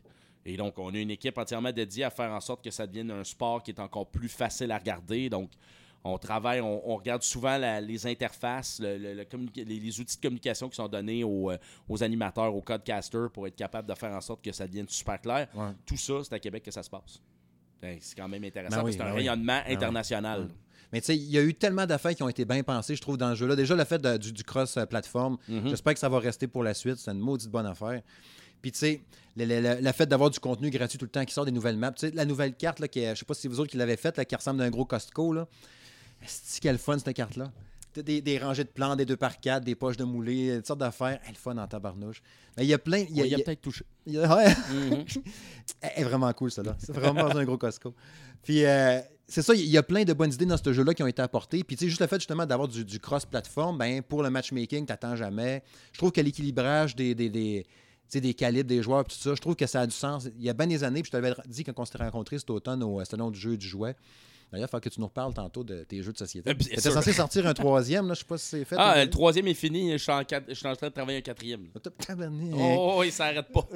Et 0.46 0.58
donc, 0.58 0.78
on 0.80 0.94
a 0.94 0.98
une 0.98 1.12
équipe 1.12 1.38
entièrement 1.38 1.72
dédiée 1.72 2.04
à 2.04 2.10
faire 2.10 2.32
en 2.32 2.40
sorte 2.42 2.64
que 2.64 2.72
ça 2.72 2.86
devienne 2.88 3.12
un 3.12 3.24
sport 3.24 3.62
qui 3.62 3.72
est 3.72 3.80
encore 3.80 4.08
plus 4.10 4.28
facile 4.30 4.72
à 4.72 4.78
regarder. 4.78 5.30
Donc, 5.30 5.52
on 6.04 6.18
travaille, 6.18 6.62
on, 6.62 6.90
on 6.92 6.96
regarde 6.98 7.22
souvent 7.24 7.58
la- 7.58 7.80
les 7.82 8.08
interfaces, 8.08 8.80
le- 8.80 8.98
le- 8.98 9.14
le 9.14 9.24
communica- 9.24 9.64
les, 9.64 9.80
les 9.80 10.00
outils 10.00 10.16
de 10.18 10.22
communication 10.22 10.68
qui 10.70 10.76
sont 10.76 10.88
donnés 10.88 11.24
aux, 11.24 11.52
euh, 11.52 11.58
aux 11.88 12.02
animateurs, 12.04 12.56
aux 12.56 12.62
codecasters 12.62 13.30
pour 13.32 13.46
être 13.48 13.56
capable 13.56 13.88
de 13.88 13.94
faire 13.96 14.12
en 14.12 14.22
sorte 14.22 14.44
que 14.44 14.52
ça 14.52 14.66
devienne 14.68 14.88
super 14.90 15.22
clair. 15.22 15.48
Ouais. 15.54 15.70
Tout 15.86 15.98
ça, 15.98 16.14
c'est 16.24 16.34
à 16.34 16.40
Québec 16.40 16.64
que 16.64 16.72
ça 16.72 16.82
se 16.84 16.90
passe. 16.90 17.22
Ben, 17.82 17.98
C'est 18.02 18.16
quand 18.16 18.28
même 18.28 18.44
intéressant. 18.44 18.78
Ben 18.78 18.84
oui, 18.84 18.92
parce 18.92 18.96
que 18.98 19.02
c'est 19.04 19.08
un 19.10 19.12
ben 19.12 19.16
rayonnement 19.18 19.62
oui. 19.68 19.74
international. 19.76 20.48
Mais 20.94 21.00
tu 21.02 21.06
sais, 21.08 21.16
il 21.16 21.30
y 21.32 21.38
a 21.38 21.42
eu 21.42 21.54
tellement 21.54 21.86
d'affaires 21.86 22.14
qui 22.14 22.22
ont 22.24 22.30
été 22.30 22.46
bien 22.46 22.64
pensées, 22.64 22.96
je 22.96 23.02
trouve, 23.02 23.18
dans 23.18 23.30
le 23.30 23.36
jeu-là. 23.36 23.56
Déjà, 23.56 23.76
le 23.76 23.84
fait 23.86 24.00
de- 24.02 24.18
du, 24.18 24.34
du 24.34 24.44
cross-platform, 24.44 25.38
Mhm. 25.48 25.68
j'espère 25.70 25.94
que 25.94 26.00
ça 26.00 26.10
va 26.10 26.20
rester 26.20 26.48
pour 26.48 26.64
la 26.64 26.74
suite. 26.74 26.98
C'est 26.98 27.12
une 27.12 27.20
maudite 27.20 27.50
bonne 27.50 27.66
affaire. 27.66 28.02
Puis, 28.62 28.72
tu 28.72 28.78
sais, 28.80 29.02
le, 29.38 29.92
fait 29.94 30.06
d'avoir 30.06 30.30
du 30.30 30.40
contenu 30.40 30.70
gratuit 30.70 30.98
tout 31.00 31.06
le 31.06 31.10
temps 31.12 31.24
qui 31.26 31.34
sort 31.34 31.46
des 31.46 31.52
nouvelles 31.52 31.78
maps. 31.78 31.92
Tu 31.94 32.08
sais, 32.10 32.12
la 32.14 32.26
nouvelle 32.26 32.54
carte, 32.56 32.80
là, 32.80 32.88
qui 32.88 33.00
est, 33.00 33.16
je 33.16 33.20
sais 33.20 33.26
pas 33.26 33.34
si 33.34 33.42
c'est 33.42 33.48
vous 33.48 33.60
autres 33.60 33.72
qui 33.72 33.78
l'avez 33.78 33.98
faite, 33.98 34.24
qui 34.26 34.36
ressemble 34.36 34.62
à 34.62 34.66
un 34.66 34.70
gros 34.70 34.86
Costco, 34.86 35.34
là. 35.34 35.48
C'est 36.26 36.62
quel 36.62 36.78
fun, 36.78 36.98
cette 37.00 37.16
carte-là. 37.16 37.52
Des, 37.96 38.22
des 38.22 38.38
rangées 38.40 38.64
de 38.64 38.70
plans, 38.70 38.96
des 38.96 39.06
2 39.06 39.18
par 39.18 39.40
4 39.42 39.66
des 39.66 39.76
poches 39.76 39.98
de 39.98 40.06
moulées, 40.06 40.54
toutes 40.58 40.68
sortes 40.68 40.80
d'affaires. 40.80 41.20
Elle 41.26 41.34
est 41.34 41.38
fun 41.38 41.58
en 41.58 41.68
tabarnouche. 41.68 42.22
Mais 42.56 42.64
il 42.64 42.70
y 42.70 42.74
a 42.74 42.78
plein. 42.80 43.00
Il 43.10 43.18
y 43.18 43.22
a, 43.22 43.24
Ouais, 43.26 43.34
a 43.34 43.44
peut-être 43.44 43.62
touché. 43.62 43.84
il 44.06 44.14
y 44.14 44.18
a- 44.18 44.34
ouais. 44.36 44.48
Mhm. 44.50 45.06
Elle 45.82 45.92
est 45.98 46.04
vraiment 46.04 46.32
cool, 46.34 46.52
celle-là. 46.52 46.78
C'est 46.80 46.94
vraiment 46.94 47.26
un 47.36 47.44
gros 47.44 47.58
Costco. 47.58 47.94
Puis, 48.44 48.64
euh, 48.66 49.00
c'est 49.28 49.42
ça, 49.42 49.54
il 49.54 49.66
y 49.68 49.78
a 49.78 49.84
plein 49.84 50.04
de 50.06 50.14
bonnes 50.14 50.32
idées 50.32 50.46
dans 50.46 50.56
ce 50.58 50.72
jeu-là 50.72 50.94
qui 50.94 51.04
ont 51.04 51.08
été 51.08 51.22
apportées. 51.22 51.64
Puis, 51.66 51.76
tu 51.76 51.84
sais, 51.86 51.90
juste 51.90 52.00
le 52.02 52.08
fait 52.08 52.16
justement 52.20 52.46
d'avoir 52.46 52.70
du, 52.70 52.86
du 52.86 53.00
cross-platform, 53.00 53.78
ben, 53.78 54.02
pour 54.02 54.24
le 54.24 54.30
matchmaking, 54.30 54.86
t'attends 54.86 55.16
jamais. 55.18 55.62
Je 55.92 55.98
trouve 55.98 56.12
que 56.14 56.22
l'équilibrage 56.22 56.96
des, 56.96 57.14
des, 57.14 57.30
des, 57.30 57.66
des 58.14 58.34
calibres 58.34 58.70
des 58.70 58.82
joueurs, 58.82 59.04
tout 59.04 59.16
ça, 59.18 59.36
je 59.36 59.42
trouve 59.42 59.56
que 59.58 59.68
ça 59.68 59.82
a 59.82 59.86
du 59.88 59.94
sens. 59.94 60.30
Il 60.38 60.44
y 60.46 60.50
a 60.50 60.54
bien 60.54 60.68
des 60.68 60.84
années, 60.86 61.02
puis 61.02 61.08
je 61.08 61.12
t'avais 61.12 61.34
dit 61.48 61.64
quand 61.66 61.74
on 61.78 61.84
s'était 61.86 62.00
rencontrés 62.04 62.40
cet 62.40 62.50
automne 62.52 62.82
au 62.84 63.04
salon 63.04 63.32
du 63.32 63.40
jeu 63.40 63.54
et 63.54 63.58
du 63.58 63.68
jouet. 63.68 63.96
D'ailleurs, 64.52 64.68
il 64.68 64.72
faut 64.72 64.80
que 64.82 64.90
tu 64.90 65.00
nous 65.00 65.08
reparles 65.08 65.34
tantôt 65.34 65.64
de 65.64 65.84
tes 65.84 66.02
jeux 66.04 66.12
de 66.12 66.18
société. 66.18 66.50
Euh, 66.50 66.54
C'était 66.60 66.82
sûr. 66.82 66.92
censé 66.92 67.14
sortir 67.14 67.48
un 67.48 67.54
troisième, 67.54 68.08
là, 68.08 68.14
je 68.14 68.20
sais 68.20 68.26
pas 68.26 68.38
si 68.38 68.46
c'est 68.48 68.66
fait. 68.66 68.76
Ah, 68.78 68.96
ou- 68.98 69.04
le 69.06 69.10
troisième 69.10 69.48
est 69.48 69.54
fini. 69.54 69.92
Je 69.94 69.98
suis 69.98 70.12
en, 70.12 70.24
quatre- 70.26 70.46
je 70.50 70.54
suis 70.56 70.68
en 70.68 70.76
train 70.76 70.88
de 70.90 70.94
travailler 70.94 71.20
un 71.20 71.22
quatrième. 71.22 71.70
là. 71.74 71.92
Tabarnak. 72.06 72.54
Oh, 72.58 72.96
oh, 72.98 73.04
il 73.04 73.12
s'arrête 73.12 73.48
pas. 73.52 73.68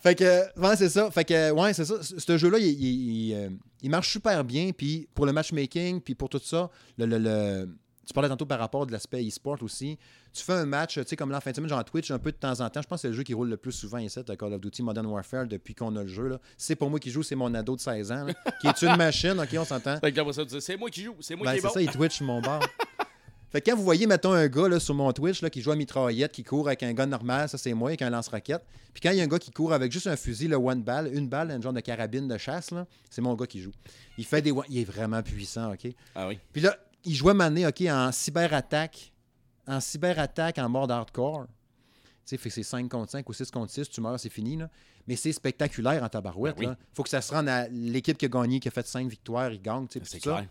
Fait 0.00 0.14
que, 0.14 0.58
ouais, 0.60 0.76
c'est 0.76 0.88
ça. 0.90 1.10
Fait 1.10 1.24
que, 1.24 1.50
ouais, 1.50 1.72
c'est 1.74 1.84
ça. 1.84 1.94
Ce 2.02 2.36
jeu-là, 2.38 2.58
il, 2.58 2.66
il- 2.66 3.28
il, 3.28 3.34
euh, 3.34 3.48
il 3.82 3.90
marche 3.90 4.10
super 4.12 4.44
bien. 4.44 4.70
Puis 4.76 5.08
pour 5.14 5.26
le 5.26 5.32
matchmaking, 5.32 6.00
puis 6.00 6.14
pour 6.14 6.28
tout 6.28 6.40
ça, 6.42 6.70
le, 6.98 7.06
le- 7.06 7.18
le- 7.18 7.68
tu 8.06 8.12
parlais 8.12 8.28
tantôt 8.28 8.46
par 8.46 8.58
rapport 8.58 8.86
de 8.86 8.92
l'aspect 8.92 9.26
e-sport 9.26 9.62
aussi. 9.62 9.98
Tu 10.32 10.42
fais 10.42 10.54
un 10.54 10.66
match, 10.66 10.94
tu 10.94 11.02
sais, 11.06 11.16
comme 11.16 11.30
là, 11.30 11.36
en 11.38 11.40
fin 11.40 11.50
de 11.50 11.56
semaine, 11.56 11.68
genre 11.70 11.84
Twitch, 11.84 12.10
un 12.10 12.18
peu 12.18 12.32
de 12.32 12.36
temps 12.36 12.60
en 12.60 12.68
temps. 12.68 12.82
Je 12.82 12.88
pense 12.88 12.98
que 12.98 13.02
c'est 13.02 13.08
le 13.08 13.14
jeu 13.14 13.22
qui 13.22 13.34
roule 13.34 13.48
le 13.48 13.56
plus 13.56 13.72
souvent 13.72 13.98
ici, 13.98 14.18
Call 14.38 14.52
of 14.52 14.60
Duty 14.60 14.82
Modern 14.82 15.06
Warfare, 15.06 15.46
depuis 15.46 15.74
qu'on 15.74 15.94
a 15.96 16.02
le 16.02 16.08
jeu. 16.08 16.38
C'est 16.56 16.74
pour 16.76 16.90
moi 16.90 16.98
qui 16.98 17.10
joue, 17.10 17.22
c'est 17.22 17.36
mon 17.36 17.52
ado 17.54 17.76
de 17.76 17.80
16 17.80 18.12
ans, 18.12 18.24
là, 18.24 18.34
qui 18.60 18.66
est 18.66 18.82
une 18.82 18.96
machine, 18.96 19.38
OK, 19.38 19.48
on 19.58 19.64
s'entend. 19.64 19.98
C'est 20.60 20.76
moi 20.76 20.90
qui 20.90 21.04
joue, 21.04 21.14
c'est 21.20 21.36
moi 21.36 21.46
Ben, 21.46 21.52
qui 21.52 21.58
est 21.58 21.60
c'est 21.60 21.68
bon. 21.68 21.74
ça, 21.74 21.82
il 21.82 21.90
Twitch 21.90 22.20
mon 22.22 22.40
bar. 22.40 22.60
fait 23.52 23.60
que 23.60 23.70
quand 23.70 23.76
vous 23.76 23.84
voyez, 23.84 24.06
mettons, 24.06 24.32
un 24.32 24.48
gars 24.48 24.68
là, 24.68 24.80
sur 24.80 24.94
mon 24.94 25.12
Twitch 25.12 25.42
là, 25.42 25.50
qui 25.50 25.60
joue 25.62 25.70
à 25.70 25.76
mitraillette, 25.76 26.32
qui 26.32 26.42
court 26.42 26.66
avec 26.66 26.82
un 26.82 26.92
gun 26.94 27.06
normal, 27.06 27.48
ça 27.48 27.58
c'est 27.58 27.74
moi, 27.74 27.90
avec 27.90 28.02
un 28.02 28.10
lance-roquette. 28.10 28.64
Puis 28.94 29.00
quand 29.00 29.10
il 29.10 29.18
y 29.18 29.20
a 29.20 29.24
un 29.24 29.28
gars 29.28 29.38
qui 29.38 29.50
court 29.50 29.72
avec 29.72 29.92
juste 29.92 30.06
un 30.06 30.16
fusil, 30.16 30.48
le 30.48 30.56
one 30.56 30.82
balle, 30.82 31.10
une 31.14 31.28
balle, 31.28 31.50
un 31.50 31.60
genre 31.60 31.72
de 31.72 31.80
carabine 31.80 32.26
de 32.26 32.36
chasse, 32.38 32.70
là, 32.72 32.86
c'est 33.10 33.20
mon 33.22 33.34
gars 33.34 33.46
qui 33.46 33.60
joue. 33.60 33.72
Il 34.18 34.24
fait 34.24 34.42
des. 34.42 34.52
Il 34.68 34.78
est 34.78 34.84
vraiment 34.84 35.22
puissant, 35.22 35.72
OK? 35.72 35.86
Ah 36.14 36.26
oui. 36.28 36.38
Puis 36.52 36.62
là, 36.62 36.76
il 37.04 37.14
jouait 37.14 37.34
mané, 37.34 37.66
OK, 37.66 37.80
en 37.82 38.10
cyberattaque. 38.12 39.12
En 39.66 39.80
cyberattaque 39.80 40.58
en 40.58 40.68
mode 40.68 40.90
hardcore. 40.90 41.46
Tu 41.46 41.50
sais, 42.24 42.36
fait 42.36 42.48
que 42.48 42.54
c'est 42.56 42.62
5 42.62 42.88
contre 42.88 43.10
5 43.12 43.28
ou 43.28 43.32
6 43.32 43.50
contre 43.50 43.72
6, 43.72 43.88
tu 43.90 44.00
meurs, 44.00 44.18
c'est 44.18 44.28
fini. 44.30 44.56
Là. 44.56 44.68
Mais 45.06 45.16
c'est 45.16 45.32
spectaculaire 45.32 46.02
en 46.02 46.08
tabarouette. 46.08 46.54
Ben 46.56 46.60
oui. 46.60 46.66
là. 46.66 46.76
faut 46.94 47.02
que 47.02 47.08
ça 47.08 47.20
se 47.20 47.32
rende 47.32 47.48
à 47.48 47.68
l'équipe 47.68 48.16
qui 48.18 48.26
a 48.26 48.28
gagné, 48.28 48.60
qui 48.60 48.68
a 48.68 48.70
fait 48.70 48.86
5 48.86 49.08
victoires, 49.08 49.52
il 49.52 49.60
gagne. 49.60 49.86
tu 49.88 49.94
sais, 49.94 50.00
puis 50.00 50.08
C'est 50.08 50.20
clair. 50.20 50.46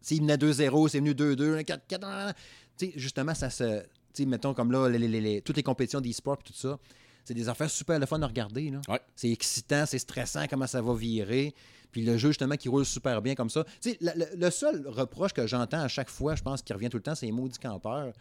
s'il 0.00 0.22
menait 0.22 0.36
2-0, 0.36 0.88
c'est 0.88 0.98
venu 0.98 1.12
2-2, 1.14 1.62
4-4. 1.62 2.34
Tu 2.76 2.86
sais, 2.86 2.92
justement, 2.96 3.34
ça 3.34 3.48
se. 3.50 3.80
Tu 4.14 4.24
sais, 4.24 4.26
mettons 4.26 4.52
comme 4.52 4.70
là, 4.72 4.88
les- 4.88 4.98
les- 4.98 5.20
les- 5.20 5.40
toutes 5.42 5.56
les 5.56 5.62
compétitions 5.62 6.00
d'e-sport 6.02 6.36
et 6.40 6.42
tout 6.42 6.52
ça, 6.52 6.78
c'est 7.24 7.32
des 7.34 7.48
affaires 7.48 7.70
super 7.70 7.98
le 7.98 8.04
fun 8.06 8.20
à 8.20 8.26
regarder. 8.26 8.72
Ouais. 8.88 9.00
C'est 9.16 9.30
excitant, 9.30 9.84
c'est 9.86 9.98
stressant, 9.98 10.44
comment 10.48 10.66
ça 10.66 10.82
va 10.82 10.94
virer. 10.94 11.54
Puis 11.92 12.02
le 12.02 12.16
jeu, 12.16 12.28
justement, 12.30 12.56
qui 12.56 12.68
roule 12.68 12.84
super 12.86 13.20
bien 13.22 13.34
comme 13.34 13.50
ça. 13.50 13.64
Tu 13.80 13.90
sais, 13.90 13.98
le, 14.00 14.50
seul 14.50 14.86
reproche 14.88 15.32
que 15.32 15.46
j'entends 15.46 15.80
à 15.82 15.88
chaque 15.88 16.08
fois, 16.10 16.34
je 16.34 16.42
pense, 16.42 16.62
qui 16.62 16.72
revient 16.72 16.88
tout 16.88 16.96
le 16.96 17.02
temps, 17.02 17.14
c'est 17.14 17.26
les 17.26 17.32
maudits 17.32 17.58
campeurs. 17.58 18.12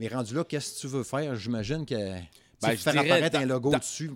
Mais 0.00 0.08
rendu 0.08 0.34
là, 0.34 0.42
qu'est-ce 0.44 0.76
que 0.76 0.80
tu 0.80 0.86
veux 0.88 1.02
faire? 1.04 1.36
J'imagine 1.36 1.84
que. 1.84 1.94
sais, 1.94 2.70
je 2.72 2.76
faire 2.76 2.92
dirais 2.94 3.10
apparaître 3.10 3.38
un 3.38 3.44
logo 3.44 3.70
dans- 3.70 3.78
dessus. 3.78 4.10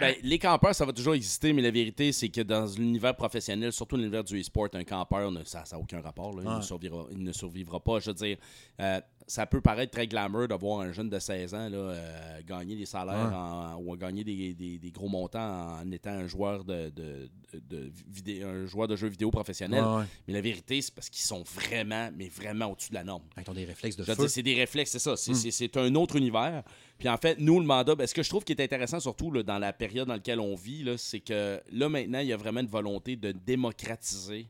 Ben, 0.00 0.14
les 0.22 0.38
campeurs, 0.38 0.74
ça 0.74 0.84
va 0.86 0.92
toujours 0.92 1.14
exister, 1.14 1.52
mais 1.52 1.60
la 1.62 1.70
vérité, 1.72 2.12
c'est 2.12 2.28
que 2.28 2.40
dans 2.42 2.64
l'univers 2.76 3.16
professionnel, 3.16 3.72
surtout 3.72 3.96
l'univers 3.96 4.22
du 4.22 4.40
e-sport, 4.40 4.68
un 4.74 4.84
campeur, 4.84 5.30
ne- 5.32 5.42
ça 5.44 5.64
n'a 5.72 5.78
aucun 5.78 6.00
rapport. 6.00 6.32
là. 6.36 6.42
Il, 6.44 6.48
ne 6.50 6.56
Ouais. 6.56 6.62
survivra, 6.62 7.06
il 7.10 7.22
ne 7.24 7.32
survivra 7.32 7.80
pas. 7.80 7.98
Je 7.98 8.10
veux 8.10 8.14
dire, 8.14 8.36
euh, 8.80 9.00
ça 9.28 9.46
peut 9.46 9.60
paraître 9.60 9.92
très 9.92 10.06
glamour 10.08 10.48
de 10.48 10.54
voir 10.54 10.80
un 10.80 10.90
jeune 10.90 11.08
de 11.10 11.18
16 11.18 11.54
ans 11.54 11.68
là, 11.68 11.76
euh, 11.76 12.40
gagner 12.46 12.74
des 12.76 12.86
salaires 12.86 13.28
Ouais. 13.28 13.34
en- 13.36 13.76
ou 13.76 13.94
gagner 13.96 14.24
des, 14.24 14.54
des- 14.54 14.78
des 14.78 14.90
gros 14.90 15.08
montants 15.08 15.78
en 15.78 15.90
étant 15.92 16.10
un 16.10 16.26
joueur 16.26 16.64
de, 16.64 16.88
de, 16.90 17.28
de- 17.52 17.60
de 17.76 17.92
vidé- 18.10 18.42
un 18.42 18.64
joueur 18.66 18.88
de 18.88 18.96
jeux 18.96 19.08
vidéo 19.08 19.30
professionnel. 19.30 19.84
Ouais, 19.84 19.96
ouais. 19.98 20.04
Mais 20.26 20.34
la 20.34 20.40
vérité, 20.40 20.80
c'est 20.80 20.94
parce 20.94 21.08
qu'ils 21.10 21.22
sont 21.24 21.42
vraiment, 21.42 22.10
mais 22.16 22.28
vraiment 22.28 22.66
au-dessus 22.72 22.88
de 22.88 22.94
la 22.94 23.04
norme. 23.04 23.22
Ils 23.36 23.50
ont 23.50 23.54
des 23.54 23.64
réflexes 23.66 23.96
de 23.96 24.04
feu. 24.04 24.28
c'est 24.28 24.42
des 24.42 24.54
réflexes, 24.54 24.90
c'est 24.92 24.98
ça. 24.98 25.12
Hmm. 25.12 25.34
C'est 25.34 25.76
un 25.76 25.94
autre 25.94 26.16
univers. 26.16 26.62
Puis 26.98 27.08
en 27.08 27.16
fait, 27.18 27.38
nous, 27.38 27.60
le 27.60 27.66
mandat, 27.66 27.94
ben, 27.94 28.06
ce 28.06 28.14
que 28.14 28.22
je 28.22 28.28
trouve 28.30 28.44
qui 28.44 28.52
est 28.52 28.60
intéressant, 28.62 28.98
surtout 28.98 29.30
là, 29.30 29.42
dans 29.42 29.58
la 29.58 29.72
période 29.72 30.08
dans 30.08 30.14
laquelle 30.14 30.40
on 30.40 30.54
vit, 30.56 30.84
c'est 30.96 31.20
que 31.20 31.60
là, 31.70 31.88
maintenant, 31.88 32.18
il 32.20 32.28
y 32.28 32.32
a 32.32 32.36
vraiment 32.36 32.60
une 32.60 32.66
volonté 32.66 33.14
de 33.14 33.32
démocratiser 33.32 34.46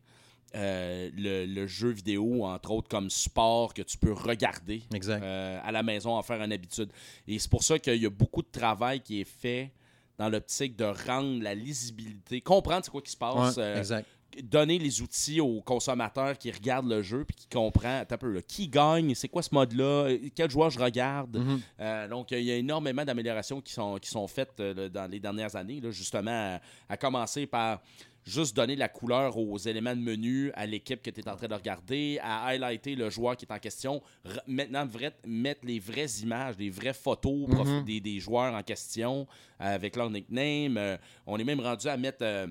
euh, 0.55 1.11
le, 1.17 1.45
le 1.47 1.67
jeu 1.67 1.91
vidéo, 1.91 2.45
entre 2.45 2.71
autres 2.71 2.89
comme 2.89 3.11
sport 3.11 3.75
que 3.75 3.83
tu 3.83 3.99
peux 3.99 4.13
regarder 4.13 4.83
Exact. 4.95 5.23
euh, 5.23 5.61
à 5.63 5.73
la 5.73 5.83
maison, 5.83 6.13
en 6.15 6.23
faire 6.23 6.43
une 6.43 6.53
habitude. 6.53 6.91
Et 7.27 7.39
c'est 7.39 7.51
pour 7.51 7.63
ça 7.63 7.79
qu'il 7.79 8.01
y 8.03 8.07
a 8.07 8.11
beaucoup 8.11 8.43
de 8.43 8.49
travail 8.51 9.01
qui 9.01 9.21
est 9.21 9.29
fait 9.29 9.73
dans 10.19 10.29
l'optique 10.29 10.75
de 10.77 10.85
rendre 11.07 11.43
la 11.43 11.55
lisibilité, 11.55 12.41
comprendre 12.41 12.85
c'est 12.85 12.91
quoi 12.91 13.03
qui 13.03 13.13
se 13.13 13.17
passe, 13.17 13.57
Ouais, 13.57 13.63
euh, 13.63 13.79
exact. 13.79 14.07
donner 14.43 14.79
les 14.79 15.01
outils 15.01 15.41
aux 15.41 15.61
consommateurs 15.63 16.37
qui 16.37 16.51
regardent 16.51 16.89
le 16.89 17.03
jeu 17.03 17.25
puis 17.25 17.37
qui 17.37 17.47
comprennent 17.47 18.05
un 18.11 18.17
peu, 18.17 18.33
là, 18.33 18.43
qui 18.43 18.69
gagne, 18.69 19.15
c'est 19.15 19.29
quoi 19.29 19.43
ce 19.43 19.55
mode-là, 19.55 20.09
quel 20.35 20.51
joueur 20.51 20.71
je 20.71 20.79
regarde? 20.81 21.37
Mhm. 21.37 21.61
Euh, 21.81 22.09
donc, 22.09 22.33
il 22.33 22.43
y 22.43 22.51
a 22.51 22.57
énormément 22.57 23.05
d'améliorations 23.05 23.61
qui 23.61 23.73
sont, 23.73 23.97
qui 23.99 24.09
sont 24.11 24.27
faites 24.27 24.59
euh, 24.61 24.89
dans 24.89 25.09
les 25.11 25.21
dernières 25.21 25.55
années, 25.55 25.81
là, 25.81 25.91
justement, 25.93 26.57
à, 26.57 26.61
à 26.89 26.97
commencer 26.97 27.47
par 27.47 27.81
juste 28.29 28.55
donner 28.55 28.77
la 28.77 28.89
couleur 28.89 29.37
aux 29.37 29.57
éléments 29.59 29.97
de 29.97 30.01
menu 30.01 30.53
à 30.55 30.67
l'équipe 30.67 31.01
que 31.03 31.11
tu 31.11 31.21
es 31.21 31.29
en 31.29 31.37
train 31.37 31.49
de 31.49 31.55
regarder, 31.55 32.19
à 32.23 32.45
highlighter 32.47 32.95
le 32.95 33.09
joueur 33.11 33.37
qui 33.37 33.45
est 33.47 33.53
en 33.53 33.59
question, 33.59 34.03
R- 34.27 34.41
maintenant 34.47 34.85
vrai- 34.87 35.17
mettre 35.27 35.61
les 35.65 35.79
vraies 35.79 36.21
images, 36.23 36.57
les 36.59 36.71
vraies 36.71 36.93
photos 36.93 37.49
Mhm. 37.49 37.85
des, 37.85 38.01
des 38.01 38.21
joueurs 38.21 38.55
en 38.55 38.63
question 38.63 39.27
euh, 39.61 39.75
avec 39.75 39.97
leur 39.97 40.11
nickname. 40.11 40.77
Euh, 40.77 40.97
on 41.27 41.39
est 41.39 41.45
même 41.45 41.61
rendu 41.61 41.89
à 41.89 41.97
mettre... 41.97 42.19
euh, 42.23 42.47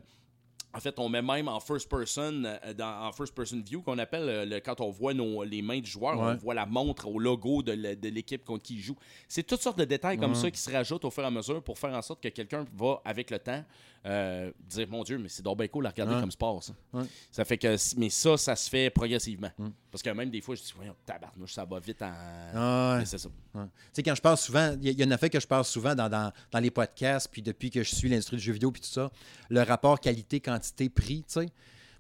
en 0.74 0.80
fait, 0.80 1.00
on 1.00 1.10
met 1.10 1.22
même 1.24 1.48
en 1.48 1.60
first 1.60 1.90
person, 1.90 2.44
dans, 2.78 3.08
en 3.08 3.12
first 3.12 3.34
person 3.34 3.62
view, 3.66 3.82
qu'on 3.82 3.98
appelle 3.98 4.48
le- 4.50 4.60
quand 4.60 4.80
on 4.82 4.92
voit 4.92 5.14
nos, 5.14 5.44
les 5.44 5.62
mains 5.64 5.80
du 5.80 5.90
joueur, 5.90 6.20
Ouais. 6.20 6.34
on 6.34 6.36
voit 6.36 6.54
la 6.54 6.66
montre 6.68 7.08
au 7.08 7.18
logo 7.18 7.64
de, 7.64 7.72
l'équipe 8.10 8.44
contre 8.44 8.64
qui 8.64 8.76
il 8.76 8.82
joue. 8.82 8.96
C'est 9.28 9.44
toutes 9.48 9.62
sortes 9.62 9.80
de 9.80 9.86
détails 9.86 10.18
comme 10.18 10.32
Ouais. 10.34 10.38
ça 10.38 10.52
qui 10.52 10.60
se 10.60 10.70
rajoutent 10.70 11.06
au 11.06 11.10
fur 11.10 11.24
et 11.24 11.28
à 11.28 11.32
mesure 11.32 11.64
pour 11.64 11.80
faire 11.80 11.94
en 11.96 12.02
sorte 12.02 12.22
que 12.22 12.28
quelqu'un 12.28 12.66
va, 12.76 13.02
avec 13.06 13.32
le 13.32 13.40
temps, 13.40 13.64
euh, 14.08 14.52
dire 14.68 14.88
Mon 14.90 15.04
Dieu, 15.04 15.18
mais 15.18 15.28
c'est 15.30 15.44
donc 15.44 15.58
bien 15.58 15.68
cool 15.68 15.86
à 15.86 15.90
regarder 15.90 16.14
Ouais. 16.16 16.22
comme 16.22 16.32
sport, 16.32 16.64
ça. 16.64 16.74
Ouais. 16.94 17.04
Ça 17.32 17.44
fait 17.46 17.58
que, 17.58 17.76
mais 17.98 18.10
ça, 18.10 18.38
ça 18.38 18.56
se 18.56 18.70
fait 18.70 18.90
progressivement. 18.90 19.52
Mm. 19.58 19.68
Parce 19.92 20.02
que 20.02 20.10
même 20.12 20.30
des 20.30 20.40
fois, 20.42 20.56
je 20.56 20.62
dis 20.62 20.74
Voyons, 20.76 20.96
tabarnouche, 21.06 21.54
ça 21.54 21.66
va 21.66 21.80
vite 21.80 22.02
en. 22.02 22.12
Ah, 22.56 23.02
c'est 23.06 23.18
ça. 23.18 23.30
Ouais. 23.54 23.64
Tu 23.66 23.70
sais, 23.94 24.04
quand 24.04 24.16
je 24.16 24.22
parle 24.22 24.38
souvent, 24.38 24.76
il 24.82 24.90
y, 24.90 24.94
y 24.94 25.04
a 25.04 25.06
un 25.06 25.12
affaire 25.12 25.30
que 25.30 25.40
je 25.40 25.48
parle 25.48 25.66
souvent 25.66 25.94
dans, 25.94 26.08
dans, 26.10 26.32
dans 26.52 26.60
les 26.60 26.72
podcasts, 26.72 27.28
puis 27.32 27.42
depuis 27.42 27.70
que 27.70 27.84
je 27.84 27.94
suis 27.94 28.08
l'industrie 28.10 28.38
du 28.38 28.44
jeu 28.44 28.54
vidéo, 28.54 28.72
puis 28.72 28.82
tout 28.82 28.88
ça, 28.88 29.12
le 29.50 29.62
rapport 29.62 30.00
qualité-quantité-prix, 30.00 31.24
tu 31.28 31.42
sais. 31.42 31.50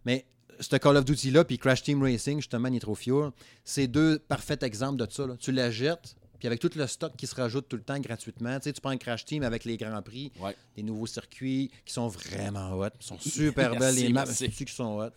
Mais 0.05 0.25
ce 0.59 0.75
Call 0.77 0.97
of 0.97 1.05
Duty-là, 1.05 1.43
puis 1.43 1.57
Crash 1.57 1.83
Team 1.83 2.01
Racing, 2.01 2.37
justement, 2.37 2.69
Nitro 2.69 2.95
Fuel, 2.95 3.31
c'est 3.63 3.87
deux 3.87 4.17
parfaits 4.19 4.63
exemples 4.63 4.97
de 5.05 5.11
ça. 5.11 5.27
là. 5.27 5.35
Tu 5.37 5.51
la 5.51 5.69
jettes, 5.69 6.15
puis 6.39 6.47
avec 6.47 6.59
tout 6.59 6.69
le 6.75 6.85
stock 6.87 7.13
qui 7.17 7.27
se 7.27 7.35
rajoute 7.35 7.67
tout 7.67 7.75
le 7.77 7.81
temps 7.83 7.99
gratuitement, 7.99 8.57
tu 8.59 8.65
sais, 8.65 8.73
tu 8.73 8.81
prends 8.81 8.91
un 8.91 8.97
Crash 8.97 9.25
Team 9.25 9.43
avec 9.43 9.65
les 9.65 9.77
grands 9.77 10.01
prix, 10.01 10.31
Ouais. 10.39 10.55
des 10.75 10.83
nouveaux 10.83 11.07
circuits 11.07 11.71
qui 11.85 11.93
sont 11.93 12.07
vraiment 12.07 12.71
hot, 12.73 12.89
qui 12.99 13.07
sont 13.07 13.19
super 13.19 13.71
Merci, 13.71 13.79
belles, 13.79 13.95
les 14.07 14.13
maps, 14.13 14.25
c'est 14.25 14.49
qui 14.49 14.65
sont 14.73 14.99
hot? 14.99 15.09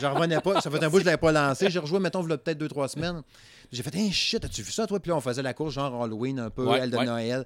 J'en 0.00 0.14
revenais 0.14 0.40
pas, 0.40 0.60
ça 0.60 0.70
fait 0.70 0.82
un 0.82 0.88
bout 0.88 0.96
que 0.96 1.00
je 1.02 1.06
l'avais 1.06 1.16
pas 1.18 1.32
lancé, 1.32 1.70
j'ai 1.70 1.78
rejoué, 1.78 1.98
mettons, 2.00 2.24
peut-être 2.24 2.58
deux, 2.58 2.68
trois 2.68 2.88
semaines. 2.88 3.22
J'ai 3.72 3.82
fait, 3.82 3.94
hey 3.96 4.12
shit, 4.12 4.44
as-tu 4.44 4.62
vu 4.62 4.70
ça, 4.72 4.86
toi? 4.86 5.00
Puis 5.00 5.08
là, 5.10 5.16
on 5.16 5.20
faisait 5.20 5.42
la 5.42 5.52
course 5.54 5.74
genre 5.74 6.02
Halloween 6.02 6.38
un 6.38 6.50
peu, 6.50 6.64
Ouais, 6.66 6.78
elle 6.80 6.90
de 6.90 6.96
ouais. 6.96 7.04
Noël. 7.06 7.44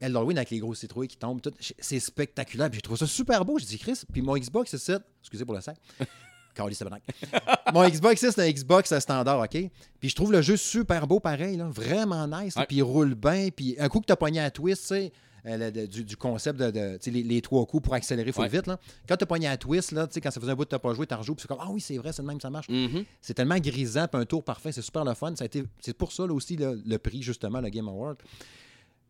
Elle 0.00 0.12
d'Halloween 0.12 0.36
avec 0.36 0.50
les 0.50 0.58
gros 0.58 0.74
citrouilles 0.74 1.08
qui 1.08 1.16
tombent. 1.16 1.40
tout. 1.40 1.52
C'est 1.78 2.00
spectaculaire. 2.00 2.68
Puis 2.68 2.76
j'ai 2.78 2.82
trouvé 2.82 2.98
ça 2.98 3.06
super 3.06 3.42
beau. 3.44 3.58
J'ai 3.58 3.64
dit, 3.64 3.78
Chris, 3.78 3.98
puis 4.12 4.20
mon 4.20 4.36
Xbox, 4.36 4.70
c'est 4.72 4.78
ça. 4.78 4.98
Excusez 5.22 5.44
pour 5.46 5.54
le 5.54 5.62
sac. 5.62 5.78
Carlis. 6.54 6.78
Mon 7.72 7.88
Xbox, 7.88 8.20
c'est 8.20 8.38
un 8.38 8.50
Xbox 8.50 8.98
standard, 8.98 9.40
OK? 9.40 9.70
Puis 10.00 10.08
je 10.08 10.14
trouve 10.14 10.32
le 10.32 10.42
jeu 10.42 10.56
super 10.56 11.06
beau 11.06 11.20
pareil, 11.20 11.56
là. 11.56 11.68
vraiment 11.68 12.26
nice. 12.26 12.56
Ouais. 12.56 12.66
Puis 12.66 12.76
il 12.76 12.82
roule 12.82 13.14
bien. 13.14 13.48
Puis 13.54 13.76
un 13.78 13.88
coup 13.88 14.00
que 14.00 14.06
tu 14.06 14.12
as 14.12 14.16
pogné 14.16 14.40
à 14.40 14.50
twist, 14.50 14.82
tu 14.82 14.88
sais, 14.88 15.12
euh, 15.46 15.70
le- 15.70 15.86
du, 15.86 16.04
du 16.04 16.16
concept 16.16 16.58
de, 16.58 16.98
les, 17.10 17.22
les 17.22 17.42
trois 17.42 17.66
coups 17.66 17.82
pour 17.84 17.92
accélérer 17.94 18.32
Ouais. 18.36 18.48
vite. 18.48 18.66
Là. 18.66 18.78
Quand 19.06 19.16
tu 19.16 19.24
as 19.24 19.26
pogné 19.26 19.46
à 19.48 19.56
twist, 19.58 19.92
là, 19.92 20.06
quand 20.22 20.30
ça 20.30 20.40
faisait 20.40 20.52
un 20.52 20.54
bout 20.54 20.64
que 20.64 20.70
tu 20.70 20.74
n'as 20.74 20.78
pas 20.78 20.94
joué, 20.94 21.06
tu 21.06 21.14
rejoues. 21.14 21.34
Puis 21.34 21.42
c'est 21.42 21.48
comme, 21.48 21.58
ah 21.60 21.68
oui, 21.70 21.80
c'est 21.80 21.98
vrai, 21.98 22.12
c'est 22.12 22.22
le 22.22 22.28
même, 22.28 22.40
ça 22.40 22.48
marche. 22.50 22.68
Mhm. 22.68 23.04
C'est 23.20 23.34
tellement 23.34 23.58
grisant, 23.58 24.06
puis 24.10 24.20
un 24.20 24.24
tour 24.24 24.42
parfait, 24.42 24.72
c'est 24.72 24.80
super 24.82 25.04
le 25.04 25.12
fun. 25.14 25.34
C'est 25.80 25.94
pour 25.98 26.12
ça 26.12 26.26
là, 26.26 26.32
aussi 26.32 26.56
le, 26.56 26.80
le 26.86 26.98
prix, 26.98 27.22
justement, 27.22 27.60
le 27.60 27.68
Game 27.68 27.88
Award. 27.88 28.16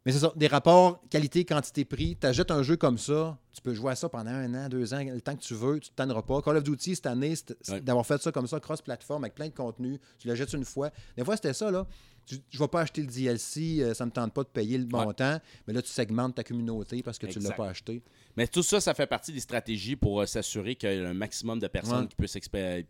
Mais 0.06 0.12
c'est 0.12 0.18
ça, 0.18 0.32
des 0.36 0.48
rapports 0.48 1.00
qualité, 1.08 1.44
quantité, 1.46 1.84
prix. 1.86 2.16
Tu 2.20 2.26
achètes 2.26 2.50
un 2.50 2.62
jeu 2.62 2.76
comme 2.76 2.98
ça, 2.98 3.38
tu 3.54 3.62
peux 3.62 3.72
jouer 3.72 3.92
à 3.92 3.96
ça 3.96 4.08
pendant 4.10 4.30
un 4.32 4.52
an, 4.54 4.68
deux 4.68 4.92
ans, 4.92 5.02
le 5.02 5.20
temps 5.22 5.34
que 5.34 5.40
tu 5.42 5.54
veux, 5.54 5.80
tu 5.80 5.90
ne 5.90 5.94
tanneras 5.94 6.20
pas. 6.22 6.42
Call 6.42 6.58
of 6.58 6.62
Duty, 6.62 6.94
cette 6.96 7.06
année, 7.06 7.34
Ouais. 7.70 7.80
d'avoir 7.80 8.04
fait 8.04 8.20
ça 8.20 8.30
comme 8.30 8.46
ça, 8.46 8.60
cross-platform, 8.60 9.24
avec 9.24 9.34
plein 9.34 9.48
de 9.48 9.54
contenu. 9.54 9.98
Tu 10.18 10.28
le 10.28 10.34
jettes 10.34 10.52
une 10.52 10.64
fois. 10.66 10.90
Des 11.16 11.24
fois, 11.24 11.36
c'était 11.36 11.54
ça, 11.54 11.70
là. 11.70 11.86
Tu- 12.26 12.36
je 12.50 12.56
ne 12.58 12.62
vais 12.64 12.68
pas 12.68 12.80
acheter 12.82 13.00
le 13.02 13.06
DLC, 13.06 13.80
euh, 13.82 13.92
ça 13.94 14.04
ne 14.04 14.10
me 14.10 14.12
tente 14.14 14.32
pas 14.32 14.42
de 14.42 14.48
payer 14.48 14.76
le 14.78 14.84
Ouais. 14.84 14.90
montant, 15.04 15.38
mais 15.66 15.72
là, 15.74 15.80
tu 15.82 15.90
segmentes 15.90 16.34
ta 16.34 16.42
communauté 16.44 17.02
parce 17.02 17.18
que 17.18 17.26
tu 17.26 17.38
ne 17.38 17.44
l'as 17.44 17.52
pas 17.52 17.68
acheté. 17.68 18.02
Mais 18.36 18.46
tout 18.46 18.62
ça, 18.62 18.80
ça 18.80 18.94
fait 18.94 19.06
partie 19.06 19.30
des 19.32 19.40
stratégies 19.40 19.96
pour 19.96 20.20
euh, 20.22 20.26
s'assurer 20.26 20.74
qu'il 20.74 20.90
y 20.94 21.04
a 21.04 21.08
un 21.08 21.14
maximum 21.14 21.58
de 21.60 21.66
personnes 21.66 22.02
Ouais. 22.02 22.08
qui 22.08 22.16
puissent 22.16 22.38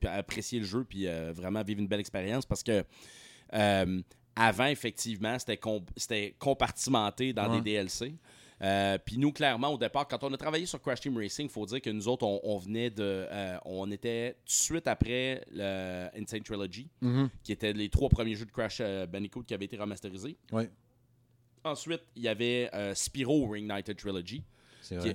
apprécier 0.06 0.60
le 0.60 0.64
jeu 0.66 0.84
puis 0.88 1.06
euh, 1.08 1.32
vraiment 1.34 1.62
vivre 1.62 1.80
une 1.80 1.88
belle 1.88 2.00
expérience 2.00 2.46
parce 2.46 2.62
que 2.62 2.84
euh, 3.54 4.00
avant, 4.36 4.66
effectivement, 4.66 5.38
c'était 5.38 5.56
com- 5.56 5.84
c'était 5.96 6.34
compartimenté 6.38 7.32
dans 7.32 7.48
Ouais. 7.50 7.58
des 7.60 7.72
DLC. 7.72 8.14
Euh, 8.62 8.98
puis 9.04 9.18
nous, 9.18 9.32
clairement, 9.32 9.68
au 9.68 9.76
départ, 9.78 10.06
quand 10.08 10.22
on 10.24 10.32
a 10.32 10.36
travaillé 10.36 10.64
sur 10.64 10.80
Crash 10.80 11.00
Team 11.00 11.16
Racing, 11.18 11.46
il 11.46 11.50
faut 11.52 11.66
dire 11.66 11.82
que 11.82 11.90
nous 11.90 12.06
autres, 12.08 12.24
on, 12.24 12.40
on 12.44 12.56
venait 12.58 12.88
de. 12.88 13.02
euh, 13.02 13.58
on 13.64 13.90
était 13.90 14.32
tout 14.34 14.44
de 14.46 14.50
suite 14.50 14.86
après 14.86 15.44
le 15.52 16.08
Insane 16.16 16.40
Trilogy, 16.42 16.88
Mhm. 17.00 17.28
qui 17.42 17.52
étaient 17.52 17.72
les 17.72 17.88
trois 17.88 18.08
premiers 18.08 18.34
jeux 18.36 18.46
de 18.46 18.52
Crash 18.52 18.78
euh, 18.80 19.06
Bandicoot 19.06 19.42
qui 19.42 19.54
avaient 19.54 19.64
été 19.66 19.76
remasterisés. 19.76 20.36
Ouais, 20.52 20.70
Ensuite, 21.64 22.02
il 22.14 22.22
y 22.22 22.28
avait 22.28 22.68
euh, 22.74 22.94
Spyro 22.94 23.48
Reignited 23.48 23.96
Trilogy. 23.96 24.42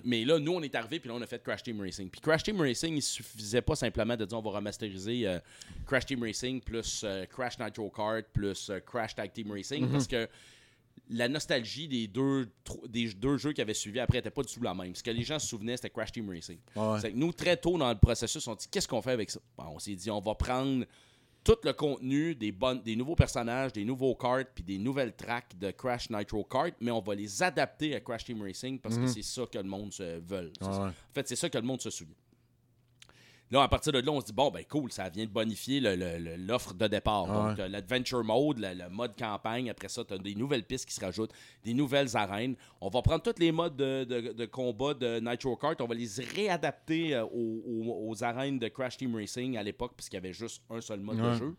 Mais 0.06 0.26
là, 0.26 0.40
nous, 0.40 0.54
on 0.54 0.62
est 0.62 0.74
arrivé, 0.76 1.00
puis 1.00 1.10
là, 1.10 1.16
on 1.16 1.22
a 1.22 1.28
fait 1.28 1.42
Crash 1.44 1.64
Team 1.64 1.80
Racing. 1.82 2.10
Puis 2.10 2.22
Crash 2.22 2.44
Team 2.44 2.60
Racing, 2.60 2.96
il 2.96 3.02
suffisait 3.02 3.62
pas 3.62 3.76
simplement 3.76 4.16
de 4.18 4.26
dire 4.26 4.38
on 4.38 4.42
va 4.42 4.52
remasteriser 4.52 5.28
euh, 5.28 5.40
Crash 5.86 6.06
Team 6.06 6.22
Racing 6.24 6.62
plus 6.62 7.02
euh, 7.04 7.26
Crash 7.26 7.60
Nitro 7.60 7.90
Kart 7.90 8.26
plus 8.34 8.70
euh, 8.70 8.80
Crash 8.80 9.16
Tag 9.16 9.32
Team 9.34 9.52
Racing 9.52 9.86
Mhm. 9.86 9.92
parce 9.92 10.08
que 10.08 10.28
la 11.12 11.28
nostalgie 11.28 11.88
des 11.88 12.08
deux, 12.08 12.48
des 12.88 13.12
deux 13.14 13.38
jeux 13.38 13.52
qui 13.54 13.62
avaient 13.62 13.74
suivi 13.74 14.00
après 14.00 14.18
n'était 14.20 14.30
pas 14.30 14.44
du 14.44 14.54
tout 14.54 14.62
la 14.62 14.74
même. 14.76 14.94
Ce 14.94 15.02
que 15.02 15.10
les 15.10 15.24
gens 15.24 15.40
se 15.40 15.48
souvenaient, 15.48 15.76
c'était 15.76 15.90
Crash 15.90 16.12
Team 16.12 16.30
Racing. 16.30 16.60
Ouais. 16.76 17.00
C'est 17.02 17.12
que 17.12 17.18
nous, 17.18 17.32
très 17.32 17.58
tôt 17.58 17.78
dans 17.78 17.90
le 17.90 17.98
processus, 17.98 18.46
on 18.48 18.54
dit 18.56 18.68
qu'est-ce 18.70 18.88
qu'on 18.88 19.02
fait 19.02 19.12
avec 19.12 19.32
ça? 19.32 19.40
Bon, 19.58 19.66
On 19.76 19.80
s'est 19.80 19.96
dit 19.96 20.12
on 20.12 20.20
va 20.20 20.36
prendre 20.36 20.86
tout 21.44 21.58
le 21.64 21.74
contenu 21.74 22.36
des, 22.36 22.52
bonnes, 22.52 22.82
des 22.82 22.96
nouveaux 22.96 23.16
personnages, 23.16 23.74
des 23.74 23.86
nouveaux 23.86 24.16
carts, 24.16 24.46
puis 24.54 24.64
des 24.64 24.78
nouvelles 24.78 25.16
tracks 25.16 25.58
de 25.58 25.72
Crash 25.72 26.10
Nitro 26.10 26.44
Kart, 26.44 26.74
mais 26.80 26.92
on 26.92 27.02
va 27.02 27.16
les 27.16 27.42
adapter 27.42 27.96
à 27.96 28.00
Crash 28.00 28.26
Team 28.26 28.42
Racing 28.42 28.80
parce 28.80 28.98
que 28.98 29.08
c'est 29.08 29.22
ça 29.22 29.44
que 29.52 29.58
le 29.58 29.64
monde 29.64 29.94
se 29.94 30.20
veut. 30.20 30.52
Mhm. 30.62 30.68
Ouais. 30.68 30.76
En 30.78 31.14
fait, 31.14 31.28
c'est 31.28 31.36
ça 31.36 31.50
que 31.50 31.58
le 31.58 31.64
monde 31.64 31.82
se 31.82 31.90
souvient. 31.90 32.16
Là, 33.52 33.64
à 33.64 33.68
partir 33.68 33.92
de 33.92 34.00
là, 34.00 34.12
on 34.12 34.22
se 34.22 34.28
dit, 34.28 34.32
bon, 34.34 34.52
ben 34.52 34.64
cool, 34.70 34.92
ça 34.92 35.10
vient 35.10 35.26
de 35.26 35.30
bonifier 35.32 35.80
l'offre 36.38 36.74
de 36.76 36.86
départ. 36.88 37.26
Ah 37.30 37.56
Donc, 37.56 37.72
l'adventure 37.72 38.24
mode, 38.24 38.60
le, 38.60 38.74
le 38.76 38.90
mode 38.90 39.16
campagne, 39.18 39.70
après 39.72 39.90
ça, 39.90 40.04
tu 40.06 40.14
as 40.14 40.20
des 40.20 40.36
nouvelles 40.36 40.64
pistes 40.64 40.86
qui 40.88 40.94
se 40.94 41.02
rajoutent, 41.04 41.32
des 41.64 41.74
nouvelles 41.74 42.16
arènes. 42.16 42.56
On 42.80 42.90
va 42.90 43.02
prendre 43.02 43.24
tous 43.24 43.40
les 43.40 43.52
modes 43.52 43.76
de, 43.76 44.04
de- 44.04 44.34
de 44.34 44.46
combat 44.46 44.94
de 44.94 45.20
Nitro 45.20 45.56
Kart, 45.56 45.82
on 45.82 45.88
va 45.88 45.96
les 45.96 46.08
réadapter 46.36 47.16
euh, 47.16 47.24
aux, 47.26 47.62
aux- 47.66 48.10
aux 48.12 48.24
arènes 48.24 48.60
de 48.60 48.68
Crash 48.68 48.98
Team 48.98 49.16
Racing 49.16 49.58
à 49.58 49.64
l'époque, 49.64 49.94
puisqu'il 49.98 50.18
y 50.18 50.20
avait 50.20 50.34
juste 50.34 50.62
un 50.70 50.82
seul 50.82 51.00
mode 51.00 51.18
de 51.18 51.34
jeu. 51.36 51.56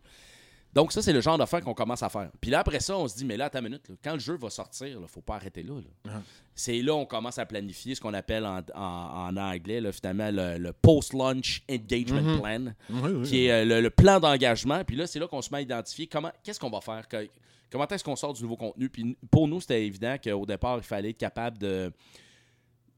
Donc, 0.72 0.92
ça, 0.92 1.02
c'est 1.02 1.12
le 1.12 1.20
genre 1.20 1.36
d'affaires 1.36 1.62
qu'on 1.62 1.74
commence 1.74 2.02
à 2.02 2.08
faire. 2.08 2.30
Puis 2.40 2.50
là, 2.50 2.60
après 2.60 2.78
ça, 2.78 2.96
on 2.96 3.08
se 3.08 3.16
dit, 3.16 3.24
mais 3.24 3.36
là, 3.36 3.50
une 3.52 3.60
minute, 3.62 3.88
là, 3.88 3.94
quand 4.04 4.12
le 4.12 4.20
jeu 4.20 4.36
va 4.36 4.50
sortir, 4.50 4.86
il 4.86 5.00
ne 5.00 5.06
faut 5.06 5.20
pas 5.20 5.34
arrêter 5.34 5.62
là. 5.64 5.74
là. 5.74 6.10
Ah. 6.14 6.22
C'est 6.54 6.80
là 6.82 6.92
qu'on 6.92 7.06
commence 7.06 7.38
à 7.38 7.46
planifier 7.46 7.94
ce 7.96 8.00
qu'on 8.00 8.14
appelle 8.14 8.44
en, 8.46 8.60
en- 8.74 9.28
en 9.28 9.36
anglais, 9.36 9.80
là, 9.80 9.90
finalement, 9.90 10.30
le, 10.30 10.58
le 10.58 10.72
post-launch 10.72 11.62
engagement 11.70 12.20
Mhm. 12.22 12.40
plan, 12.40 12.72
Oui, 12.90 13.10
oui. 13.14 13.22
qui 13.28 13.46
est 13.46 13.50
euh, 13.50 13.64
le, 13.64 13.80
le 13.80 13.90
plan 13.90 14.20
d'engagement. 14.20 14.84
Puis 14.84 14.94
là, 14.96 15.06
c'est 15.08 15.18
là 15.18 15.26
qu'on 15.26 15.42
se 15.42 15.50
met 15.50 15.58
à 15.58 15.62
identifier 15.62 16.06
comment, 16.06 16.30
qu'est-ce 16.44 16.60
qu'on 16.60 16.70
va 16.70 16.80
faire, 16.80 17.08
que- 17.08 17.28
comment 17.70 17.86
est-ce 17.88 18.04
qu'on 18.04 18.16
sort 18.16 18.32
du 18.34 18.42
nouveau 18.42 18.56
contenu. 18.56 18.88
Puis 18.88 19.16
pour 19.30 19.48
nous, 19.48 19.60
c'était 19.60 19.84
évident 19.84 20.16
qu'au 20.22 20.46
départ, 20.46 20.76
il 20.78 20.84
fallait 20.84 21.10
être 21.10 21.18
capable 21.18 21.58
de 21.58 21.92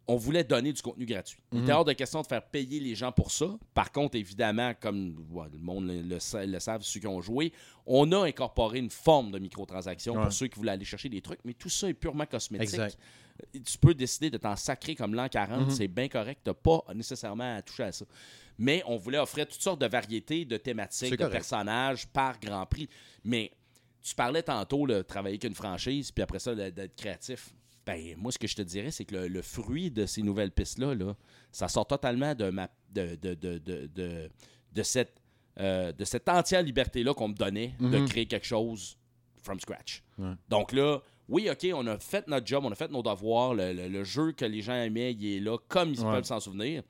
on 0.08 0.16
voulait 0.16 0.42
donner 0.44 0.72
du 0.72 0.82
contenu 0.82 1.06
gratuit. 1.06 1.38
Il 1.52 1.58
était 1.62 1.70
Mhm. 1.72 1.76
hors 1.78 1.84
de 1.84 1.92
question 1.92 2.22
de 2.22 2.26
faire 2.26 2.42
payer 2.44 2.80
les 2.80 2.94
gens 2.94 3.12
pour 3.12 3.30
ça. 3.30 3.46
Par 3.72 3.92
contre, 3.92 4.16
évidemment, 4.16 4.72
comme 4.80 5.26
ouais, 5.30 5.46
le 5.52 5.58
monde 5.58 5.86
le, 5.86 6.02
le 6.02 6.18
sa- 6.18 6.44
le 6.44 6.58
savent, 6.58 6.82
ceux 6.82 6.98
qui 7.00 7.06
ont 7.06 7.20
joué, 7.20 7.52
on 7.86 8.10
a 8.12 8.24
incorporé 8.26 8.78
une 8.80 8.90
forme 8.90 9.30
de 9.30 9.38
microtransaction 9.38 10.14
Ouais. 10.16 10.22
pour 10.24 10.32
ceux 10.32 10.48
qui 10.48 10.56
voulaient 10.58 10.72
aller 10.72 10.84
chercher 10.84 11.08
des 11.08 11.20
trucs, 11.20 11.38
mais 11.44 11.54
tout 11.54 11.68
ça 11.68 11.88
est 11.88 11.94
purement 11.94 12.26
cosmétique. 12.26 12.68
Exact. 12.74 12.98
Euh, 13.54 13.60
Tu 13.64 13.78
peux 13.78 13.94
décider 13.94 14.28
de 14.28 14.36
t'en 14.36 14.56
sacrer 14.56 14.94
comme 14.94 15.14
l'an 15.14 15.28
40, 15.28 15.66
Mhm. 15.66 15.70
c'est 15.70 15.88
bien 15.88 16.08
correct, 16.08 16.40
tu 16.44 16.52
pas 16.52 16.84
nécessairement 16.94 17.56
à 17.56 17.62
toucher 17.62 17.84
à 17.84 17.92
ça. 17.92 18.04
Mais 18.58 18.82
on 18.86 18.96
voulait 18.96 19.18
offrir 19.18 19.46
toutes 19.48 19.62
sortes 19.62 19.80
de 19.80 19.86
variétés, 19.86 20.44
de 20.44 20.56
thématiques, 20.58 21.12
de 21.12 21.16
correct. 21.16 21.32
personnages 21.32 22.06
par 22.08 22.38
Grand 22.38 22.66
Prix. 22.66 22.88
Mais 23.24 23.50
tu 24.02 24.14
parlais 24.14 24.42
tantôt 24.42 24.86
de 24.86 25.00
travailler 25.02 25.38
qu'une 25.38 25.54
franchise, 25.54 26.10
puis 26.10 26.22
après 26.22 26.38
ça, 26.40 26.54
d'être 26.54 26.94
créatif. 26.94 27.54
Ben, 27.84 28.14
moi, 28.16 28.30
ce 28.30 28.38
que 28.38 28.46
je 28.46 28.54
te 28.54 28.62
dirais, 28.62 28.90
c'est 28.92 29.04
que 29.04 29.14
le, 29.16 29.28
le 29.28 29.42
fruit 29.42 29.90
de 29.90 30.06
ces 30.06 30.22
nouvelles 30.22 30.52
pistes-là, 30.52 30.94
là, 30.94 31.16
ça 31.50 31.66
sort 31.68 31.86
totalement 31.86 32.34
de, 32.34 32.50
ma, 32.50 32.68
de, 32.90 33.16
de, 33.16 33.34
de, 33.34 33.58
de, 33.58 33.86
de- 33.94 34.30
de 34.72 34.82
cette, 34.82 35.20
euh, 35.58 35.90
de 35.92 36.04
cette 36.04 36.28
entière 36.28 36.62
liberté-là 36.62 37.12
qu'on 37.12 37.28
me 37.28 37.34
donnait 37.34 37.74
de 37.80 37.98
Mhm. 37.98 38.08
créer 38.08 38.26
quelque 38.26 38.46
chose 38.46 38.96
from 39.42 39.58
scratch. 39.58 40.02
Ouais. 40.18 40.32
Donc 40.48 40.72
là, 40.72 41.00
oui, 41.28 41.48
OK, 41.50 41.66
on 41.74 41.86
a 41.88 41.98
fait 41.98 42.26
notre 42.28 42.46
job, 42.46 42.64
on 42.64 42.70
a 42.70 42.74
fait 42.76 42.90
nos 42.90 43.02
devoirs. 43.02 43.54
Le, 43.54 43.72
le- 43.72 43.88
le 43.88 44.04
jeu 44.04 44.32
que 44.32 44.44
les 44.44 44.62
gens 44.62 44.74
aimaient, 44.74 45.12
il 45.12 45.36
est 45.36 45.40
là 45.40 45.58
comme 45.68 45.92
ils 45.92 46.00
Ouais. 46.00 46.12
peuvent 46.12 46.24
s'en 46.24 46.38
souvenir, 46.40 46.82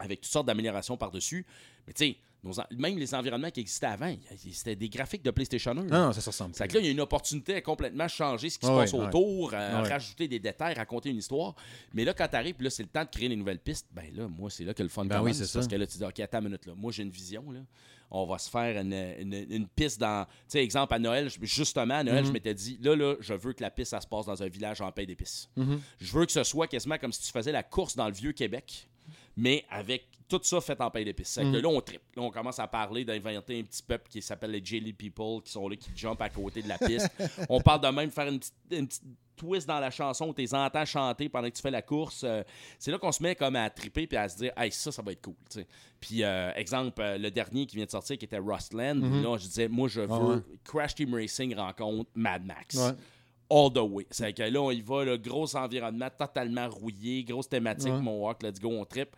avec 0.00 0.20
toutes 0.20 0.32
sortes 0.32 0.46
d'améliorations 0.46 0.96
par-dessus. 0.96 1.46
Mais 1.86 1.92
tu 1.92 2.06
sais, 2.06 2.16
nos 2.44 2.60
en- 2.60 2.64
même 2.76 2.98
les 2.98 3.14
environnements 3.14 3.50
qui 3.50 3.60
existaient 3.60 3.86
avant, 3.86 4.14
c'était 4.52 4.76
des 4.76 4.88
graphiques 4.88 5.22
de 5.24 5.30
PlayStation 5.30 5.70
1. 5.72 5.74
Non, 5.74 5.84
non, 6.06 6.12
ça 6.12 6.20
se 6.20 6.28
ressemble. 6.30 6.54
C'est 6.54 6.68
que 6.68 6.74
là, 6.74 6.80
il 6.80 6.86
y 6.86 6.88
a 6.88 6.92
une 6.92 7.00
opportunité 7.00 7.54
à 7.56 7.60
complètement 7.62 8.06
changer 8.06 8.50
ce 8.50 8.58
qui 8.58 8.66
se 8.66 8.70
Ouais, 8.70 8.82
passe 8.82 8.92
ouais, 8.92 9.06
autour, 9.06 9.52
euh, 9.54 9.82
Ouais. 9.82 9.88
rajouter 9.88 10.28
des 10.28 10.38
détails, 10.38 10.74
raconter 10.74 11.10
une 11.10 11.16
histoire. 11.18 11.54
Mais 11.94 12.04
là, 12.04 12.12
quand 12.14 12.28
tu 12.28 12.36
arrives, 12.36 12.56
là, 12.60 12.70
c'est 12.70 12.82
le 12.82 12.88
temps 12.90 13.04
de 13.04 13.08
créer 13.10 13.28
les 13.28 13.36
nouvelles 13.36 13.58
pistes. 13.58 13.86
Ben 13.92 14.14
là, 14.14 14.28
moi, 14.28 14.50
c'est 14.50 14.64
là 14.64 14.74
que 14.74 14.82
le 14.82 14.88
fun 14.88 15.04
Ben 15.06 15.16
oui, 15.22 15.32
commence. 15.32 15.44
ça. 15.46 15.58
Parce 15.58 15.68
que 15.68 15.76
là, 15.76 15.86
tu 15.86 15.98
dis, 15.98 16.04
OK, 16.04 16.20
attends 16.20 16.38
une 16.38 16.44
minute, 16.44 16.66
là. 16.66 16.74
Moi, 16.76 16.92
j'ai 16.92 17.02
une 17.02 17.10
vision, 17.10 17.50
là. 17.50 17.60
On 18.10 18.26
va 18.26 18.38
se 18.38 18.48
faire 18.50 18.80
une, 18.80 18.92
une- 18.92 19.46
une 19.50 19.66
piste 19.66 19.98
dans. 19.98 20.24
Tu 20.26 20.30
sais, 20.48 20.62
exemple, 20.62 20.94
à 20.94 20.98
Noël, 21.00 21.28
justement, 21.42 21.94
à 21.94 22.04
Noël, 22.04 22.20
Mhm. 22.20 22.26
je 22.28 22.32
m'étais 22.32 22.54
dit, 22.54 22.78
là, 22.82 22.94
là, 22.94 23.16
je 23.18 23.34
veux 23.34 23.52
que 23.54 23.62
la 23.62 23.70
piste, 23.70 23.90
ça 23.90 24.00
se 24.00 24.06
passe 24.06 24.26
dans 24.26 24.40
un 24.40 24.46
village 24.48 24.80
en 24.82 24.92
paix 24.92 25.06
d'épices. 25.06 25.48
Mhm. 25.56 25.80
Je 26.00 26.12
veux 26.12 26.26
que 26.26 26.30
ce 26.32 26.44
soit 26.44 26.68
quasiment 26.68 26.98
comme 26.98 27.12
si 27.12 27.22
tu 27.22 27.32
faisais 27.32 27.50
la 27.50 27.62
course 27.64 27.96
dans 27.96 28.06
le 28.06 28.12
vieux 28.12 28.32
Québec, 28.32 28.86
mais 29.36 29.64
avec 29.70 30.06
tout 30.28 30.40
ça 30.42 30.60
fait 30.60 30.80
en 30.80 30.90
paille 30.90 31.04
d'épices. 31.04 31.36
Mhm. 31.36 31.56
là, 31.56 31.68
on 31.68 31.80
tripe. 31.80 32.02
Là, 32.16 32.22
on 32.22 32.30
commence 32.30 32.58
à 32.58 32.66
parler 32.66 33.04
d'inventer 33.04 33.60
un 33.60 33.62
petit 33.62 33.82
peuple 33.82 34.08
qui 34.08 34.22
s'appelle 34.22 34.52
les 34.52 34.64
Jelly 34.64 34.92
People, 34.92 35.42
qui 35.44 35.52
sont 35.52 35.68
là, 35.68 35.76
qui 35.76 35.90
jumpent 35.94 36.22
à 36.22 36.30
côté 36.30 36.62
de 36.62 36.68
la 36.68 36.78
piste. 36.78 37.08
on 37.50 37.60
parle 37.60 37.82
de 37.82 37.88
même 37.88 38.10
faire 38.10 38.28
une 38.28 38.38
petite, 38.38 38.54
une 38.70 38.86
petite 38.88 39.02
twist 39.36 39.66
dans 39.68 39.80
la 39.80 39.90
chanson 39.90 40.28
où 40.28 40.32
tu 40.34 40.40
les 40.40 40.54
entends 40.54 40.84
chanter 40.84 41.28
pendant 41.28 41.48
que 41.50 41.54
tu 41.54 41.60
fais 41.60 41.70
la 41.70 41.82
course. 41.82 42.22
Euh, 42.24 42.42
c'est 42.78 42.90
là 42.90 42.98
qu'on 42.98 43.12
se 43.12 43.22
met 43.22 43.34
comme 43.34 43.56
à 43.56 43.68
triper 43.68 44.06
puis 44.06 44.16
à 44.16 44.28
se 44.28 44.36
dire, 44.38 44.52
hey, 44.56 44.70
ça, 44.72 44.90
ça 44.92 45.02
va 45.02 45.12
être 45.12 45.20
cool. 45.22 45.34
Puis, 46.00 46.22
euh, 46.22 46.52
exemple, 46.54 47.00
euh, 47.02 47.18
le 47.18 47.30
dernier 47.30 47.66
qui 47.66 47.76
vient 47.76 47.84
de 47.84 47.90
sortir, 47.90 48.16
qui 48.16 48.24
était 48.24 48.38
Rustland, 48.38 48.94
Mhm. 49.02 49.22
là, 49.24 49.36
je 49.36 49.44
disais, 49.46 49.68
moi, 49.68 49.88
je 49.88 50.00
veux 50.00 50.08
Ah 50.10 50.18
ouais. 50.20 50.36
Crash 50.64 50.94
Team 50.94 51.14
Racing 51.14 51.54
rencontre 51.56 52.10
Mad 52.14 52.44
Max 52.46 52.76
Ouais. 52.76 52.92
All 53.50 53.72
the 53.72 53.78
way. 53.78 54.06
C'est 54.10 54.32
que 54.32 54.42
là, 54.42 54.60
on 54.60 54.70
y 54.70 54.80
va, 54.80 55.04
le 55.04 55.16
gros 55.16 55.54
environnement 55.56 56.08
totalement 56.16 56.68
rouillé, 56.68 57.24
grosse 57.24 57.48
thématique, 57.48 57.92
Ouais. 57.92 58.00
mon 58.00 58.18
walk, 58.24 58.42
let's 58.42 58.58
go, 58.60 58.70
on 58.70 58.84
trip. 58.84 59.10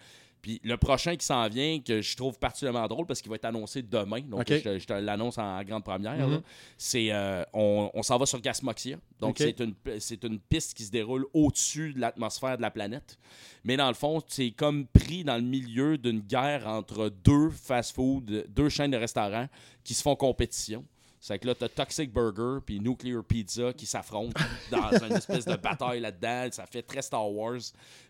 Puis 0.42 0.60
le 0.62 0.76
prochain 0.76 1.16
qui 1.16 1.26
s'en 1.26 1.48
vient, 1.48 1.80
que 1.80 2.00
je 2.00 2.16
trouve 2.16 2.38
particulièrement 2.38 2.86
drôle 2.86 3.04
parce 3.04 3.20
qu'il 3.20 3.30
va 3.30 3.34
être 3.34 3.46
annoncé 3.46 3.82
demain, 3.82 4.20
donc 4.20 4.44
je, 4.48 4.58
te- 4.58 4.78
je 4.78 4.86
te 4.86 4.92
l'annonce 4.92 5.38
en 5.38 5.60
grande 5.64 5.82
première, 5.82 6.28
Mhm. 6.28 6.40
c'est 6.78 7.10
euh, 7.10 7.42
on, 7.52 7.90
on 7.94 8.02
s'en 8.04 8.16
va 8.16 8.26
sur 8.26 8.40
Gasmoxia. 8.40 8.96
Donc 9.18 9.38
c'est 9.38 9.58
une, 9.60 9.74
c'est 9.98 10.22
une 10.22 10.38
piste 10.38 10.74
qui 10.74 10.84
se 10.84 10.90
déroule 10.92 11.26
au-dessus 11.34 11.94
de 11.94 12.00
l'atmosphère 12.00 12.56
de 12.58 12.62
la 12.62 12.70
planète. 12.70 13.18
Mais 13.64 13.76
dans 13.76 13.88
le 13.88 13.94
fond, 13.94 14.20
c'est 14.28 14.52
comme 14.52 14.86
pris 14.86 15.24
dans 15.24 15.36
le 15.36 15.42
milieu 15.42 15.98
d'une 15.98 16.20
guerre 16.20 16.68
entre 16.68 17.08
deux 17.08 17.50
fast-food, 17.50 18.46
deux 18.48 18.68
chaînes 18.68 18.92
de 18.92 18.96
restaurants 18.98 19.48
qui 19.82 19.94
se 19.94 20.02
font 20.02 20.14
compétition. 20.14 20.84
C'est 21.26 21.40
que 21.40 21.46
là, 21.48 21.56
t'as 21.56 21.68
Toxic 21.68 22.12
Burger 22.12 22.60
puis 22.64 22.78
Nuclear 22.78 23.24
Pizza 23.24 23.72
qui 23.72 23.84
s'affrontent 23.84 24.40
dans 24.70 24.90
une 25.06 25.12
espèce 25.14 25.44
de 25.44 25.56
bataille 25.56 25.98
là-dedans. 25.98 26.46
Ça 26.52 26.66
fait 26.66 26.82
très 26.82 27.02
Star 27.02 27.28
Wars. 27.28 27.58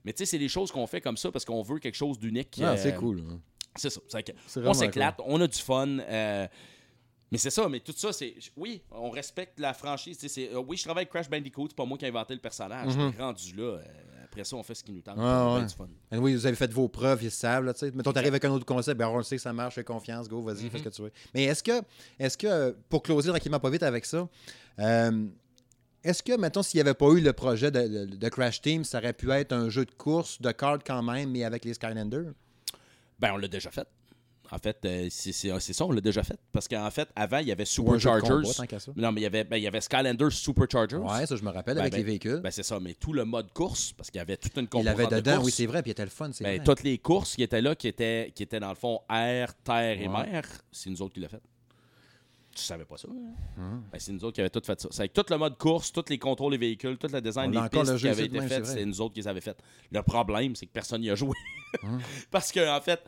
Mais 0.05 0.13
tu 0.13 0.19
sais, 0.19 0.27
c'est 0.27 0.39
des 0.39 0.49
choses 0.51 0.71
qu'on 0.71 0.87
fait 0.87 1.01
comme 1.01 1.17
ça 1.17 1.31
parce 1.33 1.45
qu'on 1.47 1.63
veut 1.63 1.79
quelque 1.79 1.95
chose 1.95 2.19
d'unique. 2.19 2.61
Ah, 2.63 2.73
Euh, 2.73 2.77
c'est 2.77 2.95
cool. 2.95 3.21
hein. 3.21 3.41
C'est 3.75 3.89
ça. 3.89 4.01
On 4.69 4.75
s'éclate, 4.75 5.19
on 5.25 5.41
a 5.41 5.47
du 5.47 5.59
fun. 5.59 5.99
euh, 5.99 6.47
mais 7.33 7.39
c'est 7.39 7.51
ça, 7.51 7.69
mais 7.69 7.81
tout 7.81 7.95
ça, 7.97 8.13
c'est. 8.13 8.35
Oui, 8.57 8.83
on 8.91 9.11
respecte 9.11 9.59
la 9.61 9.75
franchise. 9.75 10.17
c'est- 10.21 10.53
euh, 10.53 10.59
oui, 10.67 10.77
je 10.77 10.85
travaille 10.85 11.03
avec 11.03 11.11
Crash 11.11 11.29
Bandicoot, 11.29 11.69
c'est 11.71 11.77
pas 11.77 11.85
moi 11.85 11.99
qui 11.99 12.05
ai 12.05 12.09
inventé 12.09 12.35
le 12.35 12.41
personnage. 12.41 12.95
Mhm. 12.97 13.13
Mais 13.17 13.23
rendu 13.25 13.55
là, 13.57 13.63
euh, 13.63 13.83
après 14.25 14.45
ça, 14.45 14.57
on 14.57 14.63
fait 14.63 14.75
ce 14.75 14.85
qui 14.85 14.93
nous 14.93 15.01
tente. 15.01 15.17
Ouais, 15.17 15.23
on 15.25 15.27
a 15.27 15.45
bien 15.55 15.61
ouais. 15.63 15.67
du 15.67 15.75
fun. 15.75 15.87
cool. 16.11 16.19
Oui, 16.19 16.35
vous 16.35 16.47
avez 16.47 16.57
fait 16.57 16.73
vos 16.73 16.89
preuves, 16.89 17.23
ils 17.25 17.31
savent. 17.31 17.65
Là. 17.65 17.73
Mettons, 17.95 18.13
tu 18.13 18.19
arrives 18.19 18.29
avec 18.33 18.45
un 18.45 18.51
autre 18.51 18.67
concept, 18.67 18.99
ben, 18.99 19.09
on 19.09 19.17
le 19.17 19.23
sait 19.23 19.37
que 19.37 19.43
ça 19.43 19.53
marche, 19.53 19.75
fais 19.75 19.85
confiance, 19.85 20.29
go, 20.29 20.43
vas-y, 20.43 20.69
fais 20.71 20.79
ce 20.79 20.83
que 20.85 20.89
tu 20.91 21.03
veux. 21.03 21.13
Mais 21.35 21.45
est-ce 21.45 21.63
que, 21.63 21.81
est-ce 22.19 22.37
que 22.39 22.77
pour 22.89 23.03
closer 23.03 23.31
tranquillement 23.31 23.61
pas 23.61 23.71
vite 23.71 23.83
avec 23.83 24.05
ça, 24.05 24.29
euh, 24.79 25.27
est-ce 26.05 26.23
que, 26.23 26.37
mettons, 26.39 26.63
s'il 26.63 26.79
n'y 26.79 26.83
avait 26.83 26.95
pas 26.95 27.09
eu 27.11 27.21
le 27.21 27.33
projet 27.33 27.71
de, 27.73 28.05
de- 28.07 28.17
de 28.17 28.29
Crash 28.29 28.61
Team, 28.61 28.85
ça 28.85 28.99
aurait 28.99 29.13
pu 29.13 29.31
être 29.33 29.53
un 29.53 29.69
jeu 29.71 29.85
de 29.85 29.91
course, 29.91 30.41
de 30.41 30.53
cartes 30.53 30.83
quand 30.87 31.03
même, 31.03 31.31
mais 31.31 31.43
avec 31.43 31.65
les 31.65 31.75
Skylanders? 31.75 32.33
Ben, 33.19 33.33
on 33.33 33.39
l'a 33.39 33.49
déjà 33.49 33.71
fait. 33.71 33.89
En 34.53 34.59
fait, 34.59 34.79
euh, 34.85 35.09
c'est 35.11 35.33
c'est- 35.33 35.73
ça, 35.73 35.85
on 35.85 35.93
l'a 35.93 36.01
déjà 36.01 36.23
fait. 36.23 36.39
Parce 36.53 36.69
qu'en 36.69 36.91
fait, 36.91 37.09
avant, 37.17 37.39
il 37.39 37.49
y 37.49 37.53
avait 37.53 37.65
Superchargers. 37.65 38.43
Non, 38.97 39.13
mais 39.13 39.21
il 39.21 39.25
y 39.25 39.27
avait, 39.27 39.45
ben, 39.45 39.57
il 39.57 39.63
y 39.63 39.67
avait 39.67 39.81
Superchargers. 40.31 40.97
Ouais, 40.97 41.27
ça, 41.27 41.37
je 41.37 41.43
me 41.43 41.51
rappelle, 41.51 41.75
Ben, 41.75 41.81
avec 41.83 41.93
ben, 41.93 41.99
les 41.99 42.05
véhicules. 42.05 42.41
Ben, 42.43 42.51
c'est 42.51 42.63
ça, 42.63 42.79
mais 42.81 42.95
tout 42.95 43.13
le 43.13 43.25
mode 43.25 43.53
course, 43.53 43.93
parce 43.93 44.11
qu'il 44.11 44.19
y 44.19 44.23
avait 44.23 44.37
toute 44.37 44.57
une 44.57 44.63
il 44.65 44.69
composante 44.69 44.99
l'avait 44.99 45.07
de 45.17 45.21
dedans, 45.21 45.33
course. 45.37 45.47
oui, 45.47 45.53
c'est 45.53 45.67
vrai, 45.67 45.83
puis 45.83 45.91
il 45.91 45.93
était 45.93 46.05
le 46.05 46.11
fun, 46.11 46.31
c'est 46.33 46.45
Ben, 46.45 46.57
vrai. 46.57 46.65
toutes 46.65 46.83
les 46.83 46.99
courses 46.99 47.35
qui 47.37 47.43
étaient 47.43 47.61
là, 47.63 47.75
qui 47.75 47.89
étaient, 47.89 48.33
qui 48.35 48.43
étaient 48.43 48.61
dans 48.61 48.69
le 48.71 48.75
fond 48.77 49.01
air, 49.11 49.55
terre 49.65 50.01
et 50.01 50.09
Ouais. 50.09 50.31
mer, 50.31 50.45
c'est 50.71 50.91
nous 50.91 51.03
autres 51.03 51.15
qui 51.15 51.21
l'a 51.21 51.29
fait. 51.29 51.43
Tu 52.55 52.63
savais 52.63 52.87
pas 52.87 52.97
ça? 52.97 53.07
hein? 53.11 53.35
Hum. 53.59 53.83
Ben, 53.93 53.99
c'est 53.99 54.13
nous 54.13 54.25
autres 54.25 54.35
qui 54.37 54.41
avaient 54.41 54.49
tout 54.49 54.63
fait 54.65 54.81
ça. 54.81 54.89
C'est 54.91 55.01
avec 55.01 55.13
tout 55.13 55.25
le 55.29 55.37
mode 55.37 55.59
course, 55.59 55.93
tous 55.93 56.05
les 56.09 56.19
contrôles 56.19 56.53
des 56.53 56.57
véhicules, 56.59 56.97
tout 56.97 57.09
le 57.13 57.21
design 57.21 57.51
des 57.51 57.59
pistes 57.69 57.93
le 57.93 57.99
qui 57.99 58.05
de 58.05 58.23
été 58.23 58.39
vrai. 58.39 58.65
c'est 58.65 58.85
nous 58.87 58.99
autres 59.03 59.13
qui 59.13 59.21
les 59.21 59.29
avaient 59.29 59.43
faites. 59.43 59.59
Le 59.93 60.03
problème, 60.03 60.57
c'est 60.57 60.65
que 60.65 60.73
personne 60.73 61.03
n'y 61.03 61.11
a 61.11 61.15
joué. 61.15 61.35
Hum. 61.83 62.01
Parce 62.31 62.51
que, 62.53 62.67
en 62.75 62.81
fait, 62.81 63.01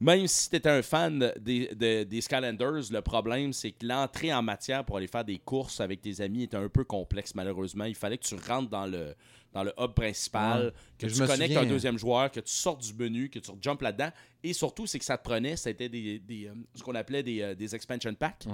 même 0.00 0.26
si 0.26 0.48
tu 0.48 0.56
étais 0.56 0.70
un 0.70 0.82
fan 0.82 1.32
des, 1.38 1.68
de- 1.74 2.04
des 2.04 2.20
Skylanders, 2.20 2.90
le 2.90 3.00
problème, 3.02 3.52
c'est 3.52 3.72
que 3.72 3.84
l'entrée 3.86 4.32
en 4.32 4.42
matière 4.42 4.84
pour 4.84 4.96
aller 4.96 5.06
faire 5.06 5.24
des 5.24 5.38
courses 5.38 5.80
avec 5.80 6.00
tes 6.00 6.20
amis 6.22 6.44
était 6.44 6.56
un 6.56 6.68
peu 6.68 6.84
complexe, 6.84 7.34
malheureusement. 7.34 7.84
Il 7.84 7.94
fallait 7.94 8.16
que 8.18 8.24
tu 8.24 8.34
rentres 8.34 8.70
dans 8.70 8.86
le, 8.86 9.14
dans 9.52 9.62
le 9.62 9.72
hub 9.78 9.92
principal, 9.92 10.66
Ouais. 10.66 10.72
que 10.98 11.06
tu 11.06 11.26
connectes 11.26 11.56
un 11.56 11.66
deuxième 11.66 11.98
joueur, 11.98 12.30
que 12.30 12.40
tu 12.40 12.52
sortes 12.52 12.82
du 12.82 12.94
menu, 12.94 13.28
que 13.28 13.38
tu 13.40 13.50
jumpes 13.60 13.82
là-dedans. 13.82 14.10
Et 14.42 14.52
surtout, 14.54 14.86
c'est 14.86 14.98
que 14.98 15.04
ça 15.04 15.18
te 15.18 15.22
prenait, 15.24 15.56
c'était 15.56 15.88
des, 15.90 16.18
des, 16.18 16.46
euh, 16.46 16.54
ce 16.74 16.82
qu'on 16.82 16.94
appelait 16.94 17.22
des, 17.22 17.42
euh, 17.42 17.54
des 17.54 17.74
expansion 17.74 18.14
packs. 18.14 18.44
Ouais. 18.46 18.52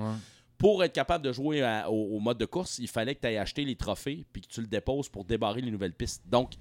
Pour 0.59 0.83
être 0.83 0.95
capable 0.95 1.23
de 1.25 1.33
jouer 1.33 1.63
à- 1.63 1.89
au, 1.91 2.17
au 2.17 2.19
mode 2.19 2.39
de 2.39 2.47
course, 2.47 2.79
il 2.81 2.89
fallait 2.89 3.15
que 3.15 3.21
tu 3.21 3.27
ailles 3.29 3.37
acheter 3.37 3.65
les 3.65 3.77
trophées 3.77 4.25
puis 4.33 4.43
que 4.43 4.49
tu 4.49 4.61
le 4.63 4.67
déposes 4.67 5.09
pour 5.09 5.25
débarrer 5.25 5.61
les 5.61 5.71
nouvelles 5.71 5.93
pistes. 5.93 6.23
Donc, 6.27 6.55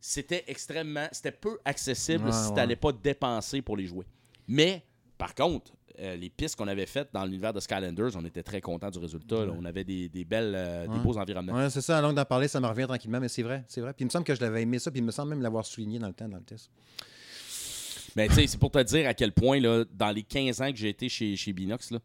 c'était 0.00 0.44
extrêmement. 0.48 1.06
C'était 1.12 1.30
peu 1.32 1.58
accessible 1.64 2.24
Ouais, 2.26 2.32
si 2.32 2.48
tu 2.48 2.54
n'allais 2.54 2.74
pas 2.76 2.90
dépenser 2.92 3.62
pour 3.62 3.76
les 3.76 3.86
jouer. 3.86 4.06
Mais, 4.48 4.84
par 5.18 5.34
contre, 5.34 5.72
euh, 6.00 6.16
les 6.16 6.28
pistes 6.28 6.56
qu'on 6.56 6.66
avait 6.68 6.86
faites 6.86 7.10
dans 7.12 7.24
l'univers 7.24 7.52
de 7.52 7.60
Skylanders, 7.60 8.10
on 8.16 8.24
était 8.24 8.42
très 8.42 8.60
contents 8.60 8.90
du 8.90 8.98
résultat. 8.98 9.46
là. 9.46 9.52
On 9.56 9.64
avait 9.64 9.84
des, 9.84 10.08
des 10.08 10.24
belles, 10.24 10.54
euh, 10.56 10.86
des 10.88 10.98
beaux 10.98 11.16
environnements. 11.18 11.52
Ouais, 11.54 11.70
c'est 11.70 11.80
ça, 11.80 11.98
à 11.98 12.02
longue 12.02 12.16
d'en 12.16 12.24
parler, 12.24 12.48
ça 12.48 12.60
me 12.60 12.66
revient 12.66 12.86
tranquillement, 12.86 13.20
mais 13.20 13.28
c'est 13.28 13.42
vrai, 13.44 13.64
c'est 13.68 13.80
vrai. 13.80 13.92
Puis 13.92 14.02
il 14.02 14.06
me 14.06 14.10
semble 14.10 14.24
que 14.24 14.34
je 14.34 14.40
l'avais 14.40 14.62
aimé 14.62 14.78
ça, 14.78 14.90
puis 14.90 15.00
il 15.00 15.04
me 15.04 15.12
semble 15.12 15.30
même 15.30 15.42
l'avoir 15.42 15.64
souligné 15.64 15.98
dans 15.98 16.08
le 16.08 16.14
temps, 16.14 16.28
dans 16.28 16.38
le 16.38 16.42
test. 16.44 16.68
Mais 18.16 18.28
tu 18.28 18.34
sais, 18.34 18.46
c'est 18.46 18.58
pour 18.58 18.70
te 18.70 18.80
dire 18.82 19.08
à 19.08 19.14
quel 19.14 19.32
point, 19.32 19.58
là, 19.60 19.84
dans 19.92 20.10
les 20.10 20.22
15 20.22 20.60
ans 20.62 20.70
que 20.70 20.76
j'ai 20.76 20.88
été 20.88 21.08
chez, 21.08 21.34
chez 21.36 21.52
Binox, 21.52 21.90
là, 21.90 21.98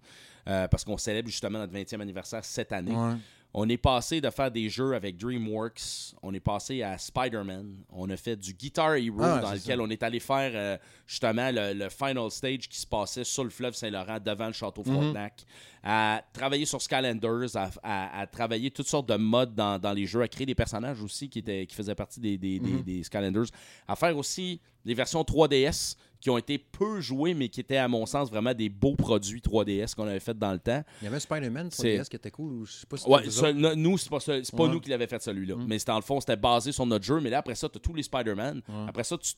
euh, 0.47 0.67
parce 0.67 0.83
qu'on 0.83 0.97
célèbre 0.97 1.29
justement 1.29 1.59
notre 1.59 1.73
20e 1.73 1.99
anniversaire 2.01 2.43
cette 2.45 2.71
année, 2.71 2.91
Ouais. 2.95 3.13
On 3.51 3.67
est 3.67 3.77
passé 3.77 4.21
de 4.21 4.29
faire 4.29 4.51
des 4.51 4.69
jeux 4.69 4.93
avec 4.93 5.17
DreamWorks, 5.17 6.13
on 6.21 6.31
est 6.35 6.39
passé 6.39 6.83
à 6.83 6.99
Spider-Man, 6.99 7.77
on 7.91 8.07
a 8.11 8.15
fait 8.15 8.35
du 8.35 8.53
Guitar 8.53 8.93
Hero 8.95 9.17
Ah 9.23 9.39
dans 9.39 9.51
lequel 9.53 9.81
on 9.81 9.89
est 9.89 10.03
allé 10.03 10.19
faire 10.19 10.51
euh, 10.53 10.77
justement 11.07 11.49
le, 11.51 11.73
le 11.73 11.89
final 11.89 12.29
stage 12.29 12.69
qui 12.69 12.79
se 12.79 12.85
passait 12.85 13.23
sur 13.23 13.43
le 13.43 13.49
fleuve 13.49 13.73
Saint-Laurent 13.73 14.19
devant 14.23 14.47
le 14.47 14.53
château 14.53 14.83
Mhm. 14.85 14.93
Frontenac. 14.93 15.45
À 15.83 16.21
travailler 16.33 16.65
sur 16.65 16.81
Skylanders, 16.81 17.55
à, 17.55 17.69
à- 17.83 18.19
à 18.21 18.27
travailler 18.27 18.69
toutes 18.71 18.87
sortes 18.87 19.07
de 19.09 19.15
modes 19.15 19.55
dans, 19.55 19.79
dans 19.79 19.93
les 19.93 20.05
jeux, 20.05 20.21
à 20.21 20.27
créer 20.27 20.45
des 20.45 20.55
personnages 20.55 21.01
aussi 21.01 21.29
qui, 21.29 21.39
étaient, 21.39 21.65
qui 21.65 21.75
faisaient 21.75 21.95
partie 21.95 22.19
des, 22.19 22.37
des, 22.37 22.59
des- 22.59 22.83
des 22.83 23.03
Skylanders, 23.03 23.45
à 23.87 23.95
faire 23.95 24.17
aussi 24.17 24.59
des 24.85 24.93
versions 24.93 25.21
3DS 25.23 25.95
qui 26.21 26.29
ont 26.29 26.37
été 26.37 26.57
peu 26.57 26.99
jouées, 26.99 27.33
mais 27.33 27.47
qui 27.47 27.61
étaient, 27.61 27.77
à 27.77 27.87
mon 27.87 28.05
sens, 28.05 28.29
vraiment 28.29 28.53
des 28.53 28.67
beaux 28.67 28.95
produits 28.95 29.39
3DS 29.39 29.95
qu'on 29.95 30.05
avait 30.07 30.19
fait 30.19 30.37
dans 30.37 30.51
le 30.51 30.59
temps. 30.59 30.83
Il 31.01 31.05
y 31.05 31.07
avait 31.07 31.19
Spider-Man 31.19 31.71
sur 31.71 31.81
C'est- 31.81 31.97
DS 31.97 32.09
qui 32.09 32.15
était 32.17 32.31
cool. 32.31 32.65
Je 32.65 32.71
sais 32.73 32.85
pas 32.85 32.97
si 32.97 33.07
Ouais, 33.07 33.53
no- 33.53 33.73
nous, 33.75 33.97
c'est 33.97 34.09
pas, 34.09 34.19
pas 34.19 34.33
Ouais. 34.33 34.69
nous 34.69 34.81
qui 34.81 34.89
l'avons 34.89 35.07
fait 35.07 35.21
celui-là. 35.21 35.55
Mm. 35.55 35.65
Mais 35.65 35.79
c'était 35.79 35.93
dans 35.93 35.97
le 35.97 36.01
fond, 36.03 36.19
c'était 36.19 36.35
basé 36.35 36.73
sur 36.73 36.85
notre 36.85 37.05
jeu. 37.05 37.21
Mais 37.21 37.29
là, 37.29 37.37
après 37.37 37.55
ça, 37.55 37.69
tu 37.69 37.77
as 37.77 37.79
tous 37.79 37.93
les 37.93 38.03
Spider-Man. 38.03 38.61
Ouais. 38.67 38.85
Après 38.89 39.05
ça, 39.05 39.17
tu, 39.17 39.31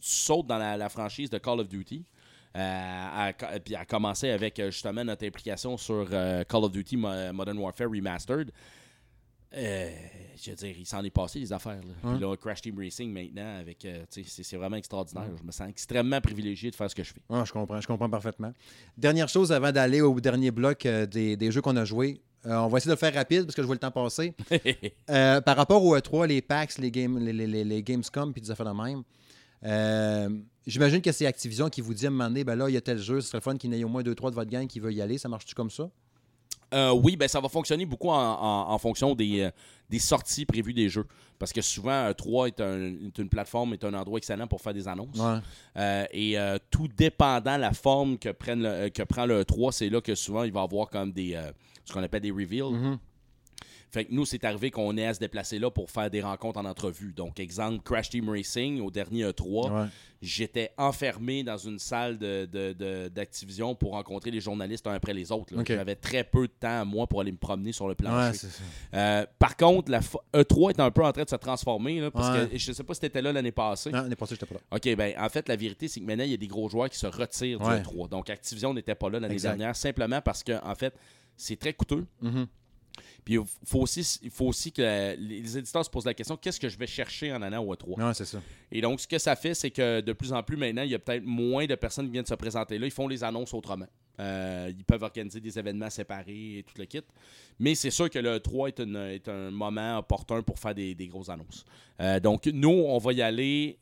sautes 0.00 0.46
dans 0.46 0.56
la, 0.56 0.78
la 0.78 0.88
franchise 0.88 1.28
de 1.28 1.36
Call 1.36 1.60
of 1.60 1.68
Duty. 1.68 2.04
Euh, 2.58 2.60
à, 2.60 3.26
à- 3.28 3.60
puis 3.60 3.74
à 3.76 3.84
commencer 3.84 4.30
avec 4.30 4.58
euh, 4.58 4.70
justement 4.72 5.04
notre 5.04 5.24
implication 5.24 5.76
sur 5.76 6.08
euh, 6.12 6.42
Call 6.44 6.64
of 6.64 6.72
Duty 6.72 6.96
Mo- 6.96 7.32
Modern 7.32 7.56
Warfare 7.58 7.88
Remastered. 7.88 8.50
Euh, 9.56 9.90
je 10.42 10.50
veux 10.50 10.56
dire, 10.56 10.74
il 10.78 10.84
s'en 10.86 11.02
est 11.02 11.10
passé 11.10 11.40
des 11.40 11.52
affaires. 11.52 11.80
Là. 11.80 12.10
Puis 12.12 12.20
là, 12.20 12.36
Crash 12.36 12.60
Team 12.60 12.78
Racing 12.78 13.10
maintenant, 13.10 13.58
avec, 13.60 13.82
euh, 13.86 14.04
c'est, 14.10 14.56
vraiment 14.56 14.76
extraordinaire. 14.76 15.24
Je 15.40 15.42
me 15.46 15.50
sens 15.52 15.68
extrêmement 15.70 16.20
privilégié 16.20 16.70
de 16.70 16.76
faire 16.76 16.90
ce 16.90 16.94
que 16.94 17.02
je 17.02 17.12
fais. 17.14 17.20
Ah, 17.30 17.44
je 17.46 17.52
comprends, 17.52 17.80
je 17.80 17.86
comprends 17.86 18.10
parfaitement. 18.10 18.52
Dernière 18.96 19.28
chose 19.28 19.50
avant 19.50 19.72
d'aller 19.72 20.02
au 20.02 20.20
dernier 20.20 20.50
bloc 20.50 20.84
euh, 20.84 21.06
des, 21.06 21.36
des 21.36 21.50
jeux 21.50 21.62
qu'on 21.62 21.76
a 21.76 21.84
joués. 21.86 22.20
Euh, 22.44 22.56
on 22.56 22.68
va 22.68 22.76
essayer 22.78 22.90
de 22.90 22.94
le 22.94 22.98
faire 22.98 23.14
rapide 23.14 23.44
parce 23.44 23.54
que 23.54 23.62
je 23.62 23.66
vois 23.66 23.74
le 23.74 23.80
temps 23.80 23.90
passer. 23.90 24.34
Euh, 25.10 25.40
par 25.40 25.56
rapport 25.56 25.82
au 25.82 25.96
E3, 25.96 26.26
les 26.26 26.42
PAX, 26.42 26.76
les, 26.78 26.90
game, 26.90 27.18
les, 27.18 27.32
les, 27.32 27.46
les- 27.46 27.64
les 27.64 27.82
Gamescom, 27.82 28.32
puis 28.34 28.42
des 28.42 28.50
affaires 28.50 28.66
de 28.72 28.82
même, 28.82 29.02
euh, 29.64 30.28
j'imagine 30.66 31.00
que 31.02 31.12
c'est 31.12 31.26
Activision 31.26 31.68
qui 31.68 31.80
vous 31.80 31.94
dit 31.94 32.06
à 32.06 32.08
un 32.08 32.10
moment 32.12 32.28
donné, 32.28 32.44
ben 32.44 32.56
là, 32.56 32.68
il 32.68 32.74
y 32.74 32.76
a 32.76 32.80
tel 32.80 32.98
jeu, 32.98 33.20
ce 33.20 33.28
serait 33.28 33.38
le 33.38 33.42
fun 33.42 33.56
qu'il 33.56 33.72
ait 33.74 33.84
au 33.84 33.88
moins 33.88 34.02
2-3 34.02 34.30
de 34.30 34.34
votre 34.34 34.50
gang 34.50 34.66
qui 34.66 34.80
veut 34.80 34.92
y 34.92 35.00
aller. 35.02 35.18
Ça 35.18 35.28
marche-tu 35.28 35.54
comme 35.54 35.70
ça? 35.70 35.90
Euh, 36.74 36.92
oui, 36.92 37.16
ben 37.16 37.26
ça 37.28 37.40
va 37.40 37.48
fonctionner 37.48 37.86
beaucoup 37.86 38.10
en, 38.10 38.14
en- 38.14 38.70
en 38.70 38.78
fonction 38.78 39.14
des, 39.14 39.40
euh, 39.40 39.50
des 39.88 39.98
sorties 39.98 40.44
prévues 40.44 40.74
des 40.74 40.90
jeux. 40.90 41.06
Parce 41.38 41.50
que 41.52 41.62
souvent, 41.62 42.12
3 42.12 42.48
est, 42.48 42.60
un- 42.60 42.94
est 43.06 43.16
une 43.18 43.28
plateforme, 43.30 43.72
est 43.72 43.84
un 43.84 43.94
endroit 43.94 44.18
excellent 44.18 44.46
pour 44.46 44.60
faire 44.60 44.74
des 44.74 44.86
annonces. 44.86 45.16
Ouais. 45.18 45.38
Euh, 45.78 46.04
et 46.12 46.38
euh, 46.38 46.58
tout 46.70 46.86
dépendant 46.88 47.56
la 47.56 47.72
forme 47.72 48.18
que, 48.18 48.28
prenne 48.30 48.60
le- 48.62 48.68
euh, 48.68 48.88
que 48.90 49.02
prend 49.02 49.24
le 49.24 49.44
3, 49.46 49.72
c'est 49.72 49.88
là 49.88 50.02
que 50.02 50.14
souvent 50.14 50.42
il 50.44 50.52
va 50.52 50.60
y 50.60 50.64
avoir 50.64 50.90
comme 50.90 51.10
des 51.12 51.34
euh, 51.36 51.50
ce 51.86 51.92
qu'on 51.94 52.02
appelle 52.02 52.20
des 52.22 52.30
reveals. 52.30 52.70
Mhm. 52.74 52.98
Fait 53.90 54.04
que 54.04 54.12
nous, 54.12 54.26
c'est 54.26 54.44
arrivé 54.44 54.70
qu'on 54.70 54.96
ait 54.96 55.06
à 55.06 55.14
se 55.14 55.18
déplacer 55.20 55.58
là 55.58 55.70
pour 55.70 55.90
faire 55.90 56.10
des 56.10 56.20
rencontres 56.20 56.58
en 56.58 56.64
entrevue. 56.66 57.12
Donc, 57.12 57.40
exemple, 57.40 57.82
Crash 57.82 58.10
Team 58.10 58.28
Racing, 58.28 58.80
au 58.80 58.90
dernier 58.90 59.24
E3, 59.24 59.70
Ouais. 59.70 59.86
j'étais 60.20 60.72
enfermé 60.76 61.42
dans 61.42 61.56
une 61.56 61.78
salle 61.78 62.18
de- 62.18 62.46
de- 62.50 62.72
de- 62.74 63.08
d'Activision 63.08 63.74
pour 63.74 63.92
rencontrer 63.92 64.30
les 64.30 64.40
journalistes 64.40 64.86
un 64.86 64.92
après 64.92 65.14
les 65.14 65.32
autres. 65.32 65.54
J'avais 65.66 65.94
très 65.94 66.24
peu 66.24 66.46
de 66.48 66.52
temps, 66.52 66.84
moi, 66.84 67.06
pour 67.06 67.20
aller 67.22 67.32
me 67.32 67.38
promener 67.38 67.72
sur 67.72 67.88
le 67.88 67.94
plancher. 67.94 68.46
Euh, 68.94 69.24
par 69.38 69.56
contre, 69.56 69.90
la 69.90 70.00
fo- 70.00 70.20
E3 70.34 70.70
est 70.70 70.80
un 70.80 70.90
peu 70.90 71.04
en 71.04 71.12
train 71.12 71.24
de 71.24 71.30
se 71.30 71.36
transformer. 71.36 72.00
là, 72.00 72.10
parce 72.10 72.36
Ouais. 72.38 72.48
que 72.48 72.58
je 72.58 72.72
sais 72.72 72.82
pas 72.84 72.92
si 72.94 73.00
tu 73.00 73.06
étais 73.06 73.22
là 73.22 73.32
l'année 73.32 73.52
passée. 73.52 73.90
Non, 73.90 74.02
l'année 74.02 74.16
passée, 74.16 74.34
j'étais 74.34 74.46
pas 74.46 74.56
là. 74.56 74.76
OK, 74.76 74.96
ben 74.96 75.14
en 75.18 75.28
fait, 75.28 75.48
la 75.48 75.56
vérité, 75.56 75.88
c'est 75.88 76.00
que 76.00 76.04
maintenant, 76.04 76.24
il 76.24 76.30
y 76.30 76.34
a 76.34 76.36
des 76.38 76.46
gros 76.46 76.68
joueurs 76.68 76.90
qui 76.90 76.98
se 76.98 77.06
retirent 77.06 77.58
du 77.58 77.64
E3. 77.64 78.08
Donc, 78.08 78.28
Activision 78.28 78.74
n'était 78.74 78.94
pas 78.94 79.08
là 79.08 79.18
l'année 79.20 79.36
dernière, 79.36 79.74
simplement 79.76 80.20
parce 80.20 80.42
que, 80.42 80.52
en 80.64 80.74
fait, 80.74 80.94
c'est 81.36 81.56
très 81.58 81.72
coûteux. 81.72 82.04
Mhm. 82.20 82.46
Puis, 83.28 83.34
il 83.36 83.42
faut 83.66 83.80
aussi, 83.80 84.18
il 84.22 84.30
faut 84.30 84.46
aussi 84.46 84.72
que 84.72 84.80
la- 84.80 85.14
les 85.14 85.58
éditeurs 85.58 85.84
se 85.84 85.90
posent 85.90 86.06
la 86.06 86.14
question 86.14 86.34
qu'est-ce 86.38 86.58
que 86.58 86.70
je 86.70 86.78
vais 86.78 86.86
chercher 86.86 87.30
en 87.30 87.42
allant 87.42 87.62
au 87.62 87.74
E3 87.74 88.02
Ouais, 88.02 88.14
c'est 88.14 88.24
ça. 88.24 88.40
Et 88.72 88.80
donc, 88.80 89.00
ce 89.00 89.06
que 89.06 89.18
ça 89.18 89.36
fait, 89.36 89.52
c'est 89.52 89.70
que 89.70 90.00
de 90.00 90.12
plus 90.14 90.32
en 90.32 90.42
plus 90.42 90.56
maintenant, 90.56 90.80
il 90.80 90.88
y 90.90 90.94
a 90.94 90.98
peut-être 90.98 91.24
moins 91.26 91.66
de 91.66 91.74
personnes 91.74 92.06
qui 92.06 92.12
viennent 92.12 92.24
se 92.24 92.32
présenter 92.34 92.78
là. 92.78 92.86
Ils 92.86 92.90
font 92.90 93.06
les 93.06 93.22
annonces 93.22 93.52
autrement. 93.52 93.84
Euh, 94.18 94.72
ils 94.74 94.82
peuvent 94.82 95.02
organiser 95.02 95.40
des 95.40 95.58
événements 95.58 95.90
séparés 95.90 96.60
et 96.60 96.62
tout 96.62 96.72
le 96.78 96.86
kit. 96.86 97.02
Mais 97.58 97.74
c'est 97.74 97.90
sûr 97.90 98.08
que 98.08 98.18
le 98.18 98.38
E3 98.38 98.68
est, 98.68 98.80
une- 98.80 98.96
est 98.96 99.28
un 99.28 99.50
moment 99.50 99.98
opportun 99.98 100.40
pour 100.42 100.58
faire 100.58 100.74
des, 100.74 100.94
des 100.94 101.08
grosses 101.08 101.28
annonces. 101.28 101.66
Euh, 102.00 102.18
donc, 102.20 102.46
nous, 102.46 102.70
on 102.70 102.96
va 102.96 103.12
y 103.12 103.20
aller 103.20 103.78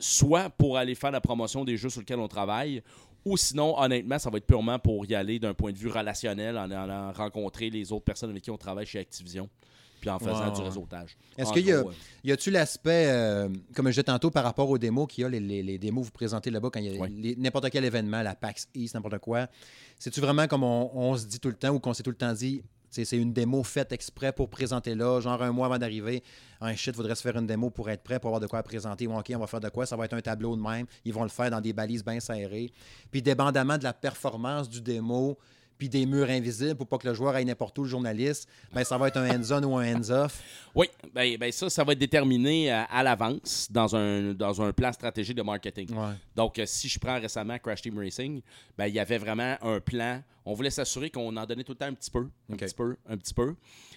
soit 0.00 0.48
pour 0.48 0.78
aller 0.78 0.94
faire 0.94 1.10
la 1.10 1.20
promotion 1.20 1.64
des 1.64 1.76
jeux 1.76 1.90
sur 1.90 2.00
lesquels 2.00 2.20
on 2.20 2.28
travaille, 2.28 2.82
ou 3.24 3.36
sinon, 3.36 3.78
honnêtement, 3.78 4.18
ça 4.18 4.30
va 4.30 4.38
être 4.38 4.46
purement 4.46 4.78
pour 4.78 5.04
y 5.06 5.14
aller 5.14 5.38
d'un 5.38 5.54
point 5.54 5.72
de 5.72 5.78
vue 5.78 5.88
relationnel, 5.88 6.56
en 6.56 6.70
allant 6.70 7.12
rencontrer 7.12 7.70
les 7.70 7.92
autres 7.92 8.04
personnes 8.04 8.30
avec 8.30 8.42
qui 8.42 8.50
on 8.50 8.56
travaille 8.56 8.86
chez 8.86 8.98
Activision, 9.00 9.48
puis 10.00 10.08
en 10.10 10.18
faisant 10.18 10.52
du 10.54 10.60
réseautage. 10.62 11.16
Est-ce 11.36 11.52
qu'il 11.52 11.66
y 11.66 11.72
a- 11.72 11.76
euh, 11.78 11.82
Y 12.24 12.32
a-tu 12.32 12.50
l'aspect, 12.50 13.06
euh, 13.08 13.48
comme 13.74 13.86
je 13.86 13.90
disais 13.92 14.04
tantôt, 14.04 14.30
par 14.30 14.44
rapport 14.44 14.70
aux 14.70 14.78
démos 14.78 15.08
qu'il 15.08 15.22
y 15.22 15.24
a, 15.24 15.28
les, 15.28 15.40
les- 15.40 15.62
les 15.62 15.78
démos 15.78 16.04
vous 16.04 16.10
présentez 16.12 16.50
là-bas, 16.50 16.70
quand 16.72 16.80
il 16.80 16.86
y 16.86 16.88
a 16.88 16.98
n'importe 17.36 17.68
quel 17.70 17.84
événement, 17.84 18.22
la 18.22 18.34
PAX 18.34 18.68
East, 18.74 18.94
n'importe 18.94 19.18
quoi, 19.18 19.48
c'est-tu 19.98 20.20
vraiment 20.20 20.46
comme 20.46 20.62
on, 20.64 20.90
on 20.94 21.16
se 21.16 21.26
dit 21.26 21.40
tout 21.40 21.48
le 21.48 21.54
temps 21.56 21.70
ou 21.70 21.80
qu'on 21.80 21.94
s'est 21.94 22.02
tout 22.04 22.10
le 22.10 22.16
temps 22.16 22.32
dit, 22.32 22.62
c'est 22.90 23.16
une 23.16 23.32
démo 23.32 23.62
faite 23.62 23.92
exprès 23.92 24.32
pour 24.32 24.48
présenter 24.48 24.94
là, 24.94 25.20
genre 25.20 25.42
un 25.42 25.52
mois 25.52 25.66
avant 25.66 25.78
d'arriver, 25.78 26.22
un 26.60 26.74
shit, 26.74 26.94
faudrait 26.94 27.14
se 27.14 27.22
faire 27.22 27.36
une 27.36 27.46
démo 27.46 27.70
pour 27.70 27.88
être 27.90 28.02
prêt, 28.02 28.18
pour 28.18 28.28
avoir 28.28 28.40
de 28.40 28.46
quoi 28.46 28.62
présenter. 28.62 29.06
OK, 29.06 29.32
on 29.34 29.38
va 29.38 29.46
faire 29.46 29.60
de 29.60 29.68
quoi, 29.68 29.86
ça 29.86 29.96
va 29.96 30.04
être 30.04 30.14
un 30.14 30.20
tableau 30.20 30.56
de 30.56 30.62
même, 30.62 30.86
ils 31.04 31.12
vont 31.12 31.22
le 31.22 31.28
faire 31.28 31.50
dans 31.50 31.60
des 31.60 31.72
balises 31.72 32.04
bien 32.04 32.20
serrées. 32.20 32.72
Puis 33.10 33.22
dépendamment 33.22 33.78
de 33.78 33.84
la 33.84 33.92
performance 33.92 34.68
du 34.68 34.80
démo, 34.80 35.38
puis 35.78 35.88
des 35.88 36.04
murs 36.04 36.28
invisibles 36.28 36.74
pour 36.74 36.88
pas 36.88 36.98
que 36.98 37.06
le 37.06 37.14
joueur 37.14 37.34
aille 37.34 37.44
n'importe 37.44 37.78
où, 37.78 37.84
le 37.84 37.88
journaliste, 37.88 38.48
ben 38.72 38.82
ça 38.84 38.98
va 38.98 39.08
être 39.08 39.16
un 39.16 39.30
hands-on 39.30 39.62
ou 39.62 39.76
un 39.78 39.94
hands-off. 39.94 40.42
Oui, 40.74 40.88
ben, 41.14 41.36
ben 41.38 41.52
ça, 41.52 41.70
ça 41.70 41.84
va 41.84 41.92
être 41.92 41.98
déterminé 41.98 42.72
euh, 42.72 42.82
à 42.90 43.02
l'avance 43.02 43.68
dans 43.70 43.94
un, 43.94 44.34
dans 44.34 44.60
un 44.60 44.72
plan 44.72 44.92
stratégique 44.92 45.36
de 45.36 45.42
marketing. 45.42 45.94
Ouais. 45.94 46.14
Donc, 46.34 46.58
euh, 46.58 46.64
si 46.66 46.88
je 46.88 46.98
prends 46.98 47.20
récemment 47.20 47.58
Crash 47.58 47.82
Team 47.82 47.96
Racing, 47.98 48.42
ben, 48.76 48.86
il 48.86 48.94
y 48.94 49.00
avait 49.00 49.18
vraiment 49.18 49.56
un 49.62 49.80
plan. 49.80 50.22
On 50.44 50.54
voulait 50.54 50.70
s'assurer 50.70 51.10
qu'on 51.10 51.36
en 51.36 51.46
donnait 51.46 51.64
tout 51.64 51.72
le 51.72 51.78
temps 51.78 51.86
un 51.86 51.94
petit 51.94 52.10
peu, 52.10 52.28
un 52.52 52.56
petit 52.56 52.74
peu, 52.74 52.96
un 53.08 53.16
petit 53.16 53.34
peu. 53.34 53.54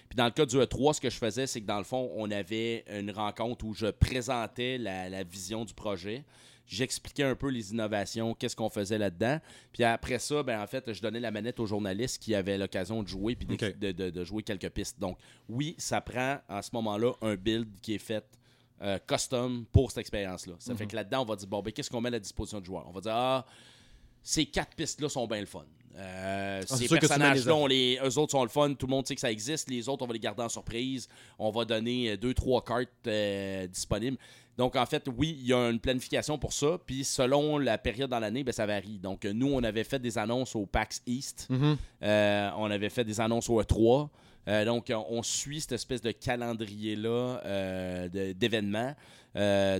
Puis 0.08 0.16
dans 0.16 0.26
le 0.26 0.30
cas 0.30 0.46
du 0.46 0.56
E3, 0.56 0.94
ce 0.94 1.00
que 1.00 1.10
je 1.10 1.16
faisais, 1.16 1.46
c'est 1.46 1.60
que 1.60 1.66
dans 1.66 1.78
le 1.78 1.84
fond, 1.84 2.10
on 2.14 2.30
avait 2.30 2.84
une 2.92 3.10
rencontre 3.10 3.64
où 3.64 3.74
je 3.74 3.86
présentais 3.86 4.78
la, 4.78 5.08
la 5.08 5.24
vision 5.24 5.64
du 5.64 5.74
projet. 5.74 6.24
J'expliquais 6.72 7.24
un 7.24 7.34
peu 7.34 7.48
les 7.48 7.72
innovations, 7.72 8.34
qu'est-ce 8.34 8.56
qu'on 8.56 8.70
faisait 8.70 8.96
là-dedans. 8.98 9.38
Puis 9.72 9.84
après 9.84 10.18
ça, 10.18 10.42
ben, 10.42 10.60
en 10.60 10.66
fait, 10.66 10.92
je 10.92 11.02
donnais 11.02 11.20
la 11.20 11.30
manette 11.30 11.60
aux 11.60 11.66
journalistes 11.66 12.22
qui 12.22 12.34
avaient 12.34 12.56
l'occasion 12.56 13.02
de 13.02 13.08
jouer 13.08 13.36
puis 13.36 13.46
de, 13.46 13.92
de- 13.92 14.10
de 14.10 14.24
jouer 14.24 14.42
quelques 14.42 14.70
pistes. 14.70 14.98
Donc, 14.98 15.18
oui, 15.48 15.74
ça 15.78 16.00
prend 16.00 16.38
à 16.48 16.62
ce 16.62 16.70
moment-là 16.72 17.12
un 17.20 17.34
build 17.36 17.68
qui 17.82 17.94
est 17.94 17.98
fait 17.98 18.24
euh, 18.80 18.98
custom 19.06 19.64
pour 19.70 19.90
cette 19.92 19.98
expérience-là. 19.98 20.54
Ça 20.58 20.72
Mhm. 20.72 20.78
fait 20.78 20.86
que 20.86 20.96
là-dedans, 20.96 21.22
on 21.22 21.24
va 21.26 21.36
dire, 21.36 21.46
bon, 21.46 21.60
ben, 21.62 21.72
qu'est-ce 21.72 21.88
qu'on 21.90 22.00
met 22.00 22.08
à 22.08 22.12
la 22.12 22.18
disposition 22.18 22.58
du 22.58 22.66
joueur? 22.66 22.84
On 22.88 22.92
va 22.92 23.00
dire, 23.00 23.12
ah, 23.14 23.46
ces 24.22 24.46
quatre 24.46 24.74
pistes-là 24.74 25.08
sont 25.08 25.26
bien 25.26 25.40
le 25.40 25.46
fun. 25.46 25.64
Euh, 25.94 26.60
Ah, 26.62 26.66
c'est 26.76 26.88
ces 26.88 26.98
personnages-là, 26.98 27.52
les- 27.52 27.60
on 27.60 27.66
les, 27.66 27.98
eux 28.02 28.18
autres 28.18 28.30
sont 28.32 28.42
le 28.42 28.48
fun, 28.48 28.72
tout 28.74 28.86
le 28.86 28.90
monde 28.90 29.06
sait 29.06 29.14
que 29.14 29.20
ça 29.20 29.30
existe. 29.30 29.68
Les 29.68 29.88
autres, 29.88 30.02
on 30.02 30.06
va 30.06 30.14
les 30.14 30.18
garder 30.18 30.42
en 30.42 30.48
surprise. 30.48 31.06
On 31.38 31.50
va 31.50 31.64
donner 31.66 32.12
euh, 32.12 32.16
deux, 32.16 32.32
trois 32.34 32.64
cartes 32.64 32.88
euh, 33.06 33.66
disponibles. 33.66 34.16
Donc, 34.58 34.76
en 34.76 34.84
fait, 34.84 35.08
oui, 35.16 35.36
il 35.40 35.46
y 35.46 35.52
a 35.52 35.70
une 35.70 35.80
planification 35.80 36.38
pour 36.38 36.52
ça. 36.52 36.78
Puis, 36.84 37.04
selon 37.04 37.58
la 37.58 37.78
période 37.78 38.10
dans 38.10 38.18
l'année, 38.18 38.44
ben, 38.44 38.52
ça 38.52 38.66
varie. 38.66 38.98
Donc, 38.98 39.24
nous, 39.24 39.52
on 39.52 39.62
avait 39.62 39.84
fait 39.84 39.98
des 39.98 40.18
annonces 40.18 40.54
au 40.54 40.66
PAX 40.66 41.02
East. 41.06 41.46
Mhm. 41.48 41.76
Euh, 42.02 42.50
on 42.58 42.70
avait 42.70 42.90
fait 42.90 43.04
des 43.04 43.20
annonces 43.20 43.48
au 43.48 43.60
E3. 43.62 44.08
Euh, 44.48 44.64
donc, 44.64 44.92
on 45.08 45.22
suit 45.22 45.60
cette 45.60 45.72
espèce 45.72 46.02
de 46.02 46.10
calendrier-là 46.10 47.40
euh, 47.44 48.34
d'événements. 48.34 48.94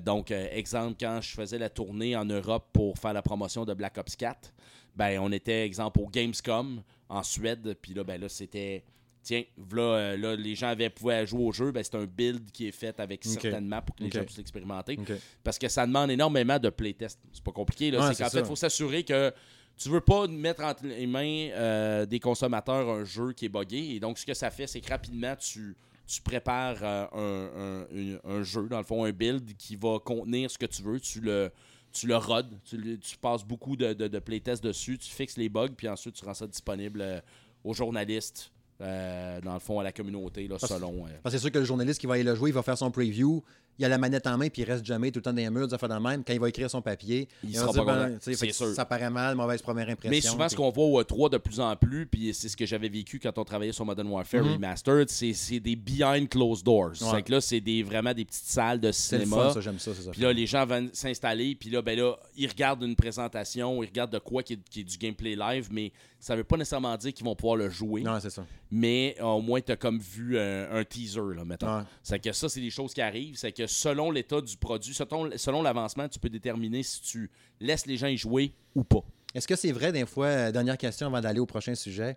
Donc, 0.05 0.31
exemple, 0.31 0.97
quand 0.99 1.21
je 1.21 1.31
faisais 1.31 1.59
la 1.59 1.69
tournée 1.69 2.17
en 2.17 2.25
Europe 2.25 2.69
pour 2.73 2.99
faire 2.99 3.13
la 3.13 3.23
promotion 3.23 3.65
de 3.65 3.75
Black 3.75 3.99
Ops 3.99 4.17
4, 4.17 4.53
ben, 4.97 5.19
on 5.21 5.33
était, 5.33 5.67
exemple, 5.67 6.01
au 6.01 6.09
Gamescom 6.09 6.83
en 7.09 7.23
Suède. 7.23 7.77
Puis 7.83 7.93
là, 7.93 8.05
ben, 8.05 8.21
là 8.21 8.29
c'était. 8.29 8.85
Tiens, 9.23 9.45
là, 9.73 9.83
euh, 9.83 10.17
là, 10.17 10.35
les 10.37 10.55
gens 10.55 10.69
avaient, 10.69 10.91
pouvaient 10.91 11.27
jouer 11.27 11.45
au 11.45 11.53
jeu. 11.53 11.71
Ben, 11.71 11.83
c'est 11.85 11.95
un 11.95 12.07
build 12.07 12.51
qui 12.51 12.67
est 12.67 12.73
fait 12.73 12.99
avec 12.99 13.23
Ok. 13.25 13.33
certaines 13.41 13.67
maps 13.69 13.81
pour 13.83 13.95
que 13.95 14.03
les 14.03 14.11
gens 14.11 14.25
puissent 14.25 14.39
l'expérimenter. 14.39 14.99
Parce 15.45 15.59
que 15.59 15.69
ça 15.69 15.87
demande 15.87 16.11
énormément 16.11 16.59
de 16.59 16.71
playtest. 16.71 17.21
C'est 17.33 17.45
pas 17.45 17.53
compliqué. 17.53 17.91
là. 17.91 18.01
Ouais, 18.09 18.15
c'est 18.15 18.25
qu'en 18.25 18.31
fait, 18.31 18.41
il 18.41 18.45
faut 18.47 18.57
s'assurer 18.57 19.05
que 19.05 19.33
tu 19.77 19.89
veux 19.89 20.01
pas 20.01 20.27
mettre 20.27 20.63
entre 20.65 20.85
les 20.87 21.07
mains 21.07 21.49
euh, 21.53 22.05
des 22.05 22.21
consommateurs 22.21 22.89
un 22.91 23.05
jeu 23.05 23.33
qui 23.33 23.47
est 23.47 23.49
buggé. 23.49 23.95
Et 23.95 24.01
donc, 24.01 24.19
ce 24.19 24.27
que 24.27 24.35
ça 24.35 24.51
fait, 24.51 24.67
c'est 24.67 24.81
que 24.81 24.89
rapidement, 24.91 25.35
tu, 25.37 25.77
tu 26.07 26.21
prépares 26.21 26.79
euh, 26.83 27.87
un, 28.25 28.31
un- 28.31 28.43
jeu, 28.43 28.69
dans 28.69 28.79
le 28.79 28.85
fond, 28.85 29.05
un 29.05 29.13
build 29.13 29.57
qui 29.57 29.77
va 29.77 29.99
contenir 29.99 30.51
ce 30.51 30.59
que 30.59 30.67
tu 30.67 30.83
veux. 30.83 30.99
Tu 31.01 31.21
le, 31.21 31.51
tu 31.93 32.07
le 32.07 32.17
rodes, 32.17 32.59
tu, 32.65 33.17
passes 33.21 33.45
beaucoup 33.45 33.77
de, 33.77 33.93
de, 33.93 34.09
de 34.09 34.19
playtests 34.19 34.65
dessus, 34.65 34.99
tu 34.99 35.11
fixes 35.11 35.37
les 35.37 35.49
bugs, 35.49 35.69
puis 35.77 35.89
ensuite, 35.89 36.15
tu 36.17 36.25
rends 36.25 36.35
ça 36.35 36.47
disponible 36.47 37.01
euh, 37.01 37.21
aux 37.65 37.75
journalistes. 37.75 38.51
Euh, 38.83 39.41
dans 39.41 39.55
le 39.55 39.61
fond, 39.61 39.79
à 39.79 39.83
la 39.85 39.93
communauté, 39.93 40.49
là, 40.49 40.59
selon. 40.59 41.07
euh, 41.07 41.11
Parce 41.23 41.35
que 41.35 41.39
c'est 41.39 41.43
sûr 41.43 41.53
que 41.53 41.59
le 41.59 41.65
journaliste 41.65 42.01
qui 42.01 42.07
va 42.07 42.15
aller 42.15 42.23
le 42.25 42.35
jouer, 42.35 42.51
il 42.51 42.55
va 42.55 42.63
faire 42.63 42.77
son 42.77 42.91
preview. 42.91 43.43
Il 43.79 43.85
a 43.85 43.89
la 43.89 43.99
manette 43.99 44.27
en 44.27 44.37
main 44.39 44.49
puis 44.49 44.63
il 44.63 44.65
reste 44.71 44.85
jamais 44.85 45.11
tout 45.11 45.19
le 45.19 45.23
temps 45.23 45.33
dans 45.33 45.37
les 45.37 45.51
murs, 45.51 45.67
des 45.67 45.75
affaires 45.75 45.89
dans 45.89 45.97
le 45.97 46.03
même. 46.03 46.23
Quand 46.25 46.33
il 46.33 46.41
va 46.41 46.49
écrire 46.49 46.71
son 46.71 46.83
papier, 46.83 47.29
Il 47.43 47.57
sera 47.57 47.73
dire, 47.73 47.85
pas 47.85 48.07
ben, 48.09 48.19
C'est 48.21 48.53
sûr. 48.53 48.69
ça 48.75 48.85
paraît 48.85 49.11
mal, 49.11 49.35
mauvaise 49.35 49.63
première 49.63 49.89
impression. 49.89 50.11
Mais 50.11 50.21
souvent, 50.21 50.49
ce 50.49 50.55
qu'on 50.57 50.71
voit 50.71 50.85
au 50.85 51.03
E3 51.03 51.31
de 51.31 51.39
plus 51.39 51.59
en 51.61 51.75
plus, 51.77 52.07
puis 52.07 52.33
c'est 52.35 52.49
ce 52.49 52.57
que 52.57 52.67
j'avais 52.67 52.89
vécu 52.89 53.19
quand 53.19 53.37
on 53.39 53.45
travaillait 53.45 53.73
sur 53.73 53.85
Modern 53.85 54.09
Warfare 54.09 54.45
Mhm. 54.45 54.53
Remastered, 54.55 55.09
c'est 55.09 55.61
des 55.61 55.77
behind 55.77 56.29
closed 56.29 56.65
doors. 56.65 56.91
Ouais. 56.91 56.97
C'est 57.11 57.23
que 57.23 57.33
là, 57.33 57.41
c'est 57.41 57.61
des, 57.61 57.83
vraiment 57.83 58.13
des 58.15 58.25
petites 58.25 58.45
salles 58.45 58.81
de 58.81 58.93
cinéma. 58.93 59.51
ça, 59.53 59.61
j'aime 59.61 59.79
ça. 59.79 59.91
Puis 60.13 60.21
là, 60.21 60.33
les 60.33 60.47
gens 60.47 60.65
viennent 60.67 60.91
s'installer, 60.93 61.55
puis 61.55 61.71
là, 61.71 61.83
ben 61.83 61.99
là, 61.99 62.17
ils 62.37 62.49
regardent 62.49 62.83
une 62.83 62.97
présentation, 62.97 63.83
ils 63.83 63.87
regardent 63.87 64.13
de 64.13 64.19
quoi 64.19 64.43
qui 64.43 64.55
est, 64.55 64.69
qui 64.69 64.81
est 64.81 64.85
du 64.85 64.97
gameplay 64.99 65.35
live, 65.37 65.69
mais 65.71 65.93
ça 66.21 66.37
veut 66.37 66.45
pas 66.45 66.57
nécessairement 66.57 66.97
dire 66.97 67.13
qu'ils 67.13 67.25
vont 67.27 67.35
pouvoir 67.35 67.57
le 67.57 67.69
jouer. 67.69 68.03
Non, 68.03 68.19
c'est 68.21 68.31
ça. 68.31 68.45
Mais 68.71 69.17
euh, 69.21 69.25
au 69.25 69.41
moins, 69.41 69.61
tu 69.61 69.73
as 69.73 69.77
comme 69.77 69.99
vu 69.99 70.39
un, 70.39 70.71
un 70.77 70.85
teaser, 70.85 71.21
là, 71.37 71.45
mettons. 71.45 71.79
Ouais. 71.79 71.83
C'est 72.03 72.19
que 72.21 72.33
ça, 72.33 72.49
c'est 72.49 72.61
des 72.61 72.71
choses 72.71 72.95
qui 72.95 73.01
arrivent. 73.03 73.37
C'est 73.37 73.53
que 73.53 73.62
selon 73.67 74.11
l'état 74.11 74.41
du 74.41 74.57
produit, 74.57 74.95
selon, 74.95 75.31
selon 75.37 75.63
l'avancement, 75.63 76.09
tu 76.09 76.19
peux 76.19 76.29
déterminer 76.29 76.83
si 76.83 77.03
tu 77.03 77.31
laisses 77.61 77.87
les 77.87 77.97
gens 77.97 78.07
y 78.07 78.17
jouer 78.17 78.55
ou 78.75 78.85
pas. 78.85 79.05
Est-ce 79.35 79.49
que 79.49 79.57
c'est 79.57 79.73
vrai, 79.73 79.93
des 79.93 80.05
fois, 80.05 80.27
euh, 80.27 80.53
dernière 80.53 80.77
question 80.77 81.07
avant 81.07 81.21
d'aller 81.21 81.41
au 81.41 81.47
prochain 81.47 81.75
sujet, 81.75 82.17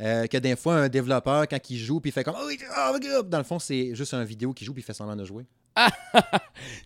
euh, 0.00 0.26
que 0.26 0.36
des 0.36 0.56
fois, 0.56 0.76
un 0.76 0.88
développeur, 0.88 1.48
quand 1.48 1.70
il 1.70 1.78
joue, 1.78 2.00
puis 2.00 2.10
il 2.10 2.12
fait 2.12 2.24
comme. 2.24 2.36
Oh, 2.38 2.48
oh, 2.48 3.22
dans 3.22 3.38
le 3.38 3.44
fond, 3.44 3.58
c'est 3.58 3.94
juste 3.94 4.14
un 4.14 4.24
vidéo 4.24 4.52
qui 4.52 4.64
joue, 4.64 4.72
puis 4.72 4.82
il 4.82 4.84
fait 4.84 4.92
semblant 4.92 5.16
de 5.16 5.24
jouer? 5.24 5.44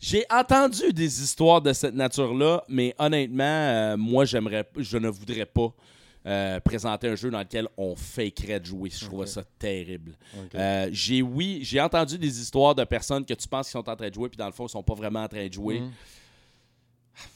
J'ai 0.00 0.24
entendu 0.30 0.92
des 0.92 1.22
histoires 1.22 1.60
de 1.60 1.72
cette 1.72 1.94
nature-là, 1.94 2.64
mais 2.68 2.94
honnêtement, 2.98 3.44
euh, 3.44 3.96
moi, 3.96 4.24
j'aimerais, 4.24 4.68
je 4.76 4.96
ne 4.96 5.08
voudrais 5.08 5.46
pas 5.46 5.74
euh, 6.26 6.58
présenter 6.60 7.08
un 7.08 7.14
jeu 7.14 7.30
dans 7.30 7.38
lequel 7.38 7.68
on 7.76 7.94
fakerait 7.94 8.58
de 8.60 8.66
jouer. 8.66 8.90
Je 8.90 9.04
trouve 9.04 9.20
Ok. 9.20 9.28
ça 9.28 9.44
terrible. 9.58 10.16
Euh, 10.54 10.88
j'ai, 10.90 11.22
oui, 11.22 11.60
j'ai 11.62 11.80
entendu 11.80 12.18
des 12.18 12.40
histoires 12.40 12.74
de 12.74 12.84
personnes 12.84 13.24
que 13.24 13.34
tu 13.34 13.46
penses 13.46 13.66
qu'ils 13.68 13.72
sont 13.80 13.88
en 13.88 13.94
train 13.96 14.08
de 14.08 14.14
jouer, 14.14 14.28
puis 14.28 14.36
dans 14.36 14.46
le 14.46 14.52
fond, 14.52 14.66
ils 14.66 14.70
sont 14.70 14.82
pas 14.82 14.94
vraiment 14.94 15.22
en 15.22 15.28
train 15.28 15.46
de 15.46 15.52
jouer. 15.52 15.82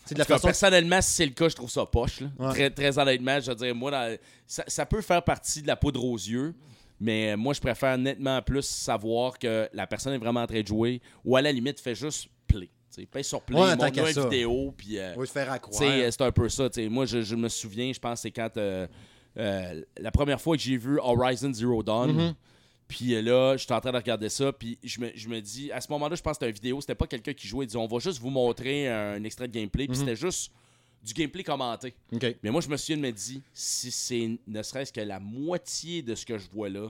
C'est 0.05 0.13
En 0.13 0.15
de 0.15 0.19
la 0.19 0.25
façon. 0.27 0.49
personnellement, 0.49 1.01
si 1.01 1.11
c'est 1.13 1.25
le 1.27 1.33
cas, 1.33 1.49
je 1.49 1.55
trouve 1.57 1.71
ça 1.71 1.87
poche. 1.87 2.21
là. 2.21 2.29
Ouais. 2.39 2.51
Très, 2.53 2.71
très 2.71 2.99
honnêtement, 2.99 3.41
je 3.41 3.51
veux 3.51 3.55
dire, 3.57 3.75
moi, 3.75 3.91
dans- 3.91 4.17
ça, 4.47 4.65
ça 4.67 4.85
peut 4.85 5.01
faire 5.01 5.23
partie 5.23 5.63
de 5.63 5.67
la 5.69 5.77
poudre 5.77 6.05
aux 6.05 6.17
yeux, 6.19 6.55
mais 7.01 7.35
moi, 7.37 7.55
je 7.55 7.61
préfère 7.61 7.97
nettement 7.97 8.43
plus 8.43 8.67
savoir 8.67 9.39
que 9.39 9.69
la 9.73 9.87
personne 9.87 10.13
est 10.13 10.19
vraiment 10.19 10.43
en 10.43 10.47
train 10.47 10.61
de 10.61 10.67
jouer 10.67 11.01
ou 11.25 11.35
à 11.37 11.41
la 11.43 11.51
limite, 11.51 11.81
fait 11.81 11.95
juste 11.95 12.29
play. 12.47 12.69
Paye 13.11 13.25
sur 13.25 13.41
play, 13.43 13.59
Ouais, 13.59 13.77
qu'à 13.91 14.09
une 14.09 14.15
ça. 14.15 14.23
vidéo, 14.25 14.75
puis... 14.77 14.99
euh, 14.99 15.13
On 15.17 15.21
va 15.21 15.27
se 15.27 15.33
faire 15.33 15.53
sais, 15.79 16.11
c'est 16.11 16.23
un 16.23 16.33
peu 16.33 16.49
ça. 16.49 16.69
Moi, 16.89 17.07
je, 17.07 17.23
je 17.23 17.37
me 17.37 17.49
souviens, 17.49 17.93
je 17.93 17.99
pense 18.01 18.15
que 18.19 18.23
c'est 18.23 18.31
quand 18.31 18.57
euh, 18.57 18.87
euh, 19.39 19.83
la 19.99 20.11
première 20.11 20.41
fois 20.41 20.57
que 20.57 20.63
j'ai 20.63 20.77
vu 20.77 20.99
Horizon 21.01 21.53
Zero 21.53 21.83
Dawn. 21.83 22.13
Mhm. 22.13 22.35
Puis 22.89 23.15
euh, 23.15 23.23
là, 23.23 23.57
j'étais 23.57 23.73
en 23.75 23.81
train 23.81 23.93
de 23.93 23.97
regarder 23.97 24.29
ça, 24.29 24.53
puis 24.53 24.77
je 24.83 25.01
me, 25.01 25.11
je 25.15 25.29
me 25.29 25.41
dis, 25.41 25.71
à 25.71 25.81
ce 25.81 25.87
moment-là, 25.93 26.17
je 26.17 26.23
pense 26.23 26.33
que 26.33 26.45
c'était 26.45 26.49
une 26.51 26.55
vidéo, 26.55 26.81
c'était 26.81 26.97
pas 26.97 27.07
quelqu'un 27.07 27.33
qui 27.33 27.47
jouait, 27.47 27.65
il 27.65 27.69
dit, 27.69 27.77
on 27.77 27.87
va 27.87 27.99
juste 28.01 28.19
vous 28.19 28.31
montrer 28.31 28.89
un 28.89 29.23
extrait 29.23 29.47
de 29.47 29.53
gameplay, 29.53 29.87
puis 29.87 29.97
Mhm. 29.97 30.01
c'était 30.07 30.17
juste 30.17 30.51
du 31.05 31.15
gameplay 31.15 31.45
commenté. 31.45 31.95
Mais 32.43 32.51
moi, 32.51 32.61
je 32.61 32.69
me 32.69 32.77
souviens 32.77 32.97
de 32.97 33.03
me 33.03 33.13
dire, 33.13 33.41
si 33.55 33.93
c'est 33.93 34.39
ne 34.47 34.63
serait-ce 34.63 34.93
que 34.93 35.01
la 35.01 35.21
moitié 35.21 36.03
de 36.03 36.15
ce 36.17 36.27
que 36.27 36.37
je 36.37 36.51
vois 36.51 36.69
là, 36.69 36.89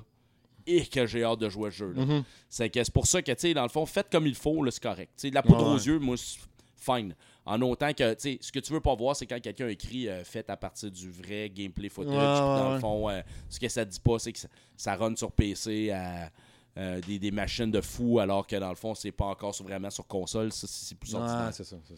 et 0.67 0.87
que 0.87 1.07
j'ai 1.07 1.25
hâte 1.25 1.39
de 1.41 1.49
jouer 1.49 1.69
à 1.69 1.71
ce 1.71 1.77
jeu. 1.79 1.93
Mhm. 1.95 2.25
C'est 2.49 2.71
que 2.71 2.83
c'est 2.83 2.93
pour 2.93 3.07
ça 3.07 3.23
que, 3.23 3.33
tu 3.33 3.39
sais, 3.41 3.55
dans 3.55 3.63
le 3.63 3.69
fond, 3.69 3.87
faites 3.87 4.11
comme 4.11 4.27
il 4.27 4.35
faut, 4.35 4.69
c'est 4.71 4.83
correct. 4.83 5.25
De 5.25 5.35
la 5.35 5.43
poudre 5.43 5.63
Ouais, 5.67 5.75
aux 5.75 5.79
ouais. 5.79 5.85
yeux, 5.85 5.99
moi, 5.99 6.17
c'est 6.17 6.39
fine. 6.77 7.15
En 7.47 7.61
autant 7.63 7.93
que, 7.93 8.15
tu 8.15 8.21
sais, 8.21 8.39
ce 8.41 8.53
que 8.53 8.59
tu 8.61 8.73
veux 8.73 8.81
pas 8.81 8.95
voir, 8.95 9.17
c'est 9.17 9.27
quand 9.27 9.41
quelqu'un 9.41 9.69
écrit 9.69 10.09
euh, 10.09 10.23
fait 10.25 10.49
à 10.51 10.57
partir 10.57 10.91
du 10.91 11.11
vrai 11.11 11.51
gameplay 11.51 11.89
footage. 11.89 12.13
Ouais, 12.13 12.19
puis 12.19 12.41
dans 12.41 12.69
ouais, 12.69 12.75
le 12.75 12.81
fond, 12.81 13.09
euh, 13.11 13.23
ce 13.49 13.59
que 13.59 13.69
ça 13.69 13.85
dit 13.85 13.99
pas, 14.01 14.19
c'est 14.19 14.33
que 14.33 14.39
ça, 14.39 14.49
ça 14.77 14.95
run 14.97 15.17
sur 15.17 15.33
PC 15.33 15.91
à 15.91 16.31
euh, 16.79 17.01
des, 17.01 17.19
des 17.19 17.31
machines 17.33 17.71
de 17.71 17.81
fou, 17.81 18.21
alors 18.21 18.47
que 18.47 18.55
dans 18.57 18.69
le 18.69 18.77
fond, 18.77 18.95
c'est 18.95 19.11
pas 19.11 19.25
encore 19.25 19.55
sur- 19.55 19.65
vraiment 19.65 19.91
sur 19.91 20.07
console. 20.07 20.53
Ça, 20.53 20.67
c'est 20.69 20.97
plus. 20.97 21.15
Ouais, 21.15 21.21
c'est 21.53 21.65
ça, 21.65 21.77
ça. 21.83 21.95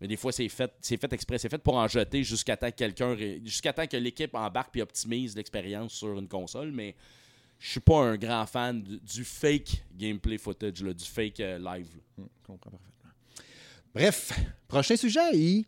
Mais 0.00 0.06
des 0.06 0.16
fois, 0.16 0.30
c'est 0.30 0.48
fait, 0.48 0.72
c'est 0.80 0.96
fait 1.00 1.12
exprès. 1.12 1.38
C'est 1.38 1.48
fait 1.48 1.58
pour 1.58 1.74
en 1.74 1.88
jeter 1.88 2.22
jusqu'à 2.22 2.56
temps 2.56 2.70
que 2.70 2.76
quelqu'un. 2.76 3.16
Jusqu'à 3.44 3.72
temps 3.72 3.86
que 3.86 3.96
l'équipe 3.96 4.32
embarque 4.34 4.76
et 4.76 4.82
optimise 4.82 5.34
l'expérience 5.34 5.92
sur 5.94 6.16
une 6.18 6.28
console. 6.28 6.70
Mais 6.70 6.94
je 7.62 7.70
suis 7.70 7.80
pas 7.80 8.00
un 8.00 8.16
grand 8.16 8.44
fan 8.44 8.82
du, 8.82 9.24
fake 9.24 9.84
gameplay 9.94 10.36
footage, 10.36 10.82
du 10.82 11.04
fake 11.04 11.38
euh, 11.38 11.58
live. 11.58 11.86
je 12.18 12.24
comprends 12.44 12.72
parfaitement. 12.72 13.10
Bref, 13.94 14.32
prochain 14.66 14.96
sujet. 14.96 15.64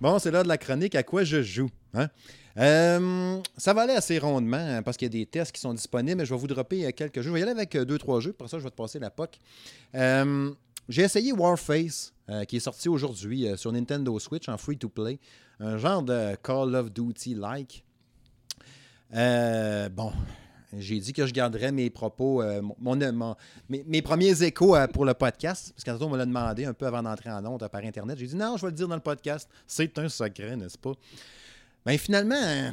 Bon, 0.00 0.20
c'est 0.20 0.30
l'heure 0.30 0.44
de 0.44 0.48
la 0.48 0.56
chronique 0.56 0.94
à 0.94 1.02
quoi 1.02 1.24
je 1.24 1.42
joue. 1.42 1.68
hein? 1.94 2.08
Euh, 2.58 3.40
ça 3.56 3.74
va 3.74 3.82
aller 3.82 3.94
assez 3.94 4.18
rondement 4.18 4.56
hein, 4.56 4.82
parce 4.82 4.96
qu'il 4.96 5.06
y 5.06 5.10
a 5.10 5.18
des 5.24 5.26
tests 5.26 5.50
qui 5.50 5.60
sont 5.60 5.74
disponibles, 5.74 6.18
mais 6.18 6.26
je 6.26 6.32
vais 6.32 6.38
vous 6.38 6.46
dropper 6.46 6.86
euh, 6.86 6.92
quelques 6.92 7.22
jeux. 7.22 7.30
Je 7.30 7.30
vais 7.30 7.40
y 7.40 7.42
aller 7.42 7.50
avec 7.50 7.76
deux, 7.76 7.98
trois 7.98 8.20
jeux, 8.20 8.34
pour 8.34 8.48
ça 8.48 8.60
je 8.60 8.62
vais 8.62 8.70
te 8.70 8.76
passer 8.76 9.00
la 9.00 9.10
POC. 9.10 9.40
J'ai 10.88 11.02
essayé 11.02 11.32
Warface, 11.32 12.12
euh, 12.28 12.44
qui 12.44 12.56
est 12.56 12.60
sorti 12.60 12.88
aujourd'hui 12.88 13.46
euh, 13.46 13.56
sur 13.56 13.70
Nintendo 13.72 14.18
Switch 14.18 14.48
en 14.48 14.56
free-to-play. 14.56 15.20
Un 15.60 15.78
genre 15.78 16.02
de 16.02 16.34
Call 16.42 16.74
of 16.74 16.90
Duty-like. 16.90 17.84
Euh, 19.14 19.88
bon, 19.88 20.12
j'ai 20.72 20.98
dit 20.98 21.12
que 21.12 21.24
je 21.24 21.32
garderais 21.32 21.70
mes 21.70 21.88
propos, 21.88 22.42
mon, 22.80 22.96
mes, 23.68 24.02
premiers 24.02 24.42
échos 24.42 24.74
pour 24.92 25.04
le 25.04 25.14
podcast, 25.14 25.72
parce 25.74 25.84
qu'un 25.84 26.04
on 26.04 26.10
me 26.10 26.16
l'a 26.16 26.26
demandé 26.26 26.64
un 26.64 26.72
peu 26.72 26.86
avant 26.86 27.02
d'entrer 27.02 27.30
en 27.30 27.44
honte 27.44 27.68
par 27.68 27.82
Internet. 27.84 28.18
J'ai 28.18 28.26
dit 28.26 28.36
non, 28.36 28.56
je 28.56 28.62
vais 28.62 28.70
le 28.70 28.76
dire 28.76 28.88
dans 28.88 28.96
le 28.96 29.02
podcast. 29.02 29.48
C'est 29.66 29.96
un 29.98 30.08
secret, 30.08 30.56
n'est-ce 30.56 30.78
pas? 30.78 30.94
Ben 31.84 31.96
finalement, 31.98 32.72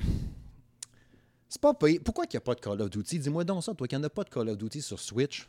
c'est 1.48 1.62
pas 1.62 1.74
payé. 1.74 2.00
Pourquoi 2.00 2.26
qu'il 2.26 2.38
n'y 2.38 2.44
a 2.44 2.46
pas 2.46 2.56
de 2.56 2.62
Call 2.62 2.82
of 2.82 2.90
Duty? 2.90 3.20
Dis-moi 3.20 3.44
donc 3.44 3.64
ça, 3.64 3.74
toi, 3.74 3.88
qu'il 3.88 3.98
n'y 3.98 4.04
en 4.04 4.08
a 4.08 4.10
pas 4.10 4.24
de 4.24 4.30
Call 4.30 4.50
of 4.50 4.58
Duty 4.58 4.82
sur 4.82 5.00
Switch. 5.00 5.48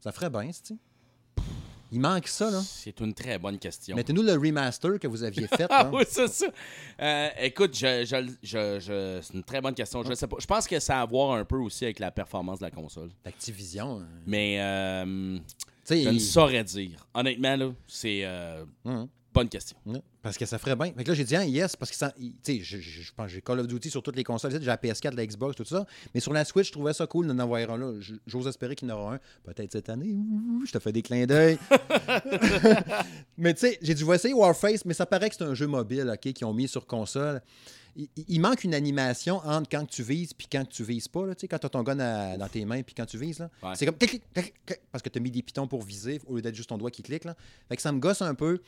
Ça 0.00 0.12
ferait 0.12 0.30
bien, 0.30 0.50
tu 0.50 0.74
Il 1.96 2.00
manque 2.00 2.28
ça, 2.28 2.50
là. 2.50 2.60
C'est 2.62 3.00
une 3.00 3.14
très 3.14 3.38
bonne 3.38 3.58
question. 3.58 3.96
Mettez-nous 3.96 4.22
le 4.22 4.34
remaster 4.34 4.98
que 5.00 5.06
vous 5.06 5.22
aviez 5.22 5.46
fait. 5.46 5.66
Ah 5.70 5.90
oui, 5.92 6.02
c'est 6.06 6.28
ça. 6.28 6.46
Euh, 7.00 7.28
écoute, 7.40 7.74
je, 7.74 8.04
je- 8.04 8.32
je- 8.42 8.78
je- 8.80 9.20
c'est 9.22 9.32
une 9.34 9.42
très 9.42 9.60
bonne 9.62 9.74
question. 9.74 10.02
Je 10.02 10.12
sais 10.12 10.26
pas. 10.26 10.36
Je 10.38 10.46
pense 10.46 10.66
que 10.66 10.78
ça 10.78 10.98
a 10.98 11.02
à 11.02 11.06
voir 11.06 11.32
un 11.38 11.44
peu 11.46 11.56
aussi 11.56 11.84
avec 11.84 11.98
la 11.98 12.10
performance 12.10 12.58
de 12.58 12.64
la 12.64 12.70
console. 12.70 13.08
Activision. 13.24 14.00
hein. 14.00 14.06
Mais 14.26 14.60
euh, 14.60 15.38
je 15.88 16.08
ne 16.10 16.18
saurais 16.18 16.64
dire. 16.64 17.06
Honnêtement, 17.14 17.56
là, 17.56 17.72
c'est 17.86 18.20
euh, 18.24 18.64
Hum. 18.84 19.08
Bonne 19.36 19.48
question. 19.48 19.76
Parce 20.22 20.36
que 20.36 20.44
ça 20.46 20.58
ferait 20.58 20.74
bien. 20.74 20.92
Fait 20.96 21.04
que 21.04 21.08
là, 21.08 21.14
j'ai 21.14 21.24
dit, 21.24 21.36
ah, 21.36 21.44
yes, 21.44 21.76
parce 21.76 21.90
que 21.90 21.96
ça. 21.96 22.12
Tu 22.18 22.32
sais, 22.42 22.58
je, 22.62 22.78
je- 22.78 23.02
je 23.02 23.12
pense 23.14 23.26
que 23.26 23.32
j'ai 23.32 23.40
Call 23.42 23.60
of 23.60 23.66
Duty 23.68 23.90
sur 23.90 24.02
toutes 24.02 24.16
les 24.16 24.24
consoles. 24.24 24.50
J'ai 24.50 24.58
la 24.58 24.76
PS4, 24.76 25.14
la 25.14 25.24
Xbox, 25.26 25.54
tout 25.56 25.64
ça. 25.64 25.86
Mais 26.14 26.20
sur 26.20 26.32
la 26.32 26.44
Switch, 26.44 26.66
je 26.68 26.72
trouvais 26.72 26.92
ça 26.92 27.06
cool 27.06 27.26
d'en 27.28 27.38
avoir 27.38 27.60
un 27.70 27.76
là. 27.78 27.92
J'ose 28.26 28.46
espérer 28.48 28.74
qu'il 28.74 28.88
y 28.88 28.92
en 28.92 28.96
aura 28.96 29.14
un. 29.14 29.20
Peut-être 29.44 29.70
cette 29.72 29.88
année. 29.88 30.12
Ouh, 30.12 30.64
je 30.66 30.72
te 30.72 30.78
fais 30.78 30.92
des 30.92 31.02
clins 31.02 31.26
d'œil. 31.26 31.58
mais 33.38 33.54
tu 33.54 33.60
sais, 33.60 33.78
j'ai 33.82 33.94
dû 33.94 34.04
essayer 34.12 34.34
Warface, 34.34 34.84
mais 34.84 34.94
ça 34.94 35.06
paraît 35.06 35.28
que 35.28 35.36
c'est 35.36 35.44
un 35.44 35.54
jeu 35.54 35.66
mobile, 35.66 36.10
OK, 36.12 36.32
qu'ils 36.32 36.46
ont 36.46 36.54
mis 36.54 36.68
sur 36.68 36.86
console. 36.86 37.40
Il, 38.28 38.40
manque 38.40 38.62
une 38.64 38.74
animation 38.74 39.36
entre 39.38 39.70
quand 39.70 39.86
tu 39.86 40.02
vises 40.02 40.34
puis 40.34 40.46
quand 40.52 40.68
tu 40.68 40.84
vises 40.84 41.08
pas. 41.08 41.24
Là, 41.24 41.34
tu 41.34 41.40
sais, 41.42 41.48
quand 41.48 41.58
tu 41.58 41.64
as 41.64 41.70
ton 41.70 41.82
gun 41.82 41.98
à- 41.98 42.36
dans 42.36 42.48
tes 42.48 42.62
mains 42.66 42.82
puis 42.82 42.94
quand 42.94 43.06
tu 43.06 43.16
vises. 43.16 43.38
Là. 43.38 43.48
Ouais. 43.62 43.70
C'est 43.74 43.86
comme 43.86 43.96
clic, 43.96 44.10
clic, 44.10 44.22
clic, 44.34 44.54
clic, 44.66 44.80
parce 44.92 45.00
que 45.00 45.08
tu 45.08 45.18
as 45.18 45.22
mis 45.22 45.30
des 45.30 45.40
pitons 45.42 45.66
pour 45.66 45.80
viser 45.82 46.20
au 46.26 46.36
lieu 46.36 46.42
d'être 46.42 46.54
juste 46.54 46.68
ton 46.68 46.76
doigt 46.76 46.90
qui 46.90 47.02
clique. 47.02 47.24
Là. 47.24 47.34
Fait 47.70 47.76
que 47.76 47.80
ça 47.80 47.92
me 47.92 47.98
gosse 47.98 48.20
un 48.20 48.34
peu. 48.34 48.60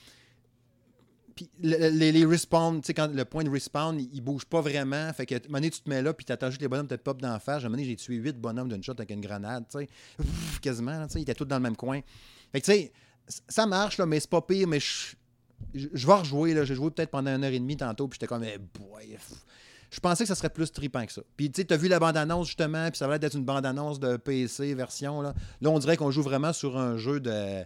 Puis 1.38 1.48
le- 1.62 1.90
les, 1.90 2.10
les 2.10 2.26
respawn, 2.26 2.80
tu 2.80 2.86
sais, 2.86 2.94
quand 2.94 3.14
le 3.14 3.24
point 3.24 3.44
de 3.44 3.48
respawn, 3.48 3.96
il, 4.12 4.20
bouge 4.20 4.44
pas 4.44 4.60
vraiment. 4.60 5.12
Fait 5.12 5.24
que, 5.24 5.36
à 5.36 5.38
tu 5.38 5.70
te 5.70 5.88
mets 5.88 6.02
là, 6.02 6.12
puis 6.12 6.24
t'attends 6.24 6.50
juste 6.50 6.60
les 6.60 6.66
bonhommes 6.66 6.88
te 6.88 6.96
pop 6.96 7.22
d'en 7.22 7.38
face. 7.38 7.62
À 7.62 7.66
un 7.66 7.68
moment 7.68 7.76
donné, 7.76 7.84
j'ai 7.84 7.94
tué 7.94 8.16
8 8.16 8.40
bonhommes 8.40 8.68
d'une 8.68 8.82
shot 8.82 8.94
avec 8.94 9.12
une 9.12 9.20
grenade, 9.20 9.64
tu 9.70 9.78
sais. 9.78 9.88
Quasiment, 10.60 11.06
tu 11.06 11.12
sais, 11.12 11.18
ils 11.20 11.22
étaient 11.22 11.36
tous 11.36 11.44
dans 11.44 11.54
le 11.54 11.62
même 11.62 11.76
coin. 11.76 12.00
Fait 12.50 12.60
que, 12.60 12.66
tu 12.66 12.72
sais, 12.72 12.92
ça 13.48 13.66
marche, 13.66 13.98
là, 13.98 14.06
mais 14.06 14.18
c'est 14.18 14.28
pas 14.28 14.40
pire, 14.40 14.66
mais 14.66 14.80
je, 14.80 15.14
vais 15.74 16.12
rejouer, 16.12 16.54
là. 16.54 16.64
J'ai 16.64 16.74
joué 16.74 16.90
peut-être 16.90 17.10
pendant 17.10 17.32
une 17.32 17.44
heure 17.44 17.52
et 17.52 17.60
demie 17.60 17.76
tantôt, 17.76 18.08
puis 18.08 18.16
j'étais 18.16 18.26
comme, 18.26 18.42
eh, 18.42 18.58
boy. 18.58 19.16
Je 19.92 20.00
pensais 20.00 20.24
que 20.24 20.28
ça 20.28 20.34
serait 20.34 20.50
plus 20.50 20.72
trippant 20.72 21.06
que 21.06 21.12
ça. 21.12 21.22
Puis, 21.36 21.52
tu 21.52 21.60
sais, 21.60 21.66
t'as 21.66 21.76
vu 21.76 21.86
la 21.86 22.00
bande-annonce, 22.00 22.48
justement, 22.48 22.88
puis 22.90 22.98
ça 22.98 23.06
va 23.06 23.14
être 23.14 23.36
une 23.36 23.44
bande-annonce 23.44 24.00
de 24.00 24.16
PC 24.16 24.74
version, 24.74 25.22
là. 25.22 25.34
Là, 25.60 25.70
on 25.70 25.78
dirait 25.78 25.96
qu'on 25.96 26.10
joue 26.10 26.22
vraiment 26.22 26.52
sur 26.52 26.76
un 26.76 26.96
jeu 26.96 27.20
de 27.20 27.62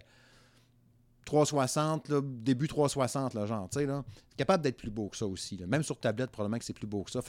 360, 1.25 2.09
là, 2.09 2.21
début 2.23 2.67
360, 2.67 3.33
là, 3.33 3.45
genre, 3.45 3.69
tu 3.69 3.79
sais, 3.79 3.85
là. 3.85 4.03
Capable 4.37 4.63
d'être 4.63 4.77
plus 4.77 4.89
beau 4.89 5.09
que 5.09 5.17
ça 5.17 5.27
aussi. 5.27 5.59
Même 5.67 5.83
sur 5.83 5.99
tablette, 5.99 6.31
probablement 6.31 6.59
que 6.59 6.65
c'est 6.65 6.73
plus 6.73 6.87
beau 6.87 7.03
que 7.03 7.11
ça. 7.11 7.21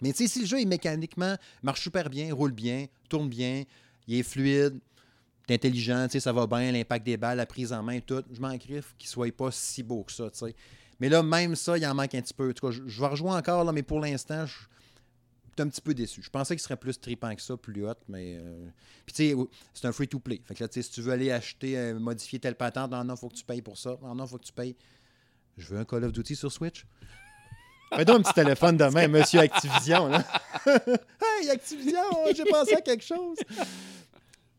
Mais 0.00 0.12
tu 0.12 0.18
sais, 0.18 0.28
si 0.28 0.40
le 0.40 0.46
jeu 0.46 0.60
est 0.60 0.64
mécaniquement, 0.64 1.36
marche 1.62 1.82
super 1.82 2.08
bien, 2.08 2.32
roule 2.32 2.52
bien, 2.52 2.86
tourne 3.08 3.28
bien, 3.28 3.64
il 4.06 4.18
est 4.18 4.22
fluide, 4.22 4.78
intelligent, 5.50 6.06
ça 6.08 6.32
va 6.32 6.46
bien, 6.46 6.72
l'impact 6.72 7.04
des 7.04 7.16
balles, 7.16 7.38
la 7.38 7.46
prise 7.46 7.72
en 7.72 7.82
main, 7.82 8.00
tout, 8.00 8.22
je 8.30 8.40
m'en 8.40 8.54
griffe 8.56 8.94
qu'il 8.98 9.08
soit 9.08 9.34
pas 9.34 9.50
si 9.50 9.82
beau 9.82 10.04
que 10.04 10.12
ça. 10.12 10.28
Mais 11.00 11.08
là, 11.08 11.22
même 11.22 11.54
ça, 11.54 11.78
il 11.78 11.86
en 11.86 11.94
manque 11.94 12.14
un 12.14 12.20
petit 12.20 12.34
peu. 12.34 12.50
En 12.50 12.52
tout 12.52 12.70
je, 12.70 13.00
vais 13.00 13.06
rejouer 13.06 13.30
encore, 13.30 13.72
mais 13.72 13.82
pour 13.82 14.00
l'instant, 14.00 14.46
je 14.46 14.54
un 15.60 15.68
petit 15.68 15.80
peu 15.80 15.94
déçu. 15.94 16.22
Je 16.22 16.30
pensais 16.30 16.54
qu'il 16.56 16.62
serait 16.62 16.76
plus 16.76 17.00
trippant 17.00 17.34
que 17.34 17.42
ça, 17.42 17.56
plus 17.56 17.86
hot, 17.86 17.94
mais. 18.08 18.36
euh, 18.38 18.68
Puis 19.06 19.14
tu 19.14 19.30
sais, 19.30 19.36
c'est 19.74 19.86
un 19.86 19.92
free-to-play. 19.92 20.40
Fait 20.44 20.54
que 20.54 20.64
là, 20.64 20.68
tu 20.68 20.74
sais, 20.74 20.82
si 20.82 20.90
tu 20.92 21.02
veux 21.02 21.12
aller 21.12 21.30
acheter, 21.30 21.78
euh, 21.78 21.98
modifier 21.98 22.38
telle 22.38 22.54
patente, 22.56 22.90
non, 22.90 23.04
non, 23.04 23.16
faut 23.16 23.28
que 23.28 23.34
tu 23.34 23.44
payes 23.44 23.62
pour 23.62 23.76
ça. 23.78 23.96
Non, 24.02 24.14
non, 24.14 24.26
faut 24.26 24.38
que 24.38 24.44
tu 24.44 24.52
payes. 24.52 24.76
Je 25.56 25.66
veux 25.68 25.78
un 25.78 25.84
Call 25.84 26.04
of 26.04 26.12
Duty 26.12 26.36
sur 26.36 26.52
Switch. 26.52 26.86
Fais 27.94 28.04
donc 28.04 28.18
un 28.18 28.22
petit 28.22 28.34
téléphone 28.34 28.76
demain, 28.76 29.08
monsieur 29.08 29.40
Activision, 29.40 30.08
là. 30.08 30.24
Hey, 31.40 31.50
Activision, 31.50 32.02
j'ai 32.36 32.44
pensé 32.44 32.74
à 32.74 32.80
quelque 32.80 33.04
chose. 33.04 33.38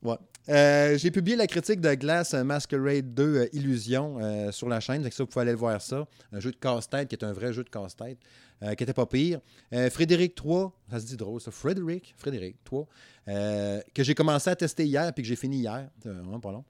Ouais. 0.01 0.15
Euh, 0.47 0.97
j'ai 0.97 1.11
publié 1.11 1.35
la 1.35 1.47
critique 1.47 1.81
de 1.81 1.93
Glass 1.93 2.33
Masquerade 2.33 3.13
2 3.13 3.23
euh, 3.23 3.47
Illusion 3.53 4.17
euh, 4.19 4.51
sur 4.51 4.69
la 4.69 4.79
chaîne. 4.79 5.03
Donc 5.03 5.13
ça, 5.13 5.23
vous 5.23 5.27
pouvez 5.27 5.43
aller 5.43 5.51
le 5.51 5.57
voir 5.57 5.81
ça. 5.81 6.07
Un 6.31 6.39
jeu 6.39 6.51
de 6.51 6.55
casse-tête 6.55 7.07
qui 7.09 7.15
est 7.15 7.23
un 7.23 7.33
vrai 7.33 7.53
jeu 7.53 7.63
de 7.63 7.69
casse-tête, 7.69 8.17
euh, 8.63 8.73
qui 8.73 8.83
était 8.83 8.93
pas 8.93 9.05
pire. 9.05 9.39
Euh, 9.73 9.89
Frédéric 9.89 10.35
3, 10.35 10.73
ça 10.91 10.99
se 10.99 11.05
dit 11.05 11.17
drôle, 11.17 11.39
ça. 11.39 11.51
Frédéric, 11.51 12.13
Frédéric 12.17 12.57
3, 12.63 12.87
euh, 13.27 13.81
que 13.93 14.03
j'ai 14.03 14.15
commencé 14.15 14.49
à 14.49 14.55
tester 14.55 14.85
hier 14.85 15.13
puis 15.13 15.23
que 15.23 15.29
j'ai 15.29 15.35
fini 15.35 15.59
hier. 15.59 15.89
C'est 16.01 16.09
vraiment 16.09 16.39
pas 16.39 16.51
long. 16.51 16.65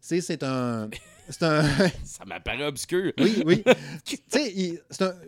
C'est, 0.00 0.20
c'est 0.20 0.42
un. 0.42 0.88
C'est 1.28 1.42
un. 1.42 1.64
Ça 2.04 2.24
m'apparaît 2.24 2.66
obscur. 2.66 3.12
Oui, 3.18 3.42
oui. 3.44 3.64
tu 4.04 4.16
sais, 4.28 4.80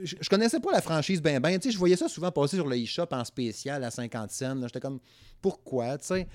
je 0.05 0.29
connaissais 0.29 0.61
pas 0.61 0.71
la 0.71 0.81
franchise 0.81 1.21
ben 1.21 1.41
ben. 1.41 1.59
Tu 1.59 1.69
sais, 1.69 1.73
je 1.73 1.79
voyais 1.79 1.97
ça 1.97 2.09
souvent 2.09 2.31
passer 2.31 2.55
sur 2.55 2.69
le 2.69 2.77
eShop 2.77 3.09
en 3.11 3.25
spécial 3.25 3.83
à 3.83 3.91
50 3.91 4.31
cents. 4.31 4.61
J'étais 4.63 4.79
comme, 4.79 5.01
pourquoi, 5.43 5.99
tu 5.99 6.07
sais? 6.07 6.29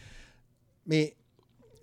Mais, 0.85 1.15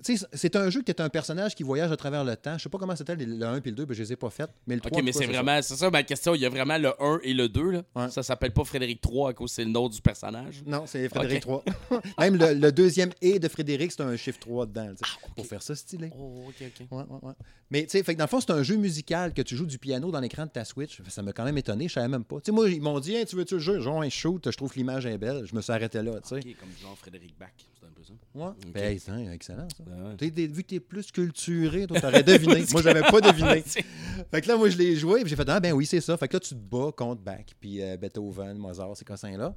c'est 0.02 0.56
un 0.56 0.70
jeu 0.70 0.82
qui 0.82 0.90
est 0.90 1.01
un 1.01 1.09
personnage 1.09 1.55
qui 1.55 1.62
voyage 1.62 1.93
à 1.93 1.97
travers 1.97 2.24
le 2.24 2.36
temps. 2.36 2.56
Je 2.56 2.62
sais 2.62 2.68
pas 2.68 2.78
comment 2.78 2.97
c'était 2.97 3.16
le 3.16 3.44
1 3.44 3.60
puis 3.60 3.70
le 3.70 3.77
2, 3.77 3.85
ben, 3.85 3.94
je 3.94 4.02
les 4.02 4.12
ai 4.12 4.16
pas 4.16 4.31
faites. 4.31 4.51
Mais 4.66 4.74
le 4.74 4.81
3, 4.81 4.98
Ok, 4.98 5.05
mais 5.05 5.12
c'est 5.12 5.27
vraiment, 5.27 5.60
c'est 5.62 5.77
ça 5.77 5.90
ma 5.90 6.02
question. 6.02 6.35
Il 6.35 6.40
y 6.40 6.47
a 6.47 6.48
vraiment 6.48 6.78
le 6.78 6.90
1 7.02 7.20
et 7.22 7.35
le 7.35 7.48
2. 7.48 7.70
Là? 7.70 7.82
Ouais. 7.94 8.10
Ça 8.10 8.22
s'appelle 8.22 8.52
pas 8.52 8.64
Frédéric 8.64 9.01
3 9.01 9.31
à 9.31 9.32
cause 9.35 9.52
c'est 9.52 9.64
le 9.64 9.70
nom 9.70 9.89
du 9.89 10.01
personnage? 10.01 10.62
Non, 10.66 10.85
c'est 10.86 11.09
Frédéric 11.09 11.40
3. 11.43 11.64
Même 12.18 12.36
le, 12.36 12.55
le 12.55 12.72
deuxième 12.72 13.10
et 13.20 13.39
de 13.39 13.48
Frédéric, 13.48 13.93
c'est 13.93 14.02
un 14.02 14.16
chiffre 14.16 14.39
3 14.39 14.66
dedans. 14.66 14.89
tu 14.90 15.09
sais, 15.09 15.16
Pour 15.36 15.47
faire 15.47 15.62
ça 15.62 15.74
stylé. 15.74 16.10
Oh, 16.18 16.44
ok, 16.48 16.55
ok. 16.66 16.86
Ouais, 16.90 17.05
ouais, 17.09 17.18
ouais. 17.28 17.35
Mais 17.70 17.82
tu 17.85 17.90
sais, 17.90 18.02
fait 18.02 18.14
que 18.14 18.18
dans 18.18 18.24
le 18.24 18.28
fond, 18.28 18.40
c'est 18.40 18.51
un 18.51 18.62
jeu 18.62 18.77
musical 18.77 19.32
que 19.32 19.43
tu 19.43 19.55
joues 19.56 19.66
du 19.66 19.78
piano 19.78 20.10
dans 20.10 20.20
l'écran 20.20 20.44
de 20.44 20.51
ta 20.51 20.64
Switch. 20.64 21.01
Ça 21.09 21.22
m'a 21.22 21.32
quand 21.32 21.44
même 21.44 21.59
étonné, 21.59 21.89
je 21.89 21.93
savais 21.94 22.09
même 22.09 22.24
pas. 22.24 22.36
Tu 22.36 22.47
sais, 22.47 22.52
moi, 22.52 22.68
ils 22.68 22.81
m'ont 22.81 22.98
dit, 22.98 23.14
Hey, 23.14 23.27
tu 23.27 23.36
veux-tu 23.36 23.55
le 23.55 23.60
jeu? 23.60 23.81
Genre 23.81 24.02
un 24.02 24.09
shoot, 24.09 24.51
je 24.51 24.56
trouve 24.56 24.72
que 24.72 24.77
l'image 24.78 25.06
est 25.06 25.18
belle. 25.18 25.44
Je 25.47 25.55
me 25.55 25.60
suis 25.60 25.72
arrêté 25.72 26.02
là, 26.02 26.12
tu 26.20 26.28
sais. 26.31 26.36
Ok, 26.36 26.56
comme 26.59 26.70
genre 26.82 26.97
Frédéric 26.98 27.39
Bach. 27.39 27.51
C'est 27.81 27.86
un 27.86 27.90
peu 27.93 28.02
ça. 28.05 28.12
Ouais. 28.35 28.73
Ben, 28.74 28.98
c'est 28.98 29.35
excellent, 29.35 29.66
ça. 29.74 29.82
Ben 29.86 30.09
ouais. 30.11 30.16
T'es- 30.16 30.31
t'es- 30.31 30.47
vu 30.47 30.62
que 30.62 30.69
t'es 30.69 30.81
plus 30.81 31.11
culturé, 31.11 31.86
toi, 31.86 31.98
t'aurais 32.01 32.23
deviné. 32.23 32.65
moi, 32.73 32.82
j'avais 32.82 33.01
pas 33.01 33.20
deviné. 33.20 33.62
Fait 34.31 34.40
que 34.43 34.48
là, 34.48 34.57
moi, 34.59 34.69
je 34.69 34.77
l'ai 34.77 34.97
joué, 34.97 35.20
puis 35.23 35.31
j'ai 35.31 35.36
fait, 35.36 35.48
ah, 35.48 35.61
ben 35.61 35.73
oui, 35.73 35.86
c'est 35.86 36.01
ça. 36.02 36.16
Fait 36.19 36.28
que 36.28 36.35
là, 36.36 36.40
tu 36.40 36.51
te 36.51 36.55
bats 36.55 36.90
contre 36.94 37.23
Bach, 37.23 37.44
puis 37.59 37.81
euh, 37.82 37.97
Beethoven, 37.97 38.59
Mozart, 38.59 38.94
ces 38.97 39.05
cossins-là. 39.07 39.55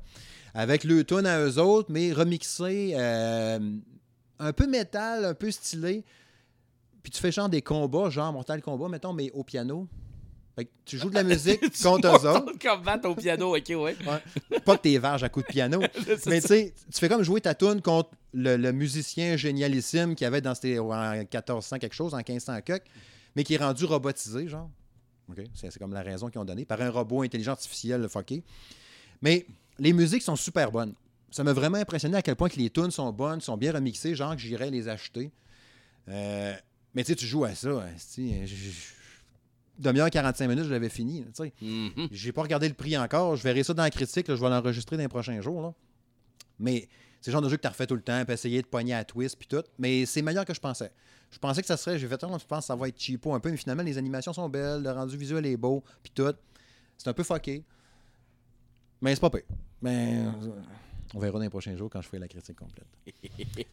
Avec 0.54 0.86
le 0.86 1.04
tune 1.04 1.26
à 1.26 1.40
eux 1.46 1.58
autres, 1.60 1.92
mais 1.92 2.14
remixé, 2.14 2.94
euh, 2.96 3.60
un 4.40 4.54
peu 4.54 4.68
métal, 4.68 5.26
un 5.26 5.34
peu 5.34 5.52
stylé. 5.52 6.06
Puis 7.02 7.12
tu 7.12 7.20
fais 7.20 7.32
genre 7.34 7.50
des 7.50 7.62
combats, 7.62 8.10
genre 8.10 8.32
Mortal 8.32 8.62
Kombat, 8.62 8.88
mettons, 8.88 9.12
mais 9.12 9.30
au 9.32 9.44
piano. 9.44 9.88
Fait 10.56 10.66
que 10.66 10.70
tu 10.86 10.98
joues 11.00 11.10
de 11.10 11.16
la 11.16 11.24
musique 11.24 11.60
contre 11.84 12.08
eux 12.08 12.30
autres. 12.30 12.54
Kombat 12.62 13.00
au 13.06 13.16
piano, 13.16 13.56
ok, 13.58 13.64
ouais. 13.70 13.78
Ouais. 14.06 14.60
Pas 14.60 14.78
que 14.78 14.82
t'es 14.84 14.98
varges 15.00 15.24
à 15.24 15.30
coups 15.30 15.48
de 15.48 15.52
piano. 15.52 15.80
Mais 16.28 16.42
tu 16.42 16.48
sais, 16.48 16.74
tu 16.94 17.00
fais 17.00 17.10
comme 17.10 17.24
jouer 17.24 17.42
ta 17.42 17.56
tune 17.56 17.82
contre 17.82 18.12
le, 18.34 18.56
le 18.58 18.72
musicien 18.72 19.36
génialissime 19.36 20.14
qui 20.16 20.26
avait 20.26 20.42
dans 20.42 20.54
ces, 20.54 20.78
en 20.78 21.12
1400 21.16 21.80
quelque 21.80 21.96
chose, 21.96 22.14
en 22.14 22.18
1500 22.18 22.62
quelque, 22.62 22.86
mais 23.36 23.44
qui 23.44 23.56
est 23.56 23.58
rendu 23.58 23.86
robotisé, 23.86 24.48
genre. 24.48 24.70
OK? 25.30 25.44
C'est 25.56 25.76
comme 25.80 25.94
la 25.94 26.04
raison 26.04 26.30
qu'ils 26.30 26.40
ont 26.42 26.46
donnée, 26.46 26.66
par 26.66 26.80
un 26.82 26.90
robot 26.92 27.24
intelligent 27.24 27.54
artificiel 27.54 28.08
fucké. 28.10 28.44
Mais 29.24 29.46
les 29.80 29.94
musiques 29.94 30.22
sont 30.22 30.36
super 30.36 30.72
bonnes. 30.72 30.94
Ça 31.32 31.44
m'a 31.44 31.54
vraiment 31.54 31.78
impressionné 31.80 32.16
à 32.18 32.22
quel 32.22 32.36
point 32.36 32.50
que 32.50 32.58
les 32.58 32.70
tunes 32.70 32.92
sont 32.92 33.12
bonnes, 33.12 33.42
sont 33.42 33.58
bien 33.58 33.72
remixées, 33.72 34.14
genre 34.14 34.36
que 34.36 34.42
j'irais 34.42 34.70
les 34.70 34.88
acheter. 34.88 35.32
Euh, 36.10 36.54
mais 36.94 37.04
tu 37.04 37.08
sais, 37.14 37.16
tu 37.16 37.26
joues 37.26 37.46
à 37.46 37.56
ça. 37.56 37.70
je- 38.46 38.94
Demi-heure, 39.78 40.10
45 40.10 40.48
minutes, 40.48 40.66
je 40.66 40.72
l'avais 40.72 40.90
fini. 40.90 41.24
tu 41.26 41.30
sais. 41.34 41.54
Mhm. 41.62 42.08
J'ai 42.12 42.32
pas 42.32 42.44
regardé 42.44 42.68
le 42.68 42.76
prix 42.76 42.98
encore. 42.98 43.36
Je 43.36 43.44
verrai 43.44 43.64
ça 43.64 43.74
dans 43.74 43.84
la 43.84 43.90
critique. 43.90 44.28
là. 44.28 44.36
Je 44.36 44.42
vais 44.42 44.50
l'enregistrer 44.50 44.98
dans 44.98 45.04
les 45.04 45.08
prochains 45.10 45.42
jours. 45.42 45.62
là. 45.62 45.74
Mais 46.60 46.88
c'est 47.22 47.32
le 47.32 47.34
genre 47.34 47.42
de 47.42 47.50
jeu 47.50 47.58
que 47.58 47.62
tu 47.62 47.68
refait 47.68 47.88
tout 47.88 47.96
le 47.96 48.02
temps, 48.02 48.24
puis 48.26 48.34
essayer 48.34 48.62
de 48.62 48.68
pogner 48.68 48.94
à 48.94 49.04
twist, 49.04 49.38
puis 49.38 49.48
tout. 49.48 49.64
Mais 49.80 50.06
c'est 50.06 50.22
meilleur 50.22 50.46
que 50.46 50.54
je 50.54 50.60
pensais. 50.60 50.92
Je 51.32 51.40
pensais 51.40 51.62
que 51.62 51.68
ça 51.68 51.78
serait. 51.78 51.98
J'ai 51.98 52.08
fait, 52.08 52.24
oh, 52.24 52.38
je 52.40 52.46
pense 52.46 52.60
que 52.60 52.66
ça 52.66 52.76
va 52.76 52.88
être 52.88 53.00
cheapo 53.00 53.34
un 53.34 53.40
peu, 53.40 53.50
mais 53.50 53.58
finalement, 53.58 53.82
les 53.82 53.98
animations 53.98 54.34
sont 54.34 54.48
belles, 54.50 54.84
le 54.84 54.92
rendu 54.92 55.18
visuel 55.18 55.46
est 55.46 55.58
beau, 55.58 55.84
puis 56.04 56.12
tout. 56.14 56.34
C'est 56.98 57.10
un 57.10 57.14
peu 57.14 57.24
fucké. 57.24 57.64
Mais 59.02 59.16
c'est 59.16 59.22
pas 59.22 59.30
pire. 59.32 59.42
Mais 59.82 60.20
euh, 60.26 60.50
on 61.14 61.20
verra 61.20 61.34
dans 61.34 61.40
les 61.40 61.50
prochains 61.50 61.76
jours 61.76 61.90
quand 61.90 62.02
je 62.02 62.08
ferai 62.08 62.20
la 62.20 62.28
critique 62.28 62.58
complète. 62.58 62.86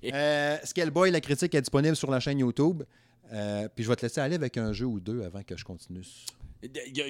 euh, 0.12 0.56
Scaleboy, 0.64 1.10
la 1.10 1.20
critique 1.20 1.54
est 1.54 1.60
disponible 1.60 1.96
sur 1.96 2.10
la 2.10 2.18
chaîne 2.18 2.38
YouTube. 2.38 2.82
Euh, 3.32 3.68
puis 3.74 3.84
je 3.84 3.88
vais 3.88 3.96
te 3.96 4.02
laisser 4.02 4.20
aller 4.20 4.34
avec 4.34 4.56
un 4.56 4.72
jeu 4.72 4.86
ou 4.86 5.00
deux 5.00 5.22
avant 5.22 5.42
que 5.42 5.56
je 5.56 5.64
continue. 5.64 6.02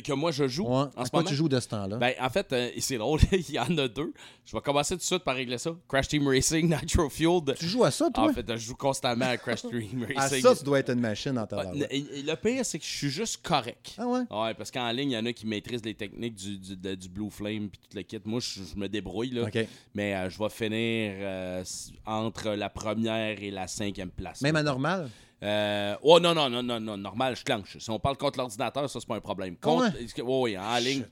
Que 0.04 0.12
moi 0.12 0.30
je 0.30 0.46
joue 0.46 0.62
Ouais. 0.64 0.70
en 0.74 0.90
À 0.96 1.04
ce 1.06 1.10
moment? 1.12 1.26
tu 1.26 1.34
joues 1.34 1.48
de 1.48 1.58
ce 1.58 1.66
temps-là? 1.66 1.96
Ben, 1.96 2.12
en 2.20 2.30
fait, 2.30 2.52
euh, 2.52 2.70
c'est 2.78 2.98
drôle, 2.98 3.18
il 3.32 3.50
y 3.50 3.58
en 3.58 3.76
a 3.78 3.88
deux. 3.88 4.12
Je 4.46 4.54
vais 4.54 4.60
commencer 4.62 4.94
tout 4.94 4.98
de 4.98 5.02
suite 5.02 5.24
par 5.24 5.34
régler 5.34 5.58
ça. 5.58 5.72
Crash 5.88 6.06
Team 6.06 6.28
Racing, 6.28 6.68
Nitro 6.82 7.08
Fueled. 7.08 7.56
tu 7.58 7.66
joues 7.66 7.82
à 7.82 7.90
ça, 7.90 8.08
toi? 8.14 8.30
En 8.30 8.32
fait, 8.32 8.44
je 8.48 8.56
joue 8.58 8.76
constamment 8.76 9.24
à 9.24 9.36
Crash 9.38 9.62
Team 9.62 10.06
Racing. 10.16 10.40
ça, 10.40 10.54
tu 10.54 10.62
dois 10.62 10.78
être 10.78 10.90
une 10.92 11.00
machine 11.00 11.36
Ah, 11.36 11.46
barbe. 11.46 11.74
le, 11.74 12.34
pire, 12.36 12.64
c'est 12.64 12.78
que 12.78 12.84
je 12.84 12.90
suis 12.96 13.10
juste 13.10 13.40
correct. 13.44 13.94
Ah 13.98 14.06
ouais? 14.06 14.20
Ouais, 14.30 14.54
parce 14.54 14.70
qu'en 14.70 14.88
ligne, 14.92 15.10
il 15.10 15.14
y 15.14 15.18
en 15.18 15.26
a 15.26 15.32
qui 15.32 15.48
maîtrisent 15.48 15.84
les 15.84 15.94
techniques 15.94 16.36
du, 16.36 16.56
du, 16.56 16.76
de- 16.76 16.94
du 16.94 17.08
Blue 17.08 17.30
Flame 17.30 17.70
puis 17.70 17.80
tout 17.90 17.96
le 17.96 18.02
kit. 18.02 18.20
Moi, 18.24 18.38
je, 18.38 18.60
je 18.72 18.78
me 18.78 18.88
débrouille, 18.88 19.30
là. 19.30 19.48
Mais 19.94 20.14
euh, 20.14 20.30
je 20.30 20.38
vais 20.38 20.48
finir 20.50 21.12
euh, 21.18 21.64
entre 22.06 22.50
la 22.50 22.70
première 22.70 23.42
et 23.42 23.50
la 23.50 23.66
cinquième 23.66 24.10
place. 24.10 24.42
Même 24.42 24.54
à 24.54 24.62
normal? 24.62 25.10
Euh, 25.42 25.96
oh 26.02 26.20
non, 26.20 26.34
non, 26.34 26.50
non, 26.50 26.62
non, 26.62 26.80
non, 26.80 26.96
normal, 26.96 27.34
je 27.36 27.44
clenche. 27.44 27.78
Si 27.78 27.90
on 27.90 27.98
parle 27.98 28.16
contre 28.16 28.38
l'ordinateur, 28.38 28.88
ça, 28.90 29.00
c'est 29.00 29.06
pas 29.08 29.16
un 29.16 29.20
problème. 29.20 29.56
Contre, 29.56 29.94
ouais? 29.94 30.02
est-ce 30.04 30.14
que- 30.14 30.22
ouais, 30.22 30.40
ouais, 30.52 30.58
en 30.58 30.76
ligne. 30.78 31.04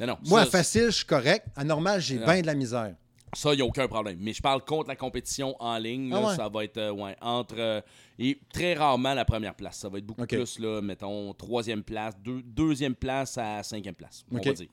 Non, 0.00 0.06
non, 0.08 0.18
Moi, 0.26 0.44
ça, 0.44 0.50
facile, 0.50 0.86
je 0.86 0.90
suis 0.90 1.04
correct. 1.06 1.46
À 1.56 1.64
normal, 1.64 2.00
j'ai 2.00 2.18
bien 2.18 2.40
de 2.42 2.46
la 2.46 2.54
misère. 2.54 2.94
Ça, 3.32 3.52
il 3.52 3.56
n'y 3.56 3.62
a 3.62 3.66
aucun 3.66 3.86
problème. 3.88 4.18
Mais 4.20 4.32
je 4.32 4.40
parle 4.40 4.64
contre 4.64 4.88
la 4.88 4.96
compétition 4.96 5.56
en 5.60 5.76
ligne. 5.78 6.10
Ah 6.14 6.20
là, 6.20 6.26
ouais? 6.28 6.36
Ça 6.36 6.48
va 6.48 6.64
être 6.64 6.78
euh, 6.78 6.90
ouais, 6.92 7.16
entre. 7.20 7.56
euh, 7.58 7.80
et 8.18 8.38
très 8.52 8.74
rarement 8.74 9.12
la 9.14 9.24
première 9.24 9.54
place. 9.54 9.76
Ça 9.78 9.88
va 9.88 9.98
être 9.98 10.06
beaucoup 10.06 10.22
plus, 10.36 10.58
là, 10.58 10.80
mettons, 10.80 11.32
troisième 11.34 11.82
place, 11.82 12.14
deux- 12.22 12.42
deuxième 12.42 12.94
place 12.94 13.36
à 13.36 13.62
cinquième 13.62 13.94
place, 13.94 14.24
on 14.30 14.36
va 14.36 14.40
dire. 14.54 14.68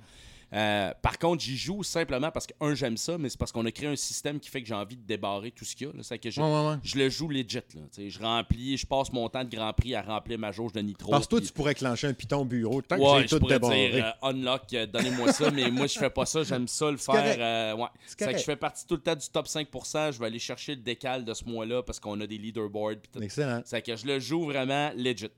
Euh, 0.53 0.91
par 1.01 1.17
contre, 1.17 1.41
j'y 1.43 1.57
joue 1.57 1.81
simplement 1.81 2.29
parce 2.29 2.45
que, 2.45 2.53
un, 2.61 2.75
j'aime 2.75 2.95
ça, 2.95 3.17
mais 3.17 3.29
c'est 3.29 3.39
parce 3.39 3.51
qu'on 3.51 3.65
a 3.65 3.71
créé 3.71 3.87
un 3.89 3.95
système 3.95 4.39
qui 4.39 4.49
fait 4.49 4.61
que 4.61 4.67
j'ai 4.67 4.75
envie 4.75 4.95
de 4.97 5.01
débarrer 5.01 5.49
tout 5.49 5.65
ce 5.65 5.75
qu'il 5.75 5.87
y 5.87 5.89
a. 5.89 5.93
là. 5.93 6.03
C'est 6.03 6.19
que 6.19 6.29
je, 6.29 6.39
Ouais, 6.39 6.47
ouais, 6.47 6.67
ouais. 6.69 6.75
je 6.83 6.97
le 6.97 7.09
joue 7.09 7.27
legit. 7.27 7.55
Là, 7.75 7.81
je 8.07 8.19
remplis, 8.19 8.77
je 8.77 8.85
passe 8.85 9.11
mon 9.11 9.27
temps 9.29 9.43
de 9.43 9.49
Grand 9.55 9.73
Prix 9.73 9.95
à 9.95 10.03
remplir 10.03 10.37
ma 10.37 10.51
jauge 10.51 10.71
de 10.73 10.81
nitro. 10.81 11.09
Parce 11.11 11.25
que 11.25 11.29
toi, 11.31 11.41
tu 11.41 11.51
pourrais 11.51 11.73
clencher 11.73 12.07
un 12.07 12.13
piton 12.13 12.45
bureau 12.45 12.81
tant 12.83 12.97
que 12.97 13.01
Ouais, 13.01 13.21
j'ai 13.21 13.27
je 13.29 13.35
tout 13.35 13.39
pourrais 13.39 13.55
débarré. 13.55 13.91
dire 13.91 14.13
euh, 14.23 14.29
unlock, 14.29 14.61
euh, 14.73 14.85
donnez-moi 14.85 15.33
ça, 15.33 15.49
mais 15.49 15.71
moi 15.71 15.87
je 15.87 15.97
fais 15.97 16.09
pas 16.11 16.25
ça, 16.25 16.43
j'aime 16.43 16.67
ça 16.67 16.91
le 16.91 16.97
faire. 16.97 17.75
C'est 18.05 18.19
C'est 18.25 18.33
que 18.33 18.37
je 18.39 18.43
fais 18.43 18.55
partie 18.55 18.85
tout 18.85 18.95
le 18.95 19.01
temps 19.01 19.15
du 19.15 19.27
top 19.29 19.47
5%, 19.47 20.11
je 20.13 20.19
vais 20.19 20.25
aller 20.27 20.39
chercher 20.39 20.75
le 20.75 20.81
décal 20.81 21.25
de 21.25 21.33
ce 21.33 21.45
mois-là 21.45 21.81
parce 21.83 21.99
qu'on 21.99 22.19
a 22.21 22.27
des 22.27 22.37
leaderboards. 22.37 22.97
Excellent. 23.19 23.61
C'est 23.65 23.81
que 23.81 23.95
je 23.95 24.05
le 24.05 24.19
joue 24.19 24.45
vraiment 24.45 24.91
legit. 24.95 25.29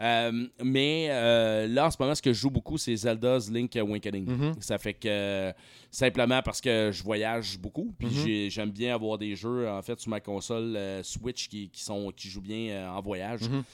Euh, 0.00 0.46
mais 0.62 1.08
euh, 1.10 1.66
là, 1.66 1.86
en 1.86 1.90
ce 1.90 1.96
moment, 1.98 2.14
ce 2.14 2.22
que 2.22 2.32
je 2.32 2.38
joue 2.40 2.50
beaucoup, 2.50 2.78
c'est 2.78 2.94
Zelda's 2.94 3.50
Link 3.50 3.74
Awakening. 3.76 4.26
Mhm. 4.30 4.54
Ça 4.60 4.78
fait 4.78 4.94
que 4.94 5.52
simplement 5.90 6.40
parce 6.42 6.60
que 6.60 6.90
je 6.92 7.02
voyage 7.02 7.58
beaucoup, 7.58 7.92
puis 7.98 8.06
Mhm. 8.06 8.12
j'ai- 8.24 8.50
j'aime 8.50 8.70
bien 8.70 8.94
avoir 8.94 9.18
des 9.18 9.34
jeux 9.34 9.68
en 9.68 9.82
fait 9.82 9.98
sur 9.98 10.10
ma 10.10 10.20
console 10.20 10.76
euh, 10.76 11.02
Switch 11.02 11.48
qui, 11.48 11.68
qui 11.70 11.82
sont 11.82 12.12
qui 12.16 12.28
jouent 12.28 12.40
bien 12.42 12.92
en 12.92 13.00
voyage. 13.00 13.42
Mhm. 13.42 13.64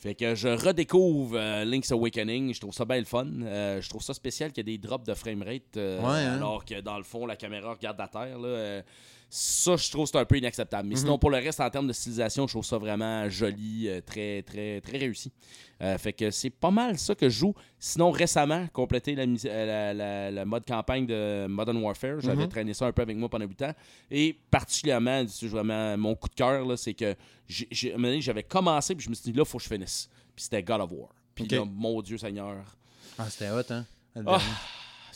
Fait 0.00 0.14
que 0.14 0.34
je 0.36 0.48
redécouvre 0.48 1.36
euh, 1.36 1.64
Link's 1.64 1.90
Awakening. 1.90 2.54
Je 2.54 2.60
trouve 2.60 2.72
ça 2.72 2.84
bien 2.84 2.98
le 2.98 3.04
fun. 3.04 3.26
Euh, 3.42 3.80
je 3.80 3.88
trouve 3.88 4.02
ça 4.02 4.14
spécial 4.14 4.52
qu'il 4.52 4.68
y 4.68 4.72
ait 4.74 4.78
des 4.78 4.86
drops 4.86 5.04
de 5.06 5.12
framerate 5.14 5.76
euh, 5.76 6.00
Ouais, 6.00 6.24
hein? 6.24 6.36
alors 6.36 6.64
que 6.64 6.80
dans 6.80 6.96
le 6.98 7.02
fond, 7.04 7.26
la 7.26 7.34
caméra 7.36 7.72
regarde 7.74 8.00
à 8.00 8.06
terre. 8.06 8.38
Là, 8.38 8.82
ça, 9.30 9.76
je 9.76 9.90
trouve 9.90 10.04
que 10.04 10.10
c'est 10.12 10.18
un 10.18 10.24
peu 10.24 10.38
inacceptable. 10.38 10.88
Mais 10.88 10.94
Mhm. 10.94 11.00
sinon, 11.00 11.18
pour 11.18 11.30
le 11.30 11.36
reste, 11.36 11.60
en 11.60 11.68
termes 11.68 11.86
de 11.86 11.92
stylisation, 11.92 12.46
je 12.46 12.52
trouve 12.54 12.64
ça 12.64 12.78
vraiment 12.78 13.28
joli, 13.28 13.86
euh, 13.88 14.00
très, 14.00 14.42
très, 14.42 14.80
très 14.80 14.96
réussi. 14.98 15.30
Euh, 15.82 15.98
fait 15.98 16.12
que 16.14 16.30
c'est 16.30 16.50
pas 16.50 16.70
mal 16.70 16.98
ça 16.98 17.14
que 17.14 17.28
je 17.28 17.38
joue. 17.38 17.54
Sinon, 17.78 18.10
récemment, 18.10 18.66
compléter 18.72 19.14
la, 19.14 19.24
euh, 19.24 19.34
la, 19.66 19.94
la- 19.94 20.30
la 20.30 20.44
mode 20.44 20.64
campagne 20.66 21.06
de 21.06 21.46
Modern 21.46 21.76
Warfare. 21.76 22.20
J'avais 22.20 22.44
Mhm. 22.44 22.48
traîné 22.48 22.74
ça 22.74 22.86
un 22.86 22.92
peu 22.92 23.02
avec 23.02 23.16
moi 23.16 23.28
pendant 23.28 23.44
8 23.46 23.60
ans. 23.62 23.74
Et 24.10 24.36
particulièrement, 24.50 25.22
vraiment 25.42 25.96
mon 25.98 26.14
coup 26.14 26.28
de 26.28 26.34
cœur, 26.34 26.78
c'est 26.78 26.94
que 26.94 27.14
j'avais 27.48 28.42
commencé, 28.42 28.94
puis 28.94 29.04
je 29.04 29.10
me 29.10 29.14
suis 29.14 29.30
dit, 29.30 29.36
là, 29.36 29.42
il 29.46 29.48
faut 29.48 29.58
que 29.58 29.64
je 29.64 29.68
finisse. 29.68 30.08
Puis 30.34 30.44
c'était 30.44 30.62
God 30.62 30.80
of 30.80 30.90
War. 30.92 31.08
Puis 31.34 31.46
là, 31.48 31.64
mon 31.64 32.00
Dieu 32.02 32.18
Seigneur, 32.18 32.56
Ah, 33.18 33.28
c'était 33.28 33.50
hot, 33.50 33.62
hein? 33.70 33.84
Ah, 34.26 34.40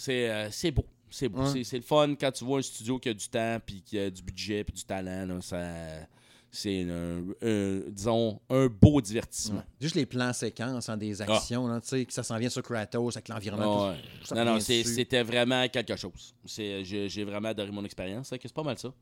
euh, 0.09 0.49
c'est 0.51 0.71
beau. 0.71 0.85
C'est 1.13 1.77
le 1.77 1.83
fun 1.83 2.15
quand 2.19 2.33
tu 2.33 2.45
vois 2.45 2.59
un 2.59 2.63
studio 2.63 2.99
qui 2.99 3.09
a 3.11 3.15
du 3.15 3.29
temps, 3.29 3.59
puis 3.65 3.83
qui 3.83 3.99
a 3.99 4.11
du 4.11 4.23
budget, 4.23 4.65
puis 4.65 4.73
du 4.75 4.85
talent. 4.85 5.27
là, 5.27 5.41
ça- 5.41 6.07
c'est, 6.55 6.83
un- 6.83 7.23
un- 7.41 7.81
disons, 7.89 8.39
un 8.51 8.67
beau 8.67 9.01
divertissement. 9.01 9.57
Ouais. 9.59 9.63
Juste 9.81 9.95
les 9.95 10.05
plans 10.05 10.33
séquences, 10.35 10.89
hein, 10.91 10.99
des 10.99 11.23
actions, 11.23 11.67
là, 11.67 11.81
tu 11.81 11.89
sais, 11.89 12.05
que 12.05 12.13
ça 12.13 12.23
s'en 12.23 12.37
vient 12.37 12.51
sur 12.51 12.63
Kratos 12.63 13.17
avec 13.17 13.29
l'environnement. 13.29 13.87
Ah 13.87 13.91
ouais. 13.93 13.97
Non, 14.37 14.45
non, 14.45 14.53
c'était 14.85 15.23
vraiment 15.23 15.67
quelque 15.69 15.97
chose. 15.97 16.35
C'est- 16.45 16.85
J'ai 16.85 17.25
vraiment 17.25 17.49
adoré 17.49 17.71
mon 17.71 17.85
expérience. 17.85 18.29
C'est 18.31 18.53
pas 18.53 18.63
mal 18.63 18.79
ça. 18.79 18.93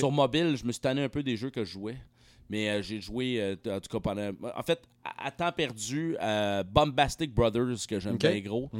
Sur 0.00 0.10
mobile, 0.10 0.56
je 0.56 0.64
me 0.64 0.72
suis 0.72 0.80
tanné 0.80 1.02
un 1.04 1.08
peu 1.08 1.22
des 1.22 1.36
jeux 1.36 1.50
que 1.50 1.64
je 1.64 1.70
jouais. 1.70 1.96
Mais 2.50 2.70
euh, 2.70 2.82
j'ai 2.82 3.00
joué, 3.00 3.40
euh, 3.40 3.56
en 3.76 3.80
tout 3.80 3.88
cas, 3.90 4.00
pendant. 4.00 4.30
En 4.56 4.62
fait, 4.62 4.80
à, 5.04 5.26
à 5.26 5.30
temps 5.30 5.52
perdu, 5.52 6.16
Bombastic 6.72 7.34
Brothers, 7.34 7.86
que 7.88 8.00
j'aime 8.00 8.16
bien 8.16 8.40
gros. 8.40 8.70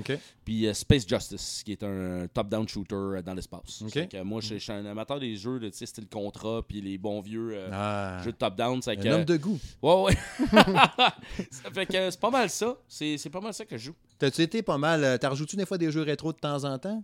Puis 0.45 0.67
euh, 0.67 0.75
Space 0.75 1.07
Justice, 1.07 1.63
qui 1.65 1.73
est 1.73 1.83
un 1.83 2.27
top-down 2.33 2.67
shooter 2.69 3.21
dans 3.25 3.35
l'espace. 3.35 3.83
Moi, 4.25 4.41
je 4.41 4.55
je 4.55 4.59
suis 4.59 4.73
un 4.73 4.85
amateur 4.87 5.21
des 5.21 5.37
jeux 5.37 5.59
de 5.61 5.71
style 5.71 6.09
contrat, 6.09 6.63
puis 6.67 6.81
les 6.81 6.97
bons 6.99 7.21
vieux 7.21 7.59
Ah, 7.73 8.21
jeux 8.25 8.33
de 8.33 8.37
top-down. 8.37 8.81
un 8.87 8.97
que- 8.97 9.09
homme 9.09 9.25
de 9.25 9.37
goût. 9.37 9.59
Ouais, 9.83 10.03
ouais. 10.05 10.17
ça 11.51 11.71
fait 11.73 11.87
que 11.87 12.11
c'est 12.11 12.21
pas 12.21 12.31
mal 12.31 12.51
ça. 12.51 12.77
C'est 12.89 13.31
pas 13.31 13.41
mal 13.41 13.53
ça 13.55 13.65
que 13.65 13.77
je 13.77 13.85
joue. 13.87 13.95
T'as-tu 14.19 14.43
été 14.43 14.63
pas 14.63 14.79
mal. 14.79 15.19
T'en 15.19 15.31
rejoues-tu 15.31 15.57
des 15.57 15.67
fois 15.67 15.79
des 15.79 15.91
jeux 15.91 16.03
rétro 16.03 16.33
de 16.33 16.39
temps 16.39 16.65
en 16.65 16.79
temps? 16.79 17.03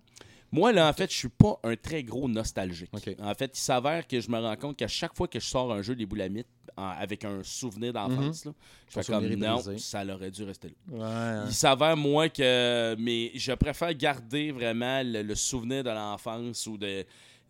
Moi, 0.55 0.71
là, 0.73 0.89
en 0.89 0.93
fait, 0.93 1.11
je 1.11 1.17
suis 1.17 1.29
pas 1.29 1.59
un 1.65 1.75
très 1.75 2.05
gros 2.05 2.29
nostalgique. 2.29 2.91
En 3.21 3.35
fait, 3.35 3.51
il 3.55 3.61
s'avère 3.61 4.07
que 4.07 4.21
je 4.21 4.31
me 4.31 4.39
rends 4.39 4.55
compte 4.55 4.77
qu'à 4.77 4.87
chaque 4.87 5.17
fois 5.17 5.27
que 5.27 5.41
je 5.41 5.45
sors 5.45 5.73
un 5.73 5.83
jeu 5.83 5.97
des 5.97 6.07
boulamites 6.07 6.47
avec 6.77 7.25
un 7.25 7.43
souvenir 7.43 7.93
d'enfance, 7.93 8.45
là, 8.45 8.53
je 8.89 9.01
fais 9.01 9.13
comme 9.13 9.27
non, 9.35 9.61
ça 9.79 10.05
aurait 10.07 10.31
dû 10.31 10.45
rester 10.45 10.69
là. 10.69 10.75
Ouais. 10.97 11.03
hein. 11.05 11.45
Il 11.49 11.53
s'avère, 11.53 11.97
moi, 11.97 12.29
que. 12.29 12.95
Mais 13.01 13.33
je 13.35 13.51
préfère 13.53 13.93
garder 13.95 14.53
vraiment 14.53 15.03
le, 15.05 15.23
le 15.23 15.35
souvenir 15.35 15.83
de 15.83 15.91
l'enfance 15.91 16.67
ou 16.69 16.79
de, 16.79 17.05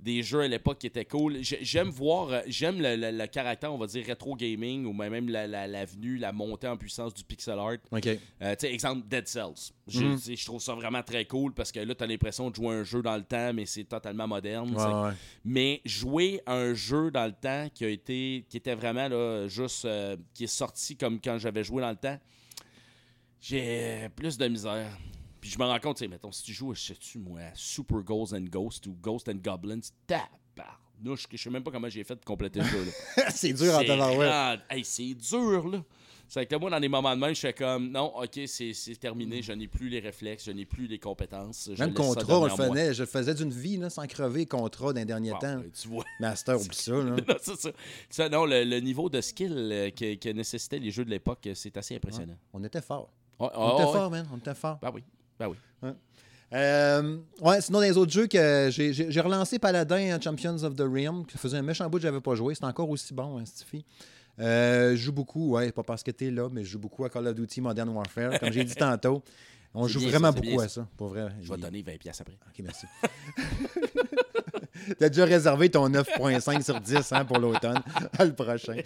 des 0.04 0.22
jeux 0.22 0.40
à 0.42 0.48
l'époque 0.48 0.78
qui 0.78 0.86
étaient 0.86 1.06
cool. 1.06 1.38
J'ai- 1.42 1.64
J'aime 1.64 1.88
voir. 1.88 2.28
euh, 2.30 2.40
J'aime 2.46 2.78
le, 2.80 2.94
le- 2.94 3.10
le 3.10 3.26
caractère, 3.26 3.72
on 3.72 3.78
va 3.78 3.86
dire, 3.86 4.04
rétro 4.04 4.36
gaming 4.36 4.84
ou 4.84 4.92
même 4.92 5.30
la- 5.30 5.46
la- 5.46 5.66
la, 5.66 5.86
montée 6.32 6.68
en 6.68 6.76
puissance 6.76 7.14
du 7.14 7.24
pixel 7.24 7.58
art. 7.58 7.78
OK. 7.90 8.06
Euh, 8.42 8.54
exemple, 8.64 9.06
Dead 9.08 9.26
Cells. 9.26 9.72
Je, 9.88 10.16
sais, 10.18 10.36
je 10.36 10.44
trouve 10.44 10.60
ça 10.60 10.74
vraiment 10.74 11.02
très 11.02 11.24
cool 11.24 11.54
parce 11.54 11.72
que 11.72 11.80
là, 11.80 11.94
tu 11.94 12.04
as 12.04 12.06
l'impression 12.06 12.50
de 12.50 12.54
jouer 12.54 12.74
un 12.74 12.84
jeu 12.84 13.00
dans 13.00 13.16
le 13.16 13.22
temps, 13.24 13.52
mais 13.54 13.64
c'est 13.64 13.84
totalement 13.84 14.28
moderne. 14.28 14.74
Ouais, 14.76 15.08
ouais. 15.08 15.14
Mais 15.44 15.80
jouer 15.86 16.42
un 16.46 16.74
jeu 16.74 17.10
dans 17.10 17.24
le 17.26 17.32
temps 17.32 17.68
qui 17.72 17.84
a 17.84 17.88
été 17.88 18.44
qui 18.50 18.58
était 18.58 18.74
vraiment 18.74 19.08
là, 19.08 19.48
juste 19.48 19.86
euh, 19.86 20.16
qui 20.34 20.44
est 20.44 20.48
sorti 20.48 20.96
comme 20.96 21.18
quand 21.20 21.38
j'avais 21.38 21.64
joué 21.64 21.80
dans 21.80 21.90
le 21.90 21.96
temps, 21.96 22.18
j'ai 23.40 24.08
plus 24.16 24.36
de 24.38 24.48
misère. 24.48 24.90
Puis 25.44 25.52
je 25.52 25.58
me 25.58 25.64
rends 25.66 25.78
compte, 25.78 25.98
tu 25.98 26.04
sais, 26.04 26.08
mettons, 26.08 26.32
si 26.32 26.42
tu 26.42 26.54
joues, 26.54 26.72
je 26.72 26.80
sais-tu, 26.80 27.18
moi, 27.18 27.40
à 27.40 27.50
Super 27.52 27.98
Ghosts 27.98 28.32
and 28.32 28.46
Ghosts 28.50 28.86
ou 28.86 28.96
Ghosts 28.98 29.28
and 29.28 29.40
Goblins, 29.44 29.80
tabarnouche, 30.06 31.26
je 31.30 31.36
sais 31.36 31.50
même 31.50 31.62
pas 31.62 31.70
comment 31.70 31.90
j'ai 31.90 32.02
fait 32.02 32.14
de 32.14 32.24
compléter 32.24 32.60
le 32.60 32.64
jeu. 32.64 32.82
Là. 32.82 33.24
c'est 33.30 33.52
dur 33.52 33.74
en 33.74 33.84
tabarouette. 33.84 34.60
Hey, 34.70 34.82
c'est 34.86 35.12
dur, 35.12 35.68
là. 35.68 35.84
C'est 36.28 36.46
que 36.46 36.56
moi, 36.56 36.70
dans 36.70 36.80
des 36.80 36.88
moments 36.88 37.14
de 37.14 37.20
même, 37.20 37.34
je 37.34 37.40
fais 37.40 37.52
comme, 37.52 37.90
non, 37.90 38.06
ok, 38.16 38.40
c'est 38.46 38.72
c'est 38.72 38.96
terminé, 38.96 39.42
je 39.42 39.52
n'ai 39.52 39.68
plus 39.68 39.90
les 39.90 40.00
réflexes, 40.00 40.46
je 40.46 40.52
n'ai 40.52 40.64
plus 40.64 40.86
les 40.86 40.98
compétences. 40.98 41.68
je 41.74 41.78
Même 41.78 41.92
contrat, 41.92 42.40
on 42.40 42.44
le 42.46 42.50
faisait. 42.50 42.94
Je 42.94 43.04
faisais 43.04 43.34
d'une 43.34 43.52
vie 43.52 43.76
là, 43.76 43.90
sans 43.90 44.06
crever 44.06 44.46
contrat 44.46 44.94
derniers 44.94 45.32
Bon, 45.32 45.38
temps. 45.40 45.58
ben, 45.58 45.70
tu 45.78 45.88
vois. 45.88 46.04
Master, 46.20 46.56
oublie 46.58 46.74
ça. 46.74 46.92
Là. 46.92 47.16
Non, 47.16 47.36
c'est 47.38 47.60
ça. 47.60 47.70
Ça, 48.08 48.28
non, 48.30 48.46
le, 48.46 48.64
le 48.64 48.80
niveau 48.80 49.10
de 49.10 49.20
skill 49.20 49.52
euh, 49.52 49.90
que, 49.90 50.14
que 50.14 50.30
nécessitaient 50.30 50.78
les 50.78 50.90
jeux 50.90 51.04
de 51.04 51.10
l'époque, 51.10 51.46
euh, 51.48 51.54
c'est 51.54 51.76
assez 51.76 51.94
impressionnant. 51.94 52.38
On 52.54 52.64
était 52.64 52.80
fort. 52.80 53.12
On 53.38 53.46
était 53.48 53.84
ouais. 53.84 53.92
fort, 53.92 54.10
man. 54.10 54.26
On 54.32 54.38
était 54.38 54.54
fort. 54.54 54.78
Ben 54.80 54.90
oui. 54.94 55.04
Ben 55.38 55.48
oui. 55.48 55.56
Euh, 56.52 57.18
ouais, 57.40 57.60
sinon, 57.60 57.80
dans 57.80 57.84
les 57.84 57.96
autres 57.96 58.12
jeux, 58.12 58.28
que 58.28 58.68
j'ai 58.70 59.20
relancé 59.20 59.58
Paladin 59.58 60.14
hein, 60.14 60.20
Champions 60.22 60.62
of 60.62 60.76
the 60.76 60.82
Realm, 60.82 61.26
qui 61.26 61.36
faisait 61.36 61.58
un 61.58 61.62
méchant 61.62 61.88
bout 61.90 61.98
que 61.98 62.02
j'avais 62.02 62.20
pas 62.20 62.34
joué. 62.36 62.54
C'est 62.54 62.64
encore 62.64 62.88
aussi 62.90 63.12
bon, 63.12 63.38
hein, 63.38 63.44
Stiffy. 63.44 63.84
Euh, 64.38 64.90
je 64.90 64.96
joue 64.96 65.12
beaucoup, 65.12 65.50
ouais, 65.50 65.72
pas 65.72 65.82
parce 65.82 66.02
que 66.02 66.10
t'es 66.10 66.30
là, 66.30 66.48
mais 66.50 66.64
je 66.64 66.70
joue 66.70 66.78
beaucoup 66.78 67.04
à 67.04 67.10
Call 67.10 67.26
of 67.26 67.34
Duty 67.34 67.60
Modern 67.60 67.88
Warfare, 67.88 68.38
comme 68.38 68.52
j'ai 68.52 68.64
dit 68.64 68.74
tantôt. 68.74 69.22
On 69.74 69.88
joue 69.88 70.00
vraiment 70.00 70.32
ça, 70.32 70.40
beaucoup 70.40 70.60
à 70.60 70.68
ça, 70.68 70.86
pour 70.96 71.08
vrai. 71.08 71.28
Je 71.40 71.48
vais 71.48 71.56
te 71.56 71.60
donner 71.62 71.82
20$ 71.82 71.98
piastres 71.98 72.22
après. 72.22 72.38
Ok, 72.48 72.62
merci. 72.62 72.86
T'as 74.98 75.08
déjà 75.08 75.24
réservé 75.24 75.70
ton 75.70 75.88
9.5 75.88 76.62
sur 76.62 76.80
10 76.80 77.12
hein, 77.12 77.24
pour 77.24 77.38
l'automne. 77.38 77.80
Ah, 78.18 78.24
le 78.24 78.34
prochain. 78.34 78.76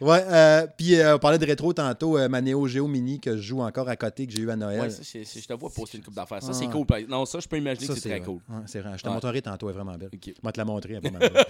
Ouais, 0.00 0.22
euh, 0.28 0.66
puis 0.76 0.94
euh, 0.94 1.16
on 1.16 1.18
parlait 1.18 1.38
de 1.38 1.44
rétro 1.46 1.72
tantôt, 1.72 2.16
euh, 2.18 2.28
ma 2.28 2.40
Neo 2.40 2.66
Geo 2.68 2.86
Mini 2.86 3.18
que 3.18 3.36
je 3.36 3.42
joue 3.42 3.60
encore 3.62 3.88
à 3.88 3.96
côté, 3.96 4.26
que 4.26 4.32
j'ai 4.32 4.40
eu 4.42 4.50
à 4.50 4.54
Noël. 4.56 4.80
Ouais, 4.80 4.90
ça, 4.90 5.02
c'est- 5.02 5.24
c'est- 5.24 5.40
je 5.40 5.48
te 5.48 5.52
vois 5.54 5.70
poster 5.70 5.98
une 5.98 6.04
coupe 6.04 6.14
d'affaires. 6.14 6.40
Ça, 6.42 6.50
Ah. 6.50 6.54
c'est 6.54 6.68
cool. 6.68 6.86
par 6.86 6.98
exemple. 6.98 7.12
Non, 7.12 7.24
ça, 7.26 7.40
je 7.40 7.48
peux 7.48 7.58
imaginer 7.58 7.86
Ça, 7.88 7.94
que 7.94 8.00
c'est 8.00 8.08
très 8.08 8.20
cool. 8.20 8.36
ouais, 8.48 8.56
c'est 8.66 8.80
vrai. 8.80 8.92
Je 8.96 9.02
te 9.02 9.08
Ouais. 9.08 9.14
montrerai 9.14 9.42
tantôt, 9.42 9.68
elle 9.68 9.74
est 9.74 9.78
vraiment 9.78 9.98
belle. 9.98 10.10
Ok. 10.14 10.20
Je 10.26 10.32
vais 10.46 10.52
te 10.52 10.58
la 10.58 10.64
montrer, 10.64 10.92
elle 10.94 11.04
est 11.06 11.10
vraiment 11.10 11.18
belle. 11.34 11.44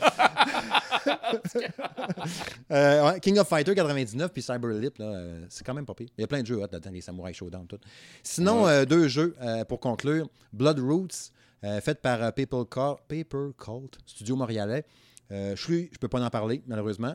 Euh, 2.70 3.10
ouais, 3.10 3.20
King 3.20 3.38
of 3.38 3.48
Fighter 3.48 3.74
99 3.74 4.32
puis 4.32 4.42
Cyberlip, 4.42 4.98
là, 4.98 5.04
euh, 5.06 5.44
c'est 5.48 5.64
quand 5.64 5.74
même 5.74 5.86
pas 5.86 5.94
pire. 5.94 6.08
Il 6.16 6.20
y 6.20 6.24
a 6.24 6.26
plein 6.26 6.40
de 6.42 6.46
jeux 6.46 6.56
hot 6.56 6.66
là-dedans, 6.72 6.90
les 6.90 7.00
Samurai 7.00 7.32
Showdown, 7.32 7.66
tout. 7.66 7.78
Sinon, 8.22 8.66
euh, 8.66 8.84
deux 8.84 9.08
jeux 9.08 9.34
euh, 9.40 9.64
pour 9.64 9.80
conclure. 9.80 10.28
Blood 10.52 10.78
Roots, 10.80 11.32
euh, 11.64 11.80
fait 11.80 12.00
par 12.00 12.22
euh, 12.22 12.30
Paper, 12.30 12.62
Cult, 12.70 12.98
Paper 13.08 13.48
Cult, 13.58 13.98
studio 14.06 14.36
montréalais. 14.36 14.84
Euh, 15.30 15.54
je 15.56 15.62
suis, 15.62 15.90
je 15.92 15.98
peux 15.98 16.08
pas 16.08 16.20
en 16.22 16.30
parler, 16.30 16.62
malheureusement. 16.66 17.14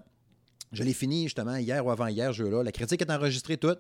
Je 0.74 0.84
l'ai 0.84 0.94
fini 0.94 1.24
justement 1.24 1.56
hier 1.56 1.86
ou 1.86 1.92
avant-hier, 1.92 2.30
ce 2.32 2.38
jeu-là. 2.38 2.64
La 2.64 2.72
critique 2.72 3.02
est 3.02 3.12
enregistrée 3.12 3.58
toute, 3.58 3.80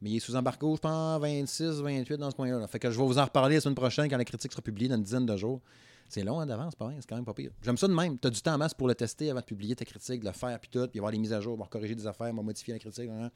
mais 0.00 0.10
il 0.10 0.16
est 0.16 0.20
sous 0.20 0.34
embargo, 0.36 0.74
je 0.76 0.80
pense, 0.80 1.20
26, 1.20 1.80
28 1.82 2.16
dans 2.16 2.30
ce 2.30 2.36
coin-là. 2.36 2.58
là. 2.58 2.66
Fait 2.66 2.78
que 2.78 2.90
je 2.90 2.98
vais 2.98 3.04
vous 3.04 3.18
en 3.18 3.24
reparler 3.24 3.56
la 3.56 3.60
semaine 3.60 3.74
prochaine 3.74 4.08
quand 4.08 4.16
la 4.16 4.24
critique 4.24 4.52
sera 4.52 4.62
publiée 4.62 4.88
dans 4.88 4.96
une 4.96 5.02
dizaine 5.02 5.26
de 5.26 5.36
jours. 5.36 5.60
C'est 6.08 6.24
long 6.24 6.40
hein, 6.40 6.46
d'avance, 6.46 6.74
pas 6.74 6.90
c'est 6.98 7.06
quand 7.08 7.14
même 7.16 7.24
pas 7.24 7.34
pire. 7.34 7.50
J'aime 7.62 7.76
ça 7.76 7.86
de 7.86 7.94
même. 7.94 8.18
Tu 8.18 8.26
as 8.26 8.30
du 8.30 8.40
temps 8.40 8.54
en 8.54 8.58
masse 8.58 8.74
pour 8.74 8.88
le 8.88 8.94
tester 8.94 9.30
avant 9.30 9.40
de 9.40 9.44
publier 9.44 9.76
ta 9.76 9.84
critique, 9.84 10.20
de 10.20 10.26
le 10.26 10.32
faire, 10.32 10.58
puis 10.58 10.68
tout, 10.70 10.86
puis 10.88 10.98
avoir 10.98 11.12
les 11.12 11.18
mises 11.18 11.32
à 11.32 11.40
jour, 11.40 11.56
pour 11.56 11.68
corriger 11.68 11.94
des 11.94 12.06
affaires, 12.06 12.32
modifier 12.34 12.72
la 12.74 12.80
critique. 12.80 13.08
hein. 13.10 13.30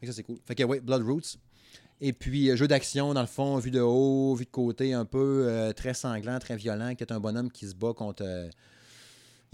Fait 0.00 0.06
que 0.06 0.12
ça, 0.12 0.16
c'est 0.16 0.22
cool. 0.22 0.38
Fait 0.44 0.54
que, 0.54 0.62
ouais, 0.64 0.80
Blood 0.80 1.02
Roots. 1.02 1.38
Et 2.00 2.12
puis, 2.12 2.50
euh, 2.50 2.56
jeu 2.56 2.68
d'action, 2.68 3.14
dans 3.14 3.20
le 3.20 3.26
fond, 3.26 3.56
vue 3.58 3.70
de 3.70 3.80
haut, 3.80 4.34
vue 4.34 4.44
de 4.44 4.50
côté, 4.50 4.92
un 4.92 5.04
peu 5.04 5.46
euh, 5.48 5.72
très 5.72 5.94
sanglant, 5.94 6.38
très 6.38 6.56
violent, 6.56 6.94
qui 6.94 7.02
est 7.04 7.12
un 7.12 7.20
bonhomme 7.20 7.50
qui 7.50 7.66
se 7.66 7.74
bat 7.74 7.92
contre. 7.94 8.22
euh, 8.24 8.48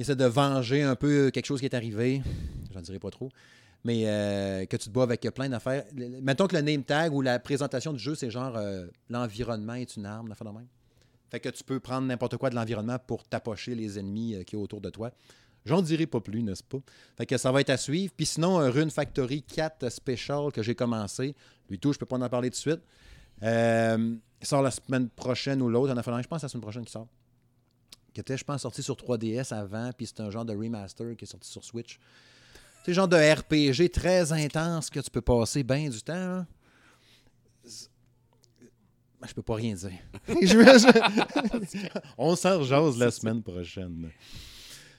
il 0.00 0.04
essaie 0.04 0.16
de 0.16 0.24
venger 0.24 0.80
un 0.80 0.96
peu 0.96 1.30
quelque 1.30 1.44
chose 1.44 1.60
qui 1.60 1.66
est 1.66 1.74
arrivé. 1.74 2.22
J'en 2.72 2.80
dirai 2.80 2.98
pas 2.98 3.10
trop. 3.10 3.28
Mais 3.84 4.04
euh, 4.06 4.64
que 4.64 4.78
tu 4.78 4.88
te 4.88 4.90
bats 4.94 5.02
avec 5.02 5.20
plein 5.34 5.50
d'affaires. 5.50 5.84
Mettons 6.22 6.46
que 6.46 6.56
le 6.56 6.62
name 6.62 6.84
tag 6.84 7.12
ou 7.12 7.20
la 7.20 7.38
présentation 7.38 7.92
du 7.92 7.98
jeu, 7.98 8.14
c'est 8.14 8.30
genre 8.30 8.56
euh, 8.56 8.86
l'environnement 9.10 9.74
est 9.74 9.96
une 9.96 10.06
arme, 10.06 10.28
l'affaire 10.28 10.50
de 10.50 10.56
même. 10.56 10.68
Fait 11.28 11.38
que 11.38 11.50
tu 11.50 11.62
peux 11.62 11.80
prendre 11.80 12.06
n'importe 12.06 12.38
quoi 12.38 12.48
de 12.48 12.54
l'environnement 12.54 12.98
pour 12.98 13.24
tapocher 13.24 13.74
les 13.74 13.98
ennemis 13.98 14.36
euh, 14.36 14.42
qui 14.42 14.56
sont 14.56 14.62
autour 14.62 14.80
de 14.80 14.88
toi. 14.88 15.10
J'en 15.66 15.82
dirai 15.82 16.06
pas 16.06 16.22
plus, 16.22 16.42
n'est-ce 16.42 16.64
pas? 16.64 16.78
Fait 17.18 17.26
que 17.26 17.36
ça 17.36 17.52
va 17.52 17.60
être 17.60 17.68
à 17.68 17.76
suivre. 17.76 18.10
Puis 18.16 18.24
sinon, 18.24 18.58
un 18.58 18.70
Rune 18.70 18.90
Factory 18.90 19.42
4 19.42 19.90
Special 19.90 20.50
que 20.50 20.62
j'ai 20.62 20.74
commencé. 20.74 21.34
Lui 21.68 21.78
tout, 21.78 21.92
je 21.92 21.98
peux 21.98 22.06
pas 22.06 22.16
en 22.16 22.28
parler 22.30 22.48
tout 22.48 22.54
de 22.54 22.56
suite. 22.56 22.80
Il 23.42 24.46
sort 24.46 24.62
la 24.62 24.70
semaine 24.70 25.10
prochaine 25.10 25.60
ou 25.60 25.68
l'autre. 25.68 25.92
En 25.92 26.22
je 26.22 26.26
pense 26.26 26.42
la 26.42 26.48
semaine 26.48 26.62
prochaine 26.62 26.86
qui 26.86 26.92
sort. 26.92 27.06
Qui 28.12 28.20
était, 28.20 28.36
je 28.36 28.44
pense, 28.44 28.62
sorti 28.62 28.82
sur 28.82 28.96
3DS 28.96 29.54
avant. 29.54 29.90
Puis 29.96 30.06
c'est 30.06 30.20
un 30.20 30.30
genre 30.30 30.44
de 30.44 30.54
remaster 30.54 31.16
qui 31.16 31.24
est 31.24 31.28
sorti 31.28 31.48
sur 31.50 31.64
Switch. 31.64 31.98
C'est 32.84 32.92
le 32.92 32.94
genre 32.94 33.08
de 33.08 33.16
RPG 33.16 33.90
très 33.92 34.32
intense 34.32 34.90
que 34.90 35.00
tu 35.00 35.10
peux 35.10 35.20
passer 35.20 35.62
bien 35.62 35.88
du 35.88 36.02
temps. 36.02 36.44
C'est- 37.64 37.88
Ben, 39.20 39.28
Je 39.28 39.34
peux 39.34 39.42
pas 39.42 39.54
rien 39.56 39.74
dire. 39.74 39.92
On 42.18 42.34
s'en 42.36 42.58
rejase 42.58 42.96
la 42.98 43.10
semaine 43.10 43.42
prochaine. 43.42 44.10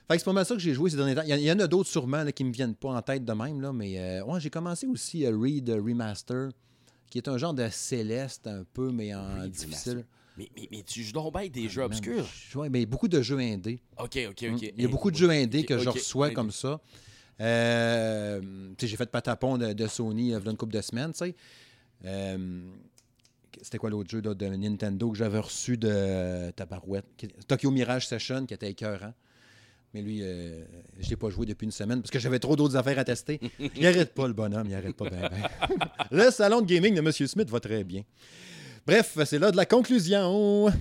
Fait 0.08 0.16
que 0.16 0.20
c'est 0.20 0.26
pas 0.26 0.34
mal 0.34 0.46
ça 0.46 0.54
que 0.56 0.62
j'ai 0.62 0.74
joué 0.74 0.90
ces 0.90 0.98
derniers 0.98 1.16
temps. 1.16 1.24
Il 1.26 1.36
y, 1.40 1.52
en- 1.52 1.60
a 1.60 1.68
d'autres 1.68 1.90
sûrement 1.90 2.24
là, 2.24 2.32
qui 2.32 2.44
me 2.44 2.52
viennent 2.52 2.76
pas 2.76 2.90
en 2.90 3.02
tête 3.02 3.24
de 3.26 3.34
même, 3.34 3.62
là, 3.62 3.72
mais 3.74 3.98
euh, 4.00 4.24
ouais, 4.26 4.40
j'ai 4.40 4.50
commencé 4.50 4.86
aussi 4.86 5.26
euh, 5.26 5.36
Read 5.38 5.70
Remaster, 5.70 6.50
qui 7.10 7.18
est 7.18 7.28
un 7.28 7.38
genre 7.38 7.54
de 7.54 7.68
céleste 7.72 8.46
un 8.48 8.64
peu, 8.74 8.92
mais 8.92 9.14
en 9.16 9.48
difficile. 9.48 10.06
Mais, 10.38 10.50
mais, 10.56 10.68
mais 10.72 10.84
tu 10.84 11.04
joues 11.04 11.12
donc 11.12 11.32
bien 11.34 11.42
avec 11.42 11.52
des 11.52 11.68
jeux 11.70 11.82
Ah, 11.84 11.88
Man, 11.90 11.98
obscurs. 11.98 12.26
je- 12.52 12.58
ouais, 12.58 12.70
mais 12.70 12.86
beaucoup 12.86 13.08
de 13.08 13.22
jeux 13.22 13.40
indés. 13.40 13.82
Ok, 13.98 14.18
ok, 14.30 14.46
ok. 14.54 14.62
Il 14.78 14.82
y 14.82 14.86
a 14.86 14.88
beaucoup 14.88 15.12
de 15.12 15.18
jeux 15.18 15.30
indés 15.30 15.66
que 15.66 15.78
je 15.78 15.90
reçois 15.90 16.30
comme 16.32 16.52
ça. 16.52 16.80
Euh, 17.40 18.40
tu 18.78 18.86
sais, 18.86 18.88
j'ai 18.88 18.98
fait 18.98 19.10
patapon 19.10 19.58
de, 19.58 19.74
de 19.74 19.88
Sony 19.88 20.34
euh, 20.34 20.40
v'là 20.40 20.52
une 20.52 20.58
couple 20.58 20.74
de 20.74 20.82
semaines, 20.82 21.12
tu 21.12 21.20
sais. 21.20 21.36
Euh, 22.06 22.62
c'était 23.62 23.78
quoi 23.78 23.90
l'autre 23.90 24.10
jeu 24.10 24.22
là, 24.22 24.34
de 24.34 24.46
Nintendo 24.48 25.12
que 25.12 25.18
j'avais 25.18 25.40
reçu 25.40 25.78
de 25.78 26.52
Tabarouette? 26.52 27.06
qui- 27.18 27.28
Tokyo 27.48 27.70
Mirage 27.72 28.08
Session, 28.08 28.46
qui 28.46 28.54
était 28.54 28.70
écœurant. 28.70 29.14
Mais 29.94 30.02
lui, 30.02 30.20
euh, 30.22 30.64
je 31.00 31.10
l'ai 31.10 31.18
pas 31.18 31.30
joué 31.30 31.46
depuis 31.46 31.66
une 31.66 31.72
semaine 31.72 32.00
parce 32.02 32.12
que 32.12 32.20
j'avais 32.20 32.40
trop 32.40 32.56
d'autres 32.56 32.78
affaires 32.78 32.98
à 32.98 33.04
tester. 33.04 33.42
Il 33.76 33.86
arrête 33.86 34.14
pas, 34.14 34.26
le 34.28 34.34
bonhomme, 34.34 34.68
il 34.68 34.74
arrête 34.74 34.96
pas 34.96 35.10
ben, 35.10 35.30
ben. 35.30 35.78
Le 36.12 36.32
salon 36.32 36.62
de 36.62 36.66
gaming 36.66 36.96
de 36.96 37.00
M. 37.02 37.12
Smith 37.12 37.50
va 37.50 37.60
très 37.60 37.84
bien. 37.84 38.04
Bref, 38.88 39.18
c'est 39.26 39.40
là 39.40 39.52
de 39.52 39.58
la 39.58 39.66
conclusion. 39.66 40.72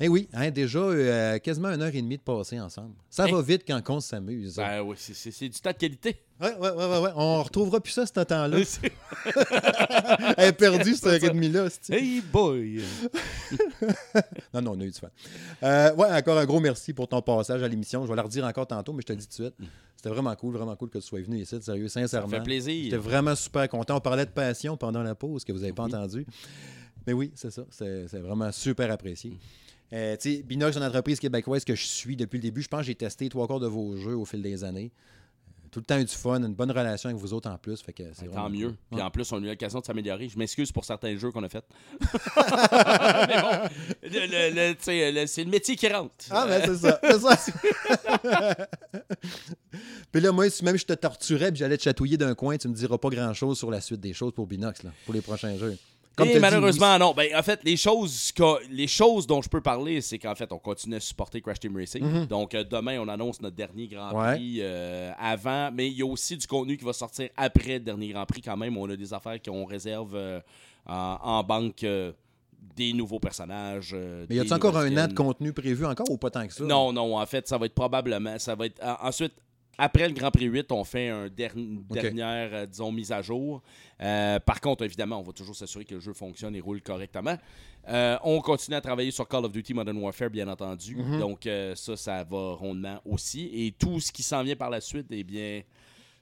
Eh 0.00 0.06
oui, 0.08 0.28
hein, 0.32 0.50
déjà 0.50 0.78
euh, 0.78 1.38
quasiment 1.38 1.70
une 1.70 1.82
heure 1.82 1.92
et 1.94 2.00
demie 2.02 2.18
de 2.18 2.22
passer 2.22 2.60
ensemble. 2.60 2.94
Ça 3.10 3.26
Hey. 3.26 3.32
va 3.32 3.42
vite 3.42 3.64
quand 3.66 3.82
on 3.88 3.98
s'amuse. 4.00 4.54
Ben 4.56 4.80
oui, 4.82 4.94
c'est- 4.96 5.48
du 5.48 5.60
temps 5.60 5.72
de 5.72 5.76
qualité. 5.76 6.16
Ouais, 6.40 6.54
ouais, 6.56 6.70
ouais, 6.70 6.86
ouais, 6.86 6.98
ouais. 7.00 7.10
On 7.16 7.42
retrouvera 7.42 7.80
plus 7.80 7.90
ça, 7.90 8.06
ce 8.06 8.12
temps-là. 8.12 8.58
Elle 10.36 10.48
est 10.48 10.52
perdue, 10.52 10.94
cette 10.94 11.06
heure 11.06 11.14
et 11.30 11.30
demie-là. 11.34 11.68
hey 11.90 12.20
boy! 12.20 12.80
Non, 14.54 14.62
non, 14.62 14.72
on 14.76 14.80
a 14.80 14.84
eu 14.84 14.90
du 14.90 14.98
fun. 14.98 15.08
Euh, 15.62 15.94
ouais, 15.94 16.08
encore 16.12 16.38
un 16.38 16.44
gros 16.46 16.60
merci 16.60 16.92
pour 16.92 17.08
ton 17.08 17.20
passage 17.22 17.62
à 17.62 17.68
l'émission. 17.68 18.04
Je 18.04 18.10
vais 18.10 18.16
la 18.16 18.22
redire 18.22 18.44
encore 18.44 18.66
tantôt, 18.66 18.92
mais 18.92 19.02
je 19.02 19.06
te 19.06 19.12
le 19.12 19.18
dis 19.18 19.26
tout 19.26 19.42
de 19.42 19.48
suite. 19.48 19.68
C'était 19.96 20.08
vraiment 20.10 20.34
cool, 20.36 20.54
vraiment 20.54 20.76
cool 20.76 20.90
que 20.90 20.98
tu 20.98 21.06
sois 21.06 21.20
venu 21.20 21.38
ici, 21.40 21.56
sérieux, 21.60 21.88
Ça 21.88 22.00
sincèrement. 22.00 22.28
fait 22.28 22.36
J'étais 22.36 22.44
plaisir. 22.44 23.00
vraiment 23.00 23.34
super 23.34 23.68
content. 23.68 23.96
On 23.96 24.00
parlait 24.00 24.26
de 24.26 24.30
passion 24.30 24.76
pendant 24.76 25.02
la 25.02 25.14
pause, 25.14 25.44
que 25.44 25.52
vous 25.52 25.58
n'avez 25.60 25.72
pas 25.72 25.84
Oui. 25.84 25.94
entendu. 25.94 26.26
Mais 27.06 27.12
oui, 27.12 27.32
c'est 27.34 27.50
ça. 27.50 27.62
C'est 27.70 28.06
vraiment 28.20 28.52
super 28.52 28.90
apprécié. 28.92 29.32
Euh, 29.92 30.16
Binox, 30.44 30.76
une 30.76 30.82
entreprise 30.84 31.18
québécoise 31.18 31.64
que 31.64 31.74
je 31.74 31.84
suis 31.86 32.16
depuis 32.16 32.36
le 32.36 32.42
début. 32.42 32.60
Je 32.62 32.68
pense 32.68 32.80
que 32.80 32.86
j'ai 32.86 32.94
testé 32.94 33.28
trois 33.28 33.46
quarts 33.46 33.60
de 33.60 33.66
vos 33.66 33.96
jeux 33.96 34.16
au 34.16 34.24
fil 34.26 34.42
des 34.42 34.62
années. 34.64 34.92
Euh, 34.94 35.68
Tout 35.70 35.80
le 35.80 35.84
temps 35.86 35.98
eu 35.98 36.04
du 36.04 36.14
fun, 36.14 36.42
une 36.42 36.54
bonne 36.54 36.70
relation 36.70 37.08
avec 37.10 37.20
vous 37.20 37.32
autres 37.32 37.48
en 37.50 37.56
plus. 37.58 37.80
Fait 37.82 37.92
que 37.94 38.02
c'est 38.14 38.26
Tant 38.30 38.50
mieux. 38.50 38.68
cool. 38.68 38.76
Puis 38.92 39.00
en 39.02 39.10
plus, 39.10 39.30
on 39.32 39.36
a 39.36 39.40
eu 39.40 39.46
l'occasion 39.46 39.80
de 39.80 39.84
s'améliorer. 39.86 40.28
Je 40.28 40.38
m'excuse 40.38 40.70
pour 40.72 40.84
certains 40.84 41.16
jeux 41.16 41.30
qu'on 41.30 41.42
a 41.42 41.48
faits. 41.48 41.64
Mais 43.28 43.40
bon, 43.40 43.68
le- 44.02 44.70
le- 44.72 45.20
le- 45.20 45.26
c'est 45.26 45.44
le 45.44 45.50
métier 45.50 45.74
qui 45.76 45.88
rentre. 45.88 46.12
Ah, 46.30 46.46
ben 46.46 46.62
c'est 46.66 46.76
ça. 46.76 47.00
C'est 47.02 47.20
ça. 47.20 48.56
puis 50.12 50.20
là, 50.20 50.32
moi, 50.32 50.48
si 50.50 50.64
même 50.64 50.76
je 50.78 50.84
te 50.86 50.92
torturais 50.94 51.50
puis 51.50 51.58
j'allais 51.58 51.76
te 51.76 51.82
chatouiller 51.82 52.16
d'un 52.16 52.34
coin, 52.34 52.56
tu 52.56 52.68
me 52.68 52.74
diras 52.74 52.98
pas 52.98 53.08
grand-chose 53.10 53.58
sur 53.58 53.70
la 53.70 53.80
suite 53.80 54.00
des 54.00 54.12
choses 54.12 54.32
pour 54.32 54.46
Binox, 54.46 54.82
là, 54.82 54.90
pour 55.04 55.14
les 55.14 55.20
prochains 55.20 55.56
jeux. 55.56 55.76
Et 56.26 56.32
dit, 56.34 56.38
malheureusement, 56.40 56.98
non. 56.98 57.12
Ben, 57.14 57.28
en 57.36 57.42
fait, 57.42 57.60
les 57.64 57.76
choses, 57.76 58.32
les 58.70 58.86
choses 58.86 59.26
dont 59.26 59.40
je 59.42 59.48
peux 59.48 59.60
parler, 59.60 60.00
c'est 60.00 60.18
qu'en 60.18 60.34
fait, 60.34 60.50
on 60.52 60.58
continue 60.58 60.96
à 60.96 61.00
supporter 61.00 61.40
Crash 61.40 61.60
Team 61.60 61.76
Racing. 61.76 62.26
Donc, 62.26 62.54
euh, 62.54 62.64
demain, 62.64 62.98
on 63.00 63.08
annonce 63.08 63.40
notre 63.40 63.56
dernier 63.56 63.86
Grand. 63.88 64.12
Ouais. 64.12 64.34
Prix 64.36 64.58
euh, 64.60 65.12
avant. 65.18 65.70
Mais 65.72 65.88
il 65.88 65.94
y 65.98 66.02
a 66.02 66.06
aussi 66.06 66.36
du 66.36 66.46
contenu 66.46 66.76
qui 66.76 66.84
va 66.84 66.92
sortir 66.92 67.28
après 67.36 67.74
le 67.74 67.80
dernier 67.80 68.08
Grand 68.08 68.26
Prix 68.26 68.42
quand 68.42 68.56
même. 68.56 68.76
On 68.76 68.88
a 68.90 68.96
des 68.96 69.12
affaires 69.14 69.40
qu'on 69.42 69.64
réserve 69.64 70.14
euh, 70.14 70.40
en, 70.86 71.18
en 71.22 71.42
banque. 71.44 71.84
euh, 71.84 72.12
des 72.76 72.92
nouveaux 72.92 73.18
personnages. 73.18 73.90
euh, 73.92 74.24
Mais 74.28 74.36
y 74.36 74.40
des 74.40 74.52
encore 74.52 74.76
un 74.76 74.96
an 74.96 75.08
de 75.08 75.12
contenu 75.12 75.52
prévu 75.52 75.84
encore 75.84 76.08
ou 76.10 76.16
pas 76.16 76.30
tant 76.30 76.46
que 76.46 76.52
ça? 76.54 76.62
Non, 76.62 76.92
non, 76.92 77.16
en 77.18 77.26
fait, 77.26 77.48
ça 77.48 77.58
va 77.58 77.66
être 77.66 77.74
probablement. 77.74 78.38
Ça 78.38 78.54
va 78.54 78.66
être. 78.66 78.80
en- 78.84 79.08
ensuite, 79.08 79.32
après 79.78 80.08
le 80.08 80.14
Grand 80.14 80.30
Prix 80.32 80.46
8, 80.46 80.72
on 80.72 80.82
fait 80.84 81.08
un 81.08 81.28
der- 81.28 81.56
une 81.56 81.82
dernière, 82.02 82.50
euh, 82.52 82.66
disons, 82.66 82.90
mise 82.92 83.12
à 83.12 83.22
jour. 83.22 83.62
Euh, 84.00 84.38
par 84.40 84.60
contre, 84.60 84.84
évidemment, 84.84 85.20
on 85.20 85.22
va 85.22 85.32
toujours 85.32 85.54
s'assurer 85.56 85.84
que 85.84 85.94
le 85.94 86.00
jeu 86.00 86.12
fonctionne 86.12 86.54
et 86.56 86.60
roule 86.60 86.82
correctement. 86.82 87.36
Euh, 87.88 88.18
on 88.24 88.40
continue 88.40 88.76
à 88.76 88.80
travailler 88.80 89.10
sur 89.12 89.26
Call 89.28 89.44
of 89.44 89.52
Duty 89.52 89.72
Modern 89.74 89.96
Warfare, 89.96 90.28
bien 90.30 90.48
entendu. 90.48 90.96
Mhm. 90.96 91.20
Donc, 91.20 91.48
ça, 91.76 91.96
ça 91.96 92.24
va 92.24 92.52
rondement 92.54 93.00
aussi. 93.04 93.48
Et 93.54 93.72
tout 93.72 94.00
ce 94.00 94.10
qui 94.12 94.22
s'en 94.22 94.42
vient 94.42 94.56
par 94.56 94.68
la 94.70 94.80
suite, 94.80 95.06
eh 95.10 95.24
bien. 95.24 95.62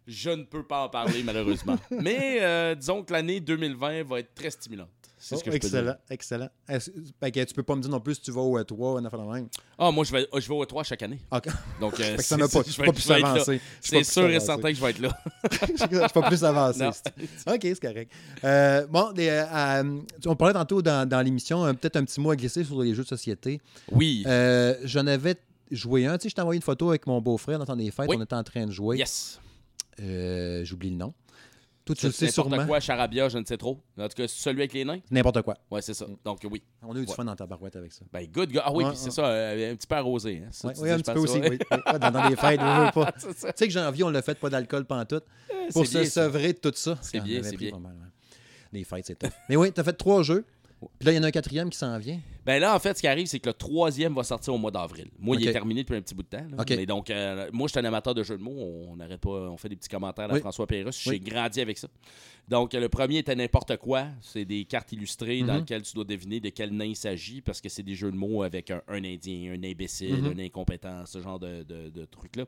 Je 0.08 0.30
ne 0.30 0.44
peux 0.44 0.62
pas 0.62 0.84
en 0.84 0.88
parler, 0.88 1.24
malheureusement. 1.24 1.76
Mais 1.90 2.76
disons 2.76 3.02
que 3.02 3.12
l'année 3.12 3.40
2020 3.40 4.04
va 4.04 4.20
être 4.20 4.32
très 4.34 4.50
stimulante. 4.50 4.88
C'est 5.28 5.36
ce 5.36 5.44
que 5.44 5.50
je 5.50 5.58
peux 5.58 5.68
dire. 5.68 5.96
excellent, 6.10 6.48
excellent. 6.68 7.00
Que 7.20 7.44
tu 7.44 7.54
peux 7.54 7.62
pas 7.62 7.74
me 7.74 7.80
dire 7.82 7.90
non 7.90 8.00
plus 8.00 8.14
si 8.14 8.20
tu 8.22 8.30
vas 8.30 8.40
au 8.42 8.58
E3 8.58 8.72
ou 8.94 8.98
une 8.98 9.06
affaire 9.06 9.18
de 9.20 9.26
même. 9.32 9.48
Ah, 9.78 9.90
moi, 9.90 10.04
je 10.04 10.12
vais, 10.12 10.26
je 10.32 10.48
vais 10.48 10.54
au 10.54 10.64
3 10.64 10.84
chaque 10.84 11.02
année. 11.02 11.18
Ok. 11.30 11.48
Donc, 11.80 11.98
euh, 12.00 12.16
ça 12.18 12.22
c'est- 12.22 12.36
n'a 12.36 12.48
pas, 12.48 12.62
je 12.66 12.76
vais- 12.76 12.86
pas 12.86 12.92
plus 12.92 13.10
avancé. 13.10 13.60
C'est 13.80 14.04
sûr 14.04 14.28
et 14.30 14.38
certain 14.40 14.70
que 14.70 14.74
je 14.76 14.80
vais 14.80 14.90
être 14.90 14.98
là. 15.00 15.18
Je 15.50 15.76
suis 15.76 16.12
pas 16.14 16.28
plus 16.28 16.44
avancé. 16.44 16.86
OK, 16.86 17.58
c'est 17.62 17.80
correct. 17.80 18.12
Euh, 18.44 18.86
bon, 18.86 19.12
euh, 19.18 19.44
euh, 19.52 20.00
on 20.26 20.36
parlait 20.36 20.54
tantôt 20.54 20.80
dans, 20.82 21.08
dans 21.08 21.20
l'émission, 21.22 21.62
peut-être 21.74 21.96
un 21.96 22.04
petit 22.04 22.20
mot 22.20 22.30
à 22.30 22.36
glisser 22.36 22.64
sur 22.64 22.80
les 22.82 22.94
jeux 22.94 23.02
de 23.02 23.08
société. 23.08 23.60
Oui. 23.90 24.22
Euh, 24.26 24.74
J'en 24.84 25.06
avais 25.06 25.36
joué 25.70 26.06
un. 26.06 26.16
Tu 26.18 26.24
sais, 26.24 26.28
je 26.30 26.34
t'ai 26.34 26.40
envoyé 26.42 26.58
une 26.58 26.62
photo 26.62 26.90
avec 26.90 27.06
mon 27.06 27.20
beau-frère 27.20 27.58
dans 27.58 27.64
le 27.64 27.66
temps 27.66 27.76
des 27.76 27.90
fêtes. 27.90 28.06
Oui. 28.08 28.16
On 28.18 28.22
était 28.22 28.34
en 28.34 28.44
train 28.44 28.66
de 28.66 28.70
jouer. 28.72 28.98
yes. 28.98 29.40
Euh, 30.00 30.62
J'oublie 30.64 30.90
le 30.90 30.96
nom. 30.96 31.14
Toi, 31.86 31.94
tu 31.94 32.00
C'est 32.00 32.06
le 32.08 32.12
sais 32.12 32.26
n'importe 32.26 32.48
sûrement. 32.50 32.66
quoi, 32.66 32.80
charabia, 32.80 33.28
je 33.28 33.38
ne 33.38 33.44
sais 33.44 33.56
trop. 33.56 33.80
En 33.96 34.08
tout 34.08 34.14
cas, 34.16 34.26
celui 34.26 34.58
avec 34.60 34.72
les 34.72 34.84
nains? 34.84 34.98
N'importe 35.10 35.40
quoi. 35.42 35.56
Ouais, 35.70 35.80
c'est 35.80 35.94
ça. 35.94 36.04
Donc, 36.24 36.40
oui. 36.50 36.60
On 36.82 36.94
a 36.94 36.98
eu 36.98 37.04
du 37.04 37.08
Ouais. 37.10 37.14
fun 37.14 37.24
dans 37.24 37.36
ta 37.36 37.46
barouette 37.46 37.76
avec 37.76 37.92
ça. 37.92 38.04
Ben, 38.12 38.26
good. 38.26 38.50
gars. 38.50 38.64
Ah 38.66 38.72
oui, 38.72 38.82
Ouais, 38.84 38.90
puis 38.90 38.98
c'est 38.98 39.12
ça, 39.12 39.24
euh, 39.26 39.72
un 39.72 39.76
petit 39.76 39.86
peu 39.86 39.94
arrosé. 39.94 40.42
Hein, 40.44 40.48
ça, 40.50 40.66
Ouais, 40.68 40.74
tu 40.74 40.80
oui, 40.80 40.88
dis, 40.88 40.92
un 40.94 40.96
je 40.98 41.02
petit 41.02 41.12
peu 41.12 41.18
aussi. 41.20 41.38
oui. 41.40 41.58
Dans, 42.00 42.10
dans 42.10 42.28
les 42.28 42.34
fêtes, 42.36 42.60
on 42.60 42.84
veut 42.86 42.90
pas. 42.92 43.12
Tu 43.20 43.28
sais 43.54 43.66
que 43.68 43.72
janvier, 43.72 44.02
on 44.04 44.10
l'a 44.10 44.20
fait 44.22 44.36
pas 44.38 44.50
d'alcool 44.50 44.84
pantoute. 44.84 45.22
Euh, 45.54 45.68
Pour 45.72 45.86
c'est 45.86 45.92
se 45.92 45.98
bien, 45.98 46.10
sevrer 46.10 46.52
de 46.54 46.58
tout 46.58 46.72
ça. 46.74 46.98
C'est 47.02 47.20
bien, 47.20 47.40
c'est 47.44 47.56
bien. 47.56 47.70
pas 47.70 47.78
mal, 47.78 47.92
ouais. 47.92 48.08
Les 48.72 48.82
fêtes, 48.82 49.06
c'est 49.06 49.14
top. 49.14 49.30
Mais 49.48 49.54
oui, 49.56 49.72
tu 49.72 49.80
as 49.80 49.84
fait 49.84 49.92
trois 49.92 50.24
jeux. 50.24 50.44
Puis 50.98 51.06
là, 51.06 51.12
il 51.12 51.16
y 51.16 51.18
en 51.18 51.22
a 51.22 51.28
un 51.28 51.30
quatrième 51.30 51.70
qui 51.70 51.78
s'en 51.78 51.98
vient. 51.98 52.20
Ben 52.44 52.60
là, 52.60 52.74
en 52.76 52.78
fait, 52.78 52.94
ce 52.96 53.00
qui 53.00 53.06
arrive, 53.08 53.26
c'est 53.26 53.40
que 53.40 53.48
le 53.48 53.54
troisième 53.54 54.14
va 54.14 54.22
sortir 54.22 54.52
au 54.54 54.58
mois 54.58 54.70
d'avril. 54.70 55.08
Moi, 55.18 55.36
il 55.40 55.48
est 55.48 55.52
terminé 55.52 55.82
depuis 55.82 55.96
un 55.96 56.02
petit 56.02 56.14
bout 56.14 56.22
de 56.22 56.28
temps. 56.28 56.46
là. 56.56 56.64
Mais 56.68 56.84
donc, 56.86 57.08
euh, 57.10 57.48
moi, 57.52 57.66
je 57.66 57.72
suis 57.72 57.80
un 57.80 57.84
amateur 57.86 58.14
de 58.14 58.22
jeux 58.22 58.36
de 58.36 58.42
mots. 58.42 58.84
On 58.88 58.94
n'arrête 58.96 59.20
pas, 59.20 59.30
on 59.30 59.56
fait 59.56 59.70
des 59.70 59.76
petits 59.76 59.88
commentaires 59.88 60.30
à 60.30 60.34
Oui. 60.34 60.40
François 60.40 60.66
Pérusse. 60.66 61.00
J'ai 61.02 61.10
Oui. 61.12 61.20
grandi 61.20 61.60
avec 61.60 61.78
ça. 61.78 61.88
Donc, 62.46 62.74
le 62.74 62.88
premier 62.88 63.18
était 63.18 63.34
n'importe 63.34 63.76
quoi. 63.78 64.06
C'est 64.20 64.44
des 64.44 64.64
cartes 64.66 64.92
illustrées 64.92 65.40
dans 65.42 65.54
Mhm. 65.54 65.58
lesquelles 65.60 65.82
tu 65.82 65.94
dois 65.94 66.04
deviner 66.04 66.38
de 66.40 66.50
quel 66.50 66.70
nain 66.72 66.84
il 66.84 66.94
s'agit 66.96 67.40
parce 67.40 67.60
que 67.60 67.68
c'est 67.68 67.82
des 67.82 67.94
jeux 67.94 68.12
de 68.12 68.16
mots 68.16 68.42
avec 68.42 68.70
un, 68.70 68.82
un 68.86 69.02
Indien, 69.02 69.54
un 69.54 69.64
imbécile, 69.64 70.22
Mhm. 70.22 70.34
un 70.38 70.44
incompétent, 70.44 71.06
ce 71.06 71.20
genre 71.20 71.38
de, 71.38 71.62
de- 71.64 71.88
de 71.88 72.04
trucs-là. 72.04 72.44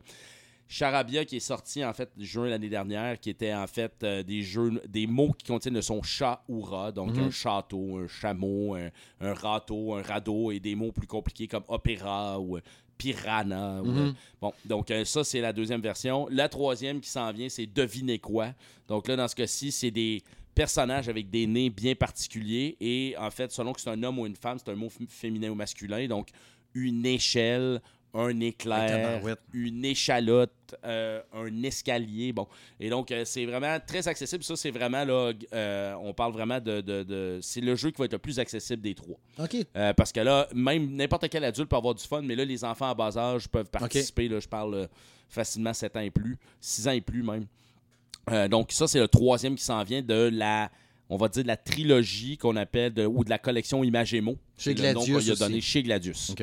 Charabia 0.68 1.24
qui 1.24 1.36
est 1.36 1.40
sorti 1.40 1.82
en 1.84 1.92
fait 1.94 2.10
juin 2.18 2.48
l'année 2.48 2.68
dernière, 2.68 3.18
qui 3.18 3.30
était 3.30 3.54
en 3.54 3.66
fait 3.66 3.92
euh, 4.02 4.22
des 4.22 4.42
jeux, 4.42 4.80
des 4.86 5.06
mots 5.06 5.32
qui 5.32 5.46
contiennent 5.46 5.74
le 5.74 5.82
son 5.82 6.02
chat 6.02 6.42
ou 6.48 6.60
rat, 6.60 6.92
donc 6.92 7.16
Mhm. 7.16 7.22
un 7.24 7.30
château, 7.30 7.96
un 7.98 8.06
chameau, 8.06 8.74
un, 8.74 8.90
un 9.20 9.32
râteau, 9.32 9.94
un 9.94 10.02
radeau 10.02 10.50
et 10.50 10.60
des 10.60 10.74
mots 10.74 10.92
plus 10.92 11.06
compliqués 11.06 11.46
comme 11.48 11.64
opéra 11.68 12.38
ou 12.38 12.58
euh, 12.58 12.60
piranha. 12.98 13.80
Mhm. 13.82 13.96
euh, 13.98 14.12
bon, 14.40 14.52
donc 14.66 14.90
euh, 14.90 15.04
ça 15.04 15.24
c'est 15.24 15.40
la 15.40 15.52
deuxième 15.54 15.80
version. 15.80 16.28
La 16.30 16.48
troisième 16.48 17.00
qui 17.00 17.08
s'en 17.08 17.32
vient, 17.32 17.48
c'est 17.48 17.66
devinez 17.66 18.18
quoi. 18.18 18.52
Donc 18.88 19.08
là 19.08 19.16
dans 19.16 19.28
ce 19.28 19.34
cas-ci, 19.36 19.72
c'est 19.72 19.90
des 19.90 20.22
personnages 20.54 21.08
avec 21.08 21.30
des 21.30 21.46
nez 21.46 21.70
bien 21.70 21.94
particuliers 21.94 22.76
et 22.80 23.14
en 23.18 23.30
fait 23.30 23.52
selon 23.52 23.72
que 23.72 23.80
c'est 23.80 23.90
un 23.90 24.02
homme 24.02 24.18
ou 24.18 24.26
une 24.26 24.36
femme, 24.36 24.58
c'est 24.58 24.70
un 24.70 24.74
mot 24.76 24.90
féminin 25.08 25.48
ou 25.50 25.54
masculin. 25.54 26.06
Donc 26.08 26.28
une 26.74 27.06
échelle, 27.06 27.80
un 28.14 28.40
éclair, 28.40 29.20
une 29.52 29.84
échalote, 29.84 30.50
euh, 30.84 31.20
un 31.32 31.62
escalier. 31.62 32.32
Bon. 32.32 32.46
Et 32.80 32.88
donc, 32.90 33.10
euh, 33.12 33.24
c'est 33.24 33.44
vraiment 33.44 33.78
très 33.86 34.08
accessible. 34.08 34.42
Ça, 34.42 34.56
c'est 34.56 34.70
vraiment, 34.70 35.04
là, 35.04 35.32
euh, 35.52 35.94
on 36.02 36.12
parle 36.14 36.32
vraiment 36.32 36.58
de. 36.60 36.80
de- 36.80 37.02
de- 37.02 37.38
c'est 37.42 37.60
le 37.60 37.74
jeu 37.76 37.90
qui 37.90 37.98
va 37.98 38.06
être 38.06 38.12
le 38.12 38.18
plus 38.18 38.38
accessible 38.38 38.82
des 38.82 38.94
trois. 38.94 39.18
OK. 39.38 39.56
Parce 39.96 40.12
que 40.12 40.20
là, 40.20 40.48
même 40.54 40.94
n'importe 40.94 41.28
quel 41.28 41.44
adulte 41.44 41.68
peut 41.68 41.76
avoir 41.76 41.94
du 41.94 42.04
fun, 42.04 42.22
mais 42.22 42.34
là, 42.34 42.44
les 42.44 42.64
enfants 42.64 42.90
à 42.90 42.94
bas 42.94 43.16
âge 43.16 43.46
peuvent 43.48 43.70
participer. 43.70 44.28
Là, 44.28 44.40
je 44.40 44.48
parle 44.48 44.88
facilement 45.28 45.74
7 45.74 45.94
ans 45.96 46.00
et 46.00 46.10
plus, 46.10 46.38
6 46.60 46.88
ans 46.88 46.92
et 46.92 47.00
plus 47.02 47.22
même. 47.22 47.46
Donc, 48.50 48.72
ça, 48.72 48.86
c'est 48.86 49.00
le 49.00 49.08
troisième 49.08 49.54
qui 49.54 49.64
s'en 49.64 49.82
vient 49.84 50.02
de 50.02 50.30
la. 50.32 50.70
On 51.10 51.16
va 51.16 51.28
dire 51.28 51.42
de 51.42 51.48
la 51.48 51.56
trilogie 51.56 52.36
qu'on 52.36 52.56
appelle, 52.56 52.92
de- 52.92 53.06
ou 53.06 53.24
de 53.24 53.30
la 53.30 53.38
collection 53.38 53.82
Imagemo. 53.82 54.36
Chez 54.58 54.74
C'est 54.76 54.82
le 54.82 54.92
nom 54.92 55.00
Gladius 55.00 55.06
qu'on 55.16 55.22
lui 55.22 55.30
a 55.30 55.32
aussi. 55.32 55.40
donné 55.40 55.60
chez 55.62 55.82
Gladius. 55.82 56.30
OK. 56.30 56.42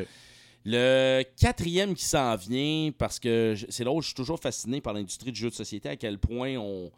Le 0.65 1.23
quatrième 1.39 1.93
qui 1.93 2.05
s'en 2.05 2.35
vient, 2.35 2.91
parce 2.97 3.19
que 3.19 3.55
c'est 3.69 3.83
là 3.83 3.91
où 3.91 4.01
je 4.01 4.07
suis 4.07 4.15
toujours 4.15 4.39
fasciné 4.39 4.81
par 4.81 4.93
l'industrie 4.93 5.31
du 5.31 5.39
jeu 5.39 5.49
de 5.49 5.55
société, 5.55 5.89
à 5.89 5.95
quel 5.95 6.17
point 6.17 6.55
on. 6.57 6.91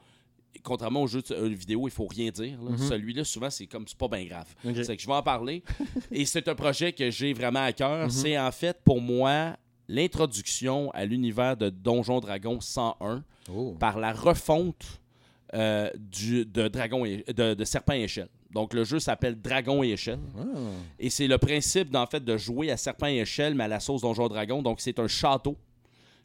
Contrairement 0.63 1.03
aux 1.03 1.07
jeux 1.07 1.21
de 1.21 1.35
euh, 1.35 1.47
vidéo, 1.49 1.87
il 1.87 1.91
faut 1.91 2.07
rien 2.07 2.31
dire. 2.31 2.57
Mhm. 2.59 2.77
Celui-là, 2.77 3.23
souvent, 3.23 3.49
c'est 3.49 3.67
comme 3.67 3.85
c'est 3.87 3.97
pas 3.97 4.07
bien 4.07 4.25
grave. 4.25 4.47
C'est 4.63 4.95
que 4.95 5.01
je 5.01 5.07
vais 5.07 5.13
en 5.13 5.21
parler. 5.21 5.61
Et 6.11 6.25
c'est 6.25 6.47
un 6.47 6.55
projet 6.55 6.93
que 6.93 7.11
j'ai 7.11 7.33
vraiment 7.33 7.63
à 7.63 7.73
cœur. 7.73 8.05
Mhm. 8.05 8.09
C'est 8.09 8.39
en 8.39 8.51
fait 8.51 8.79
pour 8.83 8.99
moi 8.99 9.55
l'introduction 9.87 10.89
à 10.91 11.05
l'univers 11.05 11.55
de 11.57 11.69
Donjon 11.69 12.19
Dragon 12.19 12.59
101 12.59 13.23
Oh. 13.49 13.75
par 13.79 13.97
la 13.97 14.11
refonte 14.11 14.99
euh, 15.53 15.89
du, 15.97 16.45
de, 16.45 16.67
Dragon 16.67 17.05
et, 17.05 17.23
de, 17.33 17.53
de 17.53 17.63
Serpent 17.65 17.93
et 17.93 18.03
Échelle. 18.03 18.29
Donc 18.51 18.73
le 18.73 18.83
jeu 18.83 18.99
s'appelle 18.99 19.39
Dragon 19.41 19.83
et 19.83 19.89
Échelle. 19.89 20.19
Ah. 20.37 20.43
Et 20.99 21.09
c'est 21.09 21.27
le 21.27 21.37
principe 21.37 21.89
d'en 21.89 22.05
fait 22.05 22.23
de 22.23 22.37
jouer 22.37 22.71
à 22.71 22.77
serpent 22.77 23.07
et 23.07 23.17
échelle, 23.19 23.55
mais 23.55 23.65
à 23.65 23.67
la 23.67 23.79
sauce 23.79 24.01
Donjon 24.01 24.27
Dragon. 24.27 24.61
Donc 24.61 24.79
c'est 24.81 24.97
un 24.99 25.07
château 25.07 25.57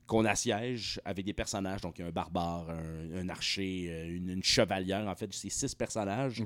qu'on 0.06 0.24
assiège 0.24 1.00
avec 1.04 1.24
des 1.24 1.32
personnages. 1.32 1.80
Donc 1.80 1.98
il 1.98 2.02
y 2.02 2.04
a 2.04 2.08
un 2.08 2.10
barbare, 2.12 2.66
un, 2.70 3.20
un 3.24 3.28
archer, 3.28 3.86
euh, 3.88 4.16
une, 4.16 4.30
une 4.30 4.42
chevalière. 4.42 5.06
En 5.08 5.14
fait, 5.14 5.28
c'est 5.32 5.50
six 5.50 5.74
personnages 5.74 6.42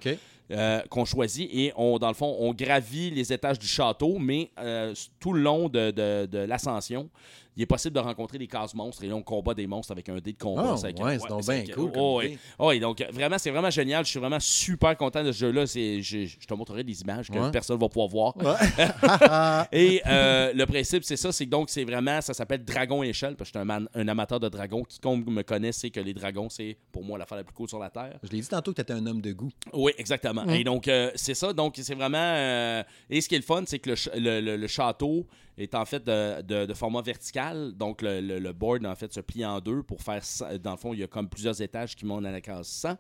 euh, 0.51 0.81
qu'on 0.91 1.05
choisit 1.05 1.49
et 1.53 1.73
on, 1.77 1.99
dans 1.99 2.09
le 2.09 2.15
fond, 2.15 2.37
on 2.39 2.53
gravit 2.55 3.11
les 3.11 3.33
étages 3.33 3.59
du 3.59 3.67
château, 3.67 4.19
mais 4.19 4.51
euh, 4.59 4.95
tout 5.19 5.33
le 5.33 5.41
long 5.43 5.69
de, 5.69 5.91
de- 5.91 6.27
de 6.27 6.39
l'ascension, 6.39 7.09
il 7.57 7.63
est 7.63 7.67
possible 7.67 7.95
de 7.95 8.01
rencontrer 8.01 8.39
des 8.39 8.47
cases 8.47 8.75
monstres 8.75 9.03
et 9.05 9.09
là, 9.09 9.15
on 9.17 9.23
combat 9.23 9.55
des 9.55 9.67
monstres 9.67 9.93
avec 9.93 10.09
un 10.09 10.17
dé 10.19 10.33
de 10.33 10.39
combat. 10.39 10.73
Ah, 10.73 10.77
C'est 10.77 10.87
avec- 10.87 11.01
ouais, 11.01 11.19
c'est 11.19 11.29
donc 11.29 11.43
bien 11.47 11.65
cool 11.75 11.91
oh, 11.97 12.19
ouais. 12.19 12.39
Oh, 12.59 12.69
ouais, 12.69 12.79
donc 12.81 13.03
vraiment, 13.13 13.39
c'est 13.39 13.51
vraiment 13.51 13.71
génial. 13.71 14.05
Je 14.05 14.11
suis 14.11 14.21
vraiment 14.21 14.41
super 14.41 14.97
content 14.97 15.25
de 15.25 15.33
ce 15.33 15.39
jeu-là. 15.39 15.65
Je, 15.67 16.01
je 16.03 16.47
te 16.47 16.55
montrerai 16.55 16.85
des 16.85 17.01
images 17.03 17.31
que 17.31 17.39
Ouais. 17.39 17.51
personne 17.51 17.79
va 17.79 17.89
pouvoir 17.89 18.09
voir. 18.09 18.37
Ouais. 18.37 18.87
Et 19.73 20.01
euh, 20.07 20.53
le 20.55 20.67
principe, 20.67 21.05
c'est 21.05 21.17
ça, 21.17 21.33
c'est 21.33 21.45
que 21.47 21.51
donc 21.51 21.71
c'est 21.71 21.85
vraiment, 21.85 22.21
ça 22.21 22.35
s'appelle 22.35 22.65
Dragon 22.65 23.03
et 23.03 23.09
Échelle, 23.09 23.37
parce 23.37 23.51
que 23.51 23.59
je 23.59 23.59
suis 23.59 23.63
un, 23.63 23.65
man- 23.65 23.89
un 23.95 24.09
amateur 24.09 24.41
de 24.41 24.49
dragons. 24.49 24.83
Quiconque 24.85 25.27
me 25.27 25.43
connaît 25.43 25.73
sait 25.73 25.91
que 25.91 26.01
les 26.01 26.15
dragons, 26.15 26.49
c'est 26.49 26.77
pour 26.93 27.05
moi 27.05 27.19
l'affaire 27.19 27.39
la 27.39 27.45
plus 27.45 27.55
cool 27.55 27.69
sur 27.69 27.79
la 27.79 27.91
Terre. 27.91 28.19
Je 28.23 28.31
l'ai 28.31 28.41
dit 28.41 28.49
tantôt 28.49 28.73
que 28.73 28.77
tu 28.77 28.83
étais 28.83 28.93
un 28.93 29.07
homme 29.07 29.21
de 29.21 29.33
goût. 29.33 29.51
Oui, 29.73 29.93
exactement. 29.99 30.45
Mm. 30.45 30.51
Et 30.51 30.65
donc, 30.65 30.89
euh, 30.89 31.11
c'est 31.15 31.35
ça. 31.35 31.53
Donc, 31.53 31.75
c'est 31.81 31.95
vraiment. 31.95 32.17
euh, 32.19 32.83
et 33.11 33.21
ce 33.21 33.29
qui 33.29 33.35
est 33.35 33.39
le 33.39 33.45
fun, 33.45 33.63
c'est 33.67 33.79
que 33.79 33.91
le, 33.91 33.97
ch- 33.97 34.15
le- 34.17 34.41
le- 34.41 34.57
le 34.57 34.67
château 34.67 35.27
est 35.59 35.75
en 35.75 35.85
fait 35.85 36.05
de, 36.05 36.43
de- 36.43 36.67
de 36.67 36.75
format 36.75 37.03
vertical. 37.03 37.73
Donc, 37.75 38.03
le, 38.03 38.21
le- 38.21 38.39
le 38.39 38.53
board, 38.53 38.85
en 38.87 38.95
fait, 38.95 39.13
se 39.13 39.21
plie 39.21 39.45
en 39.45 39.61
deux 39.61 39.83
pour 39.83 40.03
faire. 40.03 40.23
Dans 40.63 40.73
le 40.73 40.77
fond, 40.77 40.93
il 40.95 41.01
y 41.01 41.03
a 41.03 41.07
comme 41.07 41.29
plusieurs 41.29 41.61
étages 41.63 41.95
qui 41.97 42.05
montent 42.05 42.27
à 42.27 42.33
la 42.33 42.41
case 42.41 42.67
100. 42.69 42.97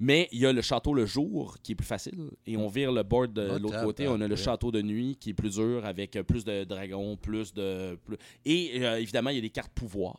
Mais 0.00 0.28
il 0.32 0.40
y 0.40 0.46
a 0.46 0.52
le 0.52 0.60
château 0.60 0.92
le 0.92 1.06
jour 1.06 1.56
qui 1.62 1.70
est 1.72 1.74
plus 1.76 1.86
facile. 1.86 2.30
Et 2.46 2.56
on 2.56 2.66
vire 2.66 2.90
le 2.90 3.04
board 3.04 3.32
de 3.32 3.48
Oh, 3.54 3.58
l'autre 3.60 3.80
côté. 3.84 4.08
On 4.08 4.20
a 4.20 4.26
le 4.26 4.34
château 4.36 4.72
de 4.72 4.82
nuit 4.82 5.16
qui 5.20 5.30
est 5.30 5.34
plus 5.34 5.54
dur 5.54 5.84
avec 5.86 6.12
plus 6.26 6.44
de 6.44 6.64
dragons, 6.64 7.16
plus 7.16 7.54
de. 7.54 7.94
plus- 8.04 8.16
Et 8.44 8.84
euh, 8.84 8.98
évidemment, 9.00 9.30
il 9.30 9.36
y 9.36 9.38
a 9.38 9.42
des 9.42 9.50
cartes 9.50 9.72
pouvoir 9.72 10.18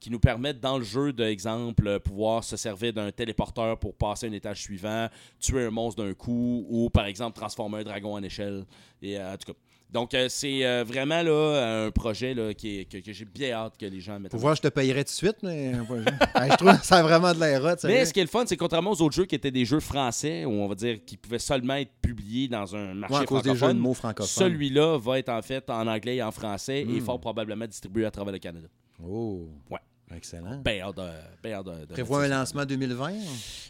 qui 0.00 0.10
nous 0.10 0.18
permettent 0.20 0.60
dans 0.60 0.78
le 0.78 0.84
jeu, 0.84 1.12
d'exemple, 1.12 2.00
pouvoir 2.00 2.44
se 2.44 2.56
servir 2.56 2.92
d'un 2.92 3.10
téléporteur 3.10 3.78
pour 3.78 3.94
passer 3.94 4.26
un 4.28 4.32
étage 4.32 4.60
suivant, 4.62 5.08
tuer 5.40 5.66
un 5.66 5.70
monstre 5.70 6.04
d'un 6.04 6.14
coup, 6.14 6.64
ou 6.68 6.90
par 6.90 7.06
exemple 7.06 7.36
transformer 7.36 7.78
un 7.80 7.84
dragon 7.84 8.14
en 8.14 8.22
échelle. 8.22 8.64
Et 9.02 9.18
en 9.20 9.36
tout 9.36 9.52
cas. 9.52 9.58
Donc, 9.90 10.12
euh, 10.12 10.26
c'est 10.28 10.66
euh, 10.66 10.84
vraiment 10.86 11.22
là, 11.22 11.86
un 11.86 11.90
projet 11.90 12.34
là, 12.34 12.52
qui 12.52 12.80
est- 12.80 12.84
que, 12.84 12.98
que 12.98 13.10
j'ai 13.10 13.24
bien 13.24 13.52
hâte 13.52 13.78
que 13.78 13.86
les 13.86 14.00
gens 14.00 14.20
mettent 14.20 14.32
Pour 14.32 14.40
voir, 14.40 14.54
je 14.54 14.60
te 14.60 14.68
payerais 14.68 15.02
tout 15.02 15.08
de 15.12 15.14
suite, 15.14 15.36
mais 15.42 15.72
Ouais, 15.88 16.04
je 16.50 16.56
trouve 16.58 16.78
que 16.78 16.84
ça 16.84 16.96
a 16.98 17.02
vraiment 17.02 17.32
de 17.32 17.40
l'air 17.40 17.64
hot. 17.64 17.76
Mais 17.84 18.04
ce 18.04 18.12
qui 18.12 18.20
est 18.20 18.24
le 18.24 18.28
fun, 18.28 18.44
c'est 18.46 18.54
que 18.54 18.60
contrairement 18.60 18.90
aux 18.90 19.00
autres 19.00 19.14
jeux 19.16 19.24
qui 19.24 19.34
étaient 19.34 19.50
des 19.50 19.64
jeux 19.64 19.80
français, 19.80 20.44
où 20.44 20.50
on 20.50 20.68
va 20.68 20.74
dire 20.74 20.98
qui 21.06 21.16
pouvaient 21.16 21.38
seulement 21.38 21.76
être 21.76 21.92
publiés 22.02 22.48
dans 22.48 22.76
un 22.76 22.92
marché 22.92 23.14
Ouais, 23.14 23.22
à 23.22 23.24
cause 23.24 23.42
des 23.42 23.48
jeux 23.48 23.54
de 23.54 23.58
francophone, 23.60 23.78
mots 23.78 23.94
francophones. 23.94 24.28
celui-là 24.50 24.98
va 24.98 25.18
être 25.20 25.30
en 25.30 25.40
fait 25.40 25.70
en 25.70 25.86
anglais 25.86 26.16
et 26.16 26.22
en 26.22 26.32
français 26.32 26.82
et 26.82 26.84
Mm. 26.84 27.00
fort 27.00 27.18
probablement 27.18 27.66
distribué 27.66 28.04
à 28.04 28.10
travers 28.10 28.32
le 28.34 28.38
Canada. 28.40 28.68
Oh. 29.02 29.48
Ouais. 29.70 29.78
Excellent. 30.16 30.62
Ben 30.64 30.80
hâte 30.80 30.96
de, 30.96 31.84
de- 31.86 31.92
Prévois 31.92 32.24
un 32.24 32.28
lancement 32.28 32.64
2020. 32.64 33.12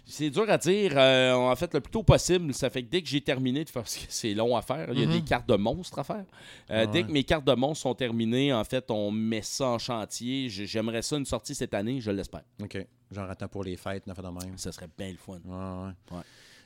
C'est 0.06 0.30
dur 0.30 0.48
à 0.48 0.56
dire. 0.56 0.92
euh, 0.96 1.32
en 1.32 1.56
fait, 1.56 1.74
le 1.74 1.80
plus 1.80 1.90
tôt 1.90 2.05
possible, 2.05 2.55
ça 2.55 2.70
fait 2.70 2.84
que 2.84 2.88
dès 2.88 3.02
que 3.02 3.09
j'ai 3.09 3.20
terminé 3.20 3.64
de 3.64 3.68
faire, 3.68 3.82
parce 3.82 3.96
que 3.96 4.06
c'est 4.09 4.34
long 4.34 4.56
à 4.56 4.62
faire, 4.62 4.88
il 4.92 5.00
y 5.00 5.02
a 5.02 5.06
Mhm. 5.09 5.12
des 5.14 5.22
cartes 5.22 5.48
de 5.48 5.56
monstres 5.56 5.98
à 5.98 6.05
faire. 6.05 6.24
Euh, 6.70 6.84
Ah 6.84 6.86
Dès 6.86 7.02
que 7.02 7.10
mes 7.10 7.24
cartes 7.24 7.44
de 7.44 7.55
monstres 7.55 7.82
sont 7.82 7.94
terminées, 7.96 8.52
en 8.52 8.62
fait, 8.62 8.88
on 8.92 9.10
met 9.10 9.42
ça 9.42 9.66
en 9.66 9.78
chantier. 9.80 10.48
J'aimerais 10.48 11.02
ça 11.02 11.16
une 11.16 11.26
sortie 11.26 11.56
cette 11.56 11.74
année, 11.74 12.00
je 12.00 12.12
l'espère. 12.12 12.42
OK. 12.62 12.86
Genre, 13.10 13.28
attends 13.28 13.48
pour 13.48 13.64
les 13.64 13.76
fêtes, 13.76 14.06
n'a 14.06 14.14
fait 14.14 14.22
de 14.22 14.28
même. 14.28 14.56
Ça 14.59 14.70
serait 14.70 14.88
bien 14.96 15.10
le 15.10 15.16
fun. 15.16 15.40
Ouais, 15.44 15.86
ouais. 16.12 16.16
Ouais. 16.18 16.22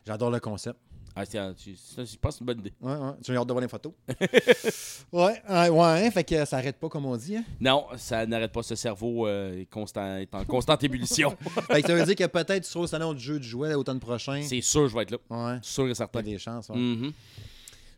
J'adore 0.06 0.30
le 0.30 0.40
concept. 0.40 0.78
Ah, 1.14 1.24
c'est- 1.26 1.38
je 1.38 2.16
pense 2.16 2.16
que 2.16 2.30
c'est 2.32 2.40
une 2.40 2.46
bonne 2.46 2.58
idée. 2.60 2.72
Ouais, 2.80 2.94
ouais. 2.94 3.10
J'ai 3.22 3.36
hâte 3.36 3.46
de 3.46 3.52
voir 3.52 3.60
les 3.60 3.68
photos? 3.68 3.92
ouais, 5.12 5.42
ouais, 5.48 5.68
ouais. 5.68 6.10
Fait 6.10 6.24
que 6.24 6.44
ça 6.44 6.56
arrête 6.56 6.76
pas, 6.76 6.88
comme 6.88 7.04
on 7.06 7.16
dit. 7.16 7.36
hein? 7.36 7.44
Non, 7.60 7.86
ça 7.96 8.24
n'arrête 8.26 8.52
pas. 8.52 8.62
Ce 8.62 8.74
cerveau 8.74 9.26
euh, 9.26 9.60
est, 9.60 9.66
constant, 9.66 10.16
est 10.16 10.34
en 10.34 10.44
constante 10.44 10.82
ébullition. 10.84 11.36
Fait 11.70 11.82
que 11.82 11.88
ça 11.88 11.94
veut 11.94 12.04
dire 12.06 12.16
que 12.16 12.24
peut-être 12.26 12.62
tu 12.64 12.70
seras 12.70 12.84
au 12.84 12.86
salon 12.86 13.12
du 13.12 13.20
jeu 13.22 13.38
du 13.38 13.46
jouet 13.46 13.70
l'automne 13.72 14.00
prochain. 14.00 14.40
c'est 14.42 14.60
sûr, 14.62 14.88
je 14.88 14.94
vais 14.96 15.02
être 15.02 15.10
là. 15.10 15.18
Ouais. 15.30 15.58
Sûr 15.62 15.86
et 15.88 15.94
certain. 15.94 16.22
des 16.22 16.38
chances. 16.38 16.68
Ouais. 16.70 16.76
Mhm. 16.76 17.12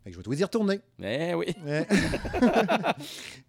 Fait 0.02 0.10
que 0.10 0.16
je 0.16 0.16
vais 0.18 0.22
te 0.22 0.34
dire 0.34 0.46
retourner. 0.46 0.80
Eh 1.02 1.34
oui. 1.34 1.46
Ouais. 1.64 1.86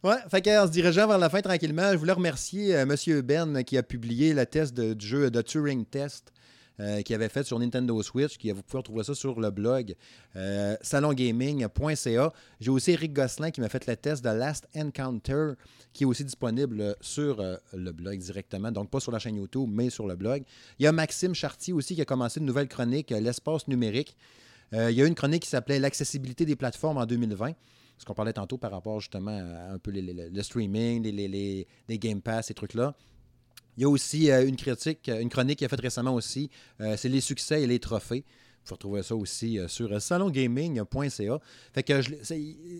ouais, 0.04 0.16
fait 0.30 0.42
qu'en 0.42 0.66
se 0.68 0.72
dirigeant 0.72 1.08
vers 1.08 1.18
la 1.18 1.30
fin 1.30 1.42
tranquillement, 1.42 1.92
je 1.92 1.98
voulais 1.98 2.14
remercier 2.14 2.76
euh, 2.76 2.86
Monsieur 2.86 3.22
Ben 3.22 3.64
qui 3.64 3.78
a 3.78 3.84
publié 3.84 4.34
le 4.34 4.46
test 4.46 4.74
de- 4.74 4.94
du 4.94 5.06
jeu 5.06 5.30
de 5.32 5.42
Turing 5.42 5.86
Test. 5.86 6.32
Euh, 6.80 7.02
qu'il 7.02 7.16
avait 7.16 7.30
fait 7.30 7.44
sur 7.44 7.58
Nintendo 7.60 8.02
Switch, 8.04 8.38
qui 8.38 8.52
vous 8.52 8.62
pouvez 8.64 8.80
retrouver 8.80 9.04
ça 9.04 9.16
sur 9.16 9.40
le 9.40 9.50
blog 9.52 9.96
euh, 10.36 10.76
salongaming.ca. 10.82 12.34
J'ai 12.60 12.70
aussi 12.72 12.92
Eric 12.92 13.14
Gosselin 13.14 13.52
qui 13.52 13.62
m'a 13.62 13.70
fait 13.70 13.86
le 13.88 13.96
test 13.96 14.24
de 14.24 14.30
Last 14.30 14.68
Encounter, 14.76 15.54
qui 15.94 16.04
est 16.04 16.06
aussi 16.08 16.24
disponible 16.24 16.96
sur 17.02 17.40
euh, 17.40 17.58
le 17.74 17.92
blog 17.92 18.20
directement, 18.20 18.72
donc 18.72 18.90
pas 18.90 19.00
sur 19.00 19.12
la 19.12 19.20
chaîne 19.20 19.36
YouTube, 19.38 19.70
mais 19.72 19.90
sur 19.90 20.08
le 20.08 20.16
blog. 20.16 20.44
Il 20.80 20.84
y 20.84 20.88
a 20.88 20.92
Maxime 20.92 21.34
Chartier 21.34 21.74
aussi 21.74 21.96
qui 21.96 22.02
a 22.02 22.06
commencé 22.06 22.40
une 22.40 22.46
nouvelle 22.46 22.68
chronique, 22.68 23.12
euh, 23.12 23.20
L'espace 23.20 23.68
numérique. 23.68 24.16
Il 24.74 24.92
y 24.92 25.02
a 25.02 25.06
une 25.06 25.16
chronique 25.16 25.44
qui 25.44 25.50
s'appelait 25.50 25.80
L'accessibilité 25.80 26.44
des 26.44 26.56
plateformes 26.58 26.98
en 26.98 27.06
2020. 27.06 27.54
Ce 27.98 28.04
qu'on 28.04 28.14
parlait 28.16 28.34
tantôt 28.34 28.58
par 28.58 28.72
rapport 28.72 29.00
justement 29.00 29.32
à 29.32 29.72
un 29.74 29.78
peu 29.78 29.92
le 29.96 30.42
streaming, 30.44 31.02
les- 31.04 31.68
les 31.88 32.00
Game 32.00 32.20
Pass, 32.22 32.48
ces 32.48 32.54
trucs-là. 32.56 32.94
Il 33.78 33.82
y 33.82 33.86
a 33.86 33.90
aussi 33.90 34.32
euh, 34.32 34.48
une 34.48 34.56
critique, 34.56 35.10
une 35.10 35.30
chronique 35.30 35.60
qu'il 35.60 35.66
a 35.66 35.70
faite 35.70 35.82
récemment 35.82 36.14
aussi. 36.14 36.50
euh, 36.82 36.96
c'est 36.98 37.10
les 37.10 37.22
succès 37.22 37.62
et 37.62 37.68
les 37.68 37.80
trophées. 37.80 38.24
Vous 38.68 38.76
pouvez 38.76 38.76
retrouver 38.76 39.04
ça 39.04 39.16
aussi 39.16 39.60
euh, 39.60 39.68
sur 39.68 40.02
salongaming.ca. 40.02 41.40
Fait 41.74 41.84
que 41.84 42.02
je 42.02 42.16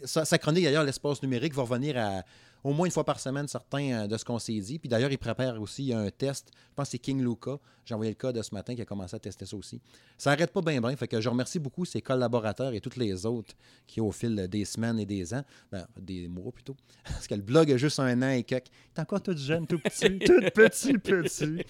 sa 0.06 0.38
chronique, 0.38 0.64
d'ailleurs, 0.64 0.84
l'espace 0.84 1.22
numérique, 1.22 1.54
va 1.54 1.64
revenir 1.64 1.98
à 1.98 2.24
au 2.66 2.74
moins 2.74 2.88
une 2.88 2.92
fois 2.92 3.04
par 3.04 3.20
semaine, 3.20 3.48
certains 3.48 3.92
euh, 3.92 4.08
de 4.08 4.18
ce 4.18 4.26
qu'on 4.26 4.40
s'est 4.40 4.60
dit. 4.60 4.80
Puis 4.80 4.90
d'ailleurs, 4.90 5.12
il 5.12 5.20
prépare 5.20 5.62
aussi 5.62 5.94
un 5.94 6.10
test. 6.10 6.50
Je 6.52 6.74
pense 6.76 6.88
que 6.88 6.92
c'est 6.94 6.98
King 6.98 7.24
Luca. 7.24 7.60
J'ai 7.86 7.94
envoyé 7.94 8.12
le 8.12 8.16
code 8.16 8.42
ce 8.42 8.56
matin 8.56 8.74
qui 8.74 8.82
a 8.82 8.86
commencé 8.86 9.16
à 9.16 9.20
tester 9.20 9.46
ça 9.46 9.56
aussi. 9.56 9.80
Ça 10.18 10.32
n'arrête 10.32 10.52
pas 10.52 10.62
bien, 10.62 10.82
bien. 10.82 10.96
Fait 10.96 11.08
que 11.08 11.22
je 11.22 11.30
remercie 11.30 11.60
beaucoup 11.60 11.86
ses 11.86 12.02
collaborateurs 12.02 12.74
et 12.74 12.82
tous 12.82 12.98
les 12.98 13.28
autres 13.28 13.54
qui, 13.86 14.02
au 14.02 14.12
fil 14.12 14.48
des 14.48 14.66
semaines 14.66 15.00
et 15.00 15.06
des 15.06 15.32
ans, 15.36 15.44
ben, 15.72 15.86
des 15.96 16.28
mois 16.28 16.52
plutôt, 16.52 16.76
parce 17.04 17.28
que 17.28 17.36
le 17.36 17.44
blog 17.44 17.72
a 17.72 17.78
juste 17.78 18.00
un 18.00 18.20
an 18.24 18.32
et 18.32 18.42
quelques. 18.42 18.72
T'es 18.96 19.02
encore 19.02 19.22
tout 19.22 19.38
jeune, 19.38 19.68
tout 19.68 19.78
petit, 19.78 20.18
tout 20.18 20.42
petit, 20.56 20.98
petit. 20.98 21.64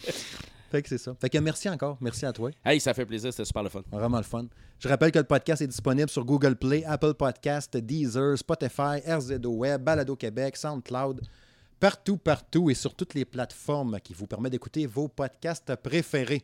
Fait 0.76 0.82
que 0.82 0.90
c'est 0.90 0.98
ça. 0.98 1.16
Fait 1.22 1.30
que 1.30 1.38
merci 1.38 1.70
encore. 1.70 1.98
Merci 2.02 2.26
à 2.26 2.34
toi. 2.34 2.52
Hey, 2.66 2.82
ça 2.82 2.94
fait 2.94 3.06
plaisir, 3.06 3.32
c'était 3.32 3.46
super 3.46 3.64
le 3.64 3.70
fun. 3.70 3.82
Vraiment 3.90 4.18
le 4.18 4.24
fun. 4.24 4.46
Je 4.78 4.90
rappelle 4.90 5.14
que 5.14 5.20
le 5.20 5.24
podcast 5.24 5.62
est 5.62 5.68
disponible 5.68 6.10
sur 6.10 6.26
Google 6.26 6.58
Play, 6.58 6.84
Apple 6.84 7.14
Podcast, 7.14 7.78
Deezer, 7.78 8.38
Spotify, 8.38 9.00
RZO 9.08 9.52
Web, 9.52 9.84
Balado 9.84 10.18
Québec, 10.18 10.58
SoundCloud, 10.58 11.22
partout, 11.80 12.18
partout 12.18 12.70
et 12.70 12.74
sur 12.74 12.94
toutes 12.94 13.14
les 13.14 13.24
plateformes 13.24 14.02
qui 14.04 14.14
vous 14.14 14.28
permettent 14.28 14.52
d'écouter 14.52 14.86
vos 14.86 15.08
podcasts 15.08 15.74
préférés. 15.78 16.44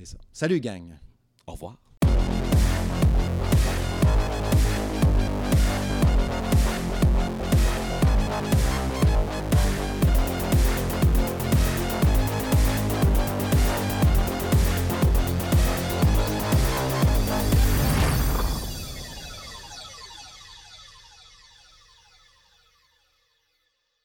C'est 0.00 0.06
ça. 0.06 0.18
Salut, 0.32 0.58
gang. 0.58 0.98
Au 1.46 1.52
revoir. 1.52 1.78